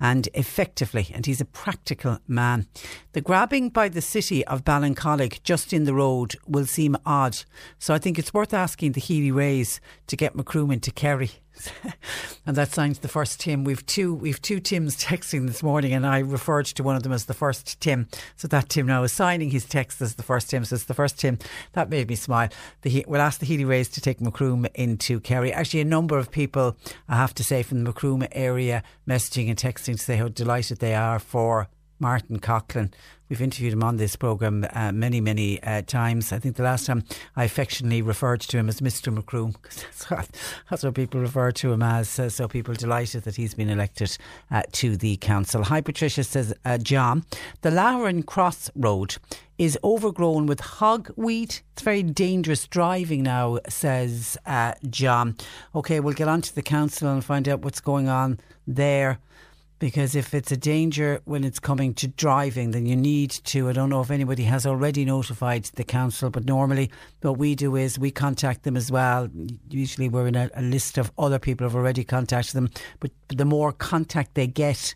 and 0.00 0.28
effectively, 0.34 1.10
and 1.12 1.26
he's 1.26 1.40
a 1.40 1.44
practical 1.44 2.18
man. 2.28 2.66
The 3.12 3.20
grabbing 3.20 3.70
by 3.70 3.88
the 3.88 4.00
city 4.00 4.44
of 4.46 4.64
Ballincollig 4.64 5.42
just 5.42 5.72
in 5.72 5.84
the 5.84 5.94
road 5.94 6.36
will 6.46 6.66
seem 6.66 6.96
odd, 7.04 7.44
so 7.78 7.94
I 7.94 7.98
think 7.98 8.18
it's 8.18 8.32
worth 8.32 8.54
asking 8.54 8.92
the 8.92 9.00
Healy-Raes 9.00 9.80
to 10.06 10.16
get 10.16 10.36
Macroom 10.36 10.70
into 10.70 10.90
Kerry. 10.90 11.32
and 12.46 12.56
that 12.56 12.72
signs 12.72 13.00
the 13.00 13.08
first 13.08 13.40
Tim. 13.40 13.64
We've 13.64 13.84
two 13.84 14.14
we've 14.14 14.40
two 14.40 14.60
Tims 14.60 14.96
texting 15.04 15.46
this 15.46 15.62
morning, 15.62 15.92
and 15.92 16.06
I 16.06 16.18
referred 16.18 16.66
to 16.66 16.82
one 16.82 16.96
of 16.96 17.02
them 17.02 17.12
as 17.12 17.26
the 17.26 17.34
first 17.34 17.80
Tim. 17.80 18.08
So 18.36 18.48
that 18.48 18.68
Tim 18.68 18.86
now 18.86 19.02
is 19.02 19.12
signing 19.12 19.50
his 19.50 19.64
text 19.64 20.00
as 20.00 20.14
the 20.14 20.22
first 20.22 20.50
Tim. 20.50 20.64
So 20.64 20.74
it's 20.74 20.84
the 20.84 20.94
first 20.94 21.18
Tim. 21.18 21.38
That 21.72 21.90
made 21.90 22.08
me 22.08 22.14
smile. 22.14 22.48
The, 22.82 23.04
we'll 23.08 23.20
ask 23.20 23.40
the 23.40 23.46
Healy-Raes 23.46 23.88
to 23.90 24.00
take 24.00 24.20
Macroom 24.20 24.66
into 24.74 25.20
Kerry. 25.20 25.52
Actually, 25.52 25.80
a 25.80 25.84
number 25.84 26.18
of 26.18 26.30
people, 26.30 26.76
I 27.08 27.16
have 27.16 27.34
to 27.34 27.44
say, 27.44 27.62
from 27.62 27.78
the 27.78 27.84
Macroom 27.90 28.26
area, 28.32 28.82
messaging 29.08 29.48
and 29.48 29.58
texting 29.58 29.96
to 29.96 30.02
say 30.02 30.16
how 30.16 30.28
delighted 30.28 30.78
they 30.78 30.94
are 30.94 31.18
for 31.18 31.68
Martin 32.02 32.40
Coughlin. 32.40 32.92
We've 33.28 33.40
interviewed 33.40 33.72
him 33.72 33.82
on 33.82 33.96
this 33.96 34.16
programme 34.16 34.66
uh, 34.74 34.92
many, 34.92 35.20
many 35.20 35.62
uh, 35.62 35.80
times. 35.82 36.32
I 36.32 36.38
think 36.38 36.56
the 36.56 36.64
last 36.64 36.84
time 36.84 37.04
I 37.36 37.44
affectionately 37.44 38.02
referred 38.02 38.40
to 38.40 38.58
him 38.58 38.68
as 38.68 38.80
Mr. 38.80 39.14
Macroom, 39.14 39.52
because 39.62 39.82
that's 39.84 40.10
what, 40.10 40.28
that's 40.68 40.82
what 40.82 40.94
people 40.94 41.20
refer 41.20 41.52
to 41.52 41.72
him 41.72 41.82
as. 41.82 42.18
Uh, 42.18 42.28
so 42.28 42.48
people 42.48 42.72
are 42.72 42.76
delighted 42.76 43.22
that 43.22 43.36
he's 43.36 43.54
been 43.54 43.70
elected 43.70 44.18
uh, 44.50 44.64
to 44.72 44.96
the 44.98 45.16
council. 45.16 45.62
Hi, 45.62 45.80
Patricia, 45.80 46.24
says 46.24 46.52
uh, 46.64 46.76
John. 46.76 47.24
The 47.62 47.70
Lauren 47.70 48.24
Cross 48.24 48.70
Road 48.74 49.16
is 49.56 49.78
overgrown 49.84 50.46
with 50.46 50.60
hogweed. 50.60 51.62
It's 51.72 51.82
very 51.82 52.02
dangerous 52.02 52.66
driving 52.66 53.22
now, 53.22 53.60
says 53.68 54.36
uh, 54.44 54.74
John. 54.90 55.36
Okay, 55.74 56.00
we'll 56.00 56.14
get 56.14 56.28
on 56.28 56.42
to 56.42 56.54
the 56.54 56.62
council 56.62 57.08
and 57.08 57.24
find 57.24 57.48
out 57.48 57.60
what's 57.60 57.80
going 57.80 58.08
on 58.08 58.40
there 58.66 59.20
because 59.82 60.14
if 60.14 60.32
it's 60.32 60.52
a 60.52 60.56
danger 60.56 61.20
when 61.24 61.42
it's 61.42 61.58
coming 61.58 61.92
to 61.92 62.06
driving, 62.06 62.70
then 62.70 62.86
you 62.86 62.94
need 62.94 63.32
to. 63.32 63.68
I 63.68 63.72
don't 63.72 63.90
know 63.90 64.00
if 64.00 64.12
anybody 64.12 64.44
has 64.44 64.64
already 64.64 65.04
notified 65.04 65.64
the 65.74 65.82
council, 65.82 66.30
but 66.30 66.44
normally 66.44 66.88
what 67.22 67.36
we 67.36 67.56
do 67.56 67.74
is 67.74 67.98
we 67.98 68.12
contact 68.12 68.62
them 68.62 68.76
as 68.76 68.92
well. 68.92 69.28
Usually 69.70 70.08
we're 70.08 70.28
in 70.28 70.36
a, 70.36 70.48
a 70.54 70.62
list 70.62 70.98
of 70.98 71.10
other 71.18 71.40
people 71.40 71.64
who 71.64 71.70
have 71.70 71.74
already 71.74 72.04
contacted 72.04 72.54
them, 72.54 72.70
but 73.00 73.10
the 73.26 73.44
more 73.44 73.72
contact 73.72 74.34
they 74.34 74.46
get, 74.46 74.94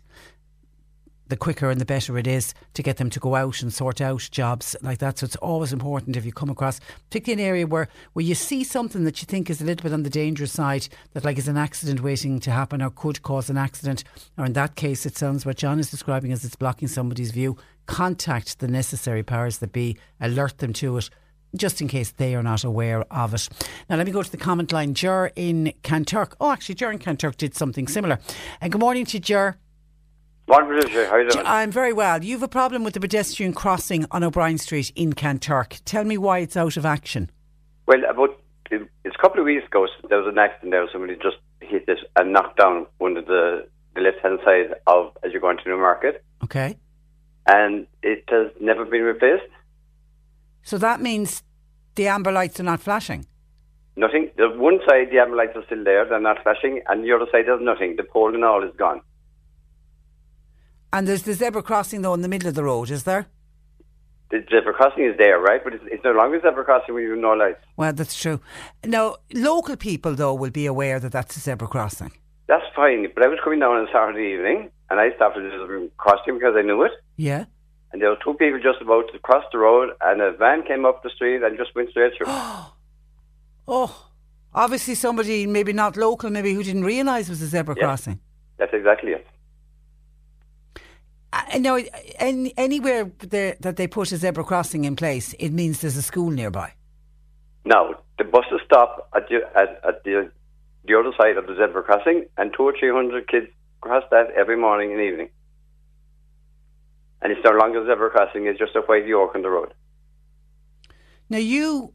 the 1.29 1.37
quicker 1.37 1.69
and 1.69 1.79
the 1.79 1.85
better 1.85 2.17
it 2.17 2.27
is 2.27 2.53
to 2.73 2.83
get 2.83 2.97
them 2.97 3.09
to 3.09 3.19
go 3.19 3.35
out 3.35 3.61
and 3.61 3.73
sort 3.73 4.01
out 4.01 4.27
jobs 4.31 4.75
like 4.81 4.99
that. 4.99 5.19
So 5.19 5.25
it's 5.25 5.35
always 5.37 5.73
important 5.73 6.17
if 6.17 6.25
you 6.25 6.31
come 6.31 6.49
across, 6.49 6.79
particularly 7.09 7.43
an 7.43 7.47
area 7.47 7.67
where, 7.67 7.87
where 8.13 8.25
you 8.25 8.35
see 8.35 8.63
something 8.63 9.03
that 9.03 9.21
you 9.21 9.25
think 9.25 9.49
is 9.49 9.61
a 9.61 9.65
little 9.65 9.83
bit 9.83 9.93
on 9.93 10.03
the 10.03 10.09
dangerous 10.09 10.51
side, 10.51 10.87
that 11.13 11.25
like 11.25 11.37
is 11.37 11.47
an 11.47 11.57
accident 11.57 12.01
waiting 12.01 12.39
to 12.39 12.51
happen 12.51 12.81
or 12.81 12.89
could 12.89 13.21
cause 13.21 13.49
an 13.49 13.57
accident, 13.57 14.03
or 14.37 14.45
in 14.45 14.53
that 14.53 14.75
case, 14.75 15.05
it 15.05 15.17
sounds 15.17 15.45
what 15.45 15.57
John 15.57 15.79
is 15.79 15.91
describing 15.91 16.31
as 16.31 16.45
it's 16.45 16.55
blocking 16.55 16.87
somebody's 16.87 17.31
view. 17.31 17.57
Contact 17.85 18.59
the 18.59 18.67
necessary 18.67 19.23
powers 19.23 19.59
that 19.59 19.71
be, 19.71 19.97
alert 20.19 20.57
them 20.59 20.73
to 20.73 20.97
it 20.97 21.09
just 21.55 21.81
in 21.81 21.87
case 21.87 22.11
they 22.11 22.35
are 22.35 22.43
not 22.43 22.63
aware 22.63 23.01
of 23.11 23.33
it. 23.33 23.47
Now, 23.89 23.95
let 23.95 24.05
me 24.05 24.11
go 24.11 24.21
to 24.21 24.31
the 24.31 24.37
comment 24.37 24.71
line. 24.71 24.93
Jer 24.93 25.31
in 25.35 25.73
Kanturk. 25.83 26.33
Oh, 26.39 26.51
actually, 26.51 26.75
Jer 26.75 26.91
in 26.91 26.99
Kanturk 26.99 27.37
did 27.37 27.55
something 27.55 27.87
similar. 27.87 28.19
And 28.61 28.71
good 28.71 28.81
morning 28.81 29.05
to 29.05 29.19
Jer. 29.19 29.57
Morning, 30.49 30.79
Patricia. 30.79 31.09
How 31.09 31.17
you 31.17 31.29
doing? 31.29 31.45
I'm 31.45 31.71
very 31.71 31.91
well. 31.91 32.23
You 32.23 32.33
have 32.33 32.43
a 32.43 32.47
problem 32.47 32.85
with 32.85 32.93
the 32.93 33.01
pedestrian 33.01 33.51
crossing 33.51 34.05
on 34.11 34.23
O'Brien 34.23 34.57
Street 34.57 34.93
in 34.95 35.11
Kanturk. 35.11 35.81
Tell 35.83 36.05
me 36.05 36.17
why 36.17 36.39
it's 36.39 36.55
out 36.55 36.77
of 36.77 36.85
action. 36.85 37.29
Well, 37.85 37.99
about 38.09 38.39
it's 38.71 39.15
a 39.15 39.21
couple 39.21 39.41
of 39.41 39.45
weeks 39.45 39.65
ago, 39.65 39.87
there 40.07 40.19
was 40.19 40.27
an 40.31 40.37
accident 40.37 40.71
there. 40.71 40.87
Somebody 40.91 41.15
just 41.15 41.35
hit 41.59 41.83
it 41.89 41.99
and 42.15 42.31
knocked 42.31 42.59
down 42.59 42.85
one 42.97 43.17
of 43.17 43.25
the, 43.25 43.67
the 43.95 44.01
left 44.01 44.19
hand 44.23 44.39
side 44.45 44.75
of 44.87 45.11
as 45.23 45.33
you're 45.33 45.41
going 45.41 45.57
to 45.57 45.69
Newmarket. 45.69 46.23
Okay. 46.43 46.77
And 47.45 47.85
it 48.01 48.23
has 48.29 48.51
never 48.61 48.85
been 48.85 49.01
replaced. 49.01 49.51
So 50.63 50.77
that 50.77 51.01
means 51.01 51.43
the 51.95 52.07
amber 52.07 52.31
lights 52.31 52.59
are 52.59 52.63
not 52.63 52.79
flashing? 52.79 53.25
Nothing. 53.97 54.31
The 54.37 54.49
one 54.49 54.79
side, 54.87 55.09
the 55.11 55.19
amber 55.19 55.35
lights 55.35 55.57
are 55.57 55.65
still 55.65 55.83
there, 55.83 56.05
they're 56.07 56.21
not 56.21 56.41
flashing, 56.43 56.83
and 56.87 57.03
the 57.03 57.11
other 57.11 57.25
side, 57.31 57.47
there's 57.47 57.61
nothing. 57.61 57.95
The 57.97 58.03
pole 58.03 58.33
and 58.33 58.45
all 58.45 58.63
is 58.63 58.73
gone. 58.77 59.01
And 60.93 61.07
there's 61.07 61.23
the 61.23 61.33
zebra 61.33 61.63
crossing 61.63 62.01
though 62.01 62.13
in 62.13 62.21
the 62.21 62.27
middle 62.27 62.47
of 62.49 62.55
the 62.55 62.63
road, 62.63 62.89
is 62.89 63.03
there? 63.03 63.27
The 64.29 64.43
zebra 64.49 64.73
crossing 64.73 65.05
is 65.05 65.17
there, 65.17 65.39
right? 65.39 65.63
But 65.63 65.73
it's, 65.75 65.83
it's 65.87 66.03
no 66.03 66.11
longer 66.11 66.39
zebra 66.41 66.63
crossing 66.65 66.93
when 66.95 67.03
you 67.03 67.11
have 67.11 67.19
no 67.19 67.31
lights. 67.33 67.59
Well, 67.77 67.93
that's 67.93 68.19
true. 68.19 68.39
Now, 68.85 69.15
local 69.33 69.77
people 69.77 70.15
though 70.15 70.33
will 70.33 70.49
be 70.51 70.65
aware 70.65 70.99
that 70.99 71.11
that's 71.11 71.37
a 71.37 71.39
zebra 71.39 71.67
crossing. 71.67 72.11
That's 72.47 72.65
fine. 72.75 73.07
But 73.13 73.23
I 73.23 73.27
was 73.27 73.39
coming 73.43 73.59
down 73.59 73.75
on 73.75 73.87
Saturday 73.91 74.33
evening, 74.33 74.69
and 74.89 74.99
I 74.99 75.13
stopped 75.15 75.37
at 75.37 75.43
the 75.43 75.49
zebra 75.51 75.87
crossing 75.97 76.35
because 76.35 76.55
I 76.57 76.61
knew 76.61 76.83
it. 76.83 76.91
Yeah. 77.17 77.45
And 77.91 78.01
there 78.01 78.09
were 78.09 78.17
two 78.23 78.33
people 78.33 78.59
just 78.61 78.81
about 78.81 79.05
to 79.13 79.19
cross 79.19 79.43
the 79.51 79.57
road, 79.59 79.91
and 80.01 80.21
a 80.21 80.31
van 80.33 80.63
came 80.63 80.85
up 80.85 81.03
the 81.03 81.09
street 81.09 81.41
and 81.43 81.57
just 81.57 81.73
went 81.75 81.89
straight 81.91 82.13
through. 82.17 82.27
Oh, 83.69 84.09
obviously 84.53 84.95
somebody 84.95 85.45
maybe 85.45 85.73
not 85.73 85.97
local, 85.97 86.29
maybe 86.29 86.53
who 86.53 86.63
didn't 86.63 86.85
realise 86.85 87.27
it 87.27 87.31
was 87.31 87.41
a 87.41 87.47
zebra 87.47 87.75
Yeah. 87.77 87.83
crossing. 87.83 88.19
That's 88.57 88.73
exactly 88.73 89.11
it. 89.11 89.27
Uh, 91.33 91.57
no, 91.59 91.81
any, 92.19 92.53
anywhere 92.57 93.11
there, 93.19 93.57
that 93.59 93.75
they 93.75 93.87
put 93.87 94.11
a 94.11 94.17
zebra 94.17 94.43
crossing 94.43 94.85
in 94.85 94.95
place, 94.95 95.33
it 95.39 95.51
means 95.51 95.81
there's 95.81 95.97
a 95.97 96.01
school 96.01 96.29
nearby. 96.29 96.73
Now, 97.65 97.95
the 98.17 98.23
buses 98.23 98.61
stop 98.65 99.09
at 99.15 99.27
the, 99.27 99.41
at, 99.55 99.81
at 99.87 100.03
the, 100.03 100.31
the 100.85 100.97
other 100.97 101.11
side 101.19 101.37
of 101.37 101.47
the 101.47 101.55
zebra 101.55 101.83
crossing, 101.83 102.25
and 102.37 102.53
two 102.55 102.63
or 102.63 102.73
three 102.79 102.91
hundred 102.91 103.27
kids 103.27 103.47
cross 103.81 104.03
that 104.11 104.31
every 104.31 104.57
morning 104.57 104.93
and 104.93 105.01
evening. 105.01 105.29
And 107.21 107.31
it's 107.31 107.41
no 107.43 107.51
longer 107.51 107.83
a 107.83 107.87
zebra 107.87 108.09
crossing, 108.09 108.45
it's 108.45 108.59
just 108.59 108.75
a 108.75 108.81
white 108.81 109.05
yoke 109.05 109.35
on 109.35 109.41
the 109.41 109.49
road. 109.49 109.73
Now, 111.29 111.39
you 111.39 111.93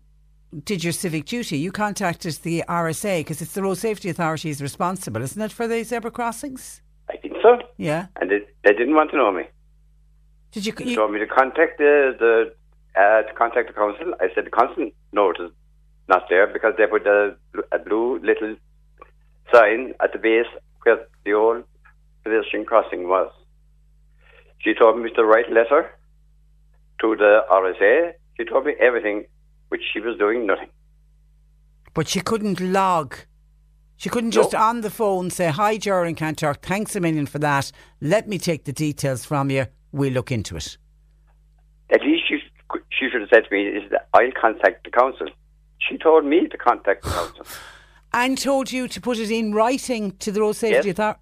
did 0.65 0.85
your 0.85 0.93
civic 0.93 1.25
duty. 1.25 1.57
You 1.57 1.73
contacted 1.73 2.35
the 2.43 2.65
RSA 2.69 3.21
because 3.21 3.41
it's 3.41 3.55
the 3.55 3.63
Road 3.63 3.79
Safety 3.79 4.11
Authority 4.11 4.51
is 4.51 4.61
responsible, 4.61 5.23
isn't 5.23 5.41
it, 5.41 5.53
for 5.53 5.67
the 5.67 5.83
zebra 5.83 6.11
crossings? 6.11 6.83
Yeah. 7.77 8.07
And 8.21 8.31
they, 8.31 8.41
they 8.65 8.73
didn't 8.73 8.95
want 8.95 9.11
to 9.11 9.17
know 9.17 9.33
me. 9.33 9.45
Did 10.53 10.67
you? 10.67 10.73
They 10.73 10.95
told 10.95 11.13
me 11.13 11.19
to 11.19 11.27
contact 11.27 11.79
the, 11.79 12.15
the 12.19 12.55
uh, 13.01 13.23
to 13.23 13.33
contact 13.35 13.69
the 13.69 13.75
council. 13.75 14.15
I 14.21 14.29
said 14.35 14.45
the 14.45 14.51
council 14.51 14.91
notice 15.13 15.51
not 16.09 16.25
there 16.29 16.47
because 16.47 16.75
they 16.77 16.87
put 16.87 17.07
a, 17.07 17.35
a 17.73 17.79
blue 17.79 18.19
little 18.19 18.57
sign 19.53 19.95
at 20.01 20.13
the 20.13 20.19
base 20.19 20.47
where 20.83 20.99
the 21.25 21.33
old 21.33 21.65
pedestrian 22.25 22.65
crossing 22.67 23.09
was. 23.09 23.31
She 24.59 24.75
told 24.75 25.01
me 25.01 25.11
to 25.11 25.25
write 25.25 25.51
a 25.51 25.55
letter 25.55 25.91
to 27.01 27.17
the 27.17 27.41
RSA. 27.51 28.13
She 28.37 28.45
told 28.45 28.67
me 28.67 28.75
everything, 28.81 29.25
which 29.69 29.83
she 29.93 30.01
was 30.01 30.19
doing 30.19 30.47
nothing. 30.47 30.69
But 31.95 32.09
she 32.09 32.21
couldn't 32.21 32.61
log. 32.61 33.17
She 34.03 34.09
couldn't 34.09 34.33
just 34.33 34.53
on 34.53 34.81
the 34.81 34.91
phone 34.91 35.31
say, 35.31 35.47
Hi, 35.53 35.79
Joran 35.79 36.17
Kanturk, 36.17 36.61
thanks 36.61 36.97
a 36.97 37.01
million 37.01 37.25
for 37.25 37.39
that. 37.39 37.71
Let 38.01 38.27
me 38.27 38.37
take 38.37 38.65
the 38.65 38.73
details 38.73 39.25
from 39.25 39.49
you. 39.49 39.67
We'll 39.93 40.13
look 40.13 40.33
into 40.33 40.57
it. 40.57 40.77
At 41.89 42.01
least 42.03 42.25
she, 42.27 42.41
she 42.91 43.09
should 43.09 43.21
have 43.21 43.31
said 43.33 43.45
to 43.49 43.55
me, 43.55 43.65
is 43.65 43.89
that 43.93 44.09
I'll 44.13 44.33
contact 44.33 44.83
the 44.83 44.91
council. 44.91 45.29
She 45.79 45.99
told 45.99 46.25
me 46.25 46.49
to 46.49 46.59
contact 46.59 47.05
the 47.05 47.11
council. 47.11 47.47
And 48.13 48.37
told 48.37 48.73
you 48.73 48.89
to 48.89 49.01
put 49.01 49.19
it 49.19 49.31
in 49.31 49.55
writing 49.55 50.17
to 50.19 50.33
the 50.33 50.41
Road 50.41 50.57
Safety 50.57 50.89
Yes. 50.89 50.99
Authority. 50.99 51.21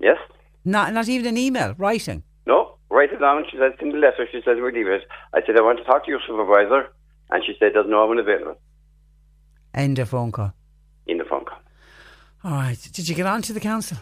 Yes? 0.00 0.18
Not, 0.66 0.92
not 0.92 1.08
even 1.08 1.26
an 1.28 1.38
email, 1.38 1.74
writing. 1.78 2.24
No, 2.46 2.76
write 2.90 3.10
it 3.10 3.20
down. 3.20 3.44
She 3.50 3.56
said, 3.56 3.72
in 3.80 3.88
the 3.88 3.96
letter. 3.96 4.28
She 4.30 4.42
said, 4.44 4.56
we'll 4.58 4.70
leave 4.70 4.86
it. 4.86 5.04
I 5.32 5.40
said, 5.46 5.56
I 5.56 5.62
want 5.62 5.78
to 5.78 5.84
talk 5.84 6.04
to 6.04 6.10
your 6.10 6.20
supervisor. 6.28 6.92
And 7.30 7.42
she 7.42 7.54
said, 7.58 7.70
there's 7.72 7.88
no 7.88 8.04
one 8.06 8.18
available 8.18 8.60
End 9.72 9.98
of 9.98 10.10
phone 10.10 10.30
call. 10.30 10.52
In 11.10 11.18
the 11.18 11.24
phone 11.24 11.44
call. 11.44 11.58
All 12.44 12.52
right. 12.52 12.78
Did 12.92 13.08
you 13.08 13.14
get 13.14 13.26
on 13.26 13.42
to 13.42 13.52
the 13.52 13.60
council? 13.60 13.98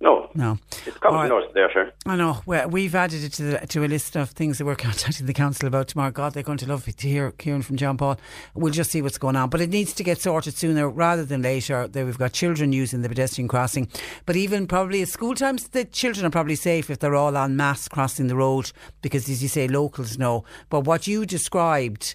No. 0.00 0.28
No. 0.34 0.58
It's 0.84 0.98
All 1.02 1.12
right. 1.12 1.54
there, 1.54 1.70
sure. 1.72 1.90
I 2.04 2.16
know. 2.16 2.42
Well, 2.44 2.68
we've 2.68 2.94
added 2.94 3.24
it 3.24 3.32
to 3.34 3.42
the, 3.42 3.66
to 3.68 3.84
a 3.84 3.88
list 3.88 4.14
of 4.14 4.30
things 4.30 4.58
that 4.58 4.66
we're 4.66 4.76
contacting 4.76 5.24
the 5.24 5.32
council 5.32 5.66
about 5.66 5.88
tomorrow. 5.88 6.10
God, 6.10 6.34
they're 6.34 6.42
going 6.42 6.58
to 6.58 6.68
love 6.68 6.84
to 6.84 7.08
hear 7.08 7.32
hearing 7.40 7.62
from 7.62 7.76
John 7.76 7.96
Paul. 7.96 8.18
We'll 8.54 8.72
just 8.72 8.90
see 8.90 9.00
what's 9.00 9.16
going 9.16 9.36
on, 9.36 9.48
but 9.48 9.62
it 9.62 9.70
needs 9.70 9.94
to 9.94 10.04
get 10.04 10.20
sorted 10.20 10.54
sooner 10.54 10.88
rather 10.90 11.24
than 11.24 11.40
later. 11.40 11.88
There, 11.88 12.04
we've 12.04 12.18
got 12.18 12.34
children 12.34 12.72
using 12.72 13.00
the 13.00 13.08
pedestrian 13.08 13.48
crossing, 13.48 13.88
but 14.26 14.36
even 14.36 14.66
probably 14.66 15.00
at 15.00 15.08
school 15.08 15.34
times, 15.34 15.68
the 15.68 15.86
children 15.86 16.26
are 16.26 16.30
probably 16.30 16.56
safe 16.56 16.90
if 16.90 16.98
they're 16.98 17.14
all 17.14 17.36
en 17.36 17.56
masse 17.56 17.88
crossing 17.88 18.26
the 18.26 18.36
road 18.36 18.72
because, 19.00 19.30
as 19.30 19.42
you 19.42 19.48
say, 19.48 19.66
locals 19.66 20.18
know. 20.18 20.44
But 20.68 20.80
what 20.80 21.06
you 21.06 21.24
described 21.24 22.14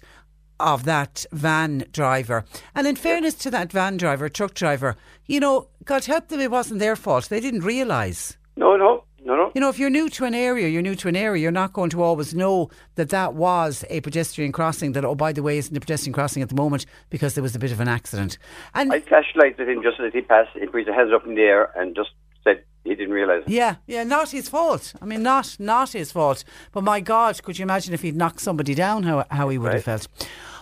of 0.62 0.84
that 0.84 1.26
van 1.32 1.84
driver. 1.92 2.44
And 2.74 2.86
in 2.86 2.96
fairness 2.96 3.34
to 3.34 3.50
that 3.50 3.72
van 3.72 3.96
driver, 3.96 4.28
truck 4.28 4.54
driver, 4.54 4.96
you 5.26 5.40
know, 5.40 5.68
God 5.84 6.04
help 6.04 6.28
them, 6.28 6.40
it 6.40 6.50
wasn't 6.50 6.80
their 6.80 6.96
fault. 6.96 7.28
They 7.28 7.40
didn't 7.40 7.60
realise. 7.60 8.36
No, 8.56 8.76
no, 8.76 9.04
no, 9.24 9.34
no. 9.36 9.52
You 9.54 9.60
know, 9.60 9.68
if 9.68 9.78
you're 9.78 9.90
new 9.90 10.08
to 10.10 10.24
an 10.24 10.34
area, 10.34 10.68
you're 10.68 10.82
new 10.82 10.94
to 10.96 11.08
an 11.08 11.16
area, 11.16 11.42
you're 11.42 11.50
not 11.50 11.72
going 11.72 11.90
to 11.90 12.02
always 12.02 12.34
know 12.34 12.70
that 12.94 13.08
that 13.10 13.34
was 13.34 13.84
a 13.90 14.00
pedestrian 14.00 14.52
crossing, 14.52 14.92
that, 14.92 15.04
oh, 15.04 15.14
by 15.14 15.32
the 15.32 15.42
way, 15.42 15.58
isn't 15.58 15.76
a 15.76 15.80
pedestrian 15.80 16.12
crossing 16.12 16.42
at 16.42 16.48
the 16.48 16.54
moment 16.54 16.86
because 17.10 17.34
there 17.34 17.42
was 17.42 17.54
a 17.54 17.58
bit 17.58 17.72
of 17.72 17.80
an 17.80 17.88
accident. 17.88 18.38
And 18.74 18.92
I 18.92 19.00
flashlighted 19.00 19.60
at 19.60 19.68
him 19.68 19.82
just 19.82 20.00
as 20.00 20.12
he 20.12 20.20
passed. 20.20 20.50
He 20.54 20.66
put 20.66 20.86
his 20.86 20.94
hands 20.94 21.12
up 21.14 21.26
in 21.26 21.34
the 21.34 21.42
air 21.42 21.70
and 21.76 21.96
just 21.96 22.10
said 22.44 22.64
he 22.84 22.94
didn't 22.94 23.14
realise. 23.14 23.44
Yeah, 23.46 23.76
yeah, 23.86 24.04
not 24.04 24.30
his 24.30 24.48
fault. 24.48 24.94
I 25.00 25.04
mean, 25.04 25.22
not 25.22 25.56
not 25.58 25.92
his 25.92 26.12
fault. 26.12 26.44
But 26.72 26.82
my 26.82 27.00
God, 27.00 27.42
could 27.42 27.58
you 27.58 27.62
imagine 27.62 27.94
if 27.94 28.02
he'd 28.02 28.16
knocked 28.16 28.40
somebody 28.40 28.74
down, 28.74 29.04
how 29.04 29.24
how 29.30 29.48
he 29.48 29.58
would 29.58 29.72
have 29.72 29.84
felt? 29.84 30.08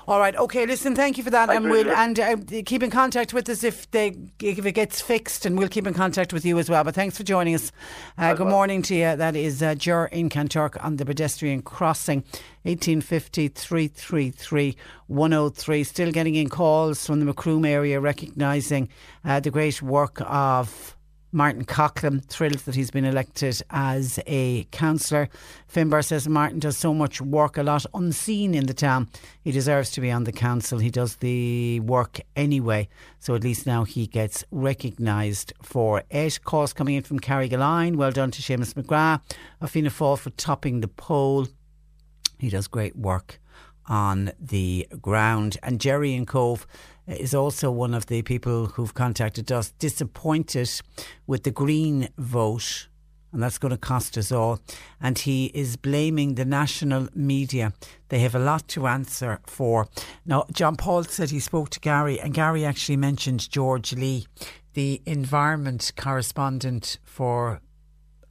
All 0.09 0.19
right, 0.19 0.35
okay. 0.37 0.67
Listen, 0.67 0.95
thank 0.95 1.19
you 1.19 1.25
for 1.25 1.31
that, 1.31 1.51
and 1.51 1.71
we'll 1.71 1.91
and 1.91 2.19
uh, 2.19 2.37
keep 2.65 2.83
in 2.83 2.91
contact 2.91 3.35
with 3.35 3.49
us 3.49 3.63
if 3.63 3.91
they 3.91 4.17
if 4.41 4.65
it 4.65 4.73
gets 4.73 5.01
fixed, 5.01 5.47
and 5.47 5.59
we'll 5.59 5.69
keep 5.69 5.87
in 5.87 5.95
contact 5.95 6.33
with 6.33 6.45
you 6.45 6.59
as 6.59 6.71
well. 6.71 6.85
But 6.85 6.95
thanks 6.95 7.17
for 7.17 7.23
joining 7.23 7.55
us. 7.55 7.71
Uh, 8.17 8.35
good 8.35 8.49
morning 8.49 8.83
to 8.83 8.95
you. 8.95 9.17
That 9.17 9.37
is 9.37 9.63
uh, 9.63 9.75
Jer 9.75 10.07
in 10.07 10.29
Kanturk 10.29 10.83
on 10.83 10.97
the 10.97 11.05
pedestrian 11.05 11.63
crossing. 11.63 12.25
1850 12.63 13.49
333 13.49 14.77
103. 15.07 15.85
Still 15.85 16.13
getting 16.13 16.35
in 16.35 16.49
calls 16.49 17.07
from 17.07 17.21
the 17.21 17.33
Macroom 17.33 17.67
area 17.67 18.01
recognising 18.01 18.89
uh, 19.25 19.41
the 19.41 19.51
great 19.51 19.81
work 19.81 20.21
of 20.27 20.97
Martin 21.33 21.65
Coughlin, 21.65 22.25
thrilled 22.25 22.59
that 22.61 22.75
he's 22.75 22.91
been 22.91 23.05
elected 23.05 23.63
as 23.71 24.19
a 24.27 24.65
councillor. 24.73 25.29
Finbar 25.73 26.05
says 26.05 26.29
Martin 26.29 26.59
does 26.59 26.77
so 26.77 26.93
much 26.93 27.21
work, 27.21 27.57
a 27.57 27.63
lot 27.63 27.87
unseen 27.95 28.55
in 28.55 28.67
the 28.67 28.75
town. 28.75 29.09
He 29.43 29.53
deserves 29.53 29.91
to 29.93 30.01
be 30.01 30.11
on 30.11 30.25
the 30.25 30.33
council. 30.33 30.79
He 30.81 30.91
does 30.91 31.17
the 31.17 31.81
work 31.81 32.21
anyway, 32.35 32.89
so 33.21 33.35
at 33.35 33.45
least 33.45 33.67
now 33.67 33.85
he 33.85 34.07
gets 34.07 34.45
recognised 34.51 35.53
for 35.63 36.03
it. 36.11 36.41
Calls 36.45 36.73
coming 36.73 36.97
in 36.97 37.03
from 37.05 37.21
Carrigaline. 37.21 37.97
Well 37.97 38.11
done 38.11 38.33
to 38.33 38.43
Seamus 38.43 38.75
McGrath 38.75 39.21
of 39.61 39.71
Fianna 39.71 39.91
Fáil 39.91 40.19
for 40.19 40.31
topping 40.31 40.81
the 40.81 40.89
poll. 40.89 41.47
He 42.39 42.49
does 42.49 42.67
great 42.67 42.97
work 42.97 43.39
on 43.91 44.33
the 44.41 44.87
ground. 45.03 45.59
And 45.63 45.81
Jerry 45.81 46.15
in 46.15 46.25
Cobh 46.25 46.67
is 47.07 47.35
also 47.35 47.71
one 47.71 47.93
of 47.93 48.07
the 48.07 48.23
people 48.23 48.67
who've 48.67 48.95
contacted 48.95 49.51
us, 49.51 49.73
disappointed 49.73 50.71
with 51.27 51.43
the 51.43 51.51
Green 51.51 52.09
vote. 52.17 52.87
And 53.33 53.43
that's 53.43 53.59
going 53.59 53.71
to 53.71 53.79
cost 53.79 54.17
us 54.17 54.33
all. 54.33 54.61
And 55.01 55.19
he 55.19 55.47
is 55.47 55.77
blaming 55.77 56.35
the 56.35 56.45
national 56.45 57.09
media. 57.15 57.73
They 58.09 58.21
have 58.21 58.35
a 58.35 58.41
lot 58.41 58.67
to 58.69 58.87
answer 58.87 59.41
for. 59.47 59.89
Now, 60.25 60.47
John 60.53 60.77
Paul 60.77 61.05
said 61.05 61.31
he 61.31 61.39
spoke 61.41 61.71
to 61.71 61.81
Gary, 61.81 62.19
and 62.21 62.35
Gary 62.35 62.65
actually 62.65 62.97
mentioned 62.97 63.51
George 63.51 63.93
Lee, 63.93 64.27
the 64.75 65.01
environment 65.07 65.93
correspondent 65.97 66.99
for 67.05 67.61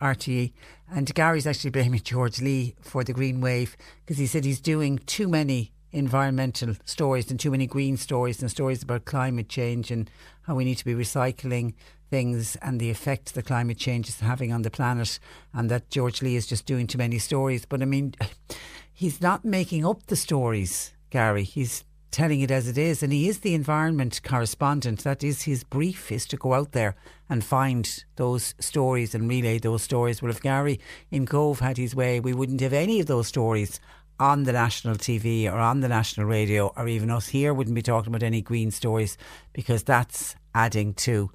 RTE. 0.01 0.53
And 0.91 1.13
Gary's 1.13 1.47
actually 1.47 1.71
blaming 1.71 2.01
George 2.01 2.41
Lee 2.41 2.75
for 2.81 3.03
the 3.03 3.13
green 3.13 3.41
wave 3.41 3.77
because 4.05 4.17
he 4.17 4.27
said 4.27 4.45
he's 4.45 4.61
doing 4.61 4.99
too 4.99 5.27
many 5.27 5.71
environmental 5.91 6.75
stories 6.85 7.31
and 7.31 7.39
too 7.39 7.51
many 7.51 7.65
green 7.67 7.97
stories 7.97 8.41
and 8.41 8.49
stories 8.49 8.83
about 8.83 9.05
climate 9.05 9.49
change 9.49 9.91
and 9.91 10.09
how 10.43 10.55
we 10.55 10.65
need 10.65 10.77
to 10.77 10.85
be 10.85 10.93
recycling 10.93 11.73
things 12.09 12.55
and 12.57 12.79
the 12.79 12.89
effect 12.89 13.33
the 13.33 13.43
climate 13.43 13.77
change 13.77 14.09
is 14.09 14.19
having 14.19 14.51
on 14.51 14.63
the 14.63 14.71
planet 14.71 15.19
and 15.53 15.69
that 15.69 15.89
George 15.89 16.21
Lee 16.21 16.35
is 16.35 16.47
just 16.47 16.65
doing 16.65 16.87
too 16.87 16.97
many 16.97 17.19
stories. 17.19 17.65
But 17.65 17.81
I 17.81 17.85
mean, 17.85 18.15
he's 18.93 19.21
not 19.21 19.45
making 19.45 19.85
up 19.85 20.05
the 20.07 20.15
stories, 20.15 20.93
Gary. 21.09 21.43
He's 21.43 21.83
telling 22.11 22.41
it 22.41 22.51
as 22.51 22.67
it 22.67 22.77
is 22.77 23.03
and 23.03 23.13
he 23.13 23.29
is 23.29 23.39
the 23.39 23.53
environment 23.53 24.21
correspondent. 24.23 25.03
That 25.03 25.23
is 25.23 25.43
his 25.43 25.63
brief 25.63 26.11
is 26.11 26.25
to 26.27 26.37
go 26.37 26.53
out 26.53 26.71
there 26.71 26.95
and 27.29 27.43
find 27.43 28.03
those 28.15 28.55
stories 28.59 29.13
and 29.13 29.29
relay 29.29 29.59
those 29.59 29.83
stories. 29.83 30.21
Well 30.21 30.31
if 30.31 30.41
Gary 30.41 30.79
in 31.11 31.25
Cobh 31.25 31.59
had 31.59 31.77
his 31.77 31.95
way 31.95 32.19
we 32.19 32.33
wouldn't 32.33 32.61
have 32.61 32.73
any 32.73 32.99
of 32.99 33.07
those 33.07 33.27
stories 33.27 33.79
on 34.19 34.43
the 34.43 34.51
national 34.51 34.95
TV 34.95 35.45
or 35.45 35.57
on 35.57 35.79
the 35.79 35.87
national 35.87 36.25
radio 36.25 36.73
or 36.75 36.87
even 36.87 37.09
us 37.09 37.29
here 37.29 37.53
wouldn't 37.53 37.75
be 37.75 37.81
talking 37.81 38.09
about 38.09 38.23
any 38.23 38.41
green 38.41 38.71
stories 38.71 39.17
because 39.53 39.83
that's 39.83 40.35
adding 40.53 40.93
to 40.93 41.31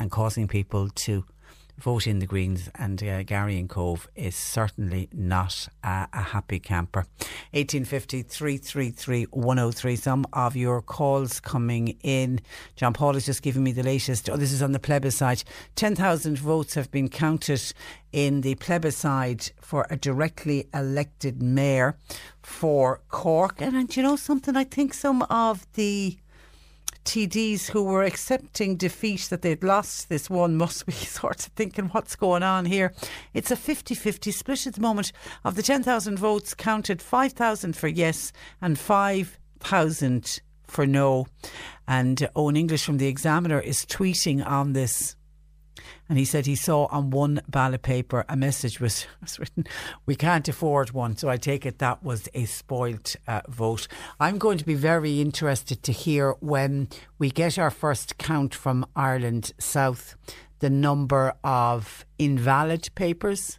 and 0.00 0.10
causing 0.10 0.48
people 0.48 0.88
to 0.90 1.24
vote 1.78 2.06
in 2.06 2.18
the 2.18 2.26
Greens, 2.26 2.68
and 2.76 3.02
uh, 3.02 3.22
Gary 3.22 3.58
and 3.58 3.68
Cobh 3.68 4.08
is 4.14 4.36
certainly 4.36 5.08
not 5.12 5.68
a, 5.82 6.08
happy 6.12 6.58
camper. 6.58 7.06
1850 7.52 8.22
333 8.22 9.24
103. 9.24 9.96
Some 9.96 10.26
of 10.32 10.56
your 10.56 10.82
calls 10.82 11.40
coming 11.40 11.96
in. 12.02 12.40
John 12.76 12.92
Paul 12.92 13.14
has 13.14 13.26
just 13.26 13.42
given 13.42 13.62
me 13.62 13.72
the 13.72 13.82
latest. 13.82 14.30
Oh, 14.30 14.36
this 14.36 14.52
is 14.52 14.62
on 14.62 14.72
the 14.72 14.78
plebiscite. 14.78 15.44
10,000 15.76 16.38
votes 16.38 16.74
have 16.74 16.90
been 16.90 17.08
counted 17.08 17.62
in 18.12 18.42
the 18.42 18.54
plebiscite 18.56 19.52
for 19.60 19.86
a 19.90 19.96
directly 19.96 20.68
elected 20.72 21.42
mayor 21.42 21.98
for 22.42 23.00
Cork. 23.08 23.60
And, 23.60 23.76
and 23.76 23.96
you 23.96 24.02
know 24.02 24.16
something? 24.16 24.56
I 24.56 24.64
think 24.64 24.94
some 24.94 25.22
of 25.22 25.66
the 25.74 26.18
TDs 27.04 27.70
who 27.70 27.82
were 27.82 28.02
accepting 28.02 28.76
defeat 28.76 29.28
that 29.30 29.42
they'd 29.42 29.62
lost 29.62 30.08
this 30.08 30.28
one 30.30 30.56
must 30.56 30.86
be 30.86 30.92
sort 30.92 31.46
of 31.46 31.52
thinking, 31.52 31.86
what's 31.86 32.16
going 32.16 32.42
on 32.42 32.64
here? 32.64 32.92
It's 33.32 33.50
a 33.50 33.56
50 33.56 33.94
50 33.94 34.30
split 34.30 34.66
at 34.66 34.74
the 34.74 34.80
moment. 34.80 35.12
Of 35.44 35.54
the 35.54 35.62
10,000 35.62 36.18
votes 36.18 36.54
counted, 36.54 37.02
5,000 37.02 37.76
for 37.76 37.88
yes 37.88 38.32
and 38.60 38.78
5,000 38.78 40.40
for 40.66 40.86
no. 40.86 41.26
And 41.86 42.18
Eoin 42.34 42.58
English 42.58 42.84
from 42.84 42.98
the 42.98 43.08
Examiner 43.08 43.60
is 43.60 43.84
tweeting 43.84 44.46
on 44.46 44.72
this 44.72 45.16
and 46.08 46.18
he 46.18 46.24
said 46.24 46.46
he 46.46 46.56
saw 46.56 46.86
on 46.86 47.10
one 47.10 47.40
ballot 47.48 47.82
paper 47.82 48.24
a 48.28 48.36
message 48.36 48.80
was, 48.80 49.06
was 49.20 49.38
written, 49.38 49.66
"We 50.06 50.14
can't 50.14 50.48
afford 50.48 50.92
one." 50.92 51.16
So 51.16 51.28
I 51.28 51.36
take 51.36 51.64
it 51.64 51.78
that 51.78 52.02
was 52.02 52.28
a 52.34 52.44
spoilt 52.44 53.16
uh, 53.26 53.42
vote. 53.48 53.88
I'm 54.20 54.38
going 54.38 54.58
to 54.58 54.64
be 54.64 54.74
very 54.74 55.20
interested 55.20 55.82
to 55.82 55.92
hear 55.92 56.32
when 56.40 56.88
we 57.18 57.30
get 57.30 57.58
our 57.58 57.70
first 57.70 58.18
count 58.18 58.54
from 58.54 58.86
Ireland 58.94 59.52
South 59.58 60.16
the 60.60 60.70
number 60.70 61.34
of 61.42 62.04
invalid 62.18 62.88
papers 62.94 63.58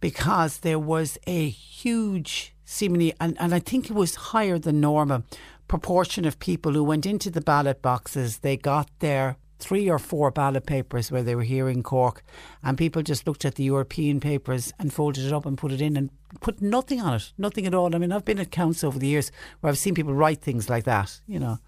because 0.00 0.58
there 0.58 0.78
was 0.78 1.16
a 1.26 1.48
huge 1.48 2.54
seemingly 2.64 3.14
and, 3.20 3.36
and 3.40 3.54
I 3.54 3.60
think 3.60 3.88
it 3.88 3.94
was 3.94 4.14
higher 4.14 4.58
than 4.58 4.80
normal 4.80 5.24
proportion 5.68 6.24
of 6.26 6.38
people 6.38 6.72
who 6.72 6.84
went 6.84 7.06
into 7.06 7.30
the 7.30 7.40
ballot 7.40 7.80
boxes 7.80 8.38
they 8.38 8.56
got 8.56 8.90
their 8.98 9.36
three 9.62 9.88
or 9.88 9.98
four 9.98 10.30
ballot 10.30 10.66
papers 10.66 11.10
where 11.10 11.22
they 11.22 11.34
were 11.34 11.42
here 11.42 11.68
in 11.68 11.82
Cork, 11.82 12.22
and 12.62 12.76
people 12.76 13.02
just 13.02 13.26
looked 13.26 13.44
at 13.44 13.54
the 13.54 13.64
European 13.64 14.20
papers 14.20 14.72
and 14.78 14.92
folded 14.92 15.24
it 15.24 15.32
up 15.32 15.46
and 15.46 15.56
put 15.56 15.72
it 15.72 15.80
in 15.80 15.96
and 15.96 16.10
put 16.40 16.60
nothing 16.60 17.00
on 17.00 17.14
it, 17.14 17.32
nothing 17.38 17.66
at 17.66 17.74
all. 17.74 17.94
I 17.94 17.98
mean, 17.98 18.12
I've 18.12 18.24
been 18.24 18.40
at 18.40 18.50
counts 18.50 18.82
over 18.82 18.98
the 18.98 19.06
years 19.06 19.30
where 19.60 19.70
I've 19.70 19.78
seen 19.78 19.94
people 19.94 20.14
write 20.14 20.40
things 20.40 20.68
like 20.68 20.84
that, 20.84 21.20
you 21.26 21.38
know, 21.38 21.58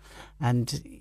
and 0.40 1.00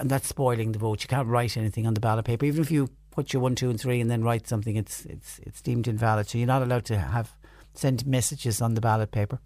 and 0.00 0.10
that's 0.10 0.26
spoiling 0.26 0.72
the 0.72 0.78
vote. 0.78 1.02
You 1.02 1.08
can't 1.08 1.28
write 1.28 1.56
anything 1.56 1.86
on 1.86 1.94
the 1.94 2.00
ballot 2.00 2.24
paper, 2.24 2.44
even 2.44 2.62
if 2.62 2.70
you 2.70 2.88
put 3.12 3.32
your 3.32 3.40
one, 3.40 3.54
two, 3.54 3.70
and 3.70 3.80
three, 3.80 4.00
and 4.00 4.10
then 4.10 4.22
write 4.22 4.48
something. 4.48 4.76
It's 4.76 5.04
it's 5.06 5.38
it's 5.40 5.62
deemed 5.62 5.88
invalid. 5.88 6.28
So 6.28 6.38
you're 6.38 6.46
not 6.46 6.62
allowed 6.62 6.84
to 6.86 6.98
have 6.98 7.36
send 7.74 8.06
messages 8.06 8.60
on 8.60 8.74
the 8.74 8.80
ballot 8.80 9.10
paper. 9.10 9.38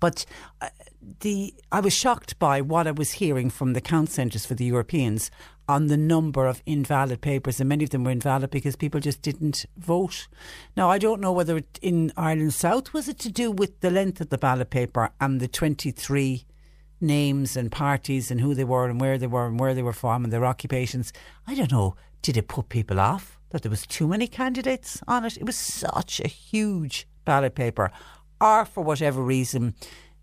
But 0.00 0.26
uh, 0.60 0.68
the 1.20 1.54
I 1.72 1.80
was 1.80 1.92
shocked 1.92 2.38
by 2.38 2.60
what 2.60 2.86
I 2.86 2.92
was 2.92 3.12
hearing 3.12 3.50
from 3.50 3.72
the 3.72 3.80
count 3.80 4.10
centres 4.10 4.46
for 4.46 4.54
the 4.54 4.64
Europeans 4.64 5.30
on 5.68 5.88
the 5.88 5.96
number 5.96 6.46
of 6.46 6.62
invalid 6.66 7.20
papers, 7.20 7.60
and 7.60 7.68
many 7.68 7.84
of 7.84 7.90
them 7.90 8.04
were 8.04 8.10
invalid 8.10 8.50
because 8.50 8.76
people 8.76 9.00
just 9.00 9.22
didn't 9.22 9.66
vote. 9.76 10.28
Now, 10.76 10.90
I 10.90 10.98
don't 10.98 11.20
know 11.20 11.32
whether 11.32 11.56
it, 11.58 11.78
in 11.82 12.12
Ireland 12.16 12.54
South 12.54 12.92
was 12.92 13.08
it 13.08 13.18
to 13.20 13.30
do 13.30 13.50
with 13.50 13.80
the 13.80 13.90
length 13.90 14.20
of 14.20 14.28
the 14.28 14.38
ballot 14.38 14.70
paper 14.70 15.10
and 15.20 15.40
the 15.40 15.48
23 15.48 16.44
names 17.00 17.56
and 17.56 17.70
parties 17.70 18.30
and 18.30 18.40
who 18.40 18.54
they 18.54 18.64
were 18.64 18.88
and 18.88 19.00
where 19.00 19.18
they 19.18 19.26
were 19.26 19.46
and 19.46 19.60
where 19.60 19.74
they 19.74 19.82
were 19.82 19.92
from 19.92 20.24
and 20.24 20.32
their 20.32 20.46
occupations. 20.46 21.12
I 21.46 21.54
don't 21.54 21.72
know. 21.72 21.96
Did 22.22 22.36
it 22.36 22.48
put 22.48 22.68
people 22.68 22.98
off 22.98 23.38
that 23.50 23.62
there 23.62 23.70
was 23.70 23.86
too 23.86 24.08
many 24.08 24.26
candidates 24.26 25.00
on 25.06 25.24
it? 25.24 25.36
It 25.36 25.44
was 25.44 25.56
such 25.56 26.20
a 26.20 26.28
huge 26.28 27.06
ballot 27.24 27.54
paper. 27.54 27.90
Or 28.40 28.64
for 28.64 28.82
whatever 28.84 29.22
reason, 29.22 29.74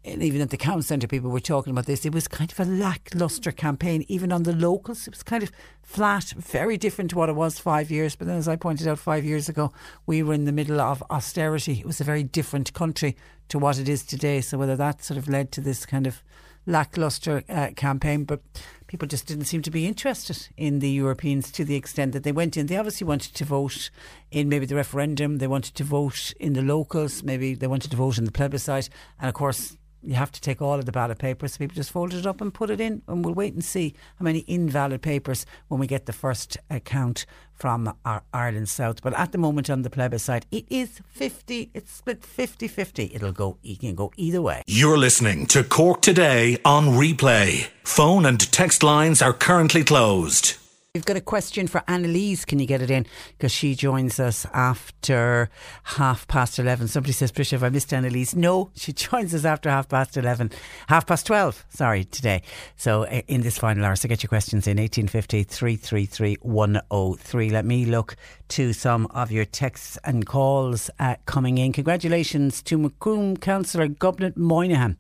and 0.06 0.22
even 0.22 0.42
at 0.42 0.50
the 0.50 0.58
count 0.58 0.84
centre, 0.84 1.08
people 1.08 1.30
were 1.30 1.40
talking 1.40 1.72
about 1.72 1.86
this. 1.86 2.06
It 2.06 2.14
was 2.14 2.28
kind 2.28 2.52
of 2.52 2.60
a 2.60 2.66
lacklustre 2.66 3.54
campaign, 3.54 4.04
even 4.10 4.34
on 4.34 4.44
the 4.44 4.54
locals. 4.54 5.08
It 5.08 5.14
was 5.14 5.24
kind 5.24 5.44
of 5.44 5.52
flat, 5.82 6.34
very 6.38 6.78
different 6.78 7.12
to 7.12 7.18
what 7.18 7.30
it 7.30 7.36
was 7.36 7.58
five 7.58 7.90
years. 7.90 8.16
But 8.16 8.28
then, 8.28 8.38
as 8.38 8.50
I 8.50 8.58
pointed 8.58 8.88
out 8.88 9.00
five 9.00 9.24
years 9.24 9.48
ago, 9.48 9.72
we 10.06 10.22
were 10.22 10.34
in 10.34 10.44
the 10.44 10.52
middle 10.52 10.82
of 10.82 11.02
austerity. 11.10 11.80
It 11.80 11.86
was 11.86 12.02
a 12.02 12.06
very 12.06 12.24
different 12.24 12.74
country 12.74 13.16
to 13.48 13.58
what 13.58 13.80
it 13.80 13.88
is 13.88 14.04
today. 14.04 14.42
So, 14.42 14.58
whether 14.58 14.76
that 14.76 15.04
sort 15.04 15.18
of 15.18 15.30
led 15.30 15.54
to 15.54 15.62
this 15.62 15.86
kind 15.86 16.06
of 16.06 16.22
lacklustre 16.66 17.44
uh, 17.48 17.70
campaign, 17.76 18.26
but 18.26 18.42
people 18.88 19.08
just 19.08 19.28
didn't 19.28 19.46
seem 19.46 19.62
to 19.62 19.72
be 19.72 19.88
interested 19.88 20.50
in 20.58 20.80
the 20.80 20.90
Europeans 20.90 21.52
to 21.52 21.66
the 21.66 21.76
extent 21.76 22.12
that 22.14 22.24
they 22.24 22.32
went 22.32 22.58
in. 22.58 22.68
They 22.68 22.78
obviously 22.78 23.08
wanted 23.08 23.34
to 23.36 23.46
vote 23.46 23.90
in 24.32 24.50
maybe 24.50 24.66
the 24.66 24.76
referendum, 24.76 25.38
they 25.38 25.48
wanted 25.48 25.76
to 25.76 25.84
vote 25.84 26.34
in 26.40 26.54
the 26.54 26.62
locals, 26.62 27.24
maybe 27.24 27.54
they 27.54 27.68
wanted 27.68 27.92
to 27.92 27.98
vote 27.98 28.18
in 28.18 28.26
the 28.26 28.32
plebiscite, 28.32 28.90
and 29.20 29.30
of 29.30 29.34
course 29.34 29.78
you 30.04 30.16
have 30.16 30.32
to 30.32 30.42
take 30.42 30.62
all 30.62 30.76
of 30.76 30.86
the 30.86 30.92
ballot 30.92 31.20
papers. 31.20 31.58
People 31.58 31.76
just 31.76 31.92
folded 31.92 32.20
it 32.20 32.28
up 32.28 32.42
and 32.42 32.54
put 32.54 32.70
it 32.70 32.82
in, 32.82 33.02
and 33.08 33.24
we'll 33.24 33.34
wait 33.34 33.54
and 33.54 33.64
see 33.64 33.94
how 34.18 34.24
many 34.24 34.40
invalid 34.40 35.02
papers 35.02 35.46
when 35.68 35.80
we 35.80 35.88
get 35.88 36.06
the 36.06 36.14
first 36.14 36.58
count 36.86 37.26
from 37.54 37.96
our 38.04 38.24
Ireland 38.34 38.70
South. 38.70 39.02
But 39.02 39.14
at 39.14 39.32
the 39.32 39.38
moment 39.38 39.70
on 39.70 39.84
the 39.84 39.90
plebiscite, 39.90 40.46
it 40.52 40.66
is 40.70 41.00
50, 41.08 41.72
it's 41.74 41.92
split 41.92 42.24
50 42.24 42.68
50. 42.68 43.12
It'll 43.14 43.32
go, 43.32 43.58
it 43.64 43.80
can 43.80 43.96
go 43.96 44.12
either 44.18 44.42
way. 44.42 44.64
You're 44.68 44.98
listening 44.98 45.46
to 45.48 45.64
Cork 45.64 46.02
Today 46.02 46.58
on 46.66 46.88
replay. 46.88 47.68
Phone 47.84 48.26
and 48.26 48.40
text 48.52 48.84
lines 48.84 49.22
are 49.22 49.34
currently 49.34 49.84
closed. 49.84 50.58
We've 50.96 51.04
got 51.04 51.18
a 51.18 51.22
question 51.22 51.66
for 51.66 51.82
Annalise. 51.88 52.46
Can 52.46 52.60
you 52.60 52.68
get 52.68 52.80
it 52.80 52.92
in? 52.92 53.08
Because 53.30 53.52
she 53.52 53.74
joins 53.74 54.20
us 54.20 54.46
after 54.54 55.50
half 55.82 56.28
past 56.28 56.60
11. 56.60 56.88
Somebody 56.88 57.14
says, 57.14 57.32
Prisha, 57.32 57.54
have 57.54 57.64
I 57.64 57.70
missed 57.70 57.92
Annalise? 57.92 58.36
No, 58.36 58.70
she 58.76 58.94
joins 59.10 59.34
us 59.34 59.44
after 59.44 59.72
half 59.72 59.90
past 59.90 60.18
11. 60.18 60.52
Half 60.90 61.08
past 61.08 61.26
12, 61.26 61.66
sorry, 61.70 62.04
today. 62.04 62.44
So 62.76 63.06
uh, 63.06 63.24
in 63.28 63.42
this 63.42 63.58
final 63.58 63.84
hour, 63.84 63.96
so 63.96 64.08
get 64.08 64.22
your 64.22 64.28
questions 64.28 64.68
in 64.68 64.78
1850 64.78 65.42
333 65.46 66.38
103. 66.44 67.50
Let 67.50 67.66
me 67.66 67.86
look 67.86 68.16
to 68.50 68.72
some 68.72 69.08
of 69.08 69.32
your 69.32 69.46
texts 69.46 69.98
and 70.04 70.28
calls 70.28 70.92
uh, 71.00 71.16
coming 71.26 71.58
in. 71.58 71.74
Congratulations 71.74 72.62
to 72.62 72.78
Macroom 72.78 73.38
Councillor 73.38 73.88
Gobnait 73.88 74.38
Moynihan 74.38 74.98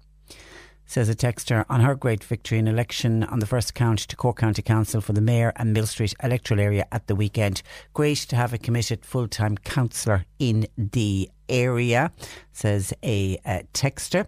says 0.86 1.10
a 1.10 1.16
texter, 1.16 1.66
on 1.70 1.82
her 1.82 1.96
great 1.96 2.24
victory 2.24 2.60
in 2.60 2.68
election 2.68 3.24
on 3.24 3.40
the 3.40 3.46
first 3.46 3.74
count 3.74 4.00
to 4.00 4.16
Cork 4.16 4.38
County 4.38 4.62
Council 4.62 5.02
for 5.02 5.14
the 5.14 5.22
Mayor 5.22 5.54
and 5.56 5.74
Millstreet 5.74 6.14
electoral 6.24 6.60
area 6.60 6.86
at 6.92 7.08
the 7.08 7.16
weekend. 7.16 7.62
Great 7.94 8.18
to 8.18 8.36
have 8.36 8.54
a 8.54 8.58
committed 8.58 9.06
full 9.06 9.28
time 9.28 9.58
councillor 9.58 10.26
in 10.40 10.68
the 10.78 11.30
area, 11.50 12.12
says 12.52 12.94
a 13.04 13.38
uh, 13.46 13.62
texter. 13.74 14.28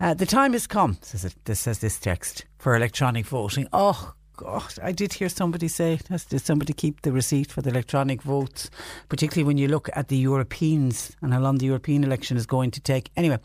Uh, 0.00 0.14
the 0.14 0.26
time 0.26 0.52
has 0.52 0.66
come, 0.66 0.98
says, 1.02 1.24
it, 1.24 1.34
this, 1.44 1.60
says 1.60 1.80
this 1.80 1.98
text, 1.98 2.44
for 2.58 2.76
electronic 2.76 3.26
voting. 3.26 3.66
Oh, 3.72 4.14
God, 4.38 4.74
I 4.80 4.92
did 4.92 5.14
hear 5.14 5.28
somebody 5.28 5.66
say, 5.66 5.98
did 6.28 6.40
somebody 6.40 6.72
keep 6.72 7.02
the 7.02 7.10
receipt 7.10 7.50
for 7.50 7.60
the 7.60 7.70
electronic 7.70 8.22
votes, 8.22 8.70
particularly 9.08 9.44
when 9.44 9.58
you 9.58 9.66
look 9.66 9.90
at 9.94 10.06
the 10.06 10.16
Europeans 10.16 11.10
and 11.20 11.32
how 11.32 11.40
long 11.40 11.58
the 11.58 11.66
European 11.66 12.04
election 12.04 12.36
is 12.36 12.46
going 12.46 12.70
to 12.70 12.80
take. 12.80 13.10
Anyway, 13.16 13.40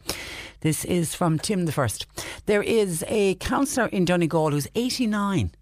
this 0.61 0.85
is 0.85 1.15
from 1.15 1.39
Tim 1.39 1.65
the 1.65 1.71
First. 1.71 2.05
There 2.45 2.61
is 2.61 3.03
a 3.07 3.33
councillor 3.35 3.87
in 3.87 4.05
Donegal 4.05 4.51
who's 4.51 4.67
89 4.75 5.53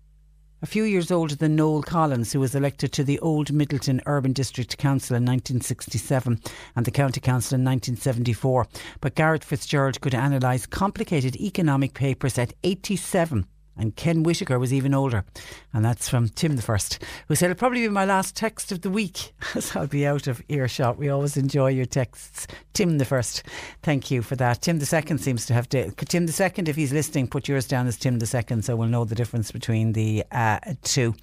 a 0.61 0.65
few 0.65 0.83
years 0.83 1.11
older 1.11 1.35
than 1.35 1.55
Noel 1.55 1.81
Collins, 1.81 2.33
who 2.33 2.41
was 2.41 2.53
elected 2.53 2.91
to 2.91 3.03
the 3.05 3.17
Old 3.19 3.53
Midleton 3.53 4.01
Urban 4.05 4.33
District 4.33 4.77
Council 4.77 5.15
in 5.15 5.23
1967 5.23 6.41
and 6.75 6.85
the 6.85 6.91
County 6.91 7.21
Council 7.21 7.55
in 7.55 7.63
1974. 7.63 8.67
But 8.99 9.15
Garret 9.15 9.43
FitzGerald 9.43 10.01
could 10.01 10.13
analyse 10.13 10.65
complicated 10.65 11.37
economic 11.37 11.93
papers 11.93 12.37
at 12.37 12.53
87 12.65 13.47
and 13.81 13.95
Ken 13.95 14.21
Whitaker 14.21 14.59
was 14.59 14.71
even 14.71 14.93
older. 14.93 15.25
And 15.73 15.83
that's 15.83 16.07
from 16.07 16.29
Tim 16.29 16.55
the 16.55 16.61
First, 16.61 17.03
who 17.27 17.35
said 17.35 17.49
it'll 17.49 17.59
probably 17.59 17.81
be 17.81 17.89
my 17.89 18.05
last 18.05 18.35
text 18.35 18.71
of 18.71 18.81
the 18.81 18.91
week 18.91 19.33
as 19.55 19.75
I'll 19.75 19.87
be 19.87 20.05
out 20.05 20.27
of 20.27 20.41
earshot. 20.49 20.97
We 20.97 21.09
always 21.09 21.35
enjoy 21.35 21.69
your 21.69 21.85
texts. 21.85 22.45
Tim 22.73 22.99
the 22.99 23.05
First, 23.05 23.43
thank 23.81 24.11
you 24.11 24.21
for 24.21 24.35
that. 24.35 24.61
Tim 24.61 24.77
the 24.77 24.85
Second 24.85 25.17
seems 25.17 25.45
to 25.47 25.53
have 25.53 25.67
to, 25.69 25.91
Tim 25.91 26.27
the 26.27 26.31
Second, 26.31 26.69
if 26.69 26.75
he's 26.75 26.93
listening, 26.93 27.27
put 27.27 27.47
yours 27.47 27.67
down 27.67 27.87
as 27.87 27.97
Tim 27.97 28.19
the 28.19 28.25
Second 28.27 28.63
so 28.63 28.75
we'll 28.75 28.87
know 28.87 29.03
the 29.03 29.15
difference 29.15 29.51
between 29.51 29.93
the 29.93 30.23
uh, 30.31 30.59
two. 30.83 31.15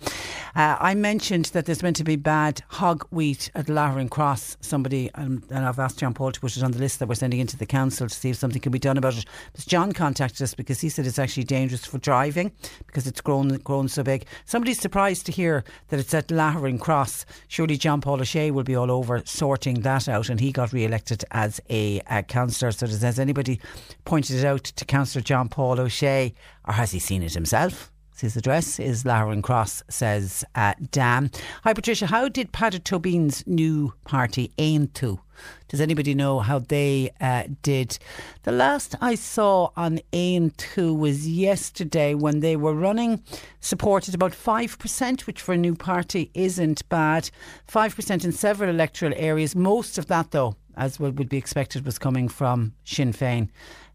Uh, 0.57 0.77
I 0.81 0.95
mentioned 0.95 1.47
that 1.47 1.67
there's 1.67 1.83
meant 1.83 1.97
to 1.97 2.05
be 2.05 2.17
bad 2.17 2.63
hogweed 2.73 3.51
at 3.55 3.69
Laverin 3.69 4.09
Cross. 4.09 4.57
Somebody, 4.61 5.11
um, 5.15 5.45
and 5.51 5.65
I've 5.65 5.79
asked 5.79 5.99
John 5.99 6.13
Paul 6.13 6.33
to 6.33 6.41
put 6.41 6.57
it 6.57 6.63
on 6.65 6.73
the 6.73 6.79
list 6.81 6.99
that 6.99 7.09
we're 7.09 7.15
sending 7.15 7.39
into 7.39 7.57
the 7.57 7.67
council 7.67 8.09
to 8.09 8.15
see 8.15 8.31
if 8.31 8.37
something 8.37 8.61
can 8.61 8.73
be 8.73 8.79
done 8.81 8.99
about 8.99 9.17
it. 9.17 9.25
But 9.53 9.65
John 9.67 9.93
contacted 9.93 10.43
us 10.43 10.55
because 10.55 10.81
he 10.81 10.89
said 10.89 11.07
it's 11.07 11.19
actually 11.19 11.45
dangerous 11.45 11.85
for 11.85 11.99
driving 11.99 12.48
because 12.87 13.07
it's 13.07 13.21
grown 13.21 13.49
grown 13.59 13.89
so 13.89 14.03
big. 14.03 14.27
Somebody's 14.45 14.81
surprised 14.81 15.27
to 15.27 15.33
hear 15.33 15.65
that 15.89 16.01
it's 16.01 16.15
at 16.15 16.31
Laverin 16.31 16.79
Cross. 16.79 17.27
Surely 17.49 17.77
John 17.77 18.01
Paul 18.01 18.21
O'Shea 18.21 18.51
will 18.51 18.65
be 18.65 18.77
all 18.77 18.91
over 18.91 19.23
sorting 19.25 19.81
that 19.81 20.09
out, 20.09 20.29
and 20.29 20.41
he 20.41 20.53
got 20.53 20.73
re-elected 20.73 21.25
as 21.31 21.61
a, 21.71 22.01
a 22.11 22.23
councillor. 22.23 22.73
So 22.73 22.87
has 22.87 23.19
anybody 23.19 23.61
pointed 24.05 24.37
it 24.37 24.45
out 24.45 24.65
to 24.65 24.85
Councillor 24.85 25.23
John 25.23 25.49
Paul 25.49 25.81
O'Shea, 25.81 26.35
or 26.67 26.75
has 26.75 26.93
he 26.93 26.99
seen 26.99 27.23
it 27.23 27.35
himself? 27.35 27.91
His 28.21 28.37
address 28.37 28.81
is 28.81 29.05
Laverin 29.05 29.43
Cross, 29.43 29.85
says 29.89 30.45
uh, 30.57 30.75
Dan. 30.91 31.31
Hi, 31.63 31.73
Patricia. 31.73 32.07
How 32.07 32.29
did 32.29 32.53
Peadar 32.53 32.81
Tóibín's 32.81 33.47
new 33.47 33.95
party 34.05 34.53
Aontú? 34.59 35.21
Does 35.69 35.81
anybody 35.81 36.15
know 36.15 36.41
how 36.41 36.59
they 36.59 37.11
uh, 37.21 37.45
did? 37.63 37.99
The 38.43 38.53
last 38.53 38.95
I 39.01 39.15
saw 39.15 39.71
on 39.77 40.01
Aontú 40.13 40.99
was 40.99 41.29
yesterday 41.29 42.15
when 42.15 42.41
they 42.41 42.57
were 42.57 42.75
running, 42.75 43.23
supported 43.61 44.15
about 44.15 44.33
5%, 44.33 45.27
which 45.27 45.41
for 45.41 45.53
a 45.53 45.59
new 45.59 45.75
party 45.75 46.31
isn't 46.35 46.89
bad. 46.89 47.31
5% 47.71 48.25
in 48.25 48.33
several 48.33 48.71
electoral 48.71 49.13
areas. 49.17 49.55
Most 49.55 49.99
of 49.99 50.07
that, 50.07 50.31
though, 50.31 50.57
as 50.77 50.99
would 50.99 51.29
be 51.29 51.37
expected, 51.37 51.85
was 51.85 51.99
coming 51.99 52.29
from 52.29 52.73
Sinn 52.85 53.13
Féin. 53.13 53.49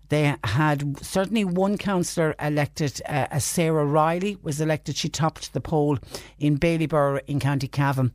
They 0.10 0.36
had 0.44 1.04
certainly 1.04 1.44
one 1.44 1.78
councillor 1.78 2.36
elected, 2.40 3.02
uh, 3.08 3.40
Sarah 3.40 3.86
Riley 3.86 4.38
was 4.44 4.62
elected. 4.62 4.96
She 4.96 5.10
topped 5.10 5.54
the 5.54 5.62
poll 5.62 5.98
in 6.38 6.60
Ballybor 6.60 7.22
in 7.26 7.40
County 7.40 7.68
Cavan. 7.68 8.12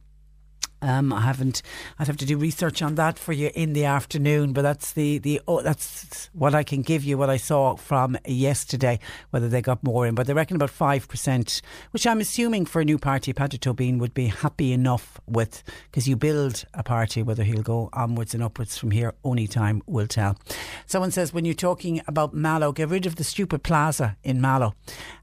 Um, 0.82 1.12
I 1.12 1.22
haven't. 1.22 1.62
I'd 1.98 2.06
have 2.06 2.16
to 2.18 2.26
do 2.26 2.36
research 2.36 2.82
on 2.82 2.94
that 2.96 3.18
for 3.18 3.32
you 3.32 3.50
in 3.54 3.72
the 3.72 3.84
afternoon. 3.84 4.52
But 4.52 4.62
that's 4.62 4.92
the 4.92 5.18
the 5.18 5.40
oh, 5.48 5.62
that's 5.62 6.30
what 6.32 6.54
I 6.54 6.62
can 6.62 6.82
give 6.82 7.04
you. 7.04 7.18
What 7.18 7.30
I 7.30 7.36
saw 7.36 7.76
from 7.76 8.16
yesterday. 8.26 8.98
Whether 9.30 9.48
they 9.48 9.62
got 9.62 9.82
more 9.82 10.06
in, 10.06 10.14
but 10.14 10.26
they 10.26 10.34
reckon 10.34 10.56
about 10.56 10.70
five 10.70 11.08
percent, 11.08 11.62
which 11.90 12.06
I'm 12.06 12.20
assuming 12.20 12.66
for 12.66 12.80
a 12.80 12.84
new 12.84 12.98
party, 12.98 13.32
Peadar 13.32 13.58
Tóibín 13.58 13.98
would 13.98 14.14
be 14.14 14.26
happy 14.26 14.72
enough 14.72 15.20
with 15.26 15.62
because 15.90 16.08
you 16.08 16.16
build 16.16 16.64
a 16.74 16.82
party. 16.82 17.22
Whether 17.22 17.44
he'll 17.44 17.62
go 17.62 17.88
onwards 17.92 18.34
and 18.34 18.42
upwards 18.42 18.78
from 18.78 18.90
here, 18.90 19.14
only 19.24 19.46
time 19.46 19.82
will 19.86 20.06
tell. 20.06 20.38
Someone 20.86 21.10
says 21.10 21.32
when 21.32 21.44
you're 21.44 21.54
talking 21.54 22.00
about 22.06 22.34
Mallow, 22.34 22.72
get 22.72 22.88
rid 22.88 23.06
of 23.06 23.16
the 23.16 23.24
stupid 23.24 23.62
plaza 23.62 24.16
in 24.22 24.40
Mallow 24.40 24.74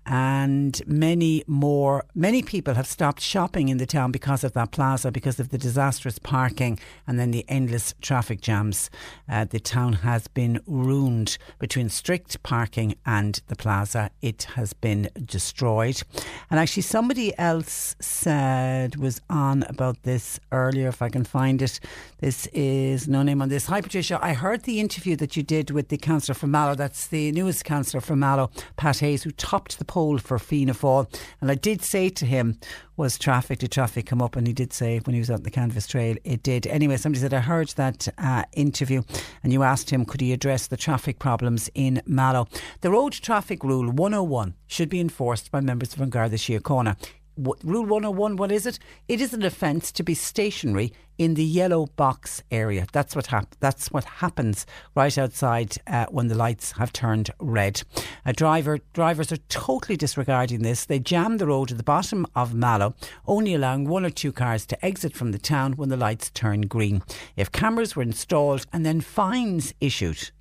and 0.06 0.82
many 0.86 1.44
more 1.48 2.06
many 2.14 2.42
people 2.42 2.74
have 2.74 2.88
stopped 2.88 3.22
shopping 3.22 3.70
in 3.70 3.78
the 3.78 3.86
town 3.86 4.12
because 4.12 4.44
of 4.44 4.54
that 4.54 4.72
plaza 4.72 5.12
because 5.12 5.40
of 5.40 5.50
the 5.50 5.58
disastrous 5.58 6.20
parking 6.20 6.80
and 7.08 7.20
then 7.20 7.32
the 7.32 7.46
endless 7.48 7.94
traffic 8.02 8.42
jams 8.42 8.90
uh, 9.30 9.46
the 9.46 9.60
town 9.60 9.94
has 9.94 10.28
been 10.28 10.62
ruined 10.68 11.38
between 11.60 11.90
strict 11.90 12.42
parking 12.44 12.96
and 13.06 13.42
the 13.48 13.56
plaza. 13.56 14.12
It 14.22 14.44
has 14.56 14.74
been 14.74 15.10
destroyed. 15.24 16.02
And 16.50 16.60
actually 16.60 16.84
somebody 16.84 17.38
else 17.38 17.96
said 18.00 18.96
was 18.98 19.22
on 19.30 19.64
about 19.64 20.04
this 20.04 20.40
earlier 20.52 20.88
if 20.88 21.02
I 21.02 21.10
can 21.10 21.24
find 21.24 21.62
it. 21.62 21.80
This 22.20 22.48
is 22.54 23.08
no 23.08 23.24
name 23.24 23.42
on 23.42 23.50
this. 23.50 23.66
Hi 23.68 23.82
Patricia. 23.82 24.20
I 24.22 24.34
heard 24.34 24.64
the 24.64 24.80
interview 24.80 25.16
that 25.18 25.36
you 25.36 25.44
did 25.44 25.72
with 25.72 25.90
the 25.90 25.98
councillor 25.98 26.36
from 26.36 26.52
Mallow 26.52 26.76
that's 26.76 27.08
the 27.08 27.32
newest 27.32 27.66
councillor 27.66 28.02
from 28.02 28.20
Mallow 28.20 28.50
Pat 28.78 29.00
Hayes 29.00 29.24
who 29.24 29.32
topped 29.32 29.80
the 29.80 29.86
poll 29.96 30.18
for 30.18 30.38
Fianna 30.38 30.74
Fáil. 30.74 31.08
And 31.40 31.50
I 31.50 31.56
did 31.56 31.82
say 31.82 32.10
to 32.10 32.26
him, 32.26 32.60
was 32.98 33.18
traffic, 33.18 33.60
did 33.60 33.72
traffic 33.72 34.06
come 34.06 34.22
up? 34.22 34.36
And 34.36 34.46
he 34.46 34.52
did 34.52 34.74
say 34.74 35.00
when 35.00 35.14
he 35.14 35.22
was 35.22 35.30
on 35.30 35.44
the 35.44 35.50
Canvas 35.50 35.88
Trail, 35.88 36.18
it 36.26 36.44
did. 36.44 36.68
Anyway, 36.68 36.98
somebody 36.98 37.22
said, 37.22 37.34
I 37.34 37.40
heard 37.40 37.70
that 37.78 38.10
uh, 38.18 38.44
interview 38.52 39.04
and 39.42 39.54
you 39.54 39.64
asked 39.64 39.92
him, 39.92 40.04
could 40.04 40.20
he 40.20 40.34
address 40.34 40.68
the 40.68 40.76
traffic 40.76 41.18
problems 41.18 41.70
in 41.74 42.02
Mallow? 42.06 42.50
The 42.82 42.92
road 42.92 43.14
traffic 43.14 43.64
rule 43.64 43.90
101 43.90 44.56
should 44.68 44.90
be 44.90 45.00
enforced 45.00 45.50
by 45.50 45.62
members 45.62 45.94
of 45.94 46.02
An 46.02 46.10
Garda 46.10 46.36
Síochána 46.36 46.98
what, 47.36 47.64
Rule 47.64 47.86
101, 47.86 48.38
what 48.38 48.52
is 48.52 48.66
it? 48.66 48.80
It 49.08 49.22
is 49.22 49.34
an 49.34 49.44
offence 49.44 49.92
to 49.94 50.04
be 50.04 50.14
stationary 50.14 50.92
in 51.18 51.36
the 51.36 51.44
yellow 51.44 51.86
box 51.96 52.44
area. 52.52 52.88
That's 52.92 53.16
what 53.16 53.28
hap- 53.28 53.56
That's 53.60 53.92
what 53.92 54.04
happens 54.04 54.66
right 54.96 55.18
outside 55.18 55.76
uh, 55.88 56.08
when 56.10 56.28
the 56.28 56.36
lights 56.36 56.74
have 56.74 56.92
turned 56.92 57.30
red. 57.40 57.84
A 58.26 58.34
driver 58.34 58.80
drivers 58.94 59.32
are 59.32 59.38
totally 59.50 59.96
disregarding 59.98 60.62
this. 60.62 60.86
They 60.86 61.00
jam 61.00 61.38
the 61.38 61.48
road 61.48 61.72
at 61.72 61.78
the 61.78 61.84
bottom 61.84 62.26
of 62.36 62.54
Mallow, 62.54 62.96
only 63.28 63.54
allowing 63.54 63.88
one 63.88 64.06
or 64.06 64.10
two 64.10 64.32
cars 64.32 64.66
to 64.68 64.86
exit 64.86 65.14
from 65.14 65.32
the 65.32 65.40
town 65.40 65.74
when 65.74 65.90
the 65.90 65.98
lights 65.98 66.30
turn 66.30 66.62
green. 66.62 67.02
If 67.36 67.52
cameras 67.52 67.96
were 67.96 68.04
installed 68.04 68.66
and 68.74 68.86
then 68.86 69.02
fines 69.02 69.74
issued, 69.80 70.32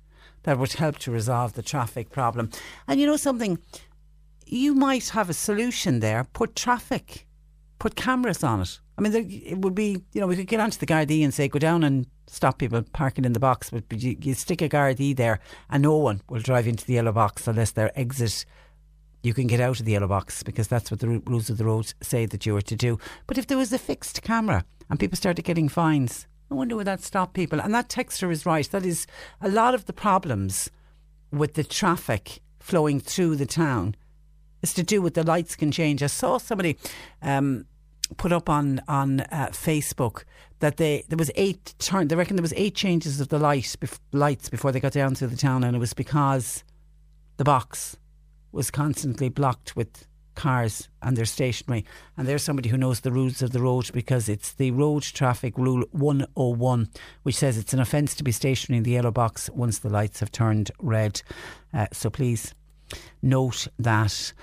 that 0.43 0.59
would 0.59 0.73
help 0.73 0.97
to 0.99 1.11
resolve 1.11 1.53
the 1.53 1.63
traffic 1.63 2.11
problem. 2.11 2.49
And 2.87 2.99
you 2.99 3.07
know 3.07 3.17
something 3.17 3.59
you 4.45 4.73
might 4.73 5.09
have 5.09 5.29
a 5.29 5.33
solution 5.33 5.99
there. 5.99 6.25
Put 6.33 6.55
traffic, 6.55 7.27
put 7.79 7.95
cameras 7.95 8.43
on 8.43 8.61
it. 8.61 8.79
I 8.97 9.01
mean, 9.01 9.13
it 9.13 9.57
would 9.57 9.75
be, 9.75 10.03
you 10.13 10.21
know, 10.21 10.27
we 10.27 10.37
could 10.37 10.47
get 10.47 10.59
onto 10.61 10.77
the 10.77 10.85
Gardaí 10.85 11.23
and 11.23 11.33
say, 11.33 11.47
go 11.47 11.59
down 11.59 11.83
and 11.83 12.07
stop 12.27 12.59
people 12.59 12.81
parking 12.93 13.25
in 13.25 13.33
the 13.33 13.39
box, 13.39 13.69
but 13.69 13.83
you, 13.91 14.15
you 14.21 14.33
stick 14.33 14.61
a 14.61 14.69
Gardaí 14.69 15.15
there 15.15 15.39
and 15.69 15.83
no 15.83 15.97
one 15.97 16.21
will 16.29 16.39
drive 16.39 16.67
into 16.67 16.85
the 16.85 16.93
yellow 16.93 17.11
box 17.11 17.47
unless 17.47 17.71
their 17.71 17.97
exit 17.99 18.45
you 19.25 19.33
can 19.33 19.47
get 19.47 19.59
out 19.59 19.79
of 19.79 19.85
the 19.85 19.93
yellow 19.93 20.07
box 20.07 20.43
because 20.43 20.67
that's 20.67 20.91
what 20.91 20.99
the 20.99 21.07
rules 21.07 21.49
of 21.49 21.57
the 21.57 21.65
road 21.65 21.91
say 22.01 22.27
that 22.27 22.45
you 22.45 22.55
are 22.55 22.61
to 22.61 22.75
do. 22.75 22.99
But 23.25 23.39
if 23.39 23.47
there 23.47 23.57
was 23.57 23.73
a 23.73 23.79
fixed 23.79 24.21
camera 24.21 24.63
and 24.89 24.99
people 24.99 25.17
started 25.17 25.43
getting 25.43 25.67
fines, 25.67 26.27
I 26.51 26.53
wonder 26.53 26.75
would 26.75 26.85
that 26.85 27.01
stop 27.01 27.33
people? 27.33 27.59
And 27.59 27.73
that 27.73 27.89
texter 27.89 28.31
is 28.31 28.45
right. 28.45 28.69
That 28.69 28.85
is 28.85 29.07
a 29.41 29.49
lot 29.49 29.73
of 29.73 29.85
the 29.85 29.93
problems 29.93 30.69
with 31.31 31.55
the 31.55 31.63
traffic 31.63 32.39
flowing 32.59 32.99
through 32.99 33.35
the 33.37 33.47
town 33.47 33.95
is 34.65 34.73
to 34.73 34.83
do 34.83 35.01
with 35.01 35.13
the 35.13 35.23
lights 35.23 35.55
can 35.55 35.71
change. 35.71 36.01
I 36.01 36.07
saw 36.07 36.37
somebody 36.37 36.77
um, 37.21 37.65
put 38.17 38.31
up 38.31 38.49
on 38.49 38.81
on 38.87 39.21
uh, 39.21 39.49
Facebook 39.51 40.23
that 40.59 40.77
they 40.77 41.05
there 41.07 41.17
was 41.17 41.31
eight 41.35 41.75
turn. 41.79 42.07
They 42.07 42.15
reckon 42.15 42.35
there 42.35 42.41
was 42.41 42.53
eight 42.57 42.75
changes 42.75 43.21
of 43.21 43.29
the 43.29 43.39
light 43.39 43.75
bef- 43.79 43.99
lights 44.11 44.49
before 44.49 44.71
they 44.71 44.79
got 44.79 44.93
down 44.93 45.13
to 45.15 45.27
the 45.27 45.37
town, 45.37 45.63
and 45.63 45.75
it 45.75 45.79
was 45.79 45.93
because 45.93 46.63
the 47.37 47.43
box 47.43 47.97
was 48.51 48.71
constantly 48.71 49.29
blocked 49.29 49.75
with 49.75 50.07
cars 50.33 50.89
and 51.01 51.15
they're 51.15 51.25
stationary. 51.25 51.85
And 52.17 52.27
there's 52.27 52.43
somebody 52.43 52.69
who 52.69 52.77
knows 52.77 53.01
the 53.01 53.11
rules 53.11 53.41
of 53.41 53.51
the 53.51 53.61
road 53.61 53.89
because 53.93 54.27
it's 54.27 54.53
the 54.53 54.71
Road 54.71 55.03
Traffic 55.03 55.57
Rule 55.57 55.83
101, 55.91 56.89
which 57.23 57.35
says 57.35 57.57
it's 57.57 57.73
an 57.73 57.79
offence 57.79 58.15
to 58.15 58.23
be 58.23 58.31
stationary 58.31 58.77
in 58.77 58.83
the 58.83 58.91
yellow 58.91 59.11
box 59.11 59.49
once 59.51 59.79
the 59.79 59.89
lights 59.89 60.19
have 60.19 60.31
turned 60.31 60.71
red. 60.79 61.21
Uh, 61.73 61.87
so 61.91 62.09
please 62.09 62.53
note 63.21 63.67
that. 63.79 64.33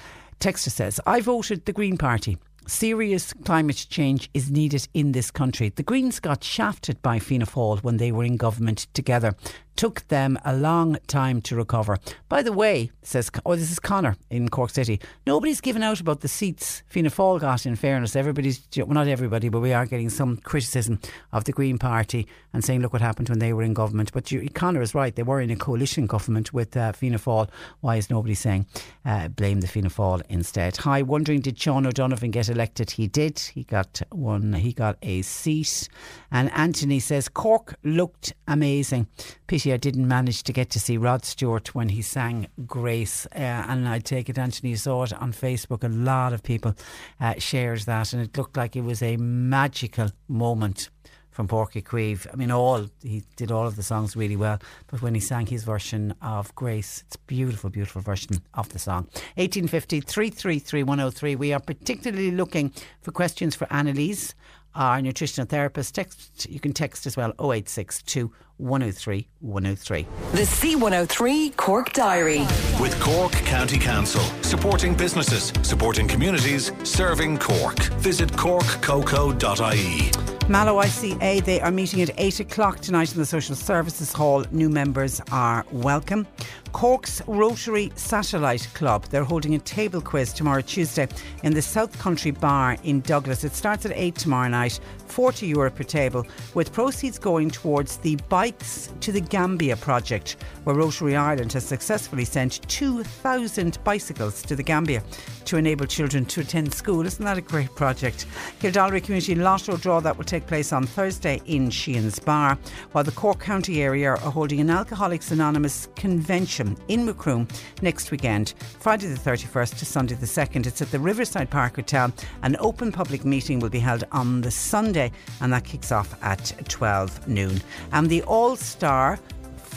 Texter 0.42 0.72
says, 0.72 0.98
I 1.06 1.20
voted 1.20 1.66
the 1.66 1.72
Green 1.72 1.96
Party. 1.96 2.36
Serious 2.66 3.32
climate 3.32 3.86
change 3.88 4.28
is 4.34 4.50
needed 4.50 4.88
in 4.92 5.12
this 5.12 5.30
country. 5.30 5.68
The 5.68 5.84
Greens 5.84 6.18
got 6.18 6.42
shafted 6.42 7.00
by 7.00 7.20
Fianna 7.20 7.46
Fáil 7.46 7.80
when 7.84 7.98
they 7.98 8.10
were 8.10 8.24
in 8.24 8.36
government 8.36 8.88
together 8.92 9.36
took 9.76 10.06
them 10.08 10.38
a 10.44 10.56
long 10.56 10.98
time 11.06 11.40
to 11.42 11.56
recover. 11.56 11.98
By 12.28 12.42
the 12.42 12.52
way, 12.52 12.90
says 13.02 13.30
oh 13.44 13.56
this 13.56 13.70
is 13.70 13.78
Connor 13.78 14.16
in 14.30 14.48
Cork 14.48 14.70
City. 14.70 15.00
Nobody's 15.26 15.60
given 15.60 15.82
out 15.82 16.00
about 16.00 16.20
the 16.20 16.28
seats 16.28 16.82
Fianna 16.88 17.10
Fáil 17.10 17.40
got. 17.40 17.66
In 17.66 17.76
fairness, 17.76 18.16
everybody's 18.16 18.66
well, 18.76 18.88
not 18.88 19.08
everybody, 19.08 19.48
but 19.48 19.60
we 19.60 19.72
are 19.72 19.86
getting 19.86 20.10
some 20.10 20.38
criticism 20.38 21.00
of 21.32 21.44
the 21.44 21.52
Green 21.52 21.78
Party 21.78 22.26
and 22.52 22.64
saying, 22.64 22.80
look 22.80 22.92
what 22.92 23.02
happened 23.02 23.28
when 23.28 23.38
they 23.38 23.52
were 23.52 23.62
in 23.62 23.74
government. 23.74 24.12
But 24.12 24.32
you, 24.32 24.48
Connor 24.50 24.82
is 24.82 24.94
right; 24.94 25.14
they 25.14 25.22
were 25.22 25.40
in 25.40 25.50
a 25.50 25.56
coalition 25.56 26.06
government 26.06 26.52
with 26.52 26.76
uh, 26.76 26.92
Fianna 26.92 27.18
Fáil. 27.18 27.48
Why 27.80 27.96
is 27.96 28.10
nobody 28.10 28.34
saying 28.34 28.66
uh, 29.04 29.28
blame 29.28 29.60
the 29.60 29.68
Fianna 29.68 29.90
Fáil 29.90 30.22
instead? 30.28 30.78
Hi, 30.78 31.02
wondering 31.02 31.40
did 31.40 31.58
Sean 31.58 31.86
O'Donovan 31.86 32.30
get 32.30 32.48
elected? 32.48 32.92
He 32.92 33.06
did. 33.06 33.38
He 33.38 33.64
got 33.64 34.00
one. 34.10 34.52
He 34.54 34.72
got 34.72 34.96
a 35.02 35.22
seat. 35.22 35.88
And 36.30 36.50
Anthony 36.52 37.00
says 37.00 37.28
Cork 37.28 37.74
looked 37.84 38.32
amazing. 38.46 39.06
Pity 39.52 39.74
I 39.74 39.76
didn't 39.76 40.08
manage 40.08 40.44
to 40.44 40.52
get 40.54 40.70
to 40.70 40.80
see 40.80 40.96
Rod 40.96 41.26
Stewart 41.26 41.74
when 41.74 41.90
he 41.90 42.00
sang 42.00 42.46
Grace. 42.66 43.26
Uh, 43.36 43.40
and 43.68 43.86
I 43.86 43.98
take 43.98 44.30
it 44.30 44.38
Anthony 44.38 44.74
saw 44.76 45.02
it 45.02 45.12
on 45.12 45.34
Facebook. 45.34 45.84
A 45.84 45.88
lot 45.88 46.32
of 46.32 46.42
people 46.42 46.74
uh, 47.20 47.34
shared 47.36 47.80
that, 47.80 48.14
and 48.14 48.22
it 48.22 48.34
looked 48.34 48.56
like 48.56 48.76
it 48.76 48.80
was 48.80 49.02
a 49.02 49.18
magical 49.18 50.08
moment 50.26 50.88
from 51.32 51.48
Uí 51.48 51.82
Chaoimh. 51.82 52.26
I 52.32 52.36
mean, 52.36 52.50
all 52.50 52.86
he 53.02 53.24
did 53.36 53.52
all 53.52 53.66
of 53.66 53.76
the 53.76 53.82
songs 53.82 54.16
really 54.16 54.36
well, 54.36 54.58
but 54.86 55.02
when 55.02 55.14
he 55.14 55.20
sang 55.20 55.44
his 55.44 55.64
version 55.64 56.14
of 56.22 56.54
Grace, 56.54 57.04
it's 57.06 57.16
beautiful, 57.16 57.68
beautiful 57.68 58.00
version 58.00 58.40
of 58.54 58.70
the 58.70 58.78
song. 58.78 59.04
1850 59.36 60.00
333 60.00 60.82
103. 60.82 61.36
We 61.36 61.52
are 61.52 61.60
particularly 61.60 62.30
looking 62.30 62.72
for 63.02 63.12
questions 63.12 63.54
for 63.54 63.70
Annalise 63.70 64.34
our 64.74 65.00
nutritional 65.02 65.46
therapist. 65.46 65.94
Text, 65.94 66.48
you 66.48 66.60
can 66.60 66.72
text 66.72 67.06
as 67.06 67.16
well 67.16 67.30
0862 67.40 68.32
103 68.58 69.28
103. 69.40 70.06
The 70.32 70.42
C103 70.42 71.56
Cork 71.56 71.92
Diary. 71.92 72.40
With 72.80 72.98
Cork 73.00 73.32
County 73.32 73.78
Council, 73.78 74.22
supporting 74.42 74.94
businesses, 74.94 75.52
supporting 75.62 76.06
communities, 76.06 76.72
serving 76.84 77.38
Cork. 77.38 77.78
Visit 78.00 78.30
corkcoco.ie. 78.32 80.10
Mallow 80.48 80.82
ICA, 80.82 81.44
they 81.44 81.60
are 81.60 81.70
meeting 81.70 82.02
at 82.02 82.10
8 82.18 82.40
o'clock 82.40 82.80
tonight 82.80 83.12
in 83.12 83.18
the 83.18 83.26
Social 83.26 83.54
Services 83.54 84.12
Hall. 84.12 84.44
New 84.50 84.68
members 84.68 85.20
are 85.30 85.64
welcome. 85.70 86.26
Cork's 86.72 87.22
Rotary 87.26 87.92
Satellite 87.96 88.66
Club, 88.74 89.04
they're 89.04 89.24
holding 89.24 89.54
a 89.54 89.58
table 89.58 90.00
quiz 90.00 90.32
tomorrow, 90.32 90.62
Tuesday, 90.62 91.06
in 91.42 91.54
the 91.54 91.62
South 91.62 91.96
County 92.00 92.30
Bar 92.30 92.78
in 92.82 93.00
Douglas. 93.02 93.44
It 93.44 93.54
starts 93.54 93.84
at 93.84 93.92
8 93.94 94.14
tomorrow 94.14 94.48
night, 94.48 94.80
40 95.06 95.46
euro 95.46 95.70
per 95.70 95.84
table, 95.84 96.26
with 96.54 96.72
proceeds 96.72 97.18
going 97.18 97.50
towards 97.50 97.98
the 97.98 98.16
Bikes 98.28 98.92
to 99.00 99.12
the 99.12 99.20
Gambia 99.20 99.76
project, 99.76 100.36
where 100.64 100.74
Rotary 100.74 101.14
Ireland 101.14 101.52
has 101.52 101.64
successfully 101.66 102.24
sent 102.24 102.66
2,000 102.68 103.78
bicycles 103.84 104.42
to 104.42 104.56
the 104.56 104.62
Gambia 104.62 105.02
to 105.44 105.58
enable 105.58 105.86
children 105.86 106.24
to 106.26 106.40
attend 106.40 106.72
school. 106.72 107.04
Isn't 107.04 107.24
that 107.24 107.36
a 107.36 107.42
great 107.42 107.74
project? 107.76 108.26
Kildorrery 108.60 109.04
Community 109.04 109.34
Lotto 109.34 109.76
draw 109.76 110.00
that 110.00 110.16
will 110.16 110.24
take 110.24 110.46
place 110.46 110.72
on 110.72 110.86
Thursday 110.86 111.42
in 111.44 111.68
Sheehan's 111.68 112.18
Bar, 112.18 112.56
while 112.92 113.04
the 113.04 113.12
Cork 113.12 113.40
County 113.40 113.82
area 113.82 114.10
are 114.10 114.16
holding 114.16 114.60
an 114.60 114.70
Alcoholics 114.70 115.30
Anonymous 115.30 115.88
convention 115.96 116.61
in 116.88 117.04
Macroom 117.04 117.46
next 117.82 118.10
weekend, 118.10 118.54
Friday 118.80 119.06
the 119.06 119.18
31st 119.18 119.78
to 119.78 119.84
Sunday 119.84 120.14
the 120.14 120.26
2nd. 120.26 120.66
It's 120.66 120.82
at 120.82 120.90
the 120.90 120.98
Riverside 120.98 121.50
Park 121.50 121.76
Hotel. 121.76 122.12
An 122.42 122.56
open 122.58 122.92
public 122.92 123.24
meeting 123.24 123.60
will 123.60 123.70
be 123.70 123.78
held 123.78 124.04
on 124.12 124.40
the 124.40 124.50
Sunday 124.50 125.12
and 125.40 125.52
that 125.52 125.64
kicks 125.64 125.92
off 125.92 126.14
at 126.22 126.52
12 126.68 127.28
noon. 127.28 127.60
And 127.92 128.08
the 128.08 128.22
All 128.22 128.56
Star 128.56 129.18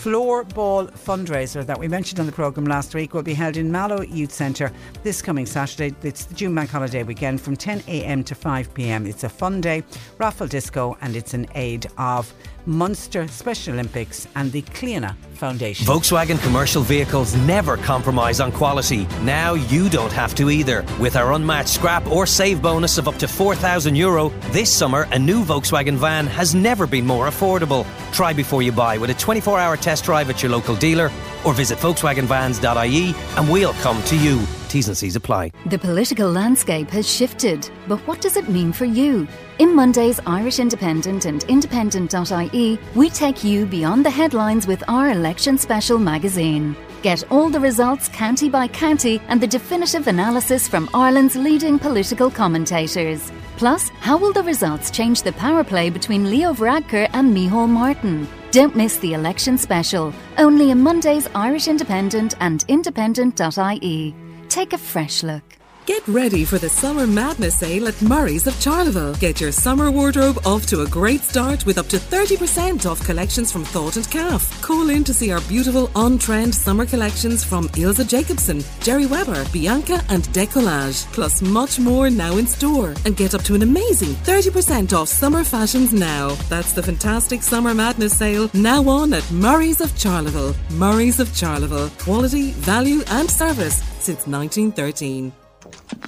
floorball 0.05 0.91
fundraiser 0.91 1.65
that 1.65 1.79
we 1.79 1.87
mentioned 1.87 2.19
on 2.19 2.27
the 2.27 2.31
programme 2.31 2.65
last 2.65 2.93
week 2.93 3.15
will 3.15 3.23
be 3.23 3.33
held 3.33 3.57
in 3.57 3.71
Mallow 3.71 4.01
Youth 4.01 4.31
Centre 4.31 4.71
this 5.01 5.19
coming 5.19 5.47
Saturday. 5.47 5.95
It's 6.03 6.25
the 6.25 6.35
June 6.35 6.53
Bank 6.53 6.69
Holiday 6.69 7.01
weekend 7.01 7.41
from 7.41 7.57
10am 7.57 8.23
to 8.25 8.35
5pm. 8.35 9.07
It's 9.07 9.23
a 9.23 9.29
fun 9.29 9.61
day, 9.61 9.83
raffle 10.19 10.45
disco, 10.45 10.95
and 11.01 11.15
it's 11.15 11.33
an 11.33 11.47
aid 11.55 11.87
of 11.97 12.31
Munster 12.65 13.27
Special 13.27 13.73
Olympics 13.73 14.27
and 14.35 14.51
the 14.51 14.61
Cliona 14.61 15.15
Foundation. 15.33 15.85
Volkswagen 15.85 16.41
commercial 16.41 16.81
vehicles 16.81 17.35
never 17.35 17.77
compromise 17.77 18.39
on 18.39 18.51
quality. 18.51 19.05
Now 19.23 19.53
you 19.53 19.89
don't 19.89 20.11
have 20.11 20.33
to 20.35 20.49
either. 20.49 20.85
With 20.99 21.15
our 21.15 21.33
unmatched 21.33 21.69
scrap 21.69 22.05
or 22.07 22.25
save 22.25 22.61
bonus 22.61 22.97
of 22.97 23.07
up 23.07 23.17
to 23.17 23.27
€4,000 23.27 23.95
Euro, 23.97 24.29
this 24.51 24.71
summer 24.71 25.07
a 25.11 25.19
new 25.19 25.43
Volkswagen 25.43 25.95
van 25.95 26.27
has 26.27 26.55
never 26.55 26.87
been 26.87 27.05
more 27.05 27.27
affordable. 27.27 27.85
Try 28.11 28.33
before 28.33 28.61
you 28.61 28.71
buy 28.71 28.97
with 28.97 29.09
a 29.09 29.15
24 29.15 29.59
hour 29.59 29.77
test 29.77 30.05
drive 30.05 30.29
at 30.29 30.41
your 30.41 30.51
local 30.51 30.75
dealer 30.75 31.11
or 31.45 31.53
visit 31.53 31.77
VolkswagenVans.ie 31.79 33.15
and 33.37 33.51
we'll 33.51 33.73
come 33.73 34.01
to 34.03 34.17
you. 34.17 34.41
T's 34.75 34.89
and 34.89 34.97
C's 34.97 35.15
apply. 35.15 35.51
The 35.67 35.79
political 35.79 36.29
landscape 36.29 36.89
has 36.89 37.09
shifted, 37.09 37.69
but 37.87 37.99
what 38.05 38.19
does 38.19 38.35
it 38.35 38.49
mean 38.49 38.73
for 38.73 38.83
you? 38.83 39.25
In 39.59 39.73
Monday's 39.73 40.19
Irish 40.27 40.59
Independent 40.59 41.23
and 41.23 41.43
Independent.ie, 41.45 42.77
we 42.93 43.09
take 43.09 43.41
you 43.41 43.65
beyond 43.67 44.05
the 44.05 44.09
headlines 44.09 44.67
with 44.67 44.83
our 44.89 45.11
election 45.11 45.57
special 45.57 45.97
magazine. 45.97 46.75
Get 47.03 47.23
all 47.31 47.49
the 47.49 47.59
results 47.59 48.09
county 48.09 48.49
by 48.49 48.67
county 48.67 49.21
and 49.29 49.39
the 49.39 49.47
definitive 49.47 50.07
analysis 50.07 50.67
from 50.67 50.89
Ireland's 50.93 51.37
leading 51.37 51.79
political 51.79 52.29
commentators. 52.29 53.31
Plus, 53.55 53.87
how 54.01 54.17
will 54.17 54.33
the 54.33 54.43
results 54.43 54.91
change 54.91 55.21
the 55.21 55.31
power 55.31 55.63
play 55.63 55.89
between 55.89 56.29
Leo 56.29 56.53
Varadkar 56.53 57.09
and 57.13 57.33
Micheál 57.33 57.69
Martin? 57.69 58.27
Don't 58.51 58.75
miss 58.75 58.97
the 58.97 59.13
election 59.13 59.57
special, 59.57 60.13
only 60.37 60.71
in 60.71 60.83
Monday's 60.83 61.29
Irish 61.33 61.69
Independent 61.69 62.33
and 62.41 62.65
Independent.ie. 62.67 64.24
Take 64.55 64.71
a 64.71 64.77
fresh 64.77 65.21
look. 65.21 65.43
Get 65.85 66.07
ready 66.07 66.45
for 66.45 66.57
the 66.57 66.69
Summer 66.69 67.05
Madness 67.05 67.59
sale 67.59 67.89
at 67.89 68.01
Murray's 68.01 68.47
of 68.47 68.53
Charleville. 68.53 69.13
Get 69.19 69.41
your 69.41 69.51
summer 69.51 69.91
wardrobe 69.91 70.39
off 70.45 70.65
to 70.67 70.83
a 70.83 70.87
great 70.87 71.19
start 71.19 71.65
with 71.65 71.77
up 71.77 71.87
to 71.87 71.97
30% 71.97 72.89
off 72.89 73.05
collections 73.05 73.51
from 73.51 73.65
Thought 73.65 73.97
and 73.97 74.09
Calf. 74.09 74.61
Call 74.61 74.91
in 74.91 75.03
to 75.03 75.13
see 75.13 75.29
our 75.33 75.41
beautiful 75.41 75.91
on-trend 75.93 76.55
summer 76.55 76.85
collections 76.85 77.43
from 77.43 77.69
Ilse 77.75 78.05
Jacobsen, 78.05 78.63
Gerry 78.79 79.07
Weber, 79.07 79.45
Bianca 79.51 80.01
and 80.07 80.23
Decollage. 80.29 81.05
Plus 81.11 81.41
much 81.41 81.77
more 81.77 82.09
now 82.09 82.37
in 82.37 82.47
store. 82.47 82.95
And 83.03 83.17
get 83.17 83.35
up 83.35 83.43
to 83.43 83.55
an 83.55 83.61
amazing 83.61 84.15
30% 84.23 84.93
off 84.93 85.09
summer 85.09 85.43
fashions 85.43 85.91
now. 85.91 86.29
That's 86.47 86.71
the 86.71 86.81
fantastic 86.81 87.43
Summer 87.43 87.73
Madness 87.73 88.17
sale 88.17 88.49
now 88.53 88.87
on 88.87 89.11
at 89.11 89.29
Murray's 89.31 89.81
of 89.81 89.91
Charleville. 89.97 90.55
Murray's 90.71 91.19
of 91.19 91.27
Charleville. 91.35 91.89
Quality, 91.99 92.51
value 92.51 93.01
and 93.09 93.29
service 93.29 93.83
since 94.05 94.27
1913. 94.27 95.33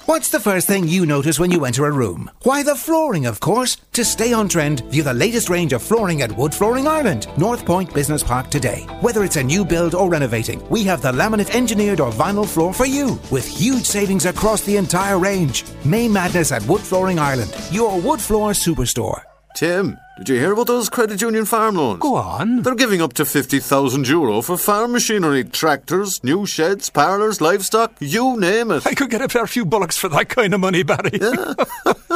What's 0.06 0.30
the 0.30 0.40
first 0.40 0.68
thing 0.68 0.86
you 0.86 1.04
notice 1.04 1.38
when 1.38 1.50
you 1.50 1.64
enter 1.64 1.84
a 1.86 1.90
room? 1.90 2.30
Why, 2.44 2.62
the 2.62 2.76
flooring, 2.76 3.26
of 3.26 3.40
course. 3.40 3.76
To 3.92 4.04
stay 4.04 4.32
on 4.32 4.48
trend, 4.48 4.80
view 4.90 5.02
the 5.02 5.12
latest 5.12 5.48
range 5.48 5.72
of 5.72 5.82
flooring 5.82 6.22
at 6.22 6.30
Wood 6.36 6.54
Flooring 6.54 6.86
Ireland, 6.86 7.26
North 7.36 7.66
Point 7.66 7.92
Business 7.92 8.22
Park 8.22 8.50
today. 8.50 8.86
Whether 9.00 9.24
it's 9.24 9.36
a 9.36 9.42
new 9.42 9.64
build 9.64 9.94
or 9.94 10.08
renovating, 10.08 10.66
we 10.68 10.84
have 10.84 11.02
the 11.02 11.12
laminate 11.12 11.54
engineered 11.54 12.00
or 12.00 12.12
vinyl 12.12 12.46
floor 12.46 12.72
for 12.72 12.86
you, 12.86 13.18
with 13.30 13.46
huge 13.46 13.84
savings 13.84 14.26
across 14.26 14.62
the 14.62 14.76
entire 14.76 15.18
range. 15.18 15.64
May 15.84 16.08
Madness 16.08 16.52
at 16.52 16.64
Wood 16.66 16.80
Flooring 16.80 17.18
Ireland, 17.18 17.54
your 17.70 18.00
wood 18.00 18.20
floor 18.20 18.52
superstore. 18.52 19.22
Tim, 19.56 19.98
did 20.18 20.28
you 20.28 20.34
hear 20.36 20.52
about 20.52 20.66
those 20.66 20.88
credit 20.88 21.20
union 21.22 21.44
farm 21.44 21.76
loans? 21.76 22.00
Go 22.00 22.16
on. 22.16 22.62
They're 22.62 22.74
giving 22.74 23.00
up 23.00 23.12
to 23.14 23.24
50,000 23.24 24.08
euro 24.08 24.42
for 24.42 24.56
farm 24.56 24.92
machinery, 24.92 25.44
tractors, 25.44 26.22
new 26.24 26.44
sheds, 26.44 26.90
parlours, 26.90 27.40
livestock, 27.40 27.94
you 28.00 28.38
name 28.38 28.72
it. 28.72 28.86
I 28.86 28.94
could 28.94 29.10
get 29.10 29.22
a 29.22 29.28
fair 29.28 29.46
few 29.46 29.64
bullocks 29.64 29.96
for 29.96 30.08
that 30.08 30.28
kind 30.28 30.52
of 30.54 30.60
money, 30.60 30.82
Barry. 30.82 31.18
Yeah. 31.20 31.54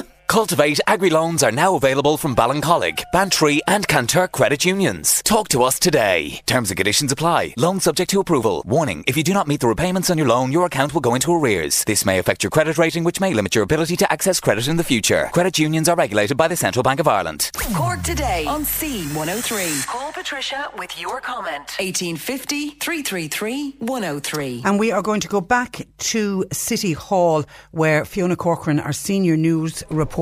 Cultivate 0.32 0.80
Agri 0.86 1.10
Loans 1.10 1.42
are 1.42 1.52
now 1.52 1.74
available 1.74 2.16
from 2.16 2.34
Ballincollig, 2.34 3.04
Bantry, 3.12 3.60
and 3.66 3.86
Kanturk 3.86 4.32
Credit 4.32 4.64
Unions. 4.64 5.22
Talk 5.24 5.48
to 5.48 5.62
us 5.62 5.78
today. 5.78 6.40
Terms 6.46 6.70
and 6.70 6.78
conditions 6.78 7.12
apply. 7.12 7.52
Loan 7.59 7.80
subject 7.80 8.10
to 8.12 8.20
approval. 8.20 8.62
Warning: 8.64 9.04
If 9.06 9.14
you 9.14 9.24
do 9.24 9.34
not 9.34 9.46
meet 9.46 9.60
the 9.60 9.66
repayments 9.68 10.09
on 10.09 10.16
your 10.16 10.26
loan, 10.26 10.50
your 10.50 10.64
account 10.64 10.94
will 10.94 11.02
go 11.02 11.14
into 11.14 11.34
arrears. 11.34 11.84
This 11.84 12.06
may 12.06 12.18
affect 12.18 12.42
your 12.42 12.50
credit 12.50 12.78
rating, 12.78 13.04
which 13.04 13.20
may 13.20 13.34
limit 13.34 13.54
your 13.54 13.64
ability 13.64 13.94
to 13.98 14.10
access 14.10 14.40
credit 14.40 14.68
in 14.68 14.78
the 14.78 14.84
future. 14.84 15.28
Credit 15.34 15.59
unions 15.59 15.86
are 15.86 15.96
regulated 15.96 16.38
by 16.38 16.48
the 16.48 16.56
Central 16.56 16.82
Bank 16.82 16.98
of 16.98 17.06
Ireland. 17.06 17.50
Cork 17.74 18.02
today 18.02 18.46
on 18.46 18.62
C103. 18.64 19.86
Call 19.86 20.12
Patricia 20.12 20.70
with 20.78 20.98
your 20.98 21.20
comment. 21.20 21.76
1850 21.78 22.70
333 22.80 23.76
103. 23.80 24.62
And 24.64 24.78
we 24.78 24.92
are 24.92 25.02
going 25.02 25.20
to 25.20 25.28
go 25.28 25.42
back 25.42 25.86
to 25.98 26.46
City 26.52 26.94
Hall 26.94 27.44
where 27.72 28.06
Fiona 28.06 28.34
Corcoran, 28.34 28.80
our 28.80 28.94
senior 28.94 29.36
news 29.36 29.84
reporter, 29.90 30.22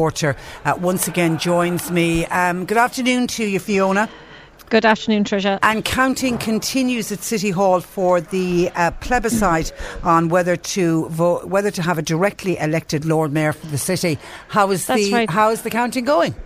uh, 0.64 0.74
once 0.80 1.06
again 1.08 1.38
joins 1.38 1.90
me. 1.90 2.26
Um, 2.26 2.64
good 2.64 2.78
afternoon 2.78 3.26
to 3.28 3.44
you, 3.44 3.58
Fiona. 3.58 4.08
Good 4.70 4.84
afternoon, 4.84 5.24
Tricia. 5.24 5.58
And 5.62 5.84
counting 5.84 6.38
continues 6.38 7.10
at 7.10 7.18
City 7.18 7.50
Hall 7.50 7.80
for 7.80 8.20
the 8.20 8.70
uh, 8.76 8.92
plebiscite 8.92 9.72
on 10.04 10.28
whether 10.28 10.56
to 10.56 11.08
vote, 11.08 11.46
whether 11.46 11.72
to 11.72 11.82
have 11.82 11.98
a 11.98 12.02
directly 12.02 12.56
elected 12.56 13.04
Lord 13.04 13.32
Mayor 13.32 13.52
for 13.52 13.66
the 13.66 13.78
city. 13.78 14.16
How 14.48 14.70
is 14.70 14.86
That's 14.86 15.02
the 15.02 15.12
right. 15.12 15.30
how 15.30 15.50
is 15.50 15.62
the 15.62 15.70
counting 15.70 16.04
going? 16.04 16.36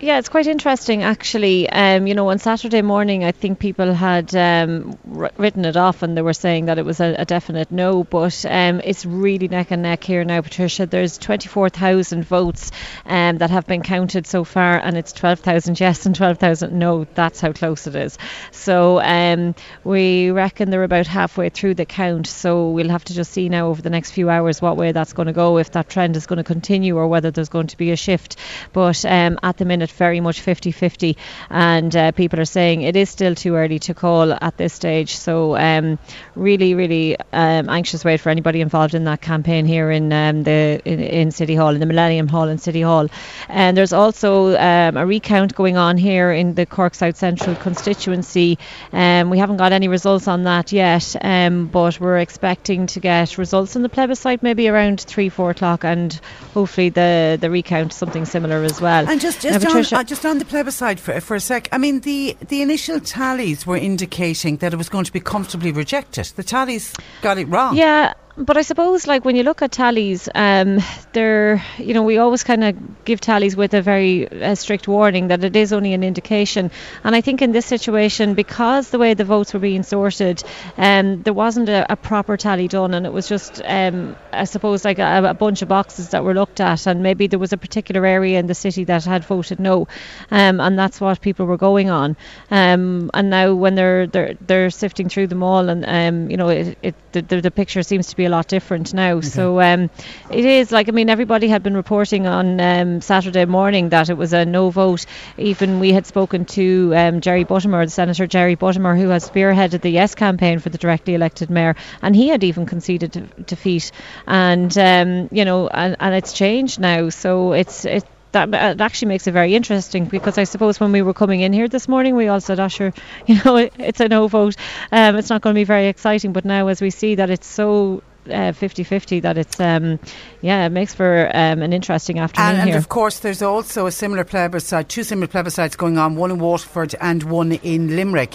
Yeah, 0.00 0.18
it's 0.20 0.28
quite 0.28 0.46
interesting 0.46 1.02
actually. 1.02 1.68
Um, 1.68 2.06
you 2.06 2.14
know, 2.14 2.28
on 2.28 2.38
Saturday 2.38 2.82
morning, 2.82 3.24
I 3.24 3.32
think 3.32 3.58
people 3.58 3.92
had 3.92 4.32
um, 4.32 4.96
r- 5.12 5.32
written 5.36 5.64
it 5.64 5.76
off 5.76 6.04
and 6.04 6.16
they 6.16 6.22
were 6.22 6.34
saying 6.34 6.66
that 6.66 6.78
it 6.78 6.84
was 6.84 7.00
a, 7.00 7.16
a 7.18 7.24
definite 7.24 7.72
no. 7.72 8.04
But 8.04 8.44
um, 8.48 8.80
it's 8.84 9.04
really 9.04 9.48
neck 9.48 9.72
and 9.72 9.82
neck 9.82 10.04
here 10.04 10.22
now, 10.22 10.40
Patricia. 10.40 10.86
There's 10.86 11.18
24,000 11.18 12.24
votes 12.24 12.70
um, 13.06 13.38
that 13.38 13.50
have 13.50 13.66
been 13.66 13.82
counted 13.82 14.28
so 14.28 14.44
far, 14.44 14.78
and 14.78 14.96
it's 14.96 15.12
12,000 15.12 15.80
yes 15.80 16.06
and 16.06 16.14
12,000 16.14 16.78
no. 16.78 17.04
That's 17.14 17.40
how 17.40 17.52
close 17.52 17.88
it 17.88 17.96
is. 17.96 18.18
So 18.52 19.00
um, 19.00 19.56
we 19.82 20.30
reckon 20.30 20.70
they're 20.70 20.84
about 20.84 21.08
halfway 21.08 21.48
through 21.48 21.74
the 21.74 21.86
count. 21.86 22.28
So 22.28 22.70
we'll 22.70 22.90
have 22.90 23.04
to 23.06 23.14
just 23.14 23.32
see 23.32 23.48
now 23.48 23.66
over 23.66 23.82
the 23.82 23.90
next 23.90 24.12
few 24.12 24.30
hours 24.30 24.62
what 24.62 24.76
way 24.76 24.92
that's 24.92 25.12
going 25.12 25.26
to 25.26 25.32
go, 25.32 25.58
if 25.58 25.72
that 25.72 25.88
trend 25.88 26.16
is 26.16 26.26
going 26.26 26.36
to 26.36 26.44
continue 26.44 26.96
or 26.96 27.08
whether 27.08 27.32
there's 27.32 27.48
going 27.48 27.66
to 27.66 27.76
be 27.76 27.90
a 27.90 27.96
shift. 27.96 28.36
But 28.72 29.04
um, 29.04 29.40
at 29.42 29.56
the 29.56 29.64
minute, 29.64 29.87
very 29.92 30.20
much 30.20 30.40
50 30.40 30.70
50. 30.70 31.16
And 31.50 31.94
uh, 31.94 32.12
people 32.12 32.40
are 32.40 32.44
saying 32.44 32.82
it 32.82 32.96
is 32.96 33.10
still 33.10 33.34
too 33.34 33.54
early 33.54 33.78
to 33.80 33.94
call 33.94 34.32
at 34.32 34.56
this 34.56 34.72
stage. 34.72 35.16
So, 35.16 35.56
um, 35.56 35.98
really, 36.34 36.74
really 36.74 37.18
um, 37.32 37.68
anxious 37.68 38.04
wait 38.04 38.20
for 38.20 38.30
anybody 38.30 38.60
involved 38.60 38.94
in 38.94 39.04
that 39.04 39.20
campaign 39.20 39.66
here 39.66 39.90
in 39.90 40.12
um, 40.12 40.42
the 40.42 40.80
in, 40.84 41.00
in 41.00 41.30
City 41.30 41.54
Hall, 41.54 41.74
in 41.74 41.80
the 41.80 41.86
Millennium 41.86 42.28
Hall 42.28 42.48
in 42.48 42.58
City 42.58 42.82
Hall. 42.82 43.08
And 43.48 43.76
there's 43.76 43.92
also 43.92 44.56
um, 44.56 44.96
a 44.96 45.06
recount 45.06 45.54
going 45.54 45.76
on 45.76 45.96
here 45.96 46.32
in 46.32 46.54
the 46.54 46.66
Cork 46.66 46.94
South 46.94 47.16
Central 47.16 47.56
constituency. 47.56 48.58
Um, 48.92 49.30
we 49.30 49.38
haven't 49.38 49.56
got 49.56 49.72
any 49.72 49.88
results 49.88 50.28
on 50.28 50.44
that 50.44 50.72
yet, 50.72 51.16
um, 51.22 51.66
but 51.66 52.00
we're 52.00 52.18
expecting 52.18 52.86
to 52.88 53.00
get 53.00 53.38
results 53.38 53.76
in 53.76 53.82
the 53.82 53.88
plebiscite 53.88 54.42
maybe 54.42 54.68
around 54.68 55.00
three, 55.00 55.28
four 55.28 55.50
o'clock, 55.50 55.84
and 55.84 56.20
hopefully 56.54 56.88
the 56.88 57.38
the 57.40 57.50
recount 57.50 57.92
something 57.92 58.24
similar 58.24 58.62
as 58.64 58.80
well. 58.80 59.08
And 59.08 59.20
just 59.20 59.40
just 59.40 59.66
on, 59.66 59.77
Patricia- 59.82 59.96
uh, 59.96 60.04
just 60.04 60.24
on 60.26 60.38
the 60.38 60.44
plebiscite 60.44 61.00
for, 61.00 61.20
for 61.20 61.34
a 61.36 61.40
sec. 61.40 61.68
I 61.72 61.78
mean, 61.78 62.00
the 62.00 62.36
the 62.48 62.62
initial 62.62 63.00
tallies 63.00 63.66
were 63.66 63.76
indicating 63.76 64.58
that 64.58 64.72
it 64.72 64.76
was 64.76 64.88
going 64.88 65.04
to 65.04 65.12
be 65.12 65.20
comfortably 65.20 65.72
rejected. 65.72 66.26
The 66.36 66.42
tallies 66.42 66.92
got 67.22 67.38
it 67.38 67.46
wrong. 67.48 67.76
Yeah, 67.76 68.14
but 68.38 68.56
I 68.56 68.62
suppose 68.62 69.06
like 69.06 69.24
when 69.24 69.34
you 69.34 69.42
look 69.42 69.62
at 69.62 69.72
tallies, 69.72 70.28
um, 70.34 70.78
they're 71.12 71.62
you 71.76 71.92
know 71.92 72.02
we 72.02 72.18
always 72.18 72.44
kind 72.44 72.62
of 72.62 73.04
give 73.04 73.20
tallies 73.20 73.56
with 73.56 73.74
a 73.74 73.82
very 73.82 74.30
uh, 74.30 74.54
strict 74.54 74.86
warning 74.86 75.28
that 75.28 75.42
it 75.42 75.56
is 75.56 75.72
only 75.72 75.92
an 75.92 76.04
indication. 76.04 76.70
And 77.02 77.16
I 77.16 77.20
think 77.20 77.42
in 77.42 77.50
this 77.50 77.66
situation, 77.66 78.34
because 78.34 78.90
the 78.90 78.98
way 78.98 79.14
the 79.14 79.24
votes 79.24 79.52
were 79.52 79.60
being 79.60 79.82
sorted, 79.82 80.42
um, 80.76 81.22
there 81.22 81.32
wasn't 81.32 81.68
a, 81.68 81.92
a 81.92 81.96
proper 81.96 82.36
tally 82.36 82.68
done, 82.68 82.94
and 82.94 83.06
it 83.06 83.12
was 83.12 83.28
just 83.28 83.60
um, 83.64 84.14
I 84.32 84.44
suppose 84.44 84.84
like 84.84 85.00
a, 85.00 85.24
a 85.30 85.34
bunch 85.34 85.62
of 85.62 85.68
boxes 85.68 86.10
that 86.10 86.22
were 86.22 86.34
looked 86.34 86.60
at, 86.60 86.86
and 86.86 87.02
maybe 87.02 87.26
there 87.26 87.40
was 87.40 87.52
a 87.52 87.58
particular 87.58 88.06
area 88.06 88.38
in 88.38 88.46
the 88.46 88.54
city 88.54 88.84
that 88.84 89.04
had 89.04 89.24
voted 89.24 89.58
no, 89.58 89.88
um, 90.30 90.60
and 90.60 90.78
that's 90.78 91.00
what 91.00 91.20
people 91.20 91.46
were 91.46 91.56
going 91.56 91.90
on. 91.90 92.16
Um, 92.52 93.10
and 93.14 93.30
now 93.30 93.54
when 93.54 93.74
they're 93.74 94.06
they're 94.06 94.34
they're 94.46 94.70
sifting 94.70 95.08
through 95.08 95.26
them 95.26 95.42
all, 95.42 95.68
and 95.68 95.84
um, 95.86 96.30
you 96.30 96.36
know 96.36 96.50
it, 96.50 96.78
it 96.82 96.94
the, 97.10 97.22
the 97.22 97.40
the 97.40 97.50
picture 97.50 97.82
seems 97.82 98.06
to 98.08 98.16
be 98.16 98.27
a 98.28 98.30
lot 98.30 98.46
different 98.46 98.94
now. 98.94 99.20
So 99.20 99.60
um, 99.60 99.90
it 100.30 100.44
is 100.44 100.70
like 100.70 100.88
I 100.88 100.92
mean 100.92 101.10
everybody 101.10 101.48
had 101.48 101.62
been 101.62 101.74
reporting 101.74 102.26
on 102.26 102.60
um, 102.60 103.00
Saturday 103.00 103.44
morning 103.44 103.88
that 103.88 104.10
it 104.10 104.16
was 104.16 104.32
a 104.32 104.44
no 104.44 104.70
vote. 104.70 105.06
Even 105.36 105.80
we 105.80 105.92
had 105.92 106.06
spoken 106.06 106.44
to 106.44 106.92
um, 106.94 107.20
Jerry 107.20 107.44
Buttimer, 107.44 107.84
the 107.84 107.90
Senator 107.90 108.26
Jerry 108.26 108.56
Buttimer, 108.56 108.96
who 108.96 109.08
has 109.08 109.28
spearheaded 109.28 109.80
the 109.80 109.90
Yes 109.90 110.14
campaign 110.14 110.60
for 110.60 110.68
the 110.68 110.78
directly 110.78 111.14
elected 111.14 111.50
mayor, 111.50 111.74
and 112.02 112.14
he 112.14 112.28
had 112.28 112.44
even 112.44 112.66
conceded 112.66 113.10
de- 113.10 113.42
defeat. 113.42 113.90
And 114.26 114.76
um, 114.78 115.28
you 115.32 115.44
know, 115.44 115.68
and, 115.68 115.96
and 115.98 116.14
it's 116.14 116.32
changed 116.32 116.78
now. 116.78 117.08
So 117.08 117.52
it's 117.52 117.84
it 117.84 118.04
that 118.32 118.48
it 118.52 118.80
actually 118.80 119.08
makes 119.08 119.26
it 119.26 119.32
very 119.32 119.54
interesting 119.54 120.04
because 120.04 120.38
I 120.38 120.44
suppose 120.44 120.78
when 120.78 120.92
we 120.92 121.02
were 121.02 121.14
coming 121.14 121.40
in 121.40 121.52
here 121.52 121.68
this 121.68 121.88
morning, 121.88 122.14
we 122.14 122.28
all 122.28 122.40
said, 122.40 122.60
"Oh, 122.60 122.68
sure, 122.68 122.92
you 123.26 123.40
know, 123.44 123.56
it's 123.56 124.00
a 124.00 124.08
no 124.08 124.28
vote. 124.28 124.56
Um, 124.92 125.16
it's 125.16 125.30
not 125.30 125.42
going 125.42 125.54
to 125.54 125.58
be 125.58 125.64
very 125.64 125.86
exciting." 125.86 126.32
But 126.32 126.44
now, 126.44 126.68
as 126.68 126.80
we 126.80 126.90
see 126.90 127.16
that 127.16 127.30
it's 127.30 127.46
so 127.46 128.02
uh, 128.26 128.52
50-50 128.52 129.22
that 129.22 129.38
it's 129.38 129.58
um, 129.60 129.98
yeah 130.42 130.66
it 130.66 130.70
makes 130.70 130.92
for 130.94 131.30
um, 131.34 131.62
an 131.62 131.72
interesting 131.72 132.18
afternoon 132.18 132.50
and, 132.50 132.58
and 132.60 132.68
here. 132.70 132.78
of 132.78 132.88
course 132.88 133.20
there's 133.20 133.40
also 133.42 133.86
a 133.86 133.92
similar 133.92 134.24
plebiscite 134.24 134.88
two 134.88 135.02
similar 135.02 135.26
plebiscites 135.26 135.76
going 135.76 135.96
on 135.98 136.16
one 136.16 136.30
in 136.30 136.38
Waterford 136.38 136.94
and 137.00 137.22
one 137.24 137.52
in 137.52 137.96
Limerick 137.96 138.34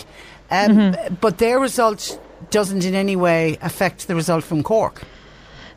um, 0.50 0.72
Mm-hmm. 0.72 1.16
but 1.16 1.38
their 1.38 1.60
result 1.60 2.20
doesn't 2.50 2.84
in 2.86 2.96
any 2.96 3.16
way 3.16 3.58
affect 3.62 4.08
the 4.08 4.16
result 4.16 4.44
from 4.44 4.64
Cork 4.64 5.04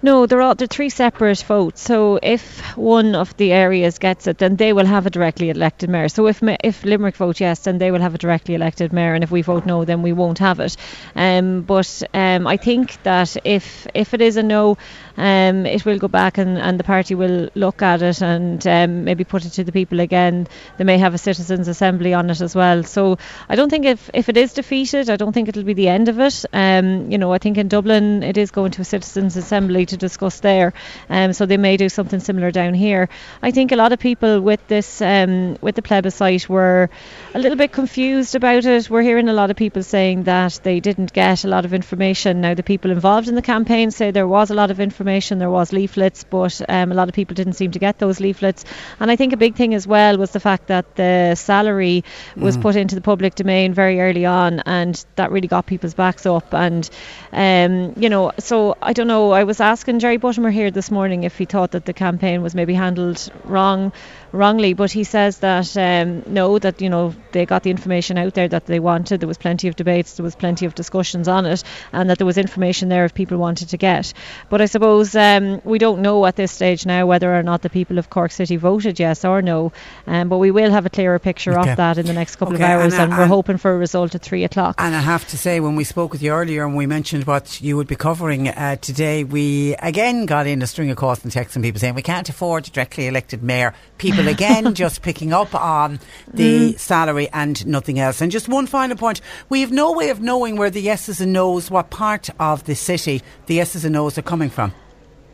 No, 0.03 0.27
they're 0.27 0.41
all 0.43 0.55
they're 0.55 0.67
three 0.67 0.89
separate 0.91 1.43
votes. 1.43 1.81
So 1.81 2.19
if 2.23 2.61
one 2.77 3.15
of 3.15 3.37
the 3.37 3.53
areas 3.53 3.99
gets 3.99 4.27
it, 4.27 4.39
then 4.39 4.57
they 4.57 4.73
will 4.73 4.87
have 4.87 5.07
a 5.07 5.11
directly 5.11 5.51
elected 5.51 5.91
mayor. 5.91 6.09
So 6.09 6.27
if 6.27 6.41
if 6.43 6.85
Limerick 6.85 7.17
vote 7.17 7.41
yes, 7.41 7.61
then 7.61 7.79
they 7.79 7.91
will 7.91 8.01
have 8.01 8.15
a 8.15 8.19
directly 8.19 8.55
elected 8.55 8.93
mayor, 8.93 9.15
and 9.15 9.25
if 9.25 9.31
we 9.31 9.43
vote 9.43 9.67
no, 9.67 9.85
then 9.85 10.03
we 10.03 10.13
won't 10.13 10.39
have 10.39 10.61
it. 10.61 10.77
Um, 11.15 11.63
but 11.63 12.03
um, 12.15 12.47
I 12.47 12.57
think 12.57 13.03
that 13.03 13.37
if 13.45 13.87
if 13.95 14.15
it 14.15 14.21
is 14.21 14.37
a 14.37 14.43
no, 14.43 14.77
um, 15.17 15.67
it 15.67 15.85
will 15.85 15.99
go 15.99 16.09
back 16.09 16.39
and, 16.39 16.59
and 16.59 16.79
the 16.79 16.85
party 16.85 17.15
will 17.15 17.49
look 17.55 17.83
at 17.83 18.03
it 18.03 18.23
and 18.23 18.67
um, 18.67 19.05
maybe 19.05 19.25
put 19.25 19.45
it 19.45 19.51
to 19.51 19.65
the 19.65 19.73
people 19.73 20.01
again. 20.01 20.47
They 20.77 20.85
may 20.85 20.99
have 20.99 21.15
a 21.15 21.19
citizens' 21.19 21.69
assembly 21.69 22.15
on 22.15 22.31
it 22.31 22.41
as 22.41 22.55
well. 22.55 22.83
So 22.85 23.19
I 23.49 23.57
don't 23.57 23.71
think 23.71 23.85
if, 23.85 24.11
if 24.15 24.29
it 24.29 24.37
is 24.37 24.53
defeated, 24.53 25.11
I 25.11 25.17
don't 25.17 25.33
think 25.33 25.49
it'll 25.49 25.65
be 25.65 25.75
the 25.75 25.89
end 25.89 26.09
of 26.09 26.19
it. 26.21 26.45
Um, 26.53 27.11
you 27.11 27.19
know, 27.19 27.33
I 27.33 27.39
think 27.39 27.59
in 27.59 27.69
Dublin 27.69 28.23
it 28.23 28.37
is 28.37 28.51
going 28.51 28.73
to 28.73 28.83
a 28.83 28.85
citizens' 28.85 29.37
assembly 29.37 29.87
to 29.87 29.97
discuss 29.97 30.41
there. 30.41 30.73
Um, 31.09 31.33
so 31.33 31.47
they 31.47 31.57
may 31.57 31.77
do 31.77 31.89
something 31.89 32.21
similar 32.21 32.51
down 32.51 32.75
here. 32.75 33.09
I 33.43 33.51
think 33.51 33.73
a 33.73 33.77
lot 33.77 33.93
of 33.93 33.99
people 33.99 34.41
with 34.41 34.67
this 34.69 35.01
um, 35.01 35.57
with 35.61 35.75
the 35.75 35.83
plebiscite 35.83 36.49
were 36.49 36.91
a 37.35 37.39
little 37.39 37.59
bit 37.59 37.73
confused 37.73 38.35
about 38.35 38.65
it. 38.65 38.91
We're 38.91 39.03
hearing 39.03 39.29
a 39.29 39.33
lot 39.33 39.51
of 39.51 39.57
people 39.57 39.83
saying 39.83 40.25
that 40.25 40.61
they 40.63 40.81
didn't 40.81 41.13
get 41.13 41.45
a 41.45 41.49
lot 41.49 41.65
of 41.65 41.73
information. 41.75 42.41
Now 42.41 42.55
the 42.55 42.63
people 42.63 42.91
involved 42.91 43.29
in 43.29 43.35
the 43.35 43.43
campaign 43.43 43.91
say 43.91 44.11
there 44.11 44.29
was 44.29 44.51
a 44.51 44.55
lot 44.55 44.71
of 44.71 44.81
information, 44.81 45.06
there 45.11 45.51
was 45.51 45.73
leaflets, 45.73 46.25
but 46.25 46.61
um, 46.69 46.91
a 46.91 46.95
lot 46.95 47.09
of 47.09 47.15
people 47.15 47.35
didn't 47.35 47.53
seem 47.55 47.71
to 47.71 47.79
get 47.79 47.99
those 47.99 48.19
leaflets. 48.21 48.65
And 49.01 49.11
I 49.11 49.17
think 49.17 49.33
a 49.33 49.37
big 49.37 49.55
thing 49.55 49.75
as 49.75 49.87
well 49.87 50.19
was 50.19 50.31
the 50.33 50.41
fact 50.41 50.67
that 50.67 50.97
the 50.97 51.35
salary 51.37 52.05
was 52.37 52.57
Mhm. 52.57 52.63
put 52.63 52.77
into 52.77 52.95
the 52.95 53.01
public 53.01 53.35
domain 53.35 53.73
very 53.75 54.01
early 54.01 54.27
on, 54.27 54.61
and 54.67 55.05
that 55.17 55.31
really 55.31 55.49
got 55.49 55.67
people's 55.67 55.95
backs 55.95 56.27
up. 56.27 56.53
And 56.55 56.89
um, 57.33 57.95
you 57.97 58.09
know, 58.09 58.33
so 58.39 58.77
I 58.83 58.93
don't 58.93 59.07
know. 59.09 59.31
I 59.33 59.45
was 59.45 59.61
asking 59.61 59.99
Jerry 60.01 60.19
Buttimer 60.19 60.53
here 60.53 60.71
this 60.71 60.91
morning 60.91 61.25
if 61.25 61.39
he 61.39 61.45
thought 61.45 61.73
that 61.73 61.85
the 61.85 61.93
campaign 61.93 62.43
was 62.43 62.55
maybe 62.55 62.75
handled 62.75 63.31
wrong, 63.45 63.93
wrongly, 64.33 64.75
but 64.75 64.91
he 64.91 65.05
says 65.05 65.39
that 65.39 65.77
um, 65.77 66.23
no, 66.27 66.59
that 66.59 66.81
you 66.81 66.89
know 66.89 67.15
they 67.33 67.47
got 67.47 67.63
the 67.63 67.71
information 67.71 68.19
out 68.19 68.35
there 68.35 68.49
that 68.49 68.67
they 68.67 68.81
wanted. 68.81 69.21
There 69.21 69.29
was 69.29 69.39
plenty 69.39 69.69
of 69.69 69.77
debates, 69.77 70.15
there 70.15 70.25
was 70.25 70.35
plenty 70.35 70.67
of 70.67 70.75
discussions 70.75 71.29
on 71.29 71.47
it, 71.47 71.63
and 71.93 72.11
that 72.11 72.19
there 72.19 72.27
was 72.27 72.39
information 72.39 72.89
there 72.89 73.05
if 73.05 73.15
people 73.15 73.39
wanted 73.39 73.71
to 73.71 73.77
get. 73.77 74.13
But 74.49 74.61
I 74.61 74.67
suppose 74.67 75.15
um, 75.17 75.61
we 75.65 75.79
don't 75.79 76.03
know 76.03 76.27
at 76.27 76.37
this 76.37 76.53
stage 76.53 76.87
now 76.87 77.07
whether 77.07 77.35
or 77.35 77.43
not 77.43 77.63
the 77.63 77.71
people 77.71 77.99
of 77.99 78.11
Cork 78.11 78.31
City 78.31 78.57
voted 78.57 78.99
yes 78.99 79.25
or 79.25 79.43
no. 79.43 79.73
Um, 80.07 80.29
but 80.29 80.39
we 80.39 80.51
will 80.51 80.71
have 80.71 80.87
a 80.87 80.91
clearer 80.91 81.19
picture 81.19 81.59
Okay. 81.59 81.71
of 81.71 81.77
that 81.77 81.99
in 81.99 82.07
the 82.07 82.13
next 82.13 82.37
couple 82.37 82.55
Okay, 82.55 82.65
of 82.65 82.71
hours, 82.71 82.95
and, 82.95 83.03
uh, 83.03 83.05
and, 83.05 83.19
we're 83.19 83.27
hoping 83.27 83.57
for 83.57 83.73
a 83.73 83.79
result 83.79 84.15
at 84.15 84.23
three 84.23 84.45
o'clock. 84.45 84.77
And 84.79 84.95
I 84.95 85.01
have 85.01 85.27
to 85.29 85.39
say, 85.39 85.61
when 85.61 85.77
we 85.77 85.85
spoke 85.85 86.13
with 86.13 86.23
you 86.23 86.33
earlier 86.33 86.65
and 86.65 86.77
we 86.77 86.87
mentioned 86.87 87.25
what 87.25 87.61
you 87.61 87.77
would 87.77 87.87
be 87.89 87.97
covering 87.97 88.49
uh, 88.49 88.77
today, 88.77 89.25
we 89.25 89.75
again 89.77 90.27
got 90.27 90.47
in 90.47 90.63
a 90.63 90.67
string 90.67 90.91
of 90.91 90.97
calls 90.97 91.23
and 91.23 91.33
texts 91.33 91.57
and 91.57 91.65
people 91.65 91.81
saying 91.81 91.95
we 91.95 92.03
can't 92.03 92.29
afford 92.29 92.67
a 92.69 92.71
directly 92.71 93.07
elected 93.07 93.43
mayor. 93.43 93.75
People 93.99 94.16
again 94.29 94.75
just 94.75 95.03
picking 95.03 95.33
up 95.33 95.55
on 95.55 96.01
the 96.33 96.73
Mm. 96.75 96.79
salary 96.79 97.29
and 97.33 97.67
nothing 97.67 97.99
else. 97.99 98.21
And 98.21 98.33
just 98.33 98.49
one 98.49 98.67
final 98.67 98.97
point 98.97 99.21
we 99.49 99.61
have 99.61 99.71
no 99.73 99.93
way 99.93 100.11
of 100.11 100.21
knowing 100.21 100.57
where 100.57 100.71
the 100.71 100.81
yeses 100.81 101.21
and 101.21 101.33
nos, 101.33 101.71
what 101.71 101.91
part 101.91 102.29
of 102.41 102.65
the 102.65 102.75
city 102.75 103.23
the 103.47 103.55
yeses 103.55 103.85
and 103.85 103.93
nos 103.95 104.17
are 104.19 104.23
coming 104.23 104.51
from. 104.51 104.73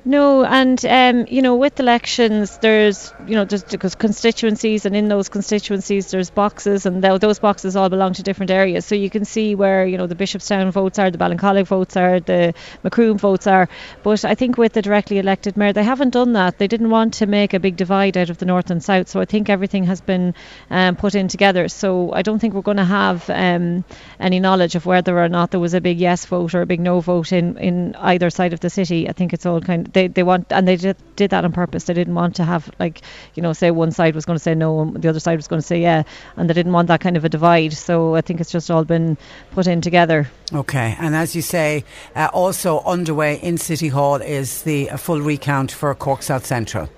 No, 0.05 0.45
and 0.45 0.85
um, 0.85 1.27
you 1.29 1.43
know, 1.43 1.55
with 1.55 1.79
elections, 1.79 2.59
there's 2.59 3.15
you 3.25 3.37
know, 3.37 3.45
there's 3.45 3.63
because 3.63 3.95
constituencies, 3.95 4.85
and 4.85 4.97
in 4.97 5.07
those 5.07 5.29
constituencies, 5.29 6.11
there's 6.11 6.29
boxes, 6.29 6.87
and 6.87 7.05
tho- 7.05 7.19
those 7.19 7.39
boxes 7.39 7.77
all 7.77 7.89
belong 7.89 8.13
to 8.15 8.25
different 8.25 8.51
areas. 8.51 8.85
So 8.85 8.97
you 8.97 9.09
can 9.11 9.25
see 9.25 9.55
where 9.55 9.87
you 9.87 9.97
know 9.99 10.09
the 10.09 10.17
Bishopstown 10.17 10.73
votes 10.73 10.99
are, 10.99 11.09
the 11.13 11.19
Ballincollig 11.19 11.69
votes 11.69 11.97
are, 11.97 12.19
the 12.19 12.53
Macroom 12.83 13.17
votes 13.17 13.47
are. 13.47 13.69
But 14.03 14.25
I 14.25 14.35
think 14.35 14.59
with 14.59 14.73
the 14.73 14.83
directly 14.83 15.19
elected 15.21 15.57
mayor, 15.57 15.73
they 15.73 15.85
haven't 15.85 16.11
done 16.11 16.33
that. 16.33 16.59
They 16.59 16.67
didn't 16.67 16.91
want 16.91 17.15
to 17.15 17.27
make 17.27 17.55
a 17.55 17.61
big 17.61 17.77
divide 17.77 18.17
out 18.17 18.29
of 18.29 18.39
the 18.39 18.47
north 18.47 18.73
and 18.73 18.83
south. 18.83 19.09
So 19.09 19.21
I 19.21 19.25
think 19.25 19.49
everything 19.49 19.85
has 19.85 20.01
been 20.01 20.35
um, 20.69 20.97
put 20.97 21.15
in 21.15 21.29
together. 21.29 21.69
So 21.69 22.13
I 22.13 22.23
don't 22.23 22.41
think 22.41 22.55
we're 22.55 22.63
going 22.63 22.77
to 22.79 22.85
have 22.85 23.31
um, 23.31 23.85
any 24.19 24.41
knowledge 24.41 24.75
of 24.75 24.85
whether 24.85 25.17
or 25.17 25.29
not 25.29 25.53
there 25.53 25.61
was 25.61 25.75
a 25.75 25.81
big 25.81 26.01
yes 26.01 26.27
vote 26.27 26.57
or 26.57 26.63
a 26.63 26.67
big 26.67 26.81
no 26.81 26.99
vote 26.99 27.31
in 27.31 27.57
in 27.59 27.95
either 27.95 28.31
side 28.31 28.53
of 28.53 28.59
the 28.59 28.69
city. 28.71 29.09
I 29.09 29.13
think 29.13 29.33
it's 29.33 29.47
all 29.47 29.61
kind 29.61 29.92
they, 29.93 30.09
they 30.09 30.23
want 30.23 30.47
and 30.51 30.67
they 30.67 30.77
did, 30.77 30.97
did 31.17 31.31
that 31.31 31.45
on 31.45 31.53
purpose. 31.53 31.85
They 31.85 31.95
didn't 31.95 32.15
want 32.15 32.37
to 32.37 32.45
have 32.45 32.71
like 32.79 33.03
you 33.35 33.43
know 33.43 33.53
say 33.53 33.71
one 33.71 33.91
side 33.91 34.15
was 34.15 34.25
going 34.25 34.37
to 34.37 34.43
say 34.43 34.55
no 34.55 34.81
and 34.81 35.03
the 35.03 35.09
other 35.09 35.21
side 35.21 35.37
was 35.37 35.49
going 35.49 35.61
to 35.61 35.67
say 35.67 35.81
yeah, 35.81 36.03
and 36.37 36.49
they 36.49 36.55
didn't 36.55 36.73
want 36.73 36.89
that 36.89 37.01
kind 37.01 37.17
of 37.17 37.25
a 37.25 37.29
divide. 37.29 37.73
So 37.73 38.15
I 38.15 38.21
think 38.21 38.41
it's 38.41 38.51
just 38.51 38.71
all 38.71 38.85
been 38.85 39.17
put 39.53 39.67
in 39.67 39.81
together. 39.81 40.31
Okay, 40.53 40.97
and 40.99 41.15
as 41.15 41.35
you 41.35 41.43
say, 41.43 41.85
uh, 42.15 42.29
also 42.33 42.81
underway 42.81 43.37
in 43.41 43.59
City 43.59 43.89
Hall 43.89 44.17
is 44.17 44.63
the 44.63 44.91
uh, 44.91 44.97
full 44.97 45.21
recount 45.21 45.73
for 45.73 45.95
Cork 45.95 46.23
South 46.23 46.47
Central. 46.47 46.89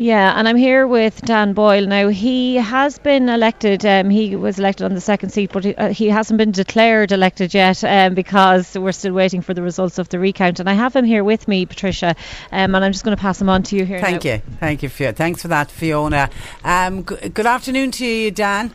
Yeah, 0.00 0.32
and 0.34 0.48
I'm 0.48 0.56
here 0.56 0.86
with 0.86 1.20
Dan 1.20 1.52
Boyle. 1.52 1.86
Now, 1.86 2.08
he 2.08 2.54
has 2.54 2.98
been 2.98 3.28
elected, 3.28 3.84
um, 3.84 4.08
he 4.08 4.34
was 4.34 4.58
elected 4.58 4.86
on 4.86 4.94
the 4.94 5.00
second 5.00 5.28
seat, 5.28 5.50
but 5.52 5.62
he, 5.62 5.74
uh, 5.74 5.90
he 5.90 6.08
hasn't 6.08 6.38
been 6.38 6.52
declared 6.52 7.12
elected 7.12 7.52
yet 7.52 7.84
um, 7.84 8.14
because 8.14 8.74
we're 8.78 8.92
still 8.92 9.12
waiting 9.12 9.42
for 9.42 9.52
the 9.52 9.60
results 9.60 9.98
of 9.98 10.08
the 10.08 10.18
recount. 10.18 10.58
And 10.58 10.70
I 10.70 10.72
have 10.72 10.96
him 10.96 11.04
here 11.04 11.22
with 11.22 11.46
me, 11.46 11.66
Patricia, 11.66 12.16
um, 12.50 12.74
and 12.74 12.82
I'm 12.82 12.92
just 12.92 13.04
going 13.04 13.14
to 13.14 13.20
pass 13.20 13.42
him 13.42 13.50
on 13.50 13.62
to 13.64 13.76
you 13.76 13.84
here. 13.84 14.00
Thank 14.00 14.24
now. 14.24 14.32
you. 14.32 14.42
Thank 14.58 14.82
you, 14.82 14.88
Fiona. 14.88 15.12
Thanks 15.12 15.42
for 15.42 15.48
that, 15.48 15.70
Fiona. 15.70 16.30
Um, 16.64 17.04
g- 17.04 17.28
good 17.28 17.44
afternoon 17.44 17.90
to 17.90 18.06
you, 18.06 18.30
Dan. 18.30 18.72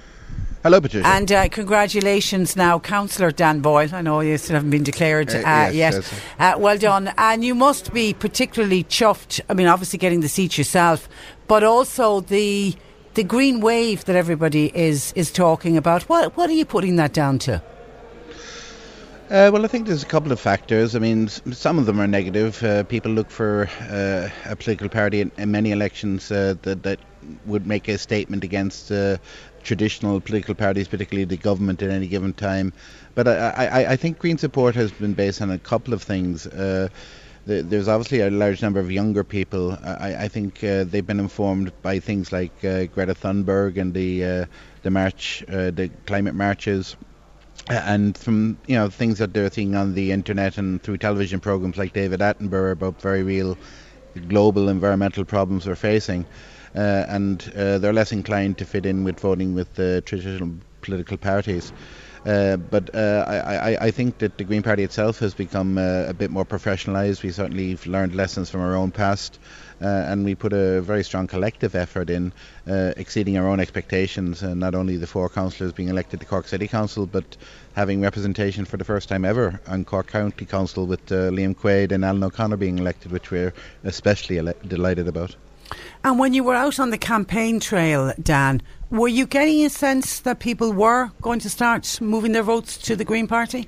Hello, 0.66 0.82
Patricia. 0.82 1.08
And 1.08 1.32
uh, 1.32 1.48
congratulations 1.50 2.56
now, 2.56 2.80
Councillor 2.80 3.30
Dan 3.30 3.60
Boyle. 3.60 3.94
I 3.94 4.02
know 4.02 4.22
you 4.22 4.36
still 4.40 4.56
haven't 4.56 4.72
been 4.72 4.82
declared 4.84 5.30
Uh, 5.30 5.38
uh, 5.38 5.70
yes, 5.72 5.74
yet. 5.76 5.94
yes. 5.94 6.14
Uh, 6.40 6.56
well 6.58 6.80
done. 6.80 7.14
And 7.20 7.46
you 7.46 7.54
must 7.54 7.94
be 7.94 8.16
particularly 8.16 8.84
chuffed. 8.84 9.42
I 9.48 9.54
mean, 9.54 9.68
obviously 9.68 10.00
getting 10.00 10.22
the 10.22 10.28
seat 10.28 10.58
yourself, 10.58 11.08
but 11.48 11.64
also 11.64 12.22
the 12.22 12.74
the 13.14 13.24
green 13.24 13.60
wave 13.60 14.06
that 14.06 14.16
everybody 14.16 14.72
is 14.76 15.14
is 15.16 15.32
talking 15.32 15.78
about. 15.78 16.02
What 16.10 16.36
what 16.36 16.50
are 16.50 16.54
you 16.54 16.66
putting 16.66 16.96
that 16.96 17.14
down 17.14 17.38
to? 17.46 17.62
Uh, 19.30 19.52
well, 19.54 19.66
I 19.66 19.68
think 19.68 19.86
there's 19.86 20.04
a 20.04 20.08
couple 20.08 20.32
of 20.32 20.40
factors. 20.40 20.96
I 20.96 21.00
mean, 21.00 21.28
some 21.28 21.78
of 21.78 21.86
them 21.86 22.00
are 22.00 22.08
negative. 22.08 22.64
Uh, 22.64 22.84
people 22.84 23.12
look 23.12 23.30
for 23.30 23.70
uh, 23.92 24.30
a 24.52 24.56
political 24.56 24.90
party 24.90 25.22
in, 25.22 25.32
in 25.38 25.52
many 25.52 25.72
elections 25.72 26.32
uh, 26.32 26.56
that 26.64 26.82
that 26.82 27.00
would 27.46 27.68
make 27.68 27.88
a 27.88 27.98
statement 27.98 28.44
against 28.44 28.92
uh, 28.92 29.18
traditional 29.66 30.22
political 30.22 30.56
parties, 30.56 30.88
particularly 30.88 31.26
the 31.26 31.38
government 31.38 31.82
at 31.82 31.90
any 31.90 32.08
given 32.08 32.34
time. 32.34 32.72
But 33.16 33.28
I, 33.28 33.50
I, 33.50 33.92
I 33.94 33.96
think 33.98 34.20
Green 34.20 34.38
support 34.38 34.76
has 34.76 34.92
been 34.92 35.14
based 35.14 35.42
on 35.42 35.52
a 35.52 35.60
couple 35.60 35.94
of 35.94 36.02
things. 36.04 36.48
Uh, 36.48 36.88
the- 37.46 37.62
there's 37.64 37.88
obviously 37.88 38.22
a 38.22 38.30
large 38.30 38.62
number 38.62 38.80
of 38.80 38.92
younger 38.92 39.24
people. 39.24 39.78
I, 39.84 40.26
I 40.26 40.28
think 40.28 40.64
uh, 40.64 40.84
they've 40.86 41.06
been 41.06 41.20
informed 41.20 41.72
by 41.82 42.00
things 42.00 42.32
like 42.32 42.54
uh, 42.64 42.86
Greta 42.86 43.14
Thunberg 43.14 43.78
and 43.78 43.94
the 43.94 44.24
uh, 44.24 44.46
the 44.84 44.92
march, 44.92 45.44
uh, 45.50 45.72
the 45.72 45.90
climate 46.06 46.36
marches. 46.36 46.96
And 47.70 48.18
from 48.18 48.58
you 48.68 48.76
know 48.76 48.90
things 48.90 49.18
that 49.20 49.34
they're 49.34 49.50
seeing 49.52 49.76
on 49.76 49.94
the 49.96 50.12
internet 50.12 50.58
and 50.58 50.82
through 50.84 50.98
television 50.98 51.40
programs 51.40 51.78
like 51.78 51.94
David 51.94 52.20
Attenborough 52.20 52.74
about 52.74 53.02
very 53.02 53.24
real 53.24 53.58
global 54.28 54.70
environmental 54.70 55.26
problems 55.26 55.66
we're 55.66 55.76
facing, 55.76 56.26
and 56.78 57.52
uh, 57.56 57.78
they're 57.78 57.94
less 57.94 58.12
inclined 58.12 58.58
to 58.58 58.66
fit 58.66 58.86
in 58.86 59.04
with 59.04 59.20
voting 59.20 59.56
with 59.56 59.74
the 59.76 60.02
traditional 60.06 60.54
political 60.82 61.18
parties. 61.18 61.72
Uh, 62.26 62.58
but 62.58 62.94
uh, 62.96 63.24
I, 63.28 63.78
I, 63.80 63.92
think 63.92 64.18
that 64.18 64.40
the 64.40 64.44
Green 64.44 64.64
Party 64.64 64.82
itself 64.82 65.20
has 65.20 65.36
become 65.36 65.78
uh, 65.78 66.06
a 66.08 66.14
bit 66.14 66.32
more 66.32 66.44
professionalised. 66.44 67.22
We 67.22 67.30
certainly 67.30 67.78
learned 67.86 68.16
lessons 68.16 68.50
from 68.50 68.62
our 68.62 68.76
own 68.76 68.90
past, 68.90 69.38
uh, 69.80 69.86
and 69.86 70.26
we 70.26 70.34
put 70.34 70.52
a 70.52 70.82
very 70.82 71.04
strong 71.04 71.28
collective 71.28 71.76
effort 71.76 72.10
in, 72.10 72.34
uh, 72.68 72.94
exceeding 72.98 73.38
our 73.38 73.48
own 73.48 73.60
expectations. 73.60 74.42
And 74.42 74.60
not 74.60 74.74
only 74.74 74.98
the 74.98 75.06
four 75.06 75.30
councillors 75.30 75.72
being 75.72 75.90
elected 75.90 76.20
to 76.20 76.26
Cork 76.26 76.48
City 76.48 76.68
Council, 76.68 77.06
but 77.06 77.38
having 77.76 78.02
representation 78.02 78.66
for 78.66 78.78
the 78.78 78.86
first 78.86 79.08
time 79.08 79.24
ever 79.24 79.62
on 79.68 79.86
Cork 79.86 80.08
County 80.08 80.46
Council 80.46 80.88
with 80.88 81.12
uh, 81.12 81.30
Liam 81.30 81.56
Quaide 81.56 81.92
and 81.92 82.04
Alan 82.04 82.24
O'Connor 82.24 82.58
being 82.58 82.80
elected, 82.80 83.12
which 83.12 83.30
we're 83.30 83.54
especially 83.84 84.40
ele- 84.40 84.56
delighted 84.68 85.08
about. 85.08 85.36
And 86.04 86.20
when 86.20 86.34
you 86.34 86.44
were 86.44 86.56
out 86.56 86.80
on 86.80 86.92
the 86.92 86.98
campaign 86.98 87.60
trail, 87.60 88.14
Dan, 88.22 88.62
were 88.90 89.08
you 89.08 89.26
getting 89.26 89.66
a 89.66 89.70
sense 89.70 90.20
that 90.20 90.40
people 90.40 90.72
were 90.72 91.12
going 91.22 91.40
to 91.40 91.50
start 91.50 92.00
moving 92.02 92.32
their 92.32 92.44
votes 92.44 92.78
to 92.78 92.96
the 92.96 93.06
Green 93.06 93.28
Party? 93.28 93.68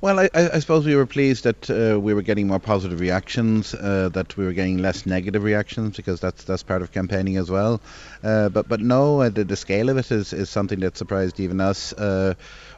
Well, 0.00 0.20
I, 0.20 0.30
I, 0.32 0.60
suppose 0.60 0.86
we 0.86 0.94
were 0.94 1.06
pleased 1.06 1.42
that 1.42 1.68
uh, 1.68 1.98
we 1.98 2.14
were 2.14 2.22
getting 2.22 2.46
more 2.46 2.60
positive 2.60 3.00
reactions, 3.00 3.74
uh, 3.74 4.10
that 4.12 4.36
we 4.36 4.44
were 4.44 4.52
getting 4.52 4.78
less 4.78 5.06
negative 5.06 5.42
reactions, 5.42 5.96
because 5.96 6.20
that's 6.20 6.44
that's 6.44 6.62
part 6.62 6.82
of 6.82 6.92
campaigning 6.92 7.36
as 7.36 7.50
well. 7.50 7.80
Uh, 8.22 8.48
but 8.48 8.68
but 8.68 8.80
no, 8.80 9.22
uh, 9.22 9.28
the, 9.28 9.42
the 9.42 9.56
scale 9.56 9.88
of 9.88 9.96
it 9.96 10.12
is, 10.12 10.32
is 10.32 10.48
something 10.48 10.78
that 10.80 10.96
surprised 10.96 11.40
even 11.40 11.60
us. 11.60 11.92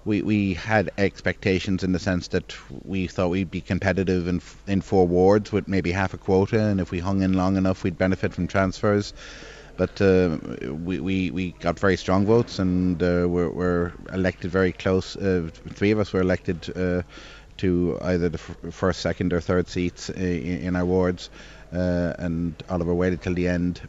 Uh, 0.07 0.11
we 0.11 0.23
we 0.23 0.55
had 0.55 0.91
expectations 0.99 1.85
in 1.85 1.93
the 1.93 1.99
sense 1.99 2.29
that 2.29 2.57
we 2.85 3.07
thought 3.07 3.29
we'd 3.31 3.51
be 3.51 3.61
competitive 3.61 4.29
in 4.29 4.41
in 4.67 4.81
four 4.81 5.07
wards 5.07 5.53
with 5.53 5.69
maybe 5.69 5.93
half 5.93 6.15
a 6.15 6.19
quota, 6.19 6.61
and 6.61 6.81
if 6.81 6.91
we 6.91 7.01
hung 7.01 7.23
in 7.23 7.33
long 7.35 7.57
enough, 7.57 7.85
we'd 7.85 7.99
benefit 7.99 8.35
from 8.35 8.47
transfers 8.47 9.13
but 9.77 10.01
uh, 10.03 10.37
we, 10.85 11.01
we, 11.01 11.31
we 11.31 11.53
got 11.53 11.79
very 11.79 11.97
strong 11.97 12.27
votes 12.27 12.59
and 12.59 13.03
uh, 13.03 13.27
were, 13.27 13.51
were 13.51 13.93
elected 14.13 14.51
very 14.51 14.73
close. 14.73 15.17
Uh, 15.17 15.49
three 15.71 15.91
of 15.91 15.99
us 15.99 16.13
were 16.13 16.21
elected 16.21 16.71
uh, 16.77 17.03
to 17.57 17.99
either 18.03 18.29
the 18.29 18.39
f- 18.39 18.75
first, 18.75 19.01
second, 19.01 19.33
or 19.33 19.41
third 19.41 19.69
seats 19.69 20.11
in, 20.11 20.59
in 20.59 20.77
our 20.77 20.85
wards, 20.85 21.31
uh, 21.73 22.13
and 22.19 22.63
Oliver 22.69 22.95
waited 22.95 23.23
till 23.23 23.35
the 23.35 23.49
end. 23.49 23.81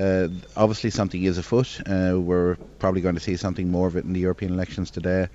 Uh, 0.00 0.28
obviously, 0.56 0.90
something 0.90 1.22
is 1.22 1.36
afoot. 1.38 1.80
we're 1.86 2.56
probably 2.78 3.00
going 3.00 3.14
to 3.14 3.20
see 3.20 3.36
something 3.36 3.70
more 3.70 3.86
of 3.86 3.96
it 3.96 4.04
in 4.04 4.12
the 4.12 4.20
European 4.20 4.52
elections 4.52 4.90
today. 4.90 5.28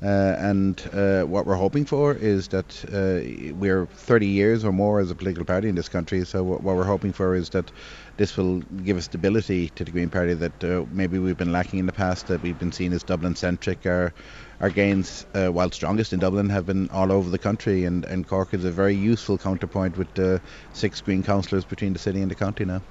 Uh, 0.00 0.36
and 0.38 0.88
uh, 0.92 1.24
what 1.24 1.44
we're 1.44 1.56
hoping 1.56 1.84
for 1.84 2.14
is 2.14 2.46
that 2.48 2.84
uh, 2.92 3.52
we're 3.56 3.86
30 3.86 4.26
years 4.28 4.64
or 4.64 4.70
more 4.70 5.00
as 5.00 5.10
a 5.10 5.14
political 5.14 5.44
party 5.44 5.68
in 5.68 5.74
this 5.74 5.88
country. 5.88 6.24
So 6.24 6.44
what, 6.44 6.62
what 6.62 6.76
we're 6.76 6.84
hoping 6.84 7.12
for 7.12 7.34
is 7.34 7.48
that 7.50 7.72
this 8.16 8.36
will 8.36 8.60
give 8.60 8.96
a 8.96 9.02
stability 9.02 9.70
to 9.70 9.84
the 9.84 9.90
Green 9.90 10.08
Party 10.08 10.34
that 10.34 10.62
uh, 10.62 10.84
maybe 10.92 11.18
we've 11.18 11.36
been 11.36 11.50
lacking 11.50 11.80
in 11.80 11.86
the 11.86 11.92
past. 11.92 12.28
That 12.28 12.42
we've 12.42 12.58
been 12.58 12.70
seen 12.70 12.92
as 12.92 13.02
Dublin 13.02 13.34
centric. 13.34 13.86
Our 13.86 14.12
our 14.60 14.70
gains, 14.70 15.26
uh, 15.34 15.48
while 15.48 15.70
strongest 15.72 16.12
in 16.12 16.20
Dublin, 16.20 16.48
have 16.50 16.66
been 16.66 16.90
all 16.90 17.10
over 17.12 17.30
the 17.30 17.38
country, 17.38 17.84
and, 17.84 18.04
and 18.04 18.26
Cork 18.26 18.54
is 18.54 18.64
a 18.64 18.72
very 18.72 18.94
useful 18.94 19.38
counterpoint 19.38 19.96
with 19.96 20.18
uh, 20.18 20.38
six 20.72 21.00
Green 21.00 21.22
councillors 21.22 21.64
between 21.64 21.92
the 21.92 21.98
city 22.00 22.22
and 22.22 22.30
the 22.30 22.34
county 22.34 22.64
now. 22.64 22.82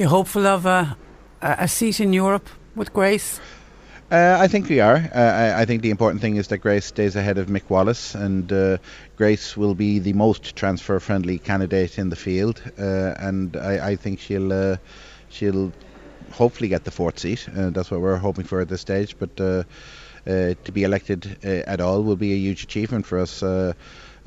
You're 0.00 0.08
hopeful 0.08 0.46
of 0.46 0.64
a, 0.64 0.96
a 1.42 1.68
seat 1.68 2.00
in 2.00 2.14
Europe 2.14 2.48
with 2.74 2.90
Grace? 2.90 3.38
Uh, 4.10 4.38
I 4.40 4.48
think 4.48 4.70
we 4.70 4.80
are. 4.80 4.96
Uh, 4.96 5.18
I, 5.18 5.60
I, 5.60 5.64
think 5.66 5.82
the 5.82 5.90
important 5.90 6.22
thing 6.22 6.36
is 6.36 6.48
that 6.48 6.56
Grace 6.56 6.86
stays 6.86 7.16
ahead 7.16 7.36
of 7.36 7.48
Mick 7.48 7.68
Wallace, 7.68 8.14
and 8.14 8.50
uh, 8.50 8.78
Grace 9.16 9.58
will 9.58 9.74
be 9.74 9.98
the 9.98 10.14
most 10.14 10.56
transfer-friendly 10.56 11.40
candidate 11.40 11.98
in 11.98 12.08
the 12.08 12.16
field, 12.16 12.62
uh, 12.78 13.12
and 13.18 13.58
I, 13.58 13.90
I, 13.90 13.96
think 13.96 14.20
she'll 14.20 14.50
uh, 14.50 14.78
she'll 15.28 15.70
hopefully 16.32 16.68
get 16.68 16.84
the 16.84 16.90
fourth 16.90 17.18
seat. 17.18 17.46
Uh, 17.54 17.68
that's 17.68 17.90
what 17.90 18.00
we're 18.00 18.16
hoping 18.16 18.46
for 18.46 18.62
at 18.62 18.70
this 18.70 18.80
stage. 18.80 19.18
But 19.18 19.36
to 19.36 19.66
be 20.72 20.82
elected 20.82 21.44
at 21.44 21.82
all 21.82 22.02
will 22.02 22.16
be 22.16 22.32
a 22.32 22.38
huge 22.38 22.64
achievement 22.64 23.04
for 23.04 23.18
us. 23.18 23.42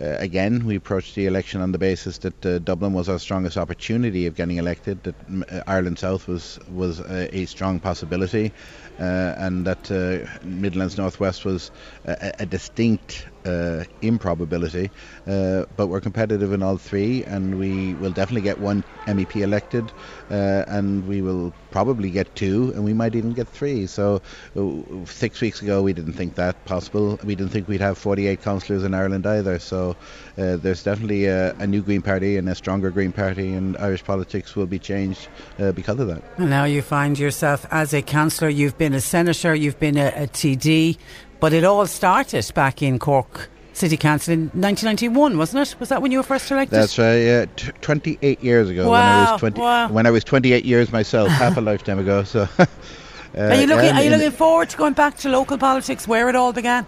Uh, 0.03 0.17
again, 0.19 0.65
we 0.65 0.75
approached 0.75 1.15
the 1.15 1.25
election 1.27 1.61
on 1.61 1.71
the 1.71 1.77
basis 1.77 2.17
that 2.17 2.45
uh, 2.45 2.59
Dublin 2.59 2.91
was 2.91 3.07
our 3.07 3.19
strongest 3.19 3.55
opportunity 3.55 4.27
of 4.27 4.35
getting 4.35 4.57
elected, 4.57 5.01
that 5.03 5.15
uh, 5.49 5.61
Ireland 5.65 5.97
South 5.97 6.27
was 6.27 6.59
was 6.69 6.99
a, 6.99 7.33
a 7.33 7.45
strong 7.45 7.79
possibility, 7.79 8.47
uh, 8.47 8.82
and 8.99 9.65
that 9.65 9.91
uh, 9.91 10.27
Midlands 10.45 10.97
Northwest 10.97 11.45
was 11.45 11.71
a, 12.05 12.33
a 12.39 12.45
distinct 12.45 13.25
uh, 13.45 13.83
improbability. 14.01 14.89
Uh, 15.27 15.65
but 15.75 15.87
we're 15.87 16.01
competitive 16.01 16.53
in 16.53 16.63
all 16.63 16.77
three, 16.77 17.23
and 17.23 17.57
we 17.57 17.93
will 17.95 18.11
definitely 18.11 18.41
get 18.41 18.59
one 18.59 18.83
MEP 19.07 19.41
elected, 19.41 19.91
uh, 20.29 20.65
and 20.67 21.07
we 21.07 21.21
will 21.21 21.53
probably 21.71 22.09
get 22.09 22.35
two, 22.35 22.71
and 22.75 22.83
we 22.83 22.93
might 22.93 23.15
even 23.15 23.33
get 23.33 23.47
three. 23.47 23.87
So 23.87 24.21
uh, 24.55 25.05
six 25.05 25.41
weeks 25.41 25.61
ago, 25.61 25.81
we 25.81 25.93
didn't 25.93 26.13
think 26.13 26.35
that 26.35 26.63
possible. 26.65 27.19
We 27.23 27.35
didn't 27.35 27.51
think 27.51 27.67
we'd 27.67 27.81
have 27.81 27.97
48 27.97 28.41
councillors 28.41 28.83
in 28.83 28.93
Ireland 28.93 29.25
either. 29.25 29.59
So 29.59 29.95
uh, 30.37 30.57
there's 30.57 30.83
definitely 30.83 31.25
a, 31.25 31.53
a, 31.55 31.67
new 31.67 31.81
Green 31.81 32.01
Party 32.01 32.37
and 32.37 32.47
a 32.49 32.55
stronger 32.55 32.91
Green 32.91 33.11
Party, 33.11 33.53
and 33.53 33.77
Irish 33.77 34.03
politics 34.03 34.55
will 34.55 34.67
be 34.67 34.79
changed 34.79 35.27
uh, 35.59 35.71
because 35.71 35.99
of 35.99 36.07
that. 36.07 36.23
And 36.37 36.49
now 36.49 36.65
you 36.65 36.81
find 36.81 37.17
yourself 37.17 37.65
as 37.71 37.93
a 37.93 38.01
councillor. 38.01 38.49
You've 38.49 38.77
been 38.77 38.82
a 38.91 38.99
senator. 38.99 39.55
You've 39.55 39.79
been 39.79 39.97
a, 39.97 40.07
a 40.07 40.27
TD. 40.27 40.97
But 41.39 41.53
it 41.53 41.63
all 41.63 41.85
started 41.87 42.49
back 42.55 42.81
in 42.81 42.99
Cork 42.99 43.49
City 43.73 43.97
Council 43.97 44.33
in 44.33 44.39
1991, 44.53 45.37
wasn't 45.37 45.67
it? 45.67 45.79
Was 45.79 45.89
that 45.89 46.01
when 46.01 46.11
you 46.11 46.19
were 46.19 46.23
first 46.23 46.49
elected? 46.49 46.79
That's 46.79 46.97
right. 46.97 47.17
Yeah, 47.17 47.45
T- 47.55 47.71
28 47.81 48.41
years 48.41 48.69
ago. 48.69 48.89
Wow, 48.89 48.91
when 48.91 49.27
I 49.27 49.31
was 49.31 49.39
20, 49.39 49.61
wow. 49.61 49.91
when 49.91 50.05
I 50.05 50.11
was 50.11 50.23
28 50.23 50.63
years 50.63 50.91
myself, 50.91 51.27
half 51.31 51.57
a 51.57 51.61
lifetime 51.61 51.99
ago. 51.99 52.23
So. 52.23 52.47
Uh, 52.57 52.65
are 53.37 53.55
you 53.55 53.67
looking? 53.67 53.91
Are 53.91 54.03
you 54.03 54.09
looking 54.09 54.31
forward 54.31 54.69
to 54.69 54.77
going 54.77 54.93
back 54.93 55.17
to 55.17 55.29
local 55.29 55.57
politics, 55.57 56.07
where 56.07 56.29
it 56.29 56.35
all 56.35 56.53
began? 56.53 56.85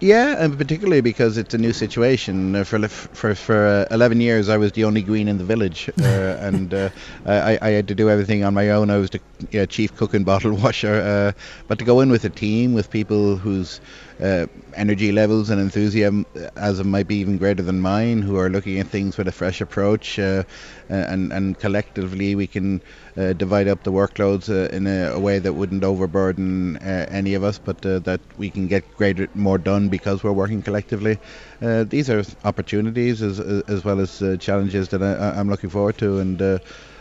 Yeah, 0.00 0.36
and 0.38 0.56
particularly 0.56 1.00
because 1.00 1.36
it's 1.38 1.54
a 1.54 1.58
new 1.58 1.72
situation. 1.72 2.54
Uh, 2.54 2.64
for 2.64 2.86
for 2.88 3.34
for 3.34 3.66
uh, 3.66 3.94
11 3.94 4.20
years, 4.20 4.48
I 4.48 4.56
was 4.56 4.70
the 4.72 4.84
only 4.84 5.02
green 5.02 5.26
in 5.26 5.38
the 5.38 5.44
village, 5.44 5.90
uh, 6.00 6.02
and 6.40 6.72
uh, 6.72 6.90
I, 7.26 7.58
I 7.60 7.70
had 7.70 7.88
to 7.88 7.94
do 7.96 8.08
everything 8.08 8.44
on 8.44 8.54
my 8.54 8.70
own. 8.70 8.90
I 8.90 8.98
was 8.98 9.10
the 9.10 9.20
yeah, 9.50 9.66
chief 9.66 9.96
cook 9.96 10.14
and 10.14 10.24
bottle 10.32 10.52
washer. 10.54 10.94
Uh, 11.02 11.32
but 11.66 11.78
to 11.80 11.84
go 11.84 12.00
in 12.00 12.10
with 12.10 12.24
a 12.24 12.30
team 12.30 12.74
with 12.74 12.90
people 12.90 13.36
whose 13.36 13.80
uh, 14.20 14.46
energy 14.74 15.12
levels 15.12 15.50
and 15.50 15.60
enthusiasm 15.60 16.26
as 16.56 16.82
might 16.82 17.06
be 17.06 17.16
even 17.16 17.38
greater 17.38 17.62
than 17.62 17.80
mine, 17.80 18.20
who 18.22 18.36
are 18.36 18.48
looking 18.48 18.78
at 18.78 18.86
things 18.88 19.16
with 19.16 19.28
a 19.28 19.32
fresh 19.32 19.60
approach, 19.60 20.18
uh, 20.18 20.42
and 20.88 21.32
and 21.32 21.58
collectively 21.58 22.34
we 22.34 22.46
can 22.46 22.82
uh, 23.16 23.32
divide 23.34 23.68
up 23.68 23.82
the 23.84 23.92
workloads 23.92 24.48
uh, 24.48 24.74
in 24.74 24.86
a, 24.86 25.12
a, 25.12 25.18
way 25.18 25.38
that 25.38 25.52
wouldn't 25.52 25.84
overburden 25.84 26.76
uh, 26.78 27.06
any 27.10 27.34
of 27.34 27.44
us, 27.44 27.58
but 27.58 27.84
uh, 27.86 27.98
that 28.00 28.20
we 28.36 28.50
can 28.50 28.66
get 28.66 28.82
greater 28.96 29.28
more 29.34 29.58
done 29.58 29.88
because 29.88 30.24
we're 30.24 30.32
working 30.32 30.62
collectively. 30.62 31.18
these 31.60 32.10
are 32.10 32.24
opportunities 32.44 33.22
as 33.22 33.40
as 33.68 33.84
well 33.84 34.00
as 34.00 34.22
challenges 34.40 34.88
that 34.88 35.02
I, 35.02 35.38
am 35.38 35.48
looking 35.48 35.70
forward 35.70 35.98
to, 35.98 36.18
and. 36.18 36.60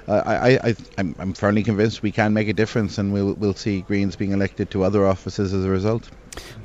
I, 0.09 0.57
I, 0.63 0.75
I'm, 0.97 1.13
I'm 1.19 1.33
firmly 1.33 1.63
convinced 1.63 2.01
we 2.01 2.13
can 2.13 2.33
make 2.33 2.47
a 2.47 2.53
difference, 2.53 2.97
and 2.97 3.11
we'll, 3.11 3.33
we'll 3.33 3.53
see 3.53 3.81
Greens 3.81 4.15
being 4.15 4.31
elected 4.31 4.71
to 4.71 4.83
other 4.83 5.05
offices 5.05 5.53
as 5.53 5.65
a 5.65 5.69
result. 5.69 6.09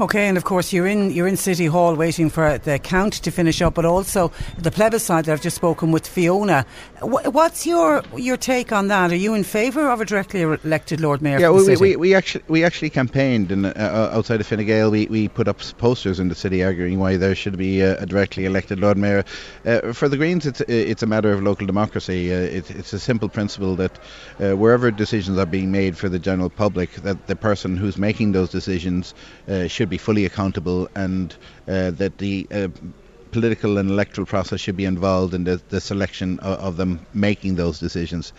Okay, 0.00 0.26
and 0.28 0.36
of 0.36 0.44
course 0.44 0.72
you're 0.72 0.86
in 0.86 1.10
you're 1.10 1.28
in 1.28 1.36
City 1.36 1.66
Hall 1.66 1.94
waiting 1.94 2.30
for 2.30 2.58
the 2.58 2.78
count 2.78 3.14
to 3.14 3.30
finish 3.30 3.62
up, 3.62 3.74
but 3.74 3.84
also 3.84 4.32
the 4.58 4.70
plebiscite 4.70 5.26
that 5.26 5.32
I've 5.32 5.42
just 5.42 5.56
spoken 5.56 5.92
with 5.92 6.06
Fiona. 6.06 6.64
What's 7.00 7.66
your 7.66 8.02
your 8.16 8.36
take 8.36 8.72
on 8.72 8.88
that? 8.88 9.10
Are 9.12 9.16
you 9.16 9.34
in 9.34 9.44
favour 9.44 9.90
of 9.90 10.00
a 10.00 10.04
directly 10.04 10.42
elected 10.42 11.00
Lord 11.00 11.22
Mayor? 11.22 11.38
Yeah, 11.38 11.50
we, 11.50 11.76
we, 11.76 11.96
we, 11.96 12.14
actually 12.14 12.44
we 12.48 12.64
actually 12.64 12.90
campaigned 12.90 13.52
in, 13.52 13.64
uh, 13.64 13.72
uh, 13.76 14.16
outside 14.16 14.40
of 14.40 14.46
Fine 14.46 14.64
Gael. 14.66 14.90
We, 14.90 15.06
we 15.06 15.28
put 15.28 15.48
up 15.48 15.60
posters 15.78 16.20
in 16.20 16.28
the 16.28 16.34
city 16.34 16.62
arguing 16.62 16.98
why 16.98 17.16
there 17.16 17.34
should 17.34 17.56
be 17.56 17.80
a, 17.80 17.98
a 17.98 18.06
directly 18.06 18.44
elected 18.44 18.80
Lord 18.80 18.96
Mayor. 18.96 19.24
Uh, 19.64 19.92
for 19.92 20.08
the 20.08 20.16
Greens, 20.16 20.46
it's 20.46 20.60
it's 20.62 21.02
a 21.02 21.06
matter 21.06 21.32
of 21.32 21.42
local 21.42 21.66
democracy. 21.66 22.32
Uh, 22.32 22.38
it, 22.38 22.70
it's 22.70 22.92
a 22.92 22.98
simple 22.98 23.28
principle 23.28 23.76
that 23.76 23.98
uh, 24.40 24.56
wherever 24.56 24.90
decisions 24.90 25.38
are 25.38 25.46
being 25.46 25.70
made 25.70 25.96
for 25.96 26.08
the 26.08 26.18
general 26.18 26.50
public, 26.50 26.90
that 27.02 27.26
the 27.26 27.36
person 27.36 27.76
who's 27.76 27.96
making 27.96 28.32
those 28.32 28.50
decisions 28.50 29.14
uh, 29.62 29.64
uh, 29.64 29.68
should 29.68 29.88
be 29.88 29.98
fully 29.98 30.24
accountable 30.24 30.88
and 30.94 31.36
uh, 31.68 31.90
that 31.92 32.18
the 32.18 32.46
uh, 32.50 32.68
political 33.30 33.78
and 33.78 33.90
electoral 33.90 34.26
process 34.26 34.60
should 34.60 34.76
be 34.76 34.84
involved 34.84 35.34
in 35.34 35.44
the, 35.44 35.60
the 35.70 35.80
selection 35.80 36.38
of, 36.40 36.58
of, 36.58 36.76
them 36.76 37.06
making 37.14 37.54
those 37.54 37.78
decisions. 37.78 38.32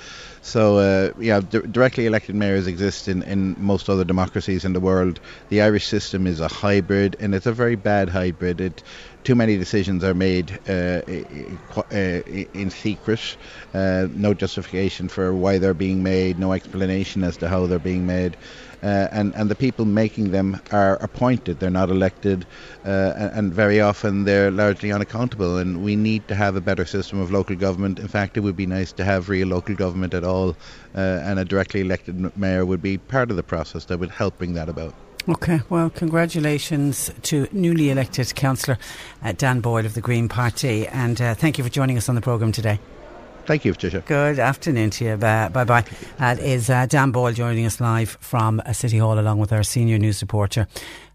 So, 0.44 0.78
uh, 0.78 1.14
yeah, 1.20 1.40
d- 1.40 1.62
directly 1.72 2.06
elected 2.06 2.36
mayors 2.36 2.68
exist 2.68 3.08
in, 3.08 3.24
in 3.24 3.56
most 3.58 3.90
other 3.90 4.04
democracies 4.04 4.66
in 4.66 4.74
the 4.74 4.80
world. 4.80 5.20
The 5.50 5.62
Irish 5.62 5.88
system 5.88 6.28
is 6.28 6.40
a 6.40 6.48
hybrid, 6.48 7.16
and 7.20 7.34
it's 7.34 7.48
a 7.48 7.54
very 7.54 7.76
bad 7.76 8.10
hybrid. 8.10 8.62
It, 8.62 8.84
too 9.24 9.36
many 9.36 9.58
decisions 9.58 10.04
are 10.04 10.14
made 10.14 10.60
uh, 10.68 11.02
in 11.94 12.70
secret, 12.70 13.38
uh, 13.74 14.08
no 14.12 14.34
justification 14.34 15.08
for 15.08 15.34
why 15.34 15.58
they're 15.58 15.74
being 15.74 16.04
made, 16.04 16.38
no 16.38 16.54
explanation 16.54 17.24
as 17.24 17.38
to 17.38 17.48
how 17.48 17.66
they're 17.66 17.80
being 17.80 18.06
made 18.06 18.38
uh, 18.84 19.08
and 19.12 19.34
and 19.36 19.50
the 19.50 19.56
people 19.56 19.86
making 19.86 20.32
them 20.32 20.60
are 20.72 20.98
appointed. 20.98 21.60
They're 21.60 21.70
not 21.70 21.90
elected, 21.90 22.46
uh, 22.86 23.32
and, 23.34 23.54
very 23.54 23.80
often 23.80 24.26
they're 24.26 24.52
largely 24.52 24.92
unaccountable. 24.92 25.58
And 25.58 25.84
we 25.84 25.96
need 25.96 26.28
to 26.28 26.36
have 26.36 26.56
a 26.56 26.62
better 26.62 26.86
system 26.86 27.20
of 27.20 27.32
local 27.32 27.56
government. 27.56 28.00
In 28.00 28.08
fact, 28.08 28.38
it 28.38 28.42
would 28.42 28.58
be 28.58 28.66
nice 28.66 28.92
to 28.94 29.04
have 29.04 29.30
real 29.30 29.48
local 29.48 29.76
government 29.76 30.14
at 30.14 30.24
all, 30.24 30.50
uh, 30.96 31.00
and 31.24 31.40
a 31.40 31.46
directly 31.46 31.82
elected 31.82 32.36
mayor 32.38 32.66
would 32.66 32.82
be 32.82 32.98
part 32.98 33.32
of 33.32 33.38
the 33.38 33.44
process 33.44 33.86
that 33.86 34.00
would 34.00 34.12
help 34.12 34.38
bring 34.38 34.54
that 34.54 34.70
about. 34.70 34.94
Okay, 35.30 35.62
well, 35.70 35.90
congratulations 35.90 37.10
to 37.22 37.48
newly 37.54 37.90
elected 37.90 38.36
councillor 38.36 38.78
uh, 39.24 39.32
Dan 39.32 39.62
Boyle 39.62 39.86
of 39.86 39.94
the 39.94 40.02
Green 40.02 40.28
Party, 40.28 40.86
and 40.88 41.22
uh, 41.22 41.34
thank 41.34 41.58
you 41.58 41.64
for 41.64 41.70
joining 41.70 41.98
us 41.98 42.10
on 42.10 42.16
the 42.16 42.22
programme 42.22 42.52
today. 42.52 42.78
Thank 43.46 43.66
you, 43.66 43.74
Patricia. 43.74 44.02
Good 44.06 44.40
afternoon 44.40 44.90
to 44.92 45.06
you. 45.06 45.18
Bye 45.18 45.50
bye. 45.50 45.84
That 46.18 46.40
is 46.40 46.70
uh, 46.70 46.86
Dan 46.86 47.12
Boyle 47.12 47.34
joining 47.34 47.66
us 47.66 47.82
live 47.82 48.18
from 48.22 48.62
uh, 48.66 48.72
City 48.72 48.98
Hall 49.00 49.20
along 49.20 49.40
with 49.40 49.52
our 49.52 49.64
senior 49.64 49.98
news 49.98 50.22
reporter. 50.22 50.66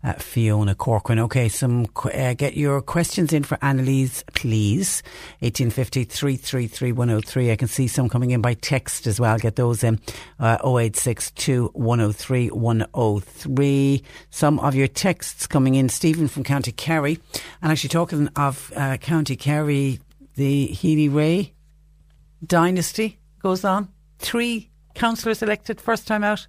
Uh, 0.05 0.13
Fiona 0.13 0.75
Corcoran. 0.75 1.19
Okay, 1.19 1.49
some 1.49 1.87
uh, 2.05 2.35
get 2.35 2.55
your 2.57 2.83
questions 2.83 3.33
in 3.33 3.43
for 3.45 3.59
Annalise, 3.63 4.23
please. 4.35 5.03
1850 5.41 6.05
333 6.05 6.93
103. 6.93 7.51
I 7.51 7.57
can 7.57 7.67
see 7.67 7.89
some 7.89 8.09
coming 8.11 8.31
in 8.31 8.43
by 8.43 8.55
text 8.55 9.07
as 9.07 9.19
well. 9.19 9.39
Get 9.39 9.57
those 9.57 9.83
in. 9.83 9.99
Uh, 10.39 10.59
0862 10.63 11.71
103 11.73 12.51
103. 12.51 14.03
Some 14.31 14.61
of 14.61 14.75
your 14.75 14.87
texts 14.87 15.47
coming 15.47 15.75
in. 15.75 15.89
Stephen 15.89 16.29
from 16.29 16.45
County 16.45 16.73
Kerry. 16.73 17.19
And 17.63 17.73
actually, 17.73 17.89
talking 17.89 18.29
of 18.37 18.71
uh, 18.77 18.99
County 18.99 19.35
Kerry, 19.35 19.99
the 20.37 20.67
Healy-Rae 20.67 21.55
dynasty 22.45 23.19
goes 23.41 23.65
on. 23.65 23.89
Three 24.19 24.71
councillors 24.95 25.43
elected 25.43 25.81
first 25.81 26.07
time 26.07 26.25
out. 26.25 26.47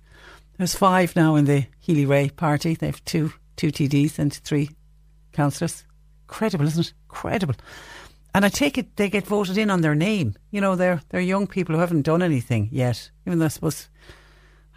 There's 0.57 0.75
five 0.75 1.15
now 1.15 1.35
in 1.35 1.45
the 1.45 1.65
Healy-Rae 1.79 2.29
party. 2.29 2.75
They 2.75 2.87
have 2.87 3.03
two 3.05 3.31
two 3.55 3.71
TDs 3.71 4.19
and 4.19 4.33
three 4.33 4.69
councillors. 5.33 5.85
Credible, 6.27 6.65
isn't 6.67 6.87
it? 6.87 6.93
Credible. 7.07 7.55
And 8.33 8.45
I 8.45 8.49
take 8.49 8.77
it 8.77 8.95
they 8.95 9.09
get 9.09 9.25
voted 9.25 9.57
in 9.57 9.69
on 9.69 9.81
their 9.81 9.95
name. 9.95 10.35
You 10.51 10.61
know, 10.61 10.75
they're 10.75 11.01
they're 11.09 11.21
young 11.21 11.47
people 11.47 11.75
who 11.75 11.81
haven't 11.81 12.03
done 12.03 12.21
anything 12.21 12.69
yet. 12.71 13.09
Even 13.25 13.39
though 13.39 13.45
I 13.45 13.49
suppose 13.49 13.88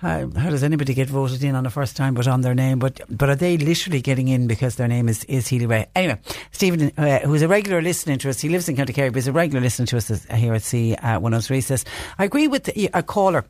how, 0.02 0.28
how 0.36 0.50
does 0.50 0.64
anybody 0.64 0.94
get 0.94 1.08
voted 1.08 1.44
in 1.44 1.54
on 1.54 1.62
the 1.62 1.70
first 1.70 1.96
time 1.96 2.14
but 2.14 2.26
on 2.26 2.40
their 2.40 2.56
name? 2.56 2.80
But 2.80 3.00
but 3.08 3.30
are 3.30 3.36
they 3.36 3.56
literally 3.56 4.02
getting 4.02 4.26
in 4.26 4.48
because 4.48 4.74
their 4.74 4.88
name 4.88 5.08
is, 5.08 5.22
is 5.24 5.46
Healy-Rae? 5.46 5.86
Anyway, 5.94 6.18
Stephen, 6.50 6.90
uh, 6.98 7.20
who's 7.20 7.42
a 7.42 7.48
regular 7.48 7.80
listener 7.80 8.16
to 8.16 8.28
us, 8.28 8.40
he 8.40 8.48
lives 8.48 8.68
in 8.68 8.74
County 8.74 8.92
Kerry, 8.92 9.10
but 9.10 9.16
he's 9.16 9.28
a 9.28 9.32
regular 9.32 9.60
listener 9.60 9.86
to 9.86 9.96
us 9.98 10.08
here 10.24 10.54
at 10.54 10.62
C103, 10.62 11.58
uh, 11.58 11.60
says, 11.60 11.84
I 12.18 12.24
agree 12.24 12.48
with 12.48 12.64
the, 12.64 12.90
a 12.92 13.04
caller 13.04 13.44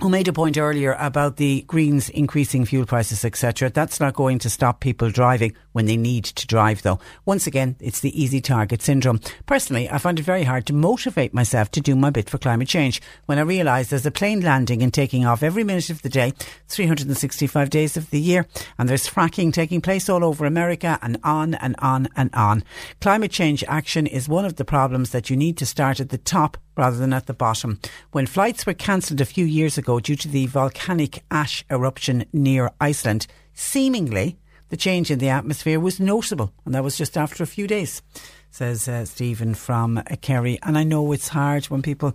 who 0.00 0.08
made 0.08 0.26
a 0.26 0.32
point 0.32 0.58
earlier 0.58 0.94
about 0.98 1.36
the 1.36 1.62
Greens 1.62 2.10
increasing 2.10 2.64
fuel 2.64 2.84
prices, 2.84 3.24
etc. 3.24 3.70
That's 3.70 4.00
not 4.00 4.14
going 4.14 4.40
to 4.40 4.50
stop 4.50 4.80
people 4.80 5.10
driving 5.10 5.54
when 5.76 5.84
they 5.84 5.96
need 5.98 6.24
to 6.24 6.46
drive, 6.46 6.80
though. 6.80 6.98
Once 7.26 7.46
again, 7.46 7.76
it's 7.80 8.00
the 8.00 8.18
easy 8.18 8.40
target 8.40 8.80
syndrome. 8.80 9.20
Personally, 9.44 9.90
I 9.90 9.98
find 9.98 10.18
it 10.18 10.22
very 10.22 10.44
hard 10.44 10.64
to 10.66 10.72
motivate 10.72 11.34
myself 11.34 11.70
to 11.72 11.82
do 11.82 11.94
my 11.94 12.08
bit 12.08 12.30
for 12.30 12.38
climate 12.38 12.66
change 12.66 13.02
when 13.26 13.38
I 13.38 13.42
realise 13.42 13.90
there's 13.90 14.06
a 14.06 14.10
plane 14.10 14.40
landing 14.40 14.82
and 14.82 14.92
taking 14.92 15.26
off 15.26 15.42
every 15.42 15.64
minute 15.64 15.90
of 15.90 16.00
the 16.00 16.08
day, 16.08 16.32
365 16.68 17.68
days 17.68 17.94
of 17.94 18.08
the 18.08 18.18
year, 18.18 18.46
and 18.78 18.88
there's 18.88 19.06
fracking 19.06 19.52
taking 19.52 19.82
place 19.82 20.08
all 20.08 20.24
over 20.24 20.46
America 20.46 20.98
and 21.02 21.18
on 21.22 21.52
and 21.56 21.76
on 21.80 22.08
and 22.16 22.30
on. 22.32 22.64
Climate 23.02 23.30
change 23.30 23.62
action 23.68 24.06
is 24.06 24.30
one 24.30 24.46
of 24.46 24.56
the 24.56 24.64
problems 24.64 25.10
that 25.10 25.28
you 25.28 25.36
need 25.36 25.58
to 25.58 25.66
start 25.66 26.00
at 26.00 26.08
the 26.08 26.16
top 26.16 26.56
rather 26.78 26.96
than 26.96 27.12
at 27.12 27.26
the 27.26 27.34
bottom. 27.34 27.78
When 28.12 28.24
flights 28.24 28.64
were 28.64 28.72
cancelled 28.72 29.20
a 29.20 29.26
few 29.26 29.44
years 29.44 29.76
ago 29.76 30.00
due 30.00 30.16
to 30.16 30.28
the 30.28 30.46
volcanic 30.46 31.22
ash 31.30 31.66
eruption 31.70 32.24
near 32.32 32.70
Iceland, 32.80 33.26
seemingly 33.52 34.38
the 34.68 34.76
change 34.76 35.10
in 35.10 35.18
the 35.18 35.28
atmosphere 35.28 35.80
was 35.80 36.00
noticeable, 36.00 36.52
and 36.64 36.74
that 36.74 36.84
was 36.84 36.96
just 36.96 37.16
after 37.16 37.42
a 37.42 37.46
few 37.46 37.66
days, 37.66 38.02
says 38.50 38.88
uh, 38.88 39.04
Stephen 39.04 39.54
from 39.54 39.98
uh, 39.98 40.02
Kerry. 40.20 40.58
And 40.62 40.76
I 40.76 40.84
know 40.84 41.12
it's 41.12 41.28
hard 41.28 41.66
when 41.66 41.82
people 41.82 42.14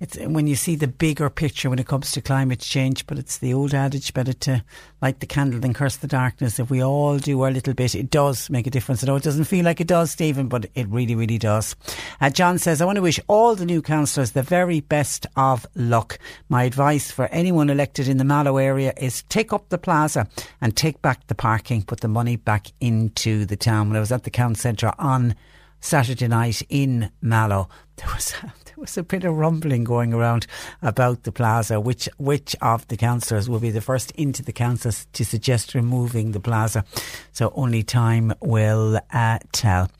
it's 0.00 0.16
when 0.18 0.46
you 0.46 0.54
see 0.54 0.76
the 0.76 0.86
bigger 0.86 1.28
picture 1.28 1.68
when 1.68 1.78
it 1.78 1.86
comes 1.86 2.12
to 2.12 2.20
climate 2.20 2.60
change. 2.60 3.06
But 3.06 3.18
it's 3.18 3.38
the 3.38 3.52
old 3.54 3.74
adage: 3.74 4.14
better 4.14 4.32
to 4.32 4.64
light 5.02 5.20
the 5.20 5.26
candle 5.26 5.60
than 5.60 5.74
curse 5.74 5.96
the 5.96 6.06
darkness. 6.06 6.58
If 6.58 6.70
we 6.70 6.82
all 6.82 7.18
do 7.18 7.40
our 7.42 7.50
little 7.50 7.74
bit, 7.74 7.94
it 7.94 8.10
does 8.10 8.48
make 8.50 8.66
a 8.66 8.70
difference. 8.70 9.02
I 9.02 9.06
know 9.06 9.16
it 9.16 9.22
doesn't 9.22 9.44
feel 9.44 9.64
like 9.64 9.80
it 9.80 9.86
does, 9.86 10.10
Stephen, 10.10 10.48
but 10.48 10.66
it 10.74 10.88
really, 10.88 11.14
really 11.14 11.38
does. 11.38 11.74
Uh, 12.20 12.30
John 12.30 12.58
says, 12.58 12.80
"I 12.80 12.84
want 12.84 12.96
to 12.96 13.02
wish 13.02 13.20
all 13.28 13.54
the 13.54 13.66
new 13.66 13.82
councillors 13.82 14.32
the 14.32 14.42
very 14.42 14.80
best 14.80 15.26
of 15.36 15.66
luck. 15.74 16.18
My 16.48 16.64
advice 16.64 17.10
for 17.10 17.26
anyone 17.26 17.70
elected 17.70 18.08
in 18.08 18.18
the 18.18 18.24
Mallow 18.24 18.56
area 18.56 18.92
is 18.96 19.22
take 19.24 19.52
up 19.52 19.68
the 19.68 19.78
plaza 19.78 20.28
and 20.60 20.76
take 20.76 21.02
back 21.02 21.26
the 21.26 21.34
parking. 21.34 21.82
Put 21.82 22.00
the 22.00 22.08
money 22.08 22.36
back 22.36 22.68
into 22.80 23.44
the 23.44 23.56
town." 23.56 23.88
When 23.88 23.96
I 23.96 24.00
was 24.00 24.12
at 24.12 24.24
the 24.24 24.30
town 24.30 24.54
centre 24.54 24.92
on. 24.98 25.34
Saturday 25.80 26.26
night 26.26 26.62
in 26.68 27.10
Mallow. 27.20 27.68
There 27.96 28.08
was 28.14 28.32
was 28.88 28.96
a 28.96 29.02
bit 29.02 29.24
of 29.24 29.34
rumbling 29.36 29.84
going 29.84 30.14
around 30.14 30.46
about 30.82 31.24
the 31.24 31.32
plaza. 31.32 31.80
Which 31.80 32.08
which 32.18 32.54
of 32.62 32.86
the 32.88 32.96
councillors 32.96 33.48
will 33.48 33.58
be 33.58 33.70
the 33.70 33.80
first 33.80 34.10
into 34.12 34.42
the 34.42 34.52
council 34.52 34.92
to 35.12 35.24
suggest 35.24 35.74
removing 35.74 36.32
the 36.32 36.40
plaza? 36.40 36.84
So 37.32 37.52
only 37.54 37.82
time 37.82 38.32
will 38.40 39.00
uh, 39.12 39.38
tell. 39.52 39.90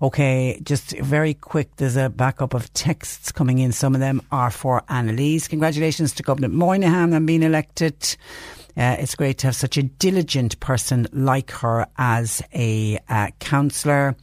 Okay, 0.00 0.60
just 0.62 0.96
very 0.98 1.34
quick. 1.34 1.74
There's 1.76 1.96
a 1.96 2.08
backup 2.08 2.54
of 2.54 2.72
texts 2.74 3.32
coming 3.32 3.58
in. 3.58 3.72
Some 3.72 3.94
of 3.94 4.00
them 4.00 4.22
are 4.30 4.50
for 4.50 4.82
Annalise. 4.88 5.48
Congratulations 5.48 6.12
to 6.14 6.22
Gobnait 6.22 6.52
Moynihan 6.52 7.14
on 7.14 7.26
being 7.26 7.42
elected. 7.42 8.16
Uh, 8.76 8.94
it's 9.00 9.16
great 9.16 9.38
to 9.38 9.48
have 9.48 9.56
such 9.56 9.76
a 9.76 9.82
diligent 9.82 10.60
person 10.60 11.08
like 11.12 11.50
her 11.50 11.84
as 11.98 12.40
a 12.54 12.98
uh, 13.08 13.28
councillor 13.40 14.14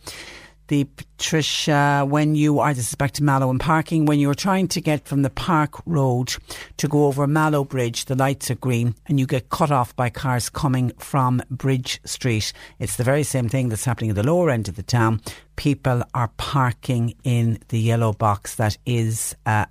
the 0.68 0.86
Patricia, 0.86 2.06
when 2.08 2.36
you 2.36 2.60
are, 2.60 2.74
this 2.74 2.90
is 2.90 2.96
back 2.96 3.12
to 3.12 3.24
Mallow 3.24 3.50
and 3.50 3.60
parking, 3.60 4.06
when 4.06 4.20
you're 4.20 4.34
trying 4.34 4.68
to 4.70 4.82
get 4.82 5.08
from 5.08 5.22
the 5.22 5.30
Park 5.30 5.82
Road 5.86 6.36
to 6.78 6.88
go 6.88 7.06
over 7.06 7.28
Mallow 7.28 7.64
Bridge, 7.64 8.06
the 8.06 8.16
lights 8.16 8.50
are 8.50 8.56
green 8.56 8.96
and 9.06 9.20
you 9.20 9.28
get 9.28 9.50
cut 9.50 9.72
off 9.72 9.96
by 9.96 10.10
cars 10.10 10.50
coming 10.50 10.92
from 10.98 11.42
Bridge 11.50 12.02
Street. 12.06 12.52
It's 12.80 12.98
the 12.98 13.04
very 13.04 13.24
same 13.24 13.48
thing 13.48 13.70
that's 13.70 13.86
happening 13.86 14.10
at 14.10 14.16
the 14.16 14.24
lower 14.24 14.50
end 14.50 14.68
of 14.68 14.76
the 14.76 14.84
town. 14.84 15.22
People 15.56 16.04
are 16.14 16.32
parking 16.38 17.16
in 17.24 17.60
the 17.70 17.80
yellow 17.80 18.12
box 18.12 18.56
that 18.56 18.78
is 18.86 19.36
uh, 19.46 19.66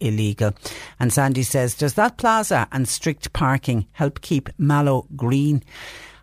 illegal. 0.00 0.54
And 0.98 1.12
Sandy 1.12 1.42
says, 1.42 1.74
does 1.74 1.94
that 1.94 2.16
plaza 2.16 2.68
and 2.72 2.88
strict 2.88 3.32
parking 3.32 3.86
help 3.92 4.20
keep 4.22 4.48
Mallow 4.58 5.06
green? 5.16 5.62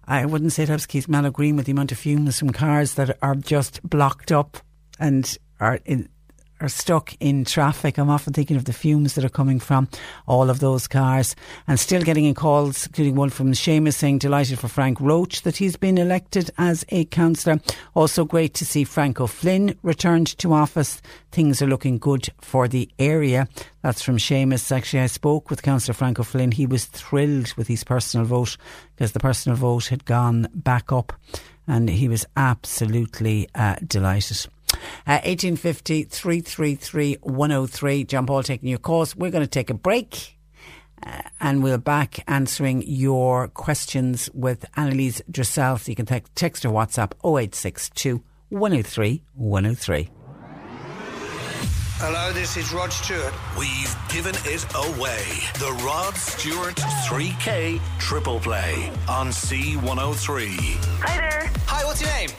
I 0.05 0.25
wouldn't 0.25 0.53
say 0.53 0.63
it 0.63 0.69
helps 0.69 0.85
keep 0.85 1.07
Mallow 1.07 1.31
green 1.31 1.55
with 1.55 1.65
the 1.65 1.71
amount 1.71 1.91
of 1.91 1.97
fumes 1.97 2.39
from 2.39 2.51
cars 2.51 2.95
that 2.95 3.17
are 3.21 3.35
just 3.35 3.81
blocked 3.87 4.31
up 4.31 4.57
and 4.99 5.37
are 5.59 5.79
in, 5.85 6.09
are 6.61 6.69
stuck 6.69 7.15
in 7.19 7.43
traffic. 7.43 7.97
I'm 7.97 8.09
often 8.09 8.33
thinking 8.33 8.55
of 8.55 8.65
the 8.65 8.73
fumes 8.73 9.15
that 9.15 9.25
are 9.25 9.29
coming 9.29 9.59
from 9.59 9.89
all 10.27 10.49
of 10.49 10.59
those 10.59 10.87
cars 10.87 11.35
and 11.67 11.79
still 11.79 12.01
getting 12.01 12.25
in 12.25 12.35
calls, 12.35 12.85
including 12.85 13.15
one 13.15 13.29
from 13.29 13.51
Seamus 13.51 13.95
saying 13.95 14.19
delighted 14.19 14.59
for 14.59 14.67
Frank 14.67 15.01
Roche 15.01 15.41
that 15.41 15.57
he's 15.57 15.75
been 15.75 15.97
elected 15.97 16.51
as 16.57 16.85
a 16.89 17.05
councillor. 17.05 17.59
Also 17.95 18.23
great 18.23 18.53
to 18.55 18.65
see 18.65 18.83
Frank 18.83 19.19
O'Flynn 19.19 19.77
returned 19.81 20.27
to 20.37 20.53
office. 20.53 21.01
Things 21.31 21.61
are 21.61 21.67
looking 21.67 21.97
good 21.97 22.29
for 22.39 22.67
the 22.67 22.89
area. 22.99 23.47
That's 23.81 24.01
from 24.01 24.17
Seamus. 24.17 24.71
Actually, 24.71 25.01
I 25.01 25.07
spoke 25.07 25.49
with 25.49 25.63
Councillor 25.63 25.95
Frank 25.95 26.19
O'Flynn. 26.19 26.51
He 26.51 26.67
was 26.67 26.85
thrilled 26.85 27.53
with 27.53 27.67
his 27.67 27.83
personal 27.83 28.25
vote 28.25 28.57
because 28.95 29.13
the 29.13 29.19
personal 29.19 29.57
vote 29.57 29.87
had 29.87 30.05
gone 30.05 30.47
back 30.53 30.91
up 30.91 31.13
and 31.67 31.89
he 31.89 32.07
was 32.07 32.25
absolutely 32.35 33.47
uh, 33.55 33.75
delighted. 33.85 34.47
Uh, 35.07 35.19
1850 35.23 36.03
333 36.03 37.17
103. 37.21 38.03
John 38.05 38.25
Paul 38.25 38.43
taking 38.43 38.69
your 38.69 38.79
calls. 38.79 39.15
We're 39.15 39.31
going 39.31 39.43
to 39.43 39.49
take 39.49 39.69
a 39.69 39.75
break. 39.75 40.37
Uh, 41.03 41.21
and 41.39 41.63
we'll 41.63 41.79
back 41.79 42.23
answering 42.27 42.83
your 42.85 43.47
questions 43.47 44.29
with 44.33 44.65
Annalise 44.75 45.21
Dressel. 45.29 45.77
So 45.77 45.89
you 45.89 45.95
can 45.95 46.05
te- 46.05 46.21
text 46.35 46.63
or 46.65 46.69
WhatsApp 46.69 47.13
0862 47.23 48.23
103 48.49 49.23
103. 49.33 50.09
Hello, 52.03 52.33
this 52.33 52.57
is 52.57 52.73
Rod 52.73 52.91
Stewart. 52.91 53.31
We've 53.57 53.95
given 54.09 54.33
it 54.43 54.65
away. 54.73 55.23
The 55.59 55.71
Rod 55.85 56.15
Stewart 56.15 56.75
3K 56.75 57.79
Triple 57.99 58.39
Play 58.39 58.91
on 59.07 59.27
C103. 59.27 60.55
Hi 61.03 61.17
there. 61.17 61.51
Hi, 61.67 61.85
what's 61.85 62.01
your 62.01 62.09
name? 62.09 62.29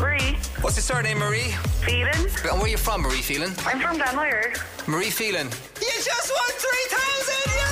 Marie. 0.00 0.36
What's 0.62 0.76
your 0.76 0.82
surname, 0.82 1.18
Marie? 1.18 1.52
Phelan. 1.84 2.14
And 2.16 2.54
where 2.58 2.62
are 2.62 2.68
you 2.68 2.78
from, 2.78 3.02
Marie 3.02 3.20
Phelan? 3.22 3.52
I'm 3.66 3.80
from 3.80 3.98
Glanmire. 3.98 4.56
Marie 4.88 5.10
Phelan. 5.10 5.46
You 5.80 5.92
just 6.02 6.32
won 6.32 6.50
3,000 6.50 7.69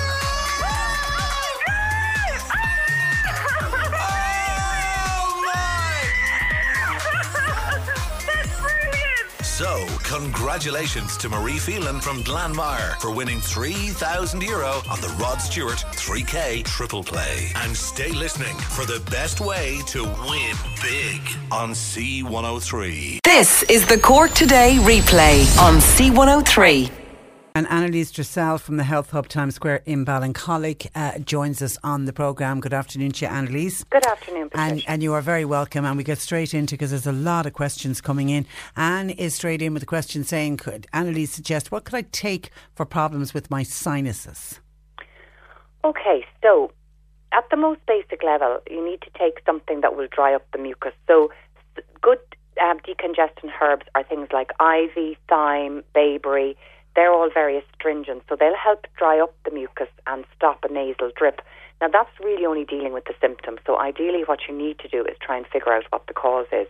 So, 9.58 9.88
congratulations 10.04 11.16
to 11.16 11.28
Marie 11.28 11.58
Phelan 11.58 12.00
from 12.00 12.22
Glanmire 12.22 12.94
for 13.00 13.12
winning 13.12 13.40
3,000 13.40 14.40
euro 14.40 14.80
on 14.88 15.00
the 15.00 15.08
Rod 15.20 15.38
Stewart 15.38 15.84
3K 15.94 16.62
Triple 16.62 17.02
Play. 17.02 17.50
And 17.56 17.76
stay 17.76 18.12
listening 18.12 18.56
for 18.56 18.86
the 18.86 19.02
best 19.10 19.40
way 19.40 19.80
to 19.86 20.04
win 20.04 20.54
big 20.80 21.20
on 21.50 21.70
C103. 21.70 23.18
This 23.24 23.64
is 23.64 23.84
the 23.84 23.98
Cork 23.98 24.30
Today 24.30 24.76
replay 24.78 25.42
on 25.58 25.78
C103. 25.78 27.07
And 27.58 27.66
Annalise 27.70 28.12
Dressel 28.12 28.56
from 28.58 28.76
the 28.76 28.84
Health 28.84 29.10
Hub 29.10 29.26
Times 29.26 29.56
Square 29.56 29.82
in 29.84 30.06
Ballincollig 30.06 30.88
uh, 30.94 31.18
joins 31.18 31.60
us 31.60 31.76
on 31.82 32.04
the 32.04 32.12
programme. 32.12 32.60
Good 32.60 32.72
afternoon 32.72 33.10
to 33.10 33.24
you, 33.24 33.32
Annalise. 33.32 33.82
Good 33.82 34.06
afternoon, 34.06 34.50
and, 34.54 34.84
and 34.86 35.02
you 35.02 35.12
are 35.12 35.20
very 35.20 35.44
welcome. 35.44 35.84
And 35.84 35.96
we 35.96 36.04
get 36.04 36.18
straight 36.18 36.54
into 36.54 36.76
because 36.76 36.90
there's 36.90 37.08
a 37.08 37.10
lot 37.10 37.46
of 37.46 37.54
questions 37.54 38.00
coming 38.00 38.28
in. 38.28 38.46
Anne 38.76 39.10
is 39.10 39.34
straight 39.34 39.60
in 39.60 39.74
with 39.74 39.82
a 39.82 39.86
question 39.86 40.22
saying, 40.22 40.58
"Could 40.58 40.86
Annalise 40.92 41.32
suggest 41.32 41.72
what 41.72 41.82
could 41.82 41.96
I 41.96 42.02
take 42.12 42.52
for 42.76 42.86
problems 42.86 43.34
with 43.34 43.50
my 43.50 43.64
sinuses?" 43.64 44.60
Okay, 45.84 46.24
so 46.40 46.70
at 47.32 47.50
the 47.50 47.56
most 47.56 47.80
basic 47.88 48.22
level, 48.22 48.60
you 48.70 48.84
need 48.84 49.00
to 49.00 49.10
take 49.18 49.40
something 49.44 49.80
that 49.80 49.96
will 49.96 50.06
dry 50.06 50.32
up 50.32 50.46
the 50.52 50.58
mucus. 50.58 50.94
So, 51.08 51.32
good 52.02 52.20
um, 52.62 52.78
decongestant 52.86 53.50
herbs 53.60 53.86
are 53.96 54.04
things 54.04 54.28
like 54.32 54.50
ivy, 54.60 55.18
thyme, 55.28 55.82
bayberry. 55.92 56.56
They're 56.98 57.12
all 57.12 57.30
very 57.32 57.56
astringent, 57.56 58.24
so 58.28 58.34
they'll 58.34 58.56
help 58.56 58.88
dry 58.96 59.20
up 59.20 59.32
the 59.44 59.52
mucus 59.52 59.86
and 60.08 60.24
stop 60.34 60.64
a 60.64 60.72
nasal 60.72 61.12
drip. 61.16 61.40
Now, 61.80 61.86
that's 61.86 62.10
really 62.18 62.44
only 62.44 62.64
dealing 62.64 62.92
with 62.92 63.04
the 63.04 63.14
symptoms. 63.20 63.60
So, 63.64 63.78
ideally, 63.78 64.24
what 64.26 64.40
you 64.48 64.58
need 64.58 64.80
to 64.80 64.88
do 64.88 65.04
is 65.04 65.14
try 65.22 65.36
and 65.36 65.46
figure 65.46 65.72
out 65.72 65.84
what 65.90 66.08
the 66.08 66.12
cause 66.12 66.48
is. 66.50 66.66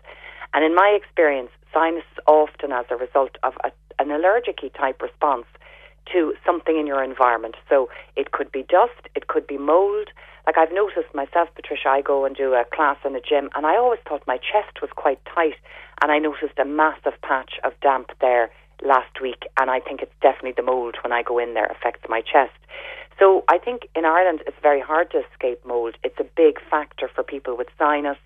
And 0.53 0.67
in 0.67 0.75
my 0.75 0.89
experience, 0.89 1.49
sinus 1.73 2.05
often 2.27 2.73
as 2.73 2.85
a 2.91 2.97
result 2.97 3.39
of 3.43 3.55
a, 3.65 3.73
an 3.99 4.11
allergic 4.11 4.59
type 4.77 5.01
response 5.01 5.47
to 6.13 6.35
something 6.45 6.79
in 6.79 6.87
your 6.87 7.03
environment. 7.03 7.55
So 7.67 7.89
it 8.15 8.33
could 8.33 8.53
be 8.53 8.65
dust, 8.69 9.09
it 9.15 9.29
could 9.29 9.47
be 9.47 9.57
mold. 9.57 10.09
Like 10.47 10.59
I've 10.59 10.73
noticed 10.73 11.15
myself, 11.15 11.49
Patricia, 11.55 11.89
I 11.89 12.03
go 12.03 12.27
and 12.27 12.37
do 12.37 12.53
a 12.53 12.67
class 12.71 12.99
in 13.03 13.17
a 13.17 13.21
gym, 13.23 13.49
and 13.55 13.65
I 13.65 13.79
always 13.79 14.01
thought 14.07 14.27
my 14.27 14.37
chest 14.37 14.83
was 14.83 14.91
quite 14.95 15.25
tight, 15.25 15.57
and 16.03 16.13
I 16.13 16.19
noticed 16.19 16.59
a 16.59 16.67
massive 16.67 17.19
patch 17.23 17.53
of 17.65 17.73
damp 17.81 18.11
there 18.21 18.51
last 18.85 19.21
week, 19.21 19.45
and 19.59 19.71
I 19.71 19.81
think 19.81 20.03
it's 20.03 20.15
definitely 20.21 20.55
the 20.57 20.63
mold 20.63 20.97
when 21.03 21.13
I 21.13 21.23
go 21.23 21.39
in 21.39 21.55
there 21.55 21.67
affects 21.67 22.09
my 22.09 22.21
chest. 22.21 22.57
So 23.19 23.45
I 23.49 23.59
think 23.59 23.89
in 23.97 24.05
Ireland 24.05 24.43
it's 24.47 24.57
very 24.63 24.81
hard 24.81 25.11
to 25.11 25.23
escape 25.31 25.65
mold. 25.65 25.97
It's 26.05 26.19
a 26.21 26.27
big 26.37 26.59
factor 26.71 27.11
for 27.13 27.25
people 27.25 27.57
with 27.57 27.69
sinus 27.77 28.19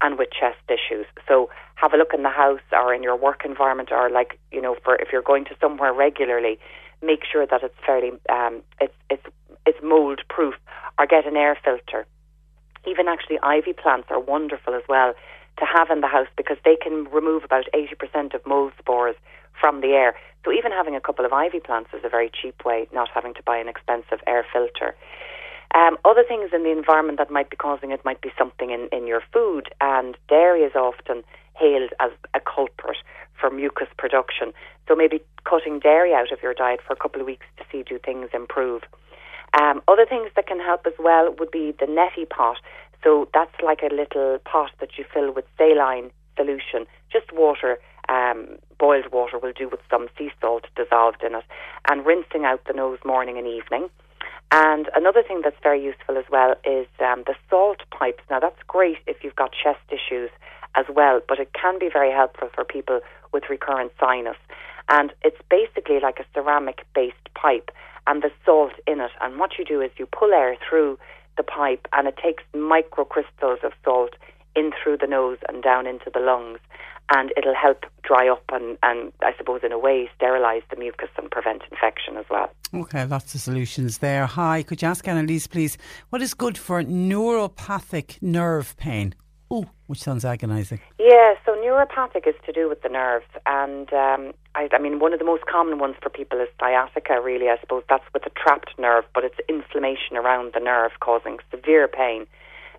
and 0.00 0.18
with 0.18 0.28
chest 0.30 0.58
issues. 0.68 1.06
So 1.26 1.50
have 1.74 1.92
a 1.92 1.96
look 1.96 2.14
in 2.14 2.22
the 2.22 2.30
house 2.30 2.60
or 2.72 2.94
in 2.94 3.02
your 3.02 3.16
work 3.16 3.42
environment 3.44 3.90
or 3.92 4.10
like, 4.10 4.38
you 4.50 4.62
know, 4.62 4.76
for 4.84 4.96
if 4.96 5.08
you're 5.12 5.22
going 5.22 5.44
to 5.46 5.56
somewhere 5.60 5.92
regularly, 5.92 6.58
make 7.02 7.20
sure 7.30 7.46
that 7.46 7.62
it's 7.62 7.74
fairly 7.84 8.12
um, 8.28 8.62
it's 8.80 8.94
it's 9.10 9.26
it's 9.66 9.78
mold 9.82 10.20
proof 10.28 10.54
or 10.98 11.06
get 11.06 11.26
an 11.26 11.36
air 11.36 11.56
filter. 11.62 12.06
Even 12.86 13.06
actually 13.06 13.38
ivy 13.42 13.72
plants 13.72 14.08
are 14.10 14.20
wonderful 14.20 14.74
as 14.74 14.82
well 14.88 15.12
to 15.58 15.64
have 15.64 15.90
in 15.90 16.00
the 16.00 16.06
house 16.06 16.28
because 16.36 16.56
they 16.64 16.76
can 16.76 17.04
remove 17.10 17.44
about 17.44 17.64
80% 17.74 18.34
of 18.34 18.46
mold 18.46 18.72
spores 18.78 19.16
from 19.60 19.80
the 19.80 19.88
air. 19.88 20.14
So 20.44 20.52
even 20.52 20.72
having 20.72 20.94
a 20.94 21.00
couple 21.00 21.24
of 21.24 21.32
ivy 21.32 21.60
plants 21.60 21.90
is 21.92 22.04
a 22.04 22.08
very 22.08 22.30
cheap 22.30 22.64
way, 22.64 22.88
not 22.92 23.08
having 23.12 23.34
to 23.34 23.42
buy 23.42 23.58
an 23.58 23.68
expensive 23.68 24.20
air 24.26 24.46
filter. 24.52 24.94
Um, 25.74 25.98
other 26.04 26.24
things 26.26 26.50
in 26.54 26.62
the 26.62 26.70
environment 26.70 27.18
that 27.18 27.30
might 27.30 27.50
be 27.50 27.56
causing 27.56 27.90
it 27.90 28.04
might 28.04 28.22
be 28.22 28.30
something 28.38 28.70
in, 28.70 28.88
in 28.90 29.06
your 29.06 29.22
food, 29.32 29.68
and 29.80 30.16
dairy 30.28 30.62
is 30.62 30.74
often 30.74 31.22
hailed 31.54 31.90
as 32.00 32.10
a 32.34 32.40
culprit 32.40 32.96
for 33.38 33.50
mucus 33.50 33.88
production. 33.98 34.52
So 34.86 34.96
maybe 34.96 35.20
cutting 35.44 35.78
dairy 35.80 36.14
out 36.14 36.32
of 36.32 36.42
your 36.42 36.54
diet 36.54 36.80
for 36.86 36.94
a 36.94 36.96
couple 36.96 37.20
of 37.20 37.26
weeks 37.26 37.46
to 37.58 37.64
see 37.70 37.82
do 37.82 37.98
things 37.98 38.30
improve. 38.32 38.82
Um, 39.60 39.82
other 39.88 40.06
things 40.06 40.30
that 40.36 40.46
can 40.46 40.60
help 40.60 40.86
as 40.86 40.94
well 40.98 41.34
would 41.38 41.50
be 41.50 41.74
the 41.78 41.86
neti 41.86 42.28
pot. 42.28 42.56
So 43.04 43.28
that's 43.32 43.54
like 43.62 43.80
a 43.82 43.94
little 43.94 44.38
pot 44.44 44.70
that 44.80 44.96
you 44.96 45.04
fill 45.12 45.32
with 45.32 45.44
saline 45.56 46.10
solution, 46.36 46.86
just 47.12 47.32
water. 47.32 47.78
Um, 48.08 48.56
boiled 48.78 49.12
water 49.12 49.38
will 49.38 49.52
do 49.52 49.68
with 49.68 49.80
some 49.90 50.08
sea 50.16 50.30
salt 50.40 50.64
dissolved 50.76 51.22
in 51.22 51.34
it, 51.34 51.44
and 51.90 52.06
rinsing 52.06 52.44
out 52.44 52.64
the 52.66 52.72
nose 52.72 52.98
morning 53.04 53.36
and 53.36 53.46
evening. 53.46 53.90
And 54.50 54.88
another 54.94 55.22
thing 55.22 55.42
that's 55.44 55.62
very 55.62 55.82
useful 55.84 56.16
as 56.16 56.24
well 56.30 56.54
is 56.64 56.86
um, 57.00 57.24
the 57.26 57.34
salt 57.50 57.82
pipes. 57.90 58.22
Now, 58.30 58.40
that's 58.40 58.62
great 58.66 58.98
if 59.06 59.22
you've 59.22 59.36
got 59.36 59.52
chest 59.52 59.84
issues 59.90 60.30
as 60.74 60.86
well, 60.88 61.20
but 61.26 61.38
it 61.38 61.52
can 61.52 61.78
be 61.78 61.90
very 61.92 62.10
helpful 62.10 62.48
for 62.54 62.64
people 62.64 63.00
with 63.32 63.44
recurrent 63.50 63.92
sinus. 64.00 64.36
And 64.88 65.12
it's 65.22 65.40
basically 65.50 66.00
like 66.00 66.18
a 66.18 66.24
ceramic 66.32 66.86
based 66.94 67.28
pipe 67.34 67.70
and 68.06 68.22
the 68.22 68.30
salt 68.44 68.72
in 68.86 69.00
it. 69.00 69.10
And 69.20 69.38
what 69.38 69.58
you 69.58 69.64
do 69.64 69.82
is 69.82 69.90
you 69.98 70.06
pull 70.06 70.32
air 70.32 70.56
through 70.66 70.98
the 71.36 71.42
pipe 71.42 71.86
and 71.92 72.08
it 72.08 72.16
takes 72.16 72.42
microcrystals 72.54 73.62
of 73.62 73.72
salt 73.84 74.14
in 74.56 74.72
through 74.82 74.96
the 74.96 75.06
nose 75.06 75.38
and 75.48 75.62
down 75.62 75.86
into 75.86 76.10
the 76.12 76.20
lungs. 76.20 76.58
And 77.10 77.32
it'll 77.36 77.54
help 77.54 77.86
dry 78.02 78.28
up 78.28 78.42
and, 78.52 78.76
and 78.82 79.12
I 79.22 79.32
suppose, 79.38 79.60
in 79.64 79.72
a 79.72 79.78
way, 79.78 80.10
sterilise 80.16 80.62
the 80.70 80.76
mucus 80.76 81.08
and 81.16 81.30
prevent 81.30 81.62
infection 81.70 82.16
as 82.16 82.26
well. 82.30 82.50
Okay, 82.74 83.06
lots 83.06 83.34
of 83.34 83.40
solutions 83.40 83.98
there. 83.98 84.26
Hi, 84.26 84.62
could 84.62 84.82
you 84.82 84.88
ask 84.88 85.08
Annalise, 85.08 85.46
please, 85.46 85.78
what 86.10 86.20
is 86.20 86.34
good 86.34 86.58
for 86.58 86.82
neuropathic 86.82 88.20
nerve 88.20 88.76
pain? 88.76 89.14
Oh, 89.50 89.64
which 89.86 90.00
sounds 90.00 90.26
agonising. 90.26 90.80
Yeah, 90.98 91.34
so 91.46 91.52
neuropathic 91.52 92.26
is 92.26 92.34
to 92.44 92.52
do 92.52 92.68
with 92.68 92.82
the 92.82 92.90
nerves, 92.90 93.24
and 93.46 93.90
um, 93.94 94.34
I, 94.54 94.68
I, 94.70 94.78
mean 94.78 94.98
one 94.98 95.14
of 95.14 95.18
the 95.18 95.24
most 95.24 95.46
common 95.46 95.78
ones 95.78 95.96
for 96.02 96.10
people 96.10 96.38
is 96.38 96.48
sciatica. 96.60 97.18
Really, 97.24 97.48
I 97.48 97.56
suppose 97.58 97.82
that's 97.88 98.04
with 98.12 98.26
a 98.26 98.30
trapped 98.30 98.78
nerve, 98.78 99.04
but 99.14 99.24
it's 99.24 99.36
inflammation 99.48 100.18
around 100.18 100.52
the 100.52 100.60
nerve 100.60 100.92
causing 101.00 101.38
severe 101.50 101.88
pain. 101.88 102.26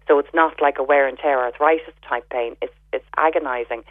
So 0.07 0.19
it's 0.19 0.33
not 0.33 0.61
like 0.61 0.77
a 0.77 0.83
wear 0.83 1.07
and 1.07 1.17
tear 1.17 1.39
arthritis 1.39 1.93
type 2.07 2.29
pain. 2.29 2.55
It's 2.61 2.73
it's 2.93 3.05
agonising. 3.17 3.83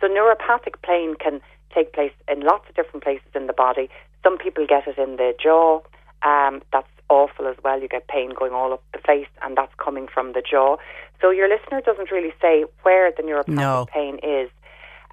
So 0.00 0.08
neuropathic 0.08 0.82
pain 0.82 1.14
can 1.18 1.40
take 1.74 1.92
place 1.92 2.12
in 2.28 2.40
lots 2.40 2.68
of 2.68 2.74
different 2.74 3.02
places 3.02 3.28
in 3.34 3.46
the 3.46 3.52
body. 3.52 3.88
Some 4.22 4.38
people 4.38 4.66
get 4.66 4.86
it 4.86 4.98
in 4.98 5.16
the 5.16 5.34
jaw. 5.42 5.80
Um, 6.22 6.62
that's 6.72 6.88
awful 7.08 7.46
as 7.46 7.56
well. 7.62 7.80
You 7.80 7.88
get 7.88 8.08
pain 8.08 8.30
going 8.38 8.52
all 8.52 8.72
up 8.72 8.82
the 8.92 8.98
face, 8.98 9.28
and 9.42 9.56
that's 9.56 9.72
coming 9.82 10.08
from 10.12 10.32
the 10.32 10.42
jaw. 10.42 10.76
So 11.20 11.30
your 11.30 11.48
listener 11.48 11.80
doesn't 11.80 12.10
really 12.10 12.34
say 12.40 12.64
where 12.82 13.12
the 13.16 13.22
neuropathic 13.22 13.48
no. 13.48 13.86
pain 13.92 14.18
is. 14.22 14.50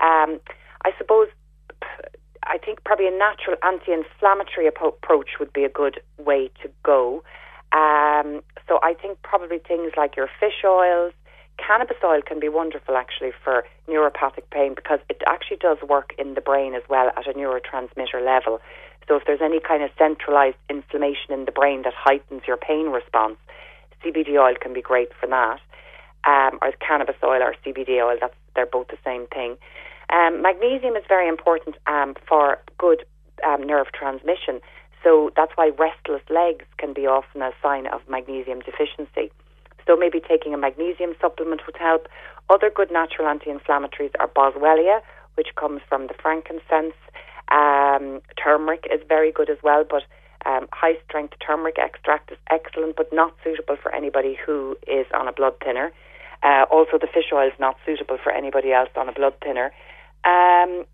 Um, 0.01 0.39
I 0.85 0.91
suppose 0.97 1.27
I 2.45 2.57
think 2.57 2.83
probably 2.83 3.07
a 3.07 3.11
natural 3.11 3.55
anti-inflammatory 3.63 4.67
approach 4.67 5.29
would 5.39 5.53
be 5.53 5.63
a 5.63 5.69
good 5.69 6.01
way 6.17 6.49
to 6.61 6.69
go. 6.83 7.23
Um, 7.71 8.41
so 8.67 8.79
I 8.83 8.93
think 8.99 9.21
probably 9.23 9.59
things 9.59 9.93
like 9.97 10.15
your 10.15 10.29
fish 10.39 10.63
oils, 10.65 11.13
cannabis 11.57 11.97
oil 12.03 12.21
can 12.21 12.39
be 12.39 12.49
wonderful 12.49 12.95
actually 12.95 13.31
for 13.43 13.63
neuropathic 13.87 14.43
pain 14.51 14.73
because 14.75 14.99
it 15.09 15.21
actually 15.27 15.57
does 15.57 15.77
work 15.87 16.13
in 16.17 16.33
the 16.33 16.41
brain 16.41 16.73
as 16.73 16.83
well 16.89 17.11
at 17.15 17.27
a 17.27 17.33
neurotransmitter 17.33 18.23
level. 18.23 18.59
So 19.07 19.15
if 19.15 19.23
there's 19.25 19.41
any 19.41 19.59
kind 19.59 19.83
of 19.83 19.89
centralized 19.97 20.57
inflammation 20.69 21.31
in 21.31 21.45
the 21.45 21.51
brain 21.51 21.83
that 21.83 21.93
heightens 21.95 22.43
your 22.47 22.57
pain 22.57 22.87
response, 22.87 23.37
CBD 24.03 24.37
oil 24.37 24.55
can 24.59 24.73
be 24.73 24.81
great 24.81 25.09
for 25.19 25.27
that. 25.27 25.59
Um, 26.25 26.57
or 26.61 26.71
cannabis 26.79 27.17
oil 27.21 27.43
or 27.43 27.53
CBD 27.65 28.01
oil, 28.01 28.17
that's 28.19 28.33
they're 28.55 28.65
both 28.65 28.87
the 28.87 28.97
same 29.03 29.27
thing. 29.27 29.57
Um, 30.09 30.41
magnesium 30.41 30.95
is 30.95 31.03
very 31.07 31.27
important 31.27 31.75
um, 31.87 32.15
for 32.27 32.59
good 32.77 33.03
um, 33.45 33.63
nerve 33.63 33.87
transmission. 33.93 34.61
So 35.03 35.31
that's 35.35 35.51
why 35.55 35.71
restless 35.77 36.21
legs 36.29 36.65
can 36.77 36.93
be 36.93 37.07
often 37.07 37.41
a 37.41 37.51
sign 37.61 37.87
of 37.87 38.01
magnesium 38.07 38.59
deficiency. 38.61 39.31
So 39.87 39.95
maybe 39.95 40.19
taking 40.19 40.53
a 40.53 40.57
magnesium 40.57 41.15
supplement 41.19 41.61
would 41.65 41.77
help. 41.77 42.07
Other 42.49 42.69
good 42.69 42.91
natural 42.91 43.27
anti-inflammatories 43.27 44.11
are 44.19 44.27
boswellia, 44.27 45.01
which 45.35 45.49
comes 45.55 45.81
from 45.87 46.07
the 46.07 46.13
frankincense. 46.21 46.95
Um, 47.51 48.21
turmeric 48.41 48.85
is 48.91 49.01
very 49.07 49.31
good 49.31 49.49
as 49.49 49.57
well, 49.63 49.83
but 49.89 50.03
um, 50.45 50.67
high 50.71 50.97
strength 51.07 51.35
turmeric 51.45 51.77
extract 51.77 52.31
is 52.31 52.37
excellent, 52.49 52.95
but 52.95 53.11
not 53.13 53.33
suitable 53.43 53.77
for 53.81 53.93
anybody 53.93 54.37
who 54.45 54.77
is 54.87 55.05
on 55.13 55.27
a 55.27 55.31
blood 55.31 55.53
thinner. 55.63 55.91
Uh, 56.41 56.65
also, 56.69 56.97
the 56.99 57.07
fish 57.07 57.31
oil 57.31 57.47
is 57.47 57.57
not 57.59 57.77
suitable 57.85 58.17
for 58.21 58.31
anybody 58.31 58.73
else 58.73 58.89
on 58.95 59.07
a 59.07 59.13
blood 59.13 59.33
thinner. 59.41 59.71
Um, 60.25 60.85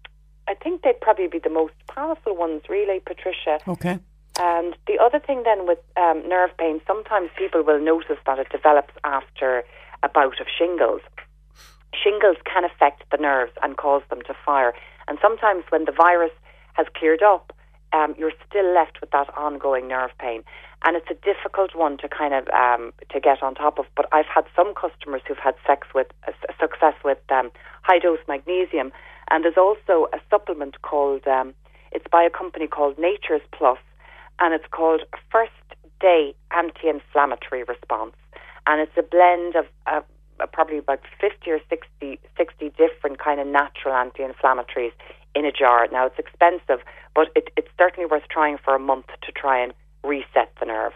I 0.47 0.55
think 0.61 0.83
they'd 0.83 0.99
probably 0.99 1.27
be 1.27 1.39
the 1.39 1.49
most 1.49 1.73
powerful 1.87 2.35
ones, 2.35 2.63
really, 2.69 2.99
Patricia. 2.99 3.59
Okay. 3.67 3.99
And 4.39 4.75
the 4.87 4.97
other 4.97 5.19
thing 5.19 5.43
then 5.43 5.67
with 5.67 5.79
um, 5.97 6.27
nerve 6.27 6.51
pain, 6.57 6.79
sometimes 6.87 7.29
people 7.37 7.61
will 7.61 7.79
notice 7.79 8.17
that 8.25 8.39
it 8.39 8.47
develops 8.49 8.93
after 9.03 9.63
a 10.01 10.07
bout 10.07 10.39
of 10.39 10.47
shingles. 10.57 11.01
Shingles 11.93 12.37
can 12.45 12.63
affect 12.63 13.03
the 13.11 13.17
nerves 13.17 13.51
and 13.61 13.75
cause 13.75 14.01
them 14.09 14.21
to 14.27 14.33
fire. 14.45 14.73
And 15.09 15.17
sometimes 15.21 15.65
when 15.69 15.83
the 15.85 15.91
virus 15.91 16.31
has 16.73 16.87
cleared 16.95 17.21
up, 17.21 17.51
um, 17.91 18.15
you're 18.17 18.31
still 18.47 18.73
left 18.73 19.01
with 19.01 19.11
that 19.11 19.27
ongoing 19.35 19.87
nerve 19.87 20.11
pain. 20.19 20.43
And 20.85 20.95
it's 20.95 21.09
a 21.09 21.15
difficult 21.15 21.75
one 21.75 21.97
to 21.97 22.07
kind 22.07 22.33
of 22.33 22.47
um, 22.49 22.93
to 23.11 23.19
get 23.19 23.43
on 23.43 23.55
top 23.55 23.79
of. 23.79 23.85
But 23.97 24.07
I've 24.13 24.27
had 24.33 24.45
some 24.55 24.73
customers 24.73 25.21
who've 25.27 25.37
had 25.37 25.55
sex 25.67 25.87
with 25.93 26.07
uh, 26.27 26.31
success 26.57 26.93
with 27.03 27.17
um, 27.29 27.51
high 27.81 27.99
dose 27.99 28.19
magnesium, 28.27 28.93
and 29.29 29.43
there's 29.43 29.57
also 29.57 30.07
a 30.13 30.19
supplement 30.29 30.81
called 30.81 31.27
um, 31.27 31.53
it's 31.91 32.05
by 32.09 32.23
a 32.23 32.29
company 32.29 32.67
called 32.67 32.97
Nature's 32.97 33.41
Plus, 33.51 33.79
and 34.39 34.53
it's 34.53 34.65
called 34.71 35.03
First 35.31 35.51
Day 35.99 36.33
Anti-Inflammatory 36.51 37.63
Response, 37.63 38.15
and 38.67 38.81
it's 38.81 38.97
a 38.97 39.03
blend 39.03 39.55
of 39.55 39.65
uh, 39.87 40.01
probably 40.53 40.77
about 40.77 41.01
50 41.19 41.51
or 41.51 41.59
60, 41.69 42.19
60 42.37 42.69
different 42.77 43.19
kind 43.19 43.39
of 43.39 43.47
natural 43.47 43.93
anti-inflammatories 43.93 44.93
in 45.35 45.45
a 45.45 45.51
jar. 45.51 45.87
Now 45.91 46.05
it's 46.05 46.19
expensive, 46.19 46.83
but 47.15 47.27
it, 47.35 47.49
it's 47.57 47.69
certainly 47.77 48.07
worth 48.09 48.27
trying 48.29 48.57
for 48.63 48.75
a 48.75 48.79
month 48.79 49.07
to 49.21 49.31
try 49.31 49.61
and 49.61 49.73
reset 50.03 50.51
the 50.59 50.65
nerve. 50.65 50.93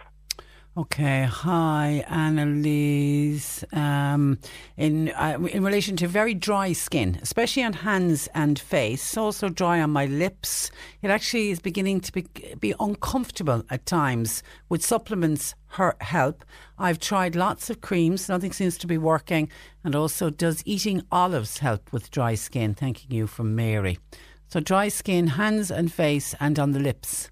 Okay, 0.76 1.28
hi, 1.30 2.04
Annalise. 2.08 3.64
Um, 3.74 4.40
in 4.76 5.10
uh, 5.10 5.38
in 5.52 5.64
relation 5.64 5.96
to 5.98 6.08
very 6.08 6.34
dry 6.34 6.74
skin, 6.74 7.20
especially 7.22 7.64
on 7.64 7.74
hands 7.74 8.28
and 8.34 8.58
face, 8.58 9.16
also 9.16 9.50
dry 9.50 9.82
on 9.82 9.92
my 9.92 10.08
lips. 10.08 10.72
It 11.04 11.12
actually 11.12 11.52
is 11.52 11.60
beginning 11.60 12.00
to 12.02 12.12
be, 12.12 12.26
be 12.60 12.74
uncomfortable 12.80 13.64
at 13.70 13.86
times. 13.86 14.42
Would 14.70 14.82
supplements 14.82 15.54
her 15.78 15.96
help? 16.02 16.44
I've 16.80 16.98
tried 16.98 17.36
lots 17.36 17.70
of 17.70 17.82
creams, 17.82 18.28
nothing 18.28 18.52
seems 18.52 18.80
to 18.80 18.88
be 18.88 18.98
working. 18.98 19.50
And 19.84 19.94
also, 19.94 20.32
does 20.32 20.64
eating 20.66 21.04
olives 21.12 21.60
help 21.60 21.94
with 21.94 22.10
dry 22.10 22.34
skin? 22.34 22.74
Thanking 22.74 23.12
you 23.12 23.28
from 23.28 23.56
Mary. 23.56 24.00
So, 24.48 24.60
dry 24.60 24.88
skin, 24.88 25.28
hands 25.28 25.70
and 25.70 25.94
face, 25.94 26.34
and 26.40 26.58
on 26.58 26.72
the 26.72 26.80
lips. 26.80 27.30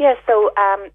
Yeah, 0.00 0.14
so 0.26 0.50
um, 0.56 0.88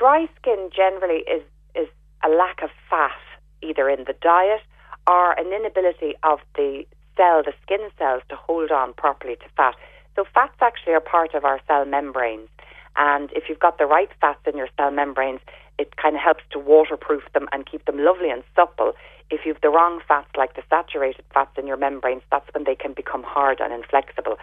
dry 0.00 0.26
skin 0.40 0.70
generally 0.74 1.22
is 1.28 1.42
is 1.74 1.88
a 2.24 2.30
lack 2.30 2.62
of 2.62 2.70
fat 2.88 3.20
either 3.60 3.90
in 3.90 4.04
the 4.06 4.14
diet 4.22 4.62
or 5.06 5.38
an 5.38 5.52
inability 5.52 6.14
of 6.22 6.38
the 6.56 6.86
cell, 7.16 7.42
the 7.44 7.52
skin 7.62 7.90
cells, 7.98 8.22
to 8.30 8.36
hold 8.36 8.70
on 8.70 8.94
properly 8.94 9.36
to 9.36 9.48
fat. 9.56 9.74
So 10.16 10.24
fats 10.32 10.56
actually 10.62 10.94
are 10.94 11.00
part 11.00 11.34
of 11.34 11.44
our 11.44 11.60
cell 11.66 11.84
membranes, 11.84 12.48
and 12.96 13.30
if 13.32 13.44
you've 13.48 13.60
got 13.60 13.76
the 13.76 13.84
right 13.84 14.08
fats 14.22 14.40
in 14.46 14.56
your 14.56 14.68
cell 14.78 14.90
membranes, 14.90 15.40
it 15.78 15.96
kind 15.96 16.16
of 16.16 16.22
helps 16.22 16.44
to 16.52 16.58
waterproof 16.58 17.24
them 17.34 17.46
and 17.52 17.66
keep 17.70 17.84
them 17.84 17.98
lovely 17.98 18.30
and 18.30 18.42
supple. 18.56 18.92
If 19.30 19.40
you've 19.44 19.60
the 19.60 19.68
wrong 19.68 20.00
fats, 20.08 20.30
like 20.34 20.56
the 20.56 20.62
saturated 20.70 21.24
fats 21.34 21.58
in 21.58 21.66
your 21.66 21.76
membranes, 21.76 22.22
that's 22.30 22.48
when 22.54 22.64
they 22.64 22.74
can 22.74 22.94
become 22.94 23.22
hard 23.22 23.60
and 23.60 23.72
inflexible. 23.72 24.38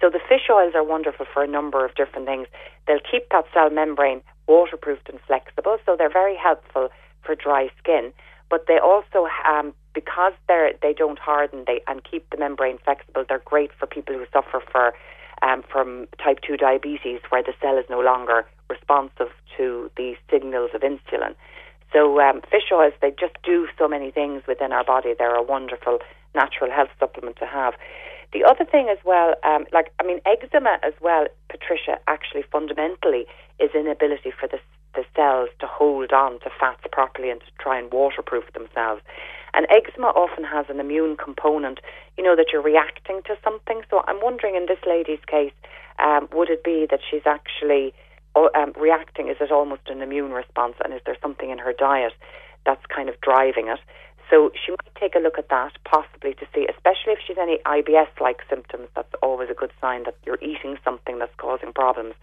So 0.00 0.10
the 0.10 0.20
fish 0.28 0.48
oils 0.50 0.74
are 0.74 0.82
wonderful 0.82 1.26
for 1.32 1.44
a 1.44 1.46
number 1.46 1.84
of 1.84 1.94
different 1.94 2.26
things. 2.26 2.48
They'll 2.86 3.06
keep 3.08 3.28
that 3.30 3.44
cell 3.54 3.70
membrane 3.70 4.22
waterproofed 4.46 5.08
and 5.08 5.20
flexible, 5.26 5.78
so 5.84 5.96
they're 5.96 6.12
very 6.12 6.36
helpful 6.36 6.88
for 7.22 7.34
dry 7.34 7.68
skin. 7.78 8.12
But 8.50 8.66
they 8.66 8.78
also, 8.78 9.28
um, 9.48 9.72
because 9.94 10.34
they're 10.46 10.72
they 10.82 10.92
don't 10.92 11.18
harden 11.18 11.64
they 11.66 11.80
and 11.86 12.02
keep 12.04 12.28
the 12.30 12.36
membrane 12.36 12.78
flexible, 12.84 13.24
they're 13.28 13.42
great 13.44 13.70
for 13.78 13.86
people 13.86 14.14
who 14.14 14.26
suffer 14.32 14.62
for 14.70 14.92
um, 15.42 15.62
from 15.70 16.06
type 16.22 16.40
two 16.46 16.56
diabetes, 16.56 17.20
where 17.30 17.42
the 17.42 17.54
cell 17.60 17.78
is 17.78 17.86
no 17.88 18.00
longer 18.00 18.44
responsive 18.68 19.30
to 19.56 19.90
the 19.96 20.14
signals 20.30 20.70
of 20.74 20.82
insulin. 20.82 21.34
So 21.92 22.20
um, 22.20 22.40
fish 22.50 22.70
oils, 22.72 22.94
they 23.00 23.10
just 23.10 23.34
do 23.44 23.68
so 23.78 23.86
many 23.86 24.10
things 24.10 24.42
within 24.48 24.72
our 24.72 24.84
body. 24.84 25.14
They're 25.18 25.34
a 25.34 25.42
wonderful 25.42 25.98
natural 26.34 26.70
health 26.70 26.88
supplement 26.98 27.36
to 27.36 27.46
have. 27.46 27.74
The 28.32 28.44
other 28.44 28.64
thing 28.64 28.88
as 28.90 28.98
well, 29.04 29.34
um, 29.44 29.66
like 29.72 29.92
I 30.00 30.04
mean, 30.04 30.20
eczema 30.24 30.78
as 30.82 30.94
well, 31.00 31.26
Patricia, 31.50 31.98
actually 32.08 32.42
fundamentally 32.50 33.26
is 33.58 33.70
inability 33.74 34.32
for 34.38 34.48
the 34.48 34.58
the 34.94 35.04
cells 35.16 35.48
to 35.58 35.66
hold 35.66 36.12
on 36.12 36.38
to 36.40 36.50
fats 36.60 36.82
properly 36.92 37.30
and 37.30 37.40
to 37.40 37.46
try 37.58 37.78
and 37.78 37.90
waterproof 37.92 38.44
themselves. 38.52 39.00
And 39.54 39.66
eczema 39.70 40.08
often 40.08 40.44
has 40.44 40.66
an 40.68 40.80
immune 40.80 41.16
component, 41.16 41.80
you 42.16 42.24
know, 42.24 42.36
that 42.36 42.46
you're 42.52 42.62
reacting 42.62 43.22
to 43.26 43.36
something. 43.44 43.82
So 43.90 44.02
I'm 44.06 44.20
wondering 44.22 44.54
in 44.54 44.66
this 44.66 44.78
lady's 44.86 45.24
case, 45.26 45.52
um, 45.98 46.28
would 46.32 46.50
it 46.50 46.64
be 46.64 46.86
that 46.90 47.00
she's 47.10 47.26
actually 47.26 47.94
um, 48.36 48.72
reacting? 48.78 49.28
Is 49.28 49.36
it 49.40 49.50
almost 49.50 49.82
an 49.88 50.02
immune 50.02 50.32
response? 50.32 50.74
And 50.84 50.92
is 50.94 51.00
there 51.04 51.16
something 51.20 51.50
in 51.50 51.58
her 51.58 51.72
diet 51.72 52.12
that's 52.64 52.84
kind 52.94 53.08
of 53.08 53.20
driving 53.20 53.68
it? 53.68 53.80
So 54.32 54.50
she 54.56 54.72
might 54.72 54.94
take 54.98 55.14
a 55.14 55.18
look 55.18 55.38
at 55.38 55.50
that, 55.50 55.72
possibly 55.84 56.32
to 56.32 56.46
see, 56.54 56.66
especially 56.66 57.12
if 57.12 57.18
she's 57.26 57.36
any 57.36 57.58
IBS 57.66 58.08
like 58.18 58.40
symptoms, 58.48 58.88
that's 58.96 59.12
always 59.22 59.50
a 59.50 59.54
good 59.54 59.72
sign 59.78 60.04
that 60.04 60.16
you're 60.24 60.40
eating 60.40 60.78
something 60.82 61.18
that's 61.18 61.34
causing 61.36 61.70
problems. 61.74 62.14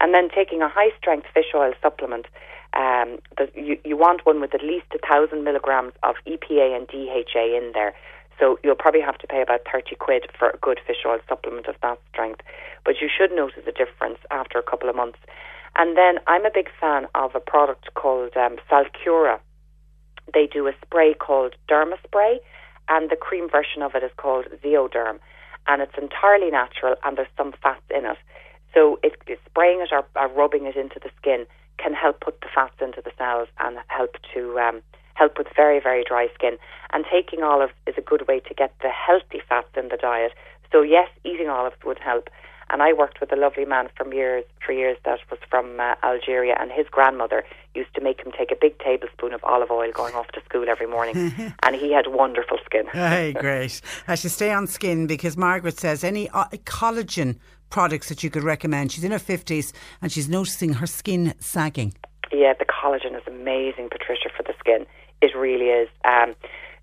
And 0.00 0.12
then 0.12 0.30
taking 0.34 0.62
a 0.62 0.68
high 0.68 0.90
strength 0.98 1.28
fish 1.32 1.54
oil 1.54 1.72
supplement, 1.80 2.26
um, 2.72 3.20
you, 3.54 3.78
you 3.84 3.96
want 3.96 4.26
one 4.26 4.40
with 4.40 4.52
at 4.52 4.64
least 4.64 4.86
a 4.96 4.98
thousand 5.06 5.44
milligrams 5.44 5.92
of 6.02 6.16
EPA 6.26 6.74
and 6.74 6.88
DHA 6.88 7.56
in 7.56 7.70
there. 7.72 7.94
So 8.40 8.58
you'll 8.64 8.74
probably 8.74 9.02
have 9.02 9.18
to 9.18 9.26
pay 9.28 9.40
about 9.40 9.60
30 9.70 9.94
quid 9.94 10.26
for 10.36 10.50
a 10.50 10.58
good 10.58 10.80
fish 10.84 11.06
oil 11.06 11.20
supplement 11.28 11.68
of 11.68 11.76
that 11.82 12.00
strength. 12.10 12.40
But 12.84 12.96
you 13.00 13.08
should 13.08 13.30
notice 13.30 13.62
a 13.64 13.70
difference 13.70 14.18
after 14.32 14.58
a 14.58 14.62
couple 14.64 14.88
of 14.88 14.96
months. 14.96 15.18
And 15.76 15.96
then 15.96 16.18
I'm 16.26 16.44
a 16.44 16.50
big 16.52 16.68
fan 16.80 17.06
of 17.14 17.36
a 17.36 17.40
product 17.40 17.94
called 17.94 18.36
um, 18.36 18.56
Salcura 18.68 19.38
they 20.32 20.46
do 20.46 20.66
a 20.66 20.72
spray 20.84 21.14
called 21.14 21.54
Dermaspray, 21.68 22.38
and 22.88 23.10
the 23.10 23.16
cream 23.16 23.48
version 23.48 23.82
of 23.82 23.94
it 23.94 24.02
is 24.02 24.10
called 24.16 24.46
Zeoderm, 24.62 25.18
and 25.66 25.82
it's 25.82 25.96
entirely 26.00 26.50
natural, 26.50 26.96
and 27.04 27.16
there's 27.16 27.28
some 27.36 27.52
fats 27.62 27.82
in 27.90 28.04
it. 28.04 28.18
So 28.74 28.98
it, 29.02 29.14
spraying 29.46 29.80
it 29.80 29.90
or, 29.92 30.04
or, 30.16 30.28
rubbing 30.28 30.66
it 30.66 30.76
into 30.76 30.98
the 31.02 31.10
skin 31.20 31.46
can 31.78 31.94
help 31.94 32.20
put 32.20 32.40
the 32.40 32.48
fats 32.52 32.74
into 32.80 33.00
the 33.02 33.12
cells 33.16 33.48
and 33.60 33.78
help 33.88 34.16
to 34.34 34.58
um, 34.58 34.82
help 35.14 35.38
with 35.38 35.46
very 35.54 35.80
very 35.80 36.04
dry 36.04 36.28
skin. 36.34 36.58
And 36.92 37.04
taking 37.10 37.42
olives 37.42 37.72
is 37.86 37.94
a 37.96 38.00
good 38.00 38.26
way 38.26 38.40
to 38.40 38.54
get 38.54 38.74
the 38.82 38.90
healthy 38.90 39.40
fats 39.48 39.68
in 39.76 39.88
the 39.88 39.96
diet. 39.96 40.32
So 40.72 40.82
yes, 40.82 41.08
eating 41.24 41.48
olives 41.48 41.76
would 41.84 41.98
help. 41.98 42.28
And 42.70 42.82
I 42.82 42.92
worked 42.92 43.20
with 43.20 43.32
a 43.32 43.36
lovely 43.36 43.64
man 43.64 43.88
from 43.96 44.12
years, 44.12 44.44
for 44.64 44.72
years, 44.72 44.96
that 45.04 45.20
was 45.30 45.38
from 45.48 45.78
uh, 45.80 45.94
Algeria, 46.02 46.56
and 46.58 46.70
his 46.72 46.86
grandmother 46.90 47.44
used 47.74 47.94
to 47.94 48.00
make 48.00 48.20
him 48.20 48.32
take 48.36 48.50
a 48.50 48.56
big 48.60 48.78
tablespoon 48.78 49.32
of 49.34 49.42
olive 49.44 49.70
oil 49.70 49.90
going 49.92 50.14
off 50.14 50.28
to 50.28 50.40
school 50.44 50.68
every 50.68 50.86
morning, 50.86 51.54
and 51.62 51.76
he 51.76 51.92
had 51.92 52.06
wonderful 52.08 52.58
skin. 52.64 52.86
hey, 52.92 53.32
great! 53.38 53.80
I 54.08 54.14
should 54.14 54.30
stay 54.30 54.52
on 54.52 54.66
skin 54.66 55.06
because 55.06 55.36
Margaret 55.36 55.78
says 55.78 56.04
any 56.04 56.28
uh, 56.30 56.44
collagen 56.64 57.38
products 57.70 58.08
that 58.08 58.22
you 58.22 58.30
could 58.30 58.44
recommend. 58.44 58.92
She's 58.92 59.04
in 59.04 59.10
her 59.10 59.18
fifties 59.18 59.72
and 60.00 60.12
she's 60.12 60.28
noticing 60.28 60.74
her 60.74 60.86
skin 60.86 61.34
sagging. 61.40 61.94
Yeah, 62.32 62.54
the 62.58 62.64
collagen 62.64 63.16
is 63.16 63.22
amazing, 63.26 63.88
Patricia, 63.90 64.28
for 64.36 64.42
the 64.42 64.54
skin. 64.58 64.86
It 65.20 65.34
really 65.36 65.66
is. 65.66 65.88
Um, 66.04 66.34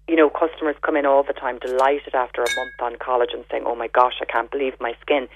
you 0.08 0.16
know, 0.16 0.30
customers 0.30 0.76
come 0.82 0.98
in 0.98 1.06
all 1.06 1.24
the 1.24 1.34
time 1.34 1.60
delighted 1.60 2.14
after 2.14 2.42
a 2.42 2.56
month 2.56 2.74
on 2.82 2.96
collagen 2.96 3.50
saying, 3.50 3.64
oh 3.66 3.76
my 3.76 3.88
gosh, 3.88 4.16
I 4.22 4.26
can't 4.26 4.52
believe 4.52 4.74
my 4.80 4.94
skin 5.02 5.28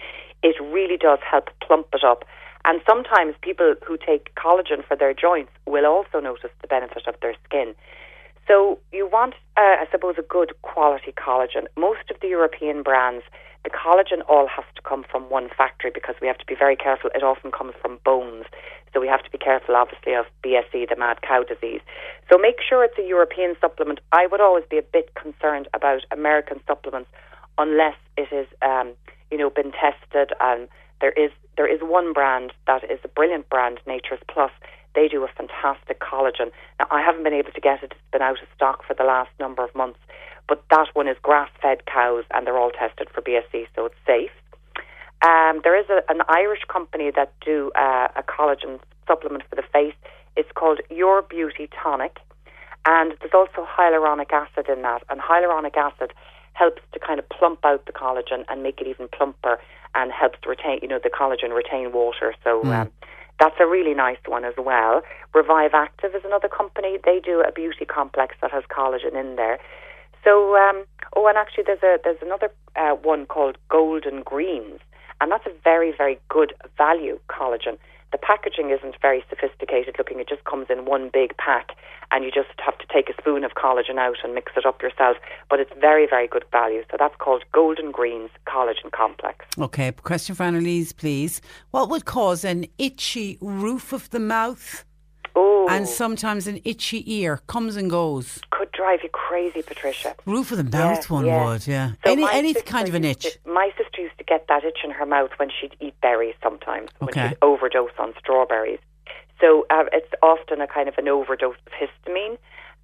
it 0.45 0.61
really 0.61 0.95
does 0.95 1.17
help 1.29 1.49
plump 1.59 1.87
it 1.91 2.03
up. 2.03 2.23
And 2.65 2.79
sometimes 2.87 3.33
people 3.41 3.73
who 3.85 3.97
take 3.97 4.33
collagen 4.35 4.85
for 4.87 4.95
their 4.95 5.13
joints 5.13 5.51
will 5.65 5.87
also 5.87 6.19
notice 6.19 6.51
the 6.61 6.67
benefit 6.67 7.07
of 7.07 7.15
their 7.19 7.33
skin. 7.45 7.73
So 8.47 8.77
you 8.93 9.09
want, 9.11 9.33
uh, 9.57 9.81
I 9.81 9.87
suppose, 9.91 10.15
a 10.19 10.21
good 10.21 10.53
quality 10.61 11.11
collagen. 11.17 11.65
Most 11.75 12.11
of 12.11 12.17
the 12.21 12.27
European 12.27 12.83
brands, 12.83 13.23
the 13.63 13.71
collagen 13.71 14.21
all 14.29 14.47
has 14.47 14.65
to 14.75 14.83
come 14.83 15.03
from 15.09 15.23
one 15.31 15.49
factory 15.49 15.89
because 15.91 16.13
we 16.21 16.27
have 16.27 16.37
to 16.37 16.45
be 16.45 16.53
very 16.53 16.75
careful. 16.75 17.09
It 17.15 17.23
often 17.23 17.51
comes 17.51 17.73
from 17.81 17.97
bones. 18.05 18.45
So 18.93 19.01
we 19.01 19.07
have 19.07 19.23
to 19.23 19.31
be 19.31 19.39
careful, 19.39 19.75
obviously, 19.75 20.13
of 20.13 20.25
BSE, 20.45 20.87
the 20.87 20.95
mad 20.95 21.23
cow 21.23 21.41
disease. 21.41 21.81
So 22.31 22.37
make 22.37 22.57
sure 22.61 22.83
it's 22.83 22.99
a 22.99 23.07
European 23.07 23.55
supplement. 23.59 23.99
I 24.11 24.27
would 24.27 24.41
always 24.41 24.65
be 24.69 24.77
a 24.77 24.83
bit 24.83 25.15
concerned 25.15 25.67
about 25.73 26.01
American 26.11 26.59
supplements 26.67 27.09
unless 27.57 27.97
it 28.15 28.29
is 28.31 28.47
um, 28.61 28.93
you 29.35 29.41
know, 29.41 29.49
been 29.49 29.73
tested. 29.73 30.31
And 30.39 30.69
there 31.01 31.11
is 31.11 31.29
there 31.57 31.67
is 31.67 31.81
one 31.81 32.13
brand 32.13 32.53
that 32.67 32.85
is 32.85 32.99
a 33.03 33.09
brilliant 33.09 33.49
brand, 33.49 33.79
Nature's 33.85 34.23
Plus. 34.31 34.51
They 34.95 35.09
do 35.09 35.25
a 35.25 35.27
fantastic 35.27 35.99
collagen. 35.99 36.51
Now, 36.79 36.87
I 36.89 37.01
haven't 37.01 37.25
been 37.25 37.33
able 37.33 37.51
to 37.51 37.59
get 37.59 37.83
it; 37.83 37.91
it's 37.91 38.11
been 38.13 38.21
out 38.21 38.41
of 38.41 38.47
stock 38.55 38.85
for 38.87 38.93
the 38.93 39.03
last 39.03 39.31
number 39.37 39.61
of 39.61 39.75
months. 39.75 39.99
But 40.47 40.63
that 40.71 40.87
one 40.93 41.09
is 41.09 41.17
grass-fed 41.21 41.85
cows, 41.85 42.23
and 42.33 42.47
they're 42.47 42.57
all 42.57 42.71
tested 42.71 43.09
for 43.13 43.21
BSE, 43.21 43.67
so 43.75 43.87
it's 43.87 43.95
safe. 44.07 44.31
Um, 45.21 45.59
there 45.65 45.77
is 45.77 45.87
a, 45.89 45.99
an 46.07 46.21
Irish 46.29 46.63
company 46.71 47.11
that 47.13 47.33
do 47.43 47.71
uh, 47.75 48.07
a 48.15 48.23
collagen 48.23 48.79
supplement 49.05 49.43
for 49.49 49.55
the 49.55 49.67
face. 49.73 49.95
It's 50.37 50.51
called 50.55 50.79
Your 50.89 51.23
Beauty 51.23 51.67
Tonic, 51.83 52.19
and 52.85 53.15
there's 53.19 53.33
also 53.33 53.67
hyaluronic 53.67 54.31
acid 54.31 54.69
in 54.69 54.81
that. 54.83 55.03
And 55.09 55.19
hyaluronic 55.19 55.75
acid 55.75 56.13
helps 56.55 56.81
to 56.93 56.99
kind 56.99 57.19
of 57.19 57.29
plump 57.29 57.59
out 57.63 57.85
the 57.85 57.91
collagen 57.91 58.43
and 58.49 58.63
make 58.63 58.81
it 58.81 58.87
even 58.87 59.07
plumper 59.09 59.59
and 59.93 60.11
helps 60.11 60.39
to 60.41 60.49
retain, 60.49 60.79
you 60.81 60.87
know, 60.87 60.99
the 61.01 61.09
collagen 61.09 61.53
retain 61.55 61.91
water. 61.91 62.33
So 62.43 62.63
mm. 62.63 62.73
um, 62.73 62.91
that's 63.39 63.55
a 63.59 63.67
really 63.67 63.93
nice 63.93 64.17
one 64.25 64.45
as 64.45 64.53
well. 64.57 65.01
Revive 65.33 65.73
Active 65.73 66.15
is 66.15 66.23
another 66.25 66.47
company. 66.47 66.97
They 67.03 67.19
do 67.23 67.41
a 67.41 67.51
beauty 67.51 67.85
complex 67.85 68.35
that 68.41 68.51
has 68.51 68.63
collagen 68.75 69.19
in 69.19 69.35
there. 69.35 69.59
So, 70.23 70.55
um, 70.55 70.85
oh, 71.15 71.27
and 71.27 71.37
actually, 71.37 71.65
there's 71.67 71.83
a 71.83 71.99
there's 72.03 72.21
another 72.21 72.49
uh, 72.75 72.95
one 72.95 73.25
called 73.27 73.57
Golden 73.69 74.23
Greens, 74.23 74.79
and 75.21 75.31
that's 75.31 75.45
a 75.45 75.51
very 75.63 75.93
very 75.95 76.17
good 76.29 76.53
value 76.77 77.19
collagen. 77.29 77.77
The 78.15 78.19
packaging 78.19 78.69
isn't 78.69 78.95
very 79.01 79.25
sophisticated 79.29 79.95
looking. 79.97 80.21
It 80.21 80.29
just 80.29 80.45
comes 80.45 80.67
in 80.69 80.85
one 80.85 81.09
big 81.11 81.35
pack, 81.35 81.75
and 82.11 82.23
you 82.23 82.31
just 82.31 82.57
have 82.65 82.77
to 82.77 82.87
take 82.87 83.09
a 83.09 83.13
spoon 83.21 83.43
of 83.43 83.55
collagen 83.55 83.97
out 83.97 84.15
and 84.23 84.33
mix 84.33 84.53
it 84.55 84.65
up 84.65 84.81
yourself. 84.81 85.17
But 85.49 85.59
it's 85.59 85.73
very, 85.81 86.07
very 86.07 86.25
good 86.25 86.45
value. 86.49 86.85
So 86.89 86.95
that's 86.97 87.17
called 87.17 87.43
Golden 87.51 87.91
Greens 87.91 88.29
Collagen 88.47 88.89
Complex. 88.93 89.43
Okay, 89.59 89.91
question 89.91 90.33
for 90.33 90.43
Annalise, 90.43 90.93
please. 90.93 91.41
What 91.71 91.89
would 91.89 92.05
cause 92.05 92.45
an 92.45 92.67
itchy 92.77 93.37
roof 93.41 93.91
of 93.91 94.09
the 94.11 94.21
mouth? 94.21 94.85
Oh. 95.35 95.67
And 95.69 95.85
sometimes 95.85 96.47
an 96.47 96.61
itchy 96.63 97.03
ear 97.13 97.41
comes 97.47 97.75
and 97.75 97.89
goes. 97.89 98.39
Could 98.51 98.71
drive 98.71 99.01
crazy, 99.35 99.61
Patricia. 99.61 100.15
Roof 100.25 100.51
of 100.51 100.57
the 100.57 100.63
mouth 100.63 101.09
Yeah, 101.09 101.13
one 101.15 101.25
yeah. 101.25 101.45
would, 101.45 101.67
yeah. 101.67 101.91
So 102.05 102.11
any 102.13 102.25
any 102.31 102.53
kind 102.53 102.87
of 102.87 102.95
an 102.95 103.03
itch. 103.03 103.23
to- 103.33 103.39
my 103.45 103.69
sister 103.77 104.01
used 104.01 104.17
to 104.17 104.23
get 104.23 104.47
that 104.47 104.63
itch 104.63 104.79
in 104.83 104.91
her 104.91 105.05
mouth 105.05 105.31
when 105.37 105.49
she'd 105.49 105.75
eat 105.81 105.93
berries 106.01 106.35
sometimes, 106.41 106.89
Okay. 107.01 107.19
when 107.21 107.29
she'd 107.31 107.37
overdose 107.41 107.91
on 107.99 108.13
strawberries. 108.17 108.79
So 109.41 109.65
uh, 109.69 109.85
it's 109.91 110.11
often 110.23 110.61
a 110.61 110.67
kind 110.67 110.87
of 110.87 110.95
an 110.97 111.09
overdose 111.09 111.57
of 111.67 111.73
histamine. 111.81 112.37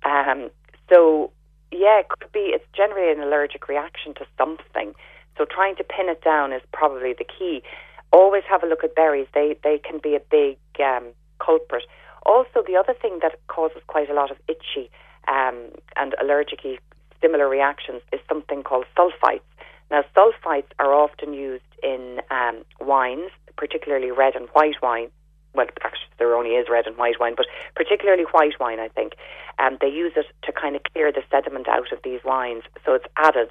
Um, 0.04 0.50
so, 0.90 1.32
yeah, 1.72 2.00
it 2.02 2.10
could 2.10 2.32
be, 2.34 2.46
it's 2.56 2.66
generally 2.76 3.10
an 3.12 3.22
allergic 3.26 3.70
reaction 3.70 4.14
to 4.16 4.26
something. 4.38 4.94
So 5.38 5.46
trying 5.46 5.78
to 5.78 5.86
pin 5.86 6.10
it 6.10 6.22
down 6.22 6.52
is 6.52 6.62
probably 6.74 7.14
the 7.14 7.24
key. 7.24 7.64
Always 8.12 8.44
have 8.50 8.62
a 8.62 8.68
look 8.68 8.84
at 8.84 8.94
berries. 8.94 9.28
They, 9.34 9.56
they 9.64 9.78
can 9.78 10.00
be 10.04 10.16
a 10.16 10.20
big 10.30 10.58
um, 10.84 11.06
culprit. 11.40 11.84
Also, 12.26 12.62
the 12.68 12.76
other 12.76 12.94
thing 13.02 13.20
that 13.22 13.40
causes 13.48 13.82
quite 13.88 14.10
a 14.10 14.14
lot 14.14 14.30
of 14.32 14.38
itchy 14.50 14.92
um, 15.28 15.70
and 15.96 16.16
allergic 16.22 16.82
similar 17.22 17.48
reactions 17.48 18.02
is 18.12 18.20
something 18.28 18.64
called 18.64 18.86
sulfites. 18.98 19.42
Now, 19.90 20.04
sulfites 20.16 20.72
are 20.80 20.94
often 20.94 21.34
used 21.34 21.64
in 21.84 22.22
um, 22.32 22.64
wines, 22.80 23.30
particularly 23.58 24.12
red 24.12 24.36
and 24.36 24.48
white 24.54 24.82
wine. 24.82 25.10
Well, 25.54 25.68
actually, 25.84 26.08
there 26.18 26.34
only 26.34 26.52
is 26.52 26.68
red 26.70 26.88
and 26.88 26.96
white 26.98 27.20
wine, 27.20 27.34
but 27.36 27.46
particularly 27.76 28.24
white 28.32 28.58
wine, 28.60 28.80
I 28.80 28.88
think. 28.88 29.14
Um, 29.60 29.78
they 29.82 29.90
use 29.90 30.14
it 30.16 30.28
to 30.44 30.52
kind 30.54 30.76
of 30.78 30.84
clear 30.94 31.12
the 31.12 31.24
sediment 31.30 31.68
out 31.68 31.92
of 31.92 32.00
these 32.04 32.22
wines. 32.24 32.64
So 32.86 32.94
it's 32.94 33.06
added, 33.18 33.50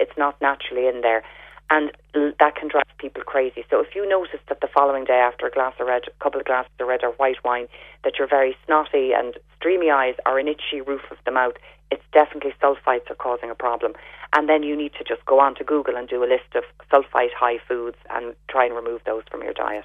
it's 0.00 0.16
not 0.18 0.40
naturally 0.40 0.88
in 0.88 1.00
there. 1.00 1.22
And 1.70 1.92
that 2.14 2.56
can 2.56 2.68
drive 2.68 2.86
people 2.98 3.22
crazy. 3.22 3.64
So 3.68 3.80
if 3.80 3.94
you 3.94 4.08
notice 4.08 4.40
that 4.48 4.60
the 4.60 4.68
following 4.68 5.04
day 5.04 5.18
after 5.18 5.46
a 5.46 5.50
glass 5.50 5.74
of 5.78 5.86
red, 5.86 6.04
a 6.08 6.24
couple 6.24 6.40
of 6.40 6.46
glasses 6.46 6.72
of 6.80 6.88
red 6.88 7.04
or 7.04 7.10
white 7.12 7.44
wine, 7.44 7.68
that 8.04 8.14
you're 8.18 8.28
very 8.28 8.56
snotty 8.64 9.12
and 9.12 9.34
streamy 9.56 9.90
eyes 9.90 10.14
or 10.24 10.38
an 10.38 10.48
itchy 10.48 10.80
roof 10.80 11.02
of 11.10 11.18
the 11.26 11.30
mouth, 11.30 11.54
it's 11.90 12.02
definitely 12.12 12.54
sulfites 12.62 13.10
are 13.10 13.14
causing 13.14 13.50
a 13.50 13.54
problem. 13.54 13.92
And 14.32 14.48
then 14.48 14.62
you 14.62 14.76
need 14.76 14.92
to 14.98 15.04
just 15.04 15.24
go 15.26 15.40
on 15.40 15.54
to 15.56 15.64
Google 15.64 15.96
and 15.96 16.08
do 16.08 16.24
a 16.24 16.26
list 16.26 16.54
of 16.54 16.64
sulfite 16.90 17.32
high 17.38 17.58
foods 17.66 17.96
and 18.10 18.34
try 18.48 18.64
and 18.64 18.74
remove 18.74 19.02
those 19.04 19.24
from 19.30 19.42
your 19.42 19.54
diet. 19.54 19.84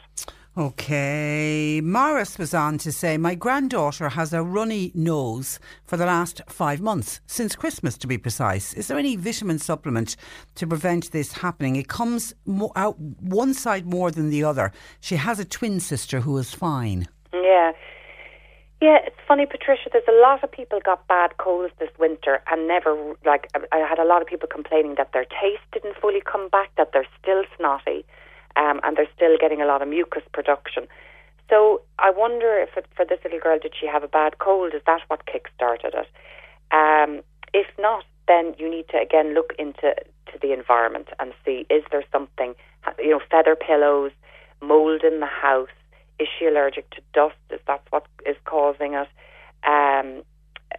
Okay. 0.56 1.82
Morris 1.84 2.38
was 2.38 2.54
on 2.54 2.78
to 2.78 2.92
say, 2.92 3.18
My 3.18 3.34
granddaughter 3.34 4.10
has 4.10 4.34
a 4.34 4.44
runny 4.44 4.92
nose 4.94 5.60
for 5.84 5.98
the 5.98 6.06
last 6.06 6.42
five 6.48 6.80
months, 6.80 7.22
since 7.26 7.56
Christmas 7.56 7.98
to 7.98 8.06
be 8.06 8.20
precise. 8.20 8.72
Is 8.76 8.88
there 8.88 9.00
any 9.00 9.16
vitamin 9.16 9.58
supplement 9.58 10.16
to 10.54 10.68
prevent 10.68 11.12
this 11.12 11.34
happening? 11.34 11.76
It 11.76 11.88
comes 11.88 12.36
mo- 12.46 12.72
out 12.76 13.00
one 13.00 13.56
side 13.56 13.88
more 13.88 14.12
than 14.12 14.30
the 14.30 14.44
other. 14.44 14.72
She 15.02 15.16
has 15.16 15.40
a 15.40 15.46
twin 15.46 15.80
sister 15.80 16.20
who 16.20 16.38
is 16.38 16.54
fine. 16.54 17.08
Yeah. 17.34 17.72
Yeah, 18.80 18.98
it's 19.08 19.16
funny, 19.28 19.48
Patricia. 19.48 19.90
There's 19.92 20.04
a 20.08 20.22
lot 20.22 20.44
of 20.44 20.52
people 20.52 20.80
got 20.86 21.08
bad 21.08 21.38
colds 21.38 21.74
this 21.80 21.90
winter 21.98 22.42
and 22.52 22.68
never, 22.68 23.16
like, 23.26 23.48
I 23.72 23.80
had 23.80 23.98
a 23.98 24.06
lot 24.06 24.22
of 24.22 24.28
people 24.28 24.50
complaining 24.52 24.96
that 24.98 25.14
their 25.14 25.26
taste 25.26 25.64
didn't 25.72 25.96
fully 26.00 26.22
come 26.22 26.50
back, 26.50 26.70
that 26.78 26.92
they're 26.94 27.08
still 27.20 27.44
snotty, 27.58 28.06
um, 28.56 28.80
and 28.84 28.98
they're 28.98 29.08
still 29.16 29.38
getting 29.40 29.62
a 29.62 29.66
lot 29.66 29.82
of 29.82 29.88
mucus 29.88 30.24
production. 30.34 30.88
So 31.50 31.82
I 32.00 32.10
wonder 32.10 32.58
if 32.58 32.78
it, 32.78 32.86
for 32.96 33.06
this 33.06 33.20
little 33.24 33.40
girl, 33.40 33.60
did 33.60 33.74
she 33.80 33.88
have 33.88 34.04
a 34.04 34.08
bad 34.08 34.40
cold? 34.40 34.74
Is 34.74 34.82
that 34.86 35.02
what 35.08 35.26
kick-started 35.26 35.94
it? 35.94 36.08
Um, 36.72 37.22
if 37.54 37.68
not, 37.78 38.06
then 38.28 38.56
you 38.58 38.70
need 38.70 38.88
to 38.90 38.98
again 38.98 39.34
look 39.34 39.54
into 39.60 39.94
to 40.32 40.40
the 40.42 40.54
environment 40.54 41.10
and 41.20 41.34
see 41.46 41.66
is 41.70 41.84
there 41.92 42.04
something, 42.12 42.56
you 43.00 43.10
know, 43.10 43.20
feather 43.30 43.56
pillows, 43.56 44.12
mold 44.62 45.04
in 45.04 45.20
the 45.20 45.28
house. 45.28 45.70
Is 46.20 46.28
she 46.38 46.46
allergic 46.46 46.90
to 46.92 47.02
dust? 47.14 47.36
Is 47.52 47.60
that 47.68 47.82
what 47.90 48.06
is 48.26 48.38
causing 48.46 48.94
it? 48.94 49.08
Um, 49.68 50.24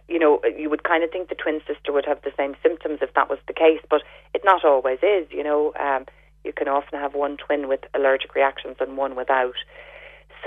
you 0.07 0.19
know, 0.19 0.41
you 0.57 0.69
would 0.69 0.83
kind 0.83 1.03
of 1.03 1.11
think 1.11 1.29
the 1.29 1.35
twin 1.35 1.61
sister 1.67 1.91
would 1.91 2.05
have 2.05 2.21
the 2.23 2.31
same 2.35 2.55
symptoms 2.61 2.99
if 3.01 3.13
that 3.13 3.29
was 3.29 3.39
the 3.47 3.53
case, 3.53 3.79
but 3.89 4.01
it 4.33 4.41
not 4.43 4.65
always 4.65 4.99
is. 5.01 5.27
You 5.31 5.43
know, 5.43 5.73
um, 5.79 6.05
you 6.45 6.53
can 6.53 6.67
often 6.67 6.99
have 6.99 7.13
one 7.13 7.37
twin 7.37 7.67
with 7.67 7.81
allergic 7.93 8.35
reactions 8.35 8.77
and 8.79 8.97
one 8.97 9.15
without. 9.15 9.55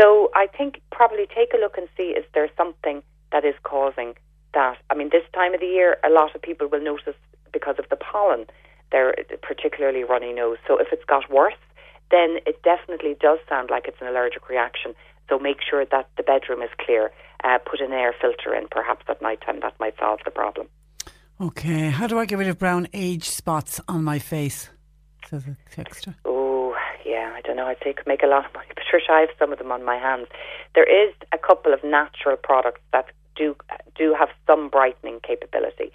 So 0.01 0.31
I 0.35 0.47
think 0.47 0.81
probably 0.93 1.27
take 1.27 1.53
a 1.55 1.59
look 1.59 1.77
and 1.77 1.89
see 1.97 2.11
is 2.11 2.25
there 2.35 2.49
something 2.57 3.03
that 3.33 3.45
is 3.45 3.55
causing 3.65 4.15
that. 4.55 4.79
I 4.91 4.95
mean, 4.95 5.11
this 5.11 5.25
time 5.35 5.55
of 5.55 5.61
the 5.61 5.67
year, 5.67 5.99
a 6.05 6.11
lot 6.11 6.35
of 6.35 6.43
people 6.43 6.69
will 6.69 6.83
notice 6.83 7.15
because 7.53 7.77
of 7.79 7.87
the 7.91 7.97
pollen, 7.97 8.47
they're 8.93 9.15
particularly 9.43 10.05
runny 10.05 10.33
nose. 10.33 10.59
So 10.67 10.79
if 10.79 10.89
it's 10.93 11.05
got 11.05 11.31
worse, 11.31 11.61
then 12.11 12.39
it 12.47 12.63
definitely 12.63 13.17
does 13.21 13.39
sound 13.49 13.71
like 13.71 13.87
it's 13.87 14.01
an 14.01 14.07
allergic 14.07 14.49
reaction. 14.49 14.95
So 15.29 15.39
make 15.39 15.59
sure 15.69 15.85
that 15.85 16.09
the 16.17 16.23
bedroom 16.23 16.63
is 16.63 16.71
clear. 16.81 17.11
Uh, 17.45 17.59
put 17.59 17.81
an 17.81 17.93
air 17.93 18.15
filter 18.19 18.55
in 18.55 18.67
perhaps 18.69 19.05
at 19.09 19.21
night 19.21 19.41
time. 19.45 19.61
That 19.61 19.75
might 19.79 19.95
solve 19.99 20.21
the 20.25 20.31
problem. 20.31 20.69
Okay. 21.41 21.91
How 21.91 22.07
do 22.07 22.19
I 22.19 22.25
get 22.25 22.39
rid 22.39 22.49
of 22.49 22.59
brown 22.59 22.89
age 22.93 23.29
spots 23.29 23.81
on 23.89 24.03
my 24.03 24.19
face? 24.19 24.71
Says 25.29 25.45
a 25.47 25.57
texter. 25.75 26.15
Oh, 26.25 26.75
yeah, 27.05 27.33
I 27.37 27.43
don't 27.43 27.57
know. 27.57 27.67
I'd 27.67 27.77
say 27.85 27.93
could 27.93 28.07
make 28.07 28.23
a 28.23 28.27
lot 28.27 28.47
of 28.47 28.55
money. 28.55 28.69
Patricia, 28.75 29.13
I 29.13 29.21
have 29.21 29.31
some 29.39 29.53
of 29.53 29.59
them 29.59 29.71
on 29.71 29.85
my 29.85 29.97
hands. 29.97 30.27
There 30.75 30.89
is 30.89 31.13
a 31.33 31.39
couple 31.39 31.75
of 31.75 31.85
natural 31.85 32.37
products 32.37 32.81
that 32.93 33.07
do 33.37 33.55
do 33.95 34.15
have 34.19 34.31
some 34.47 34.69
brightening 34.69 35.21
capability. 35.21 35.93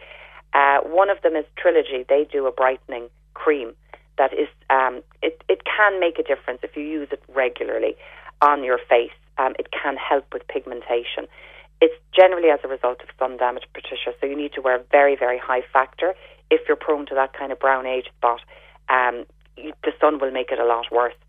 Uh, 0.53 0.79
one 0.81 1.09
of 1.09 1.21
them 1.23 1.35
is 1.35 1.45
Trilogy. 1.57 2.05
They 2.07 2.27
do 2.31 2.45
a 2.45 2.51
brightening 2.51 3.09
cream 3.33 3.73
that 4.17 4.33
is 4.33 4.47
um, 4.69 5.01
it 5.21 5.43
it 5.49 5.61
can 5.65 5.99
make 5.99 6.19
a 6.19 6.23
difference 6.23 6.59
if 6.63 6.75
you 6.75 6.83
use 6.83 7.07
it 7.11 7.23
regularly 7.33 7.95
on 8.41 8.63
your 8.63 8.77
face. 8.77 9.17
Um, 9.37 9.53
it 9.57 9.69
can 9.71 9.95
help 9.97 10.25
with 10.31 10.47
pigmentation. 10.47 11.25
It's 11.81 11.95
generally 12.15 12.49
as 12.49 12.59
a 12.63 12.67
result 12.67 13.01
of 13.01 13.09
sun 13.17 13.37
damage, 13.37 13.63
Patricia. 13.73 14.13
So 14.21 14.27
you 14.27 14.37
need 14.37 14.53
to 14.53 14.61
wear 14.61 14.79
very 14.91 15.15
very 15.15 15.39
high 15.39 15.63
factor 15.73 16.13
if 16.51 16.61
you're 16.67 16.77
prone 16.77 17.07
to 17.07 17.15
that 17.15 17.33
kind 17.33 17.51
of 17.51 17.59
brown 17.59 17.85
age 17.87 18.07
spot. 18.17 18.41
Um, 18.93 19.25
the 19.57 19.93
sun 19.99 20.19
will 20.19 20.31
make 20.31 20.51
it 20.51 20.59
a 20.59 20.65
lot 20.65 20.85
worse. 20.91 21.19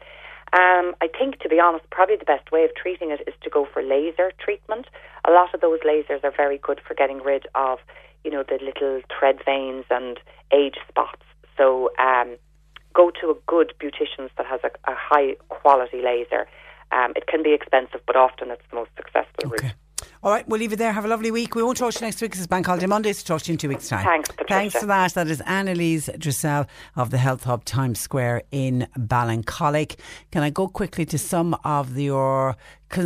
Um, 0.53 0.95
I 1.01 1.09
think, 1.19 1.41
to 1.41 1.49
be 1.49 1.59
honest, 1.59 1.85
probably 1.91 2.16
the 2.16 2.24
best 2.24 2.53
way 2.53 2.62
of 2.65 2.70
treating 2.81 3.11
it 3.11 3.20
is 3.27 3.35
to 3.43 3.51
go 3.51 3.66
for 3.73 3.82
laser 3.82 4.31
treatment. 4.39 4.86
A 5.27 5.32
lot 5.32 5.53
of 5.55 5.61
those 5.61 5.81
lasers 5.81 6.23
are 6.23 6.31
very 6.31 6.59
good 6.59 6.81
for 6.86 6.95
getting 6.95 7.20
rid 7.23 7.47
of, 7.57 7.78
you 8.23 8.31
know, 8.31 8.45
the 8.47 8.59
little 8.62 9.01
thread 9.19 9.39
veins 9.45 9.85
and 9.91 10.20
age 10.53 10.77
spots. 10.89 11.23
So 11.57 11.91
um, 11.99 12.36
go 12.95 13.11
to 13.20 13.31
a 13.31 13.35
good 13.47 13.73
beautician's 13.81 14.31
that 14.36 14.47
has 14.47 14.61
a, 14.62 14.70
a 14.91 14.95
high 14.95 15.35
quality 15.49 16.01
laser. 16.03 16.47
Um, 16.93 17.15
it 17.16 17.27
can 17.27 17.43
be 17.43 17.53
expensive, 17.53 18.03
but 18.07 18.15
often 18.15 18.51
it's 18.51 18.62
the 18.70 18.77
most 18.77 18.91
successful 18.97 19.51
route. 19.51 19.74
All 20.24 20.30
right, 20.30 20.48
we'll 20.48 20.59
leave 20.59 20.72
it 20.72 20.76
there. 20.76 20.90
Have 20.90 21.05
a 21.05 21.09
lovely 21.09 21.30
week. 21.30 21.55
We 21.55 21.62
won't 21.62 21.76
talk 21.76 21.92
to 21.92 22.01
you 22.01 22.06
next 22.06 22.22
week. 22.22 22.30
This 22.30 22.40
is 22.40 22.46
Bank 22.46 22.64
Holiday 22.64 22.86
Mondays. 22.86 23.22
Talk 23.22 23.42
to 23.42 23.48
you 23.51 23.52
in 23.52 23.59
two 23.59 23.68
weeks' 23.68 23.88
time. 23.88 24.06
Thanks, 24.06 24.30
Patricia. 24.30 24.55
Thanks 24.55 24.74
for 24.74 24.86
that. 24.86 25.12
That 25.12 25.28
is 25.28 25.42
Annalise 25.42 26.09
Dressel 26.16 26.64
of 26.96 27.10
the 27.10 27.18
Health 27.18 27.44
Hub 27.44 27.62
Times 27.66 28.01
Square 28.01 28.44
in 28.51 28.88
Ballincollig. 28.96 29.98
Can 30.30 30.42
I 30.42 30.48
go 30.48 30.66
quickly 30.66 31.05
to 31.05 31.18
some 31.18 31.55
of 31.62 31.98
your 31.98 32.56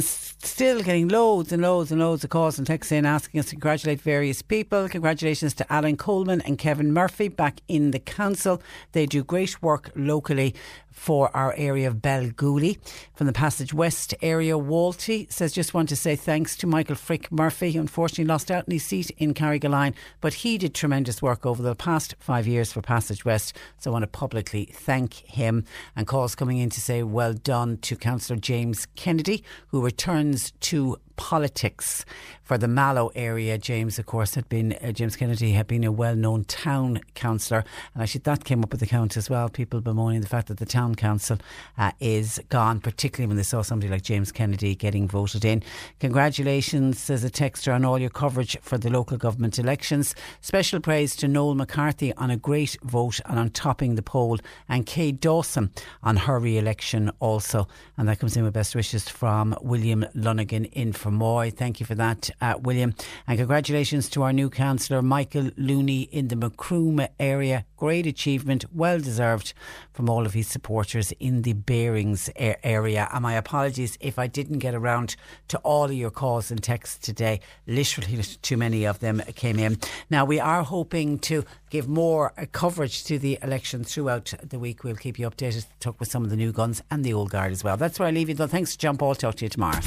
still 0.00 0.82
getting 0.82 1.08
loads 1.08 1.50
and 1.50 1.62
loads 1.62 1.90
and 1.90 2.00
loads 2.00 2.22
of 2.22 2.28
calls 2.28 2.58
and 2.58 2.66
texts 2.66 2.92
in 2.92 3.06
asking 3.06 3.40
us 3.40 3.46
to 3.46 3.52
congratulate 3.52 4.00
various 4.00 4.42
people. 4.42 4.86
Congratulations 4.88 5.54
to 5.54 5.72
Alan 5.72 5.96
Coleman 5.96 6.42
and 6.42 6.58
Kevin 6.58 6.92
Murphy 6.92 7.28
back 7.28 7.62
in 7.68 7.90
the 7.92 7.98
council. 7.98 8.60
They 8.92 9.06
do 9.06 9.24
great 9.24 9.62
work 9.62 9.90
locally 9.96 10.54
for 10.90 11.34
our 11.34 11.54
area 11.56 11.88
of 11.88 11.96
Belgooly. 11.96 12.78
From 13.14 13.28
the 13.28 13.32
Passage 13.32 13.72
West 13.72 14.14
area, 14.20 14.58
Walty 14.58 15.32
says, 15.32 15.52
just 15.52 15.72
want 15.72 15.88
to 15.88 15.96
say 15.96 16.16
thanks 16.16 16.56
to 16.56 16.66
Michael 16.66 16.96
Frick 17.08 17.32
Murphy, 17.32 17.74
unfortunately 17.78 18.26
lost 18.26 18.50
out 18.50 18.66
in 18.66 18.72
his 18.74 18.84
seat 18.84 19.10
in 19.16 19.32
Carrigaline, 19.32 19.94
but 20.20 20.34
he 20.34 20.58
did 20.58 20.74
tremendous 20.74 21.22
work 21.22 21.46
over 21.46 21.62
the 21.62 21.74
past 21.74 22.14
five 22.18 22.46
years 22.46 22.70
for 22.70 22.82
Passage 22.82 23.24
West. 23.24 23.56
So 23.78 23.90
I 23.90 23.92
want 23.92 24.02
to 24.02 24.08
publicly 24.08 24.66
thank 24.66 25.14
him. 25.14 25.64
And 25.96 26.06
calls 26.06 26.34
coming 26.34 26.58
in 26.58 26.68
to 26.68 26.82
say 26.82 27.02
well 27.02 27.32
done 27.32 27.78
to 27.78 27.96
Councillor 27.96 28.38
James 28.38 28.86
Kennedy, 28.94 29.42
who 29.68 29.82
returns 29.82 30.50
to 30.60 30.98
politics 31.18 32.06
for 32.42 32.56
the 32.56 32.66
Mallow 32.66 33.10
area. 33.14 33.58
James, 33.58 33.98
of 33.98 34.06
course, 34.06 34.34
had 34.34 34.48
been 34.48 34.72
uh, 34.82 34.92
James 34.92 35.16
Kennedy 35.16 35.52
had 35.52 35.66
been 35.66 35.84
a 35.84 35.92
well-known 35.92 36.44
town 36.44 37.00
councillor, 37.14 37.62
and 37.92 38.02
actually 38.02 38.22
that 38.22 38.44
came 38.44 38.62
up 38.62 38.70
with 38.70 38.80
the 38.80 38.86
count 38.86 39.18
as 39.18 39.28
well. 39.28 39.50
People 39.50 39.82
bemoaning 39.82 40.22
the 40.22 40.28
fact 40.28 40.48
that 40.48 40.56
the 40.56 40.64
town 40.64 40.94
council 40.94 41.36
uh, 41.76 41.90
is 42.00 42.40
gone, 42.48 42.80
particularly 42.80 43.26
when 43.26 43.36
they 43.36 43.42
saw 43.42 43.60
somebody 43.60 43.90
like 43.90 44.02
James 44.02 44.32
Kennedy 44.32 44.74
getting 44.74 45.06
voted 45.06 45.44
in. 45.44 45.62
Congratulations, 46.00 46.98
says 46.98 47.24
a 47.24 47.30
texter, 47.30 47.74
on 47.74 47.84
all 47.84 47.98
your 47.98 48.08
coverage 48.08 48.56
for 48.62 48.78
the 48.78 48.88
local 48.88 49.18
government 49.18 49.58
elections. 49.58 50.14
Special 50.40 50.80
praise 50.80 51.14
to 51.16 51.28
Noel 51.28 51.54
McCarthy 51.54 52.14
on 52.14 52.30
a 52.30 52.36
great 52.36 52.78
vote 52.82 53.20
and 53.26 53.38
on 53.38 53.50
topping 53.50 53.96
the 53.96 54.02
poll, 54.02 54.38
and 54.68 54.86
Kay 54.86 55.12
Dawson 55.12 55.70
on 56.02 56.16
her 56.16 56.38
re-election 56.38 57.10
also. 57.20 57.68
And 57.96 58.08
that 58.08 58.20
comes 58.20 58.36
in 58.36 58.44
with 58.44 58.54
best 58.54 58.74
wishes 58.74 59.08
from 59.08 59.56
William 59.60 60.06
Lunigan 60.14 60.70
in 60.72 60.92
for 60.92 61.07
from 61.08 61.14
Moy. 61.14 61.50
Thank 61.50 61.80
you 61.80 61.86
for 61.86 61.94
that, 61.94 62.28
uh, 62.42 62.56
William. 62.60 62.92
And 63.26 63.38
congratulations 63.38 64.10
to 64.10 64.24
our 64.24 64.32
new 64.34 64.50
councillor, 64.50 65.00
Michael 65.00 65.50
Looney, 65.56 66.02
in 66.02 66.28
the 66.28 66.36
Macroom 66.36 67.00
area. 67.18 67.64
Great 67.78 68.06
achievement, 68.06 68.66
well 68.74 68.98
deserved 68.98 69.54
from 69.94 70.10
all 70.10 70.26
of 70.26 70.34
his 70.34 70.48
supporters 70.48 71.12
in 71.12 71.42
the 71.42 71.54
Bearings 71.54 72.28
area. 72.36 73.08
And 73.10 73.22
my 73.22 73.32
apologies 73.36 73.96
if 74.00 74.18
I 74.18 74.26
didn't 74.26 74.58
get 74.58 74.74
around 74.74 75.16
to 75.48 75.56
all 75.60 75.84
of 75.84 75.94
your 75.94 76.10
calls 76.10 76.50
and 76.50 76.62
texts 76.62 76.98
today. 76.98 77.40
Literally, 77.66 78.22
too 78.42 78.58
many 78.58 78.84
of 78.84 78.98
them 78.98 79.22
came 79.34 79.58
in. 79.58 79.78
Now, 80.10 80.26
we 80.26 80.38
are 80.38 80.62
hoping 80.62 81.20
to 81.20 81.42
give 81.70 81.88
more 81.88 82.34
uh, 82.36 82.44
coverage 82.52 83.02
to 83.04 83.18
the 83.18 83.38
election 83.42 83.82
throughout 83.82 84.34
the 84.42 84.58
week. 84.58 84.84
We'll 84.84 84.96
keep 84.96 85.18
you 85.18 85.30
updated, 85.30 85.64
talk 85.80 85.98
with 86.00 86.10
some 86.10 86.22
of 86.22 86.28
the 86.28 86.36
new 86.36 86.52
guns 86.52 86.82
and 86.90 87.02
the 87.02 87.14
old 87.14 87.30
guard 87.30 87.52
as 87.52 87.64
well. 87.64 87.78
That's 87.78 87.98
where 87.98 88.08
I 88.08 88.10
leave 88.10 88.28
you, 88.28 88.34
though. 88.34 88.46
Thanks, 88.46 88.76
John 88.76 88.98
Paul. 88.98 89.14
Talk 89.14 89.36
to 89.36 89.46
you 89.46 89.48
tomorrow. 89.48 89.80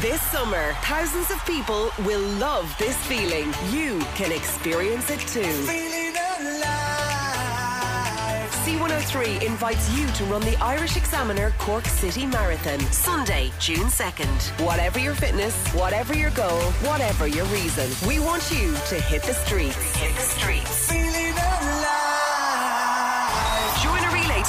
This 0.00 0.20
summer, 0.30 0.74
thousands 0.82 1.30
of 1.30 1.42
people 1.46 1.90
will 2.04 2.20
love 2.38 2.74
this 2.78 2.96
feeling. 3.06 3.54
You 3.70 3.98
can 4.14 4.30
experience 4.30 5.08
it 5.08 5.20
too. 5.20 5.40
C103 8.62 9.42
invites 9.42 9.90
you 9.96 10.06
to 10.08 10.24
run 10.24 10.42
the 10.42 10.54
Irish 10.62 10.98
Examiner 10.98 11.54
Cork 11.56 11.86
City 11.86 12.26
Marathon, 12.26 12.80
Sunday, 12.92 13.50
June 13.58 13.86
2nd. 13.86 14.66
Whatever 14.66 14.98
your 14.98 15.14
fitness, 15.14 15.56
whatever 15.72 16.14
your 16.14 16.30
goal, 16.32 16.60
whatever 16.82 17.26
your 17.26 17.46
reason, 17.46 17.88
we 18.06 18.20
want 18.20 18.50
you 18.50 18.74
to 18.88 19.00
hit 19.00 19.22
the 19.22 19.32
streets. 19.32 19.96
Hit 19.96 20.14
the 20.14 20.20
streets. 20.20 21.05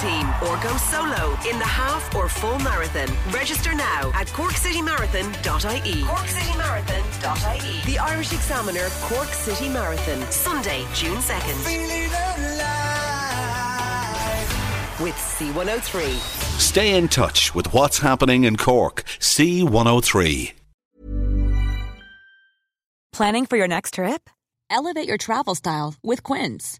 Team 0.07 0.25
or 0.45 0.55
go 0.63 0.73
solo 0.77 1.37
in 1.49 1.59
the 1.59 1.69
half 1.83 2.15
or 2.15 2.29
full 2.29 2.59
marathon. 2.59 3.09
Register 3.31 3.73
now 3.73 4.11
at 4.13 4.27
corkcitymarathon.ie. 4.27 6.03
Corkcitymarathon.ie. 6.03 7.91
The 7.91 7.99
Irish 7.99 8.31
Examiner 8.33 8.87
Cork 9.01 9.29
City 9.29 9.69
Marathon, 9.69 10.19
Sunday, 10.31 10.85
June 10.93 11.17
2nd 11.17 12.07
with 14.99 15.15
C103. 15.15 16.17
Stay 16.59 16.95
in 16.95 17.07
touch 17.07 17.53
with 17.53 17.71
what's 17.73 17.99
happening 17.99 18.45
in 18.45 18.57
Cork. 18.57 19.03
C103. 19.19 20.53
Planning 23.13 23.45
for 23.45 23.57
your 23.57 23.67
next 23.67 23.93
trip? 23.95 24.29
Elevate 24.69 25.07
your 25.07 25.17
travel 25.17 25.55
style 25.55 25.95
with 26.03 26.23
Quince. 26.23 26.79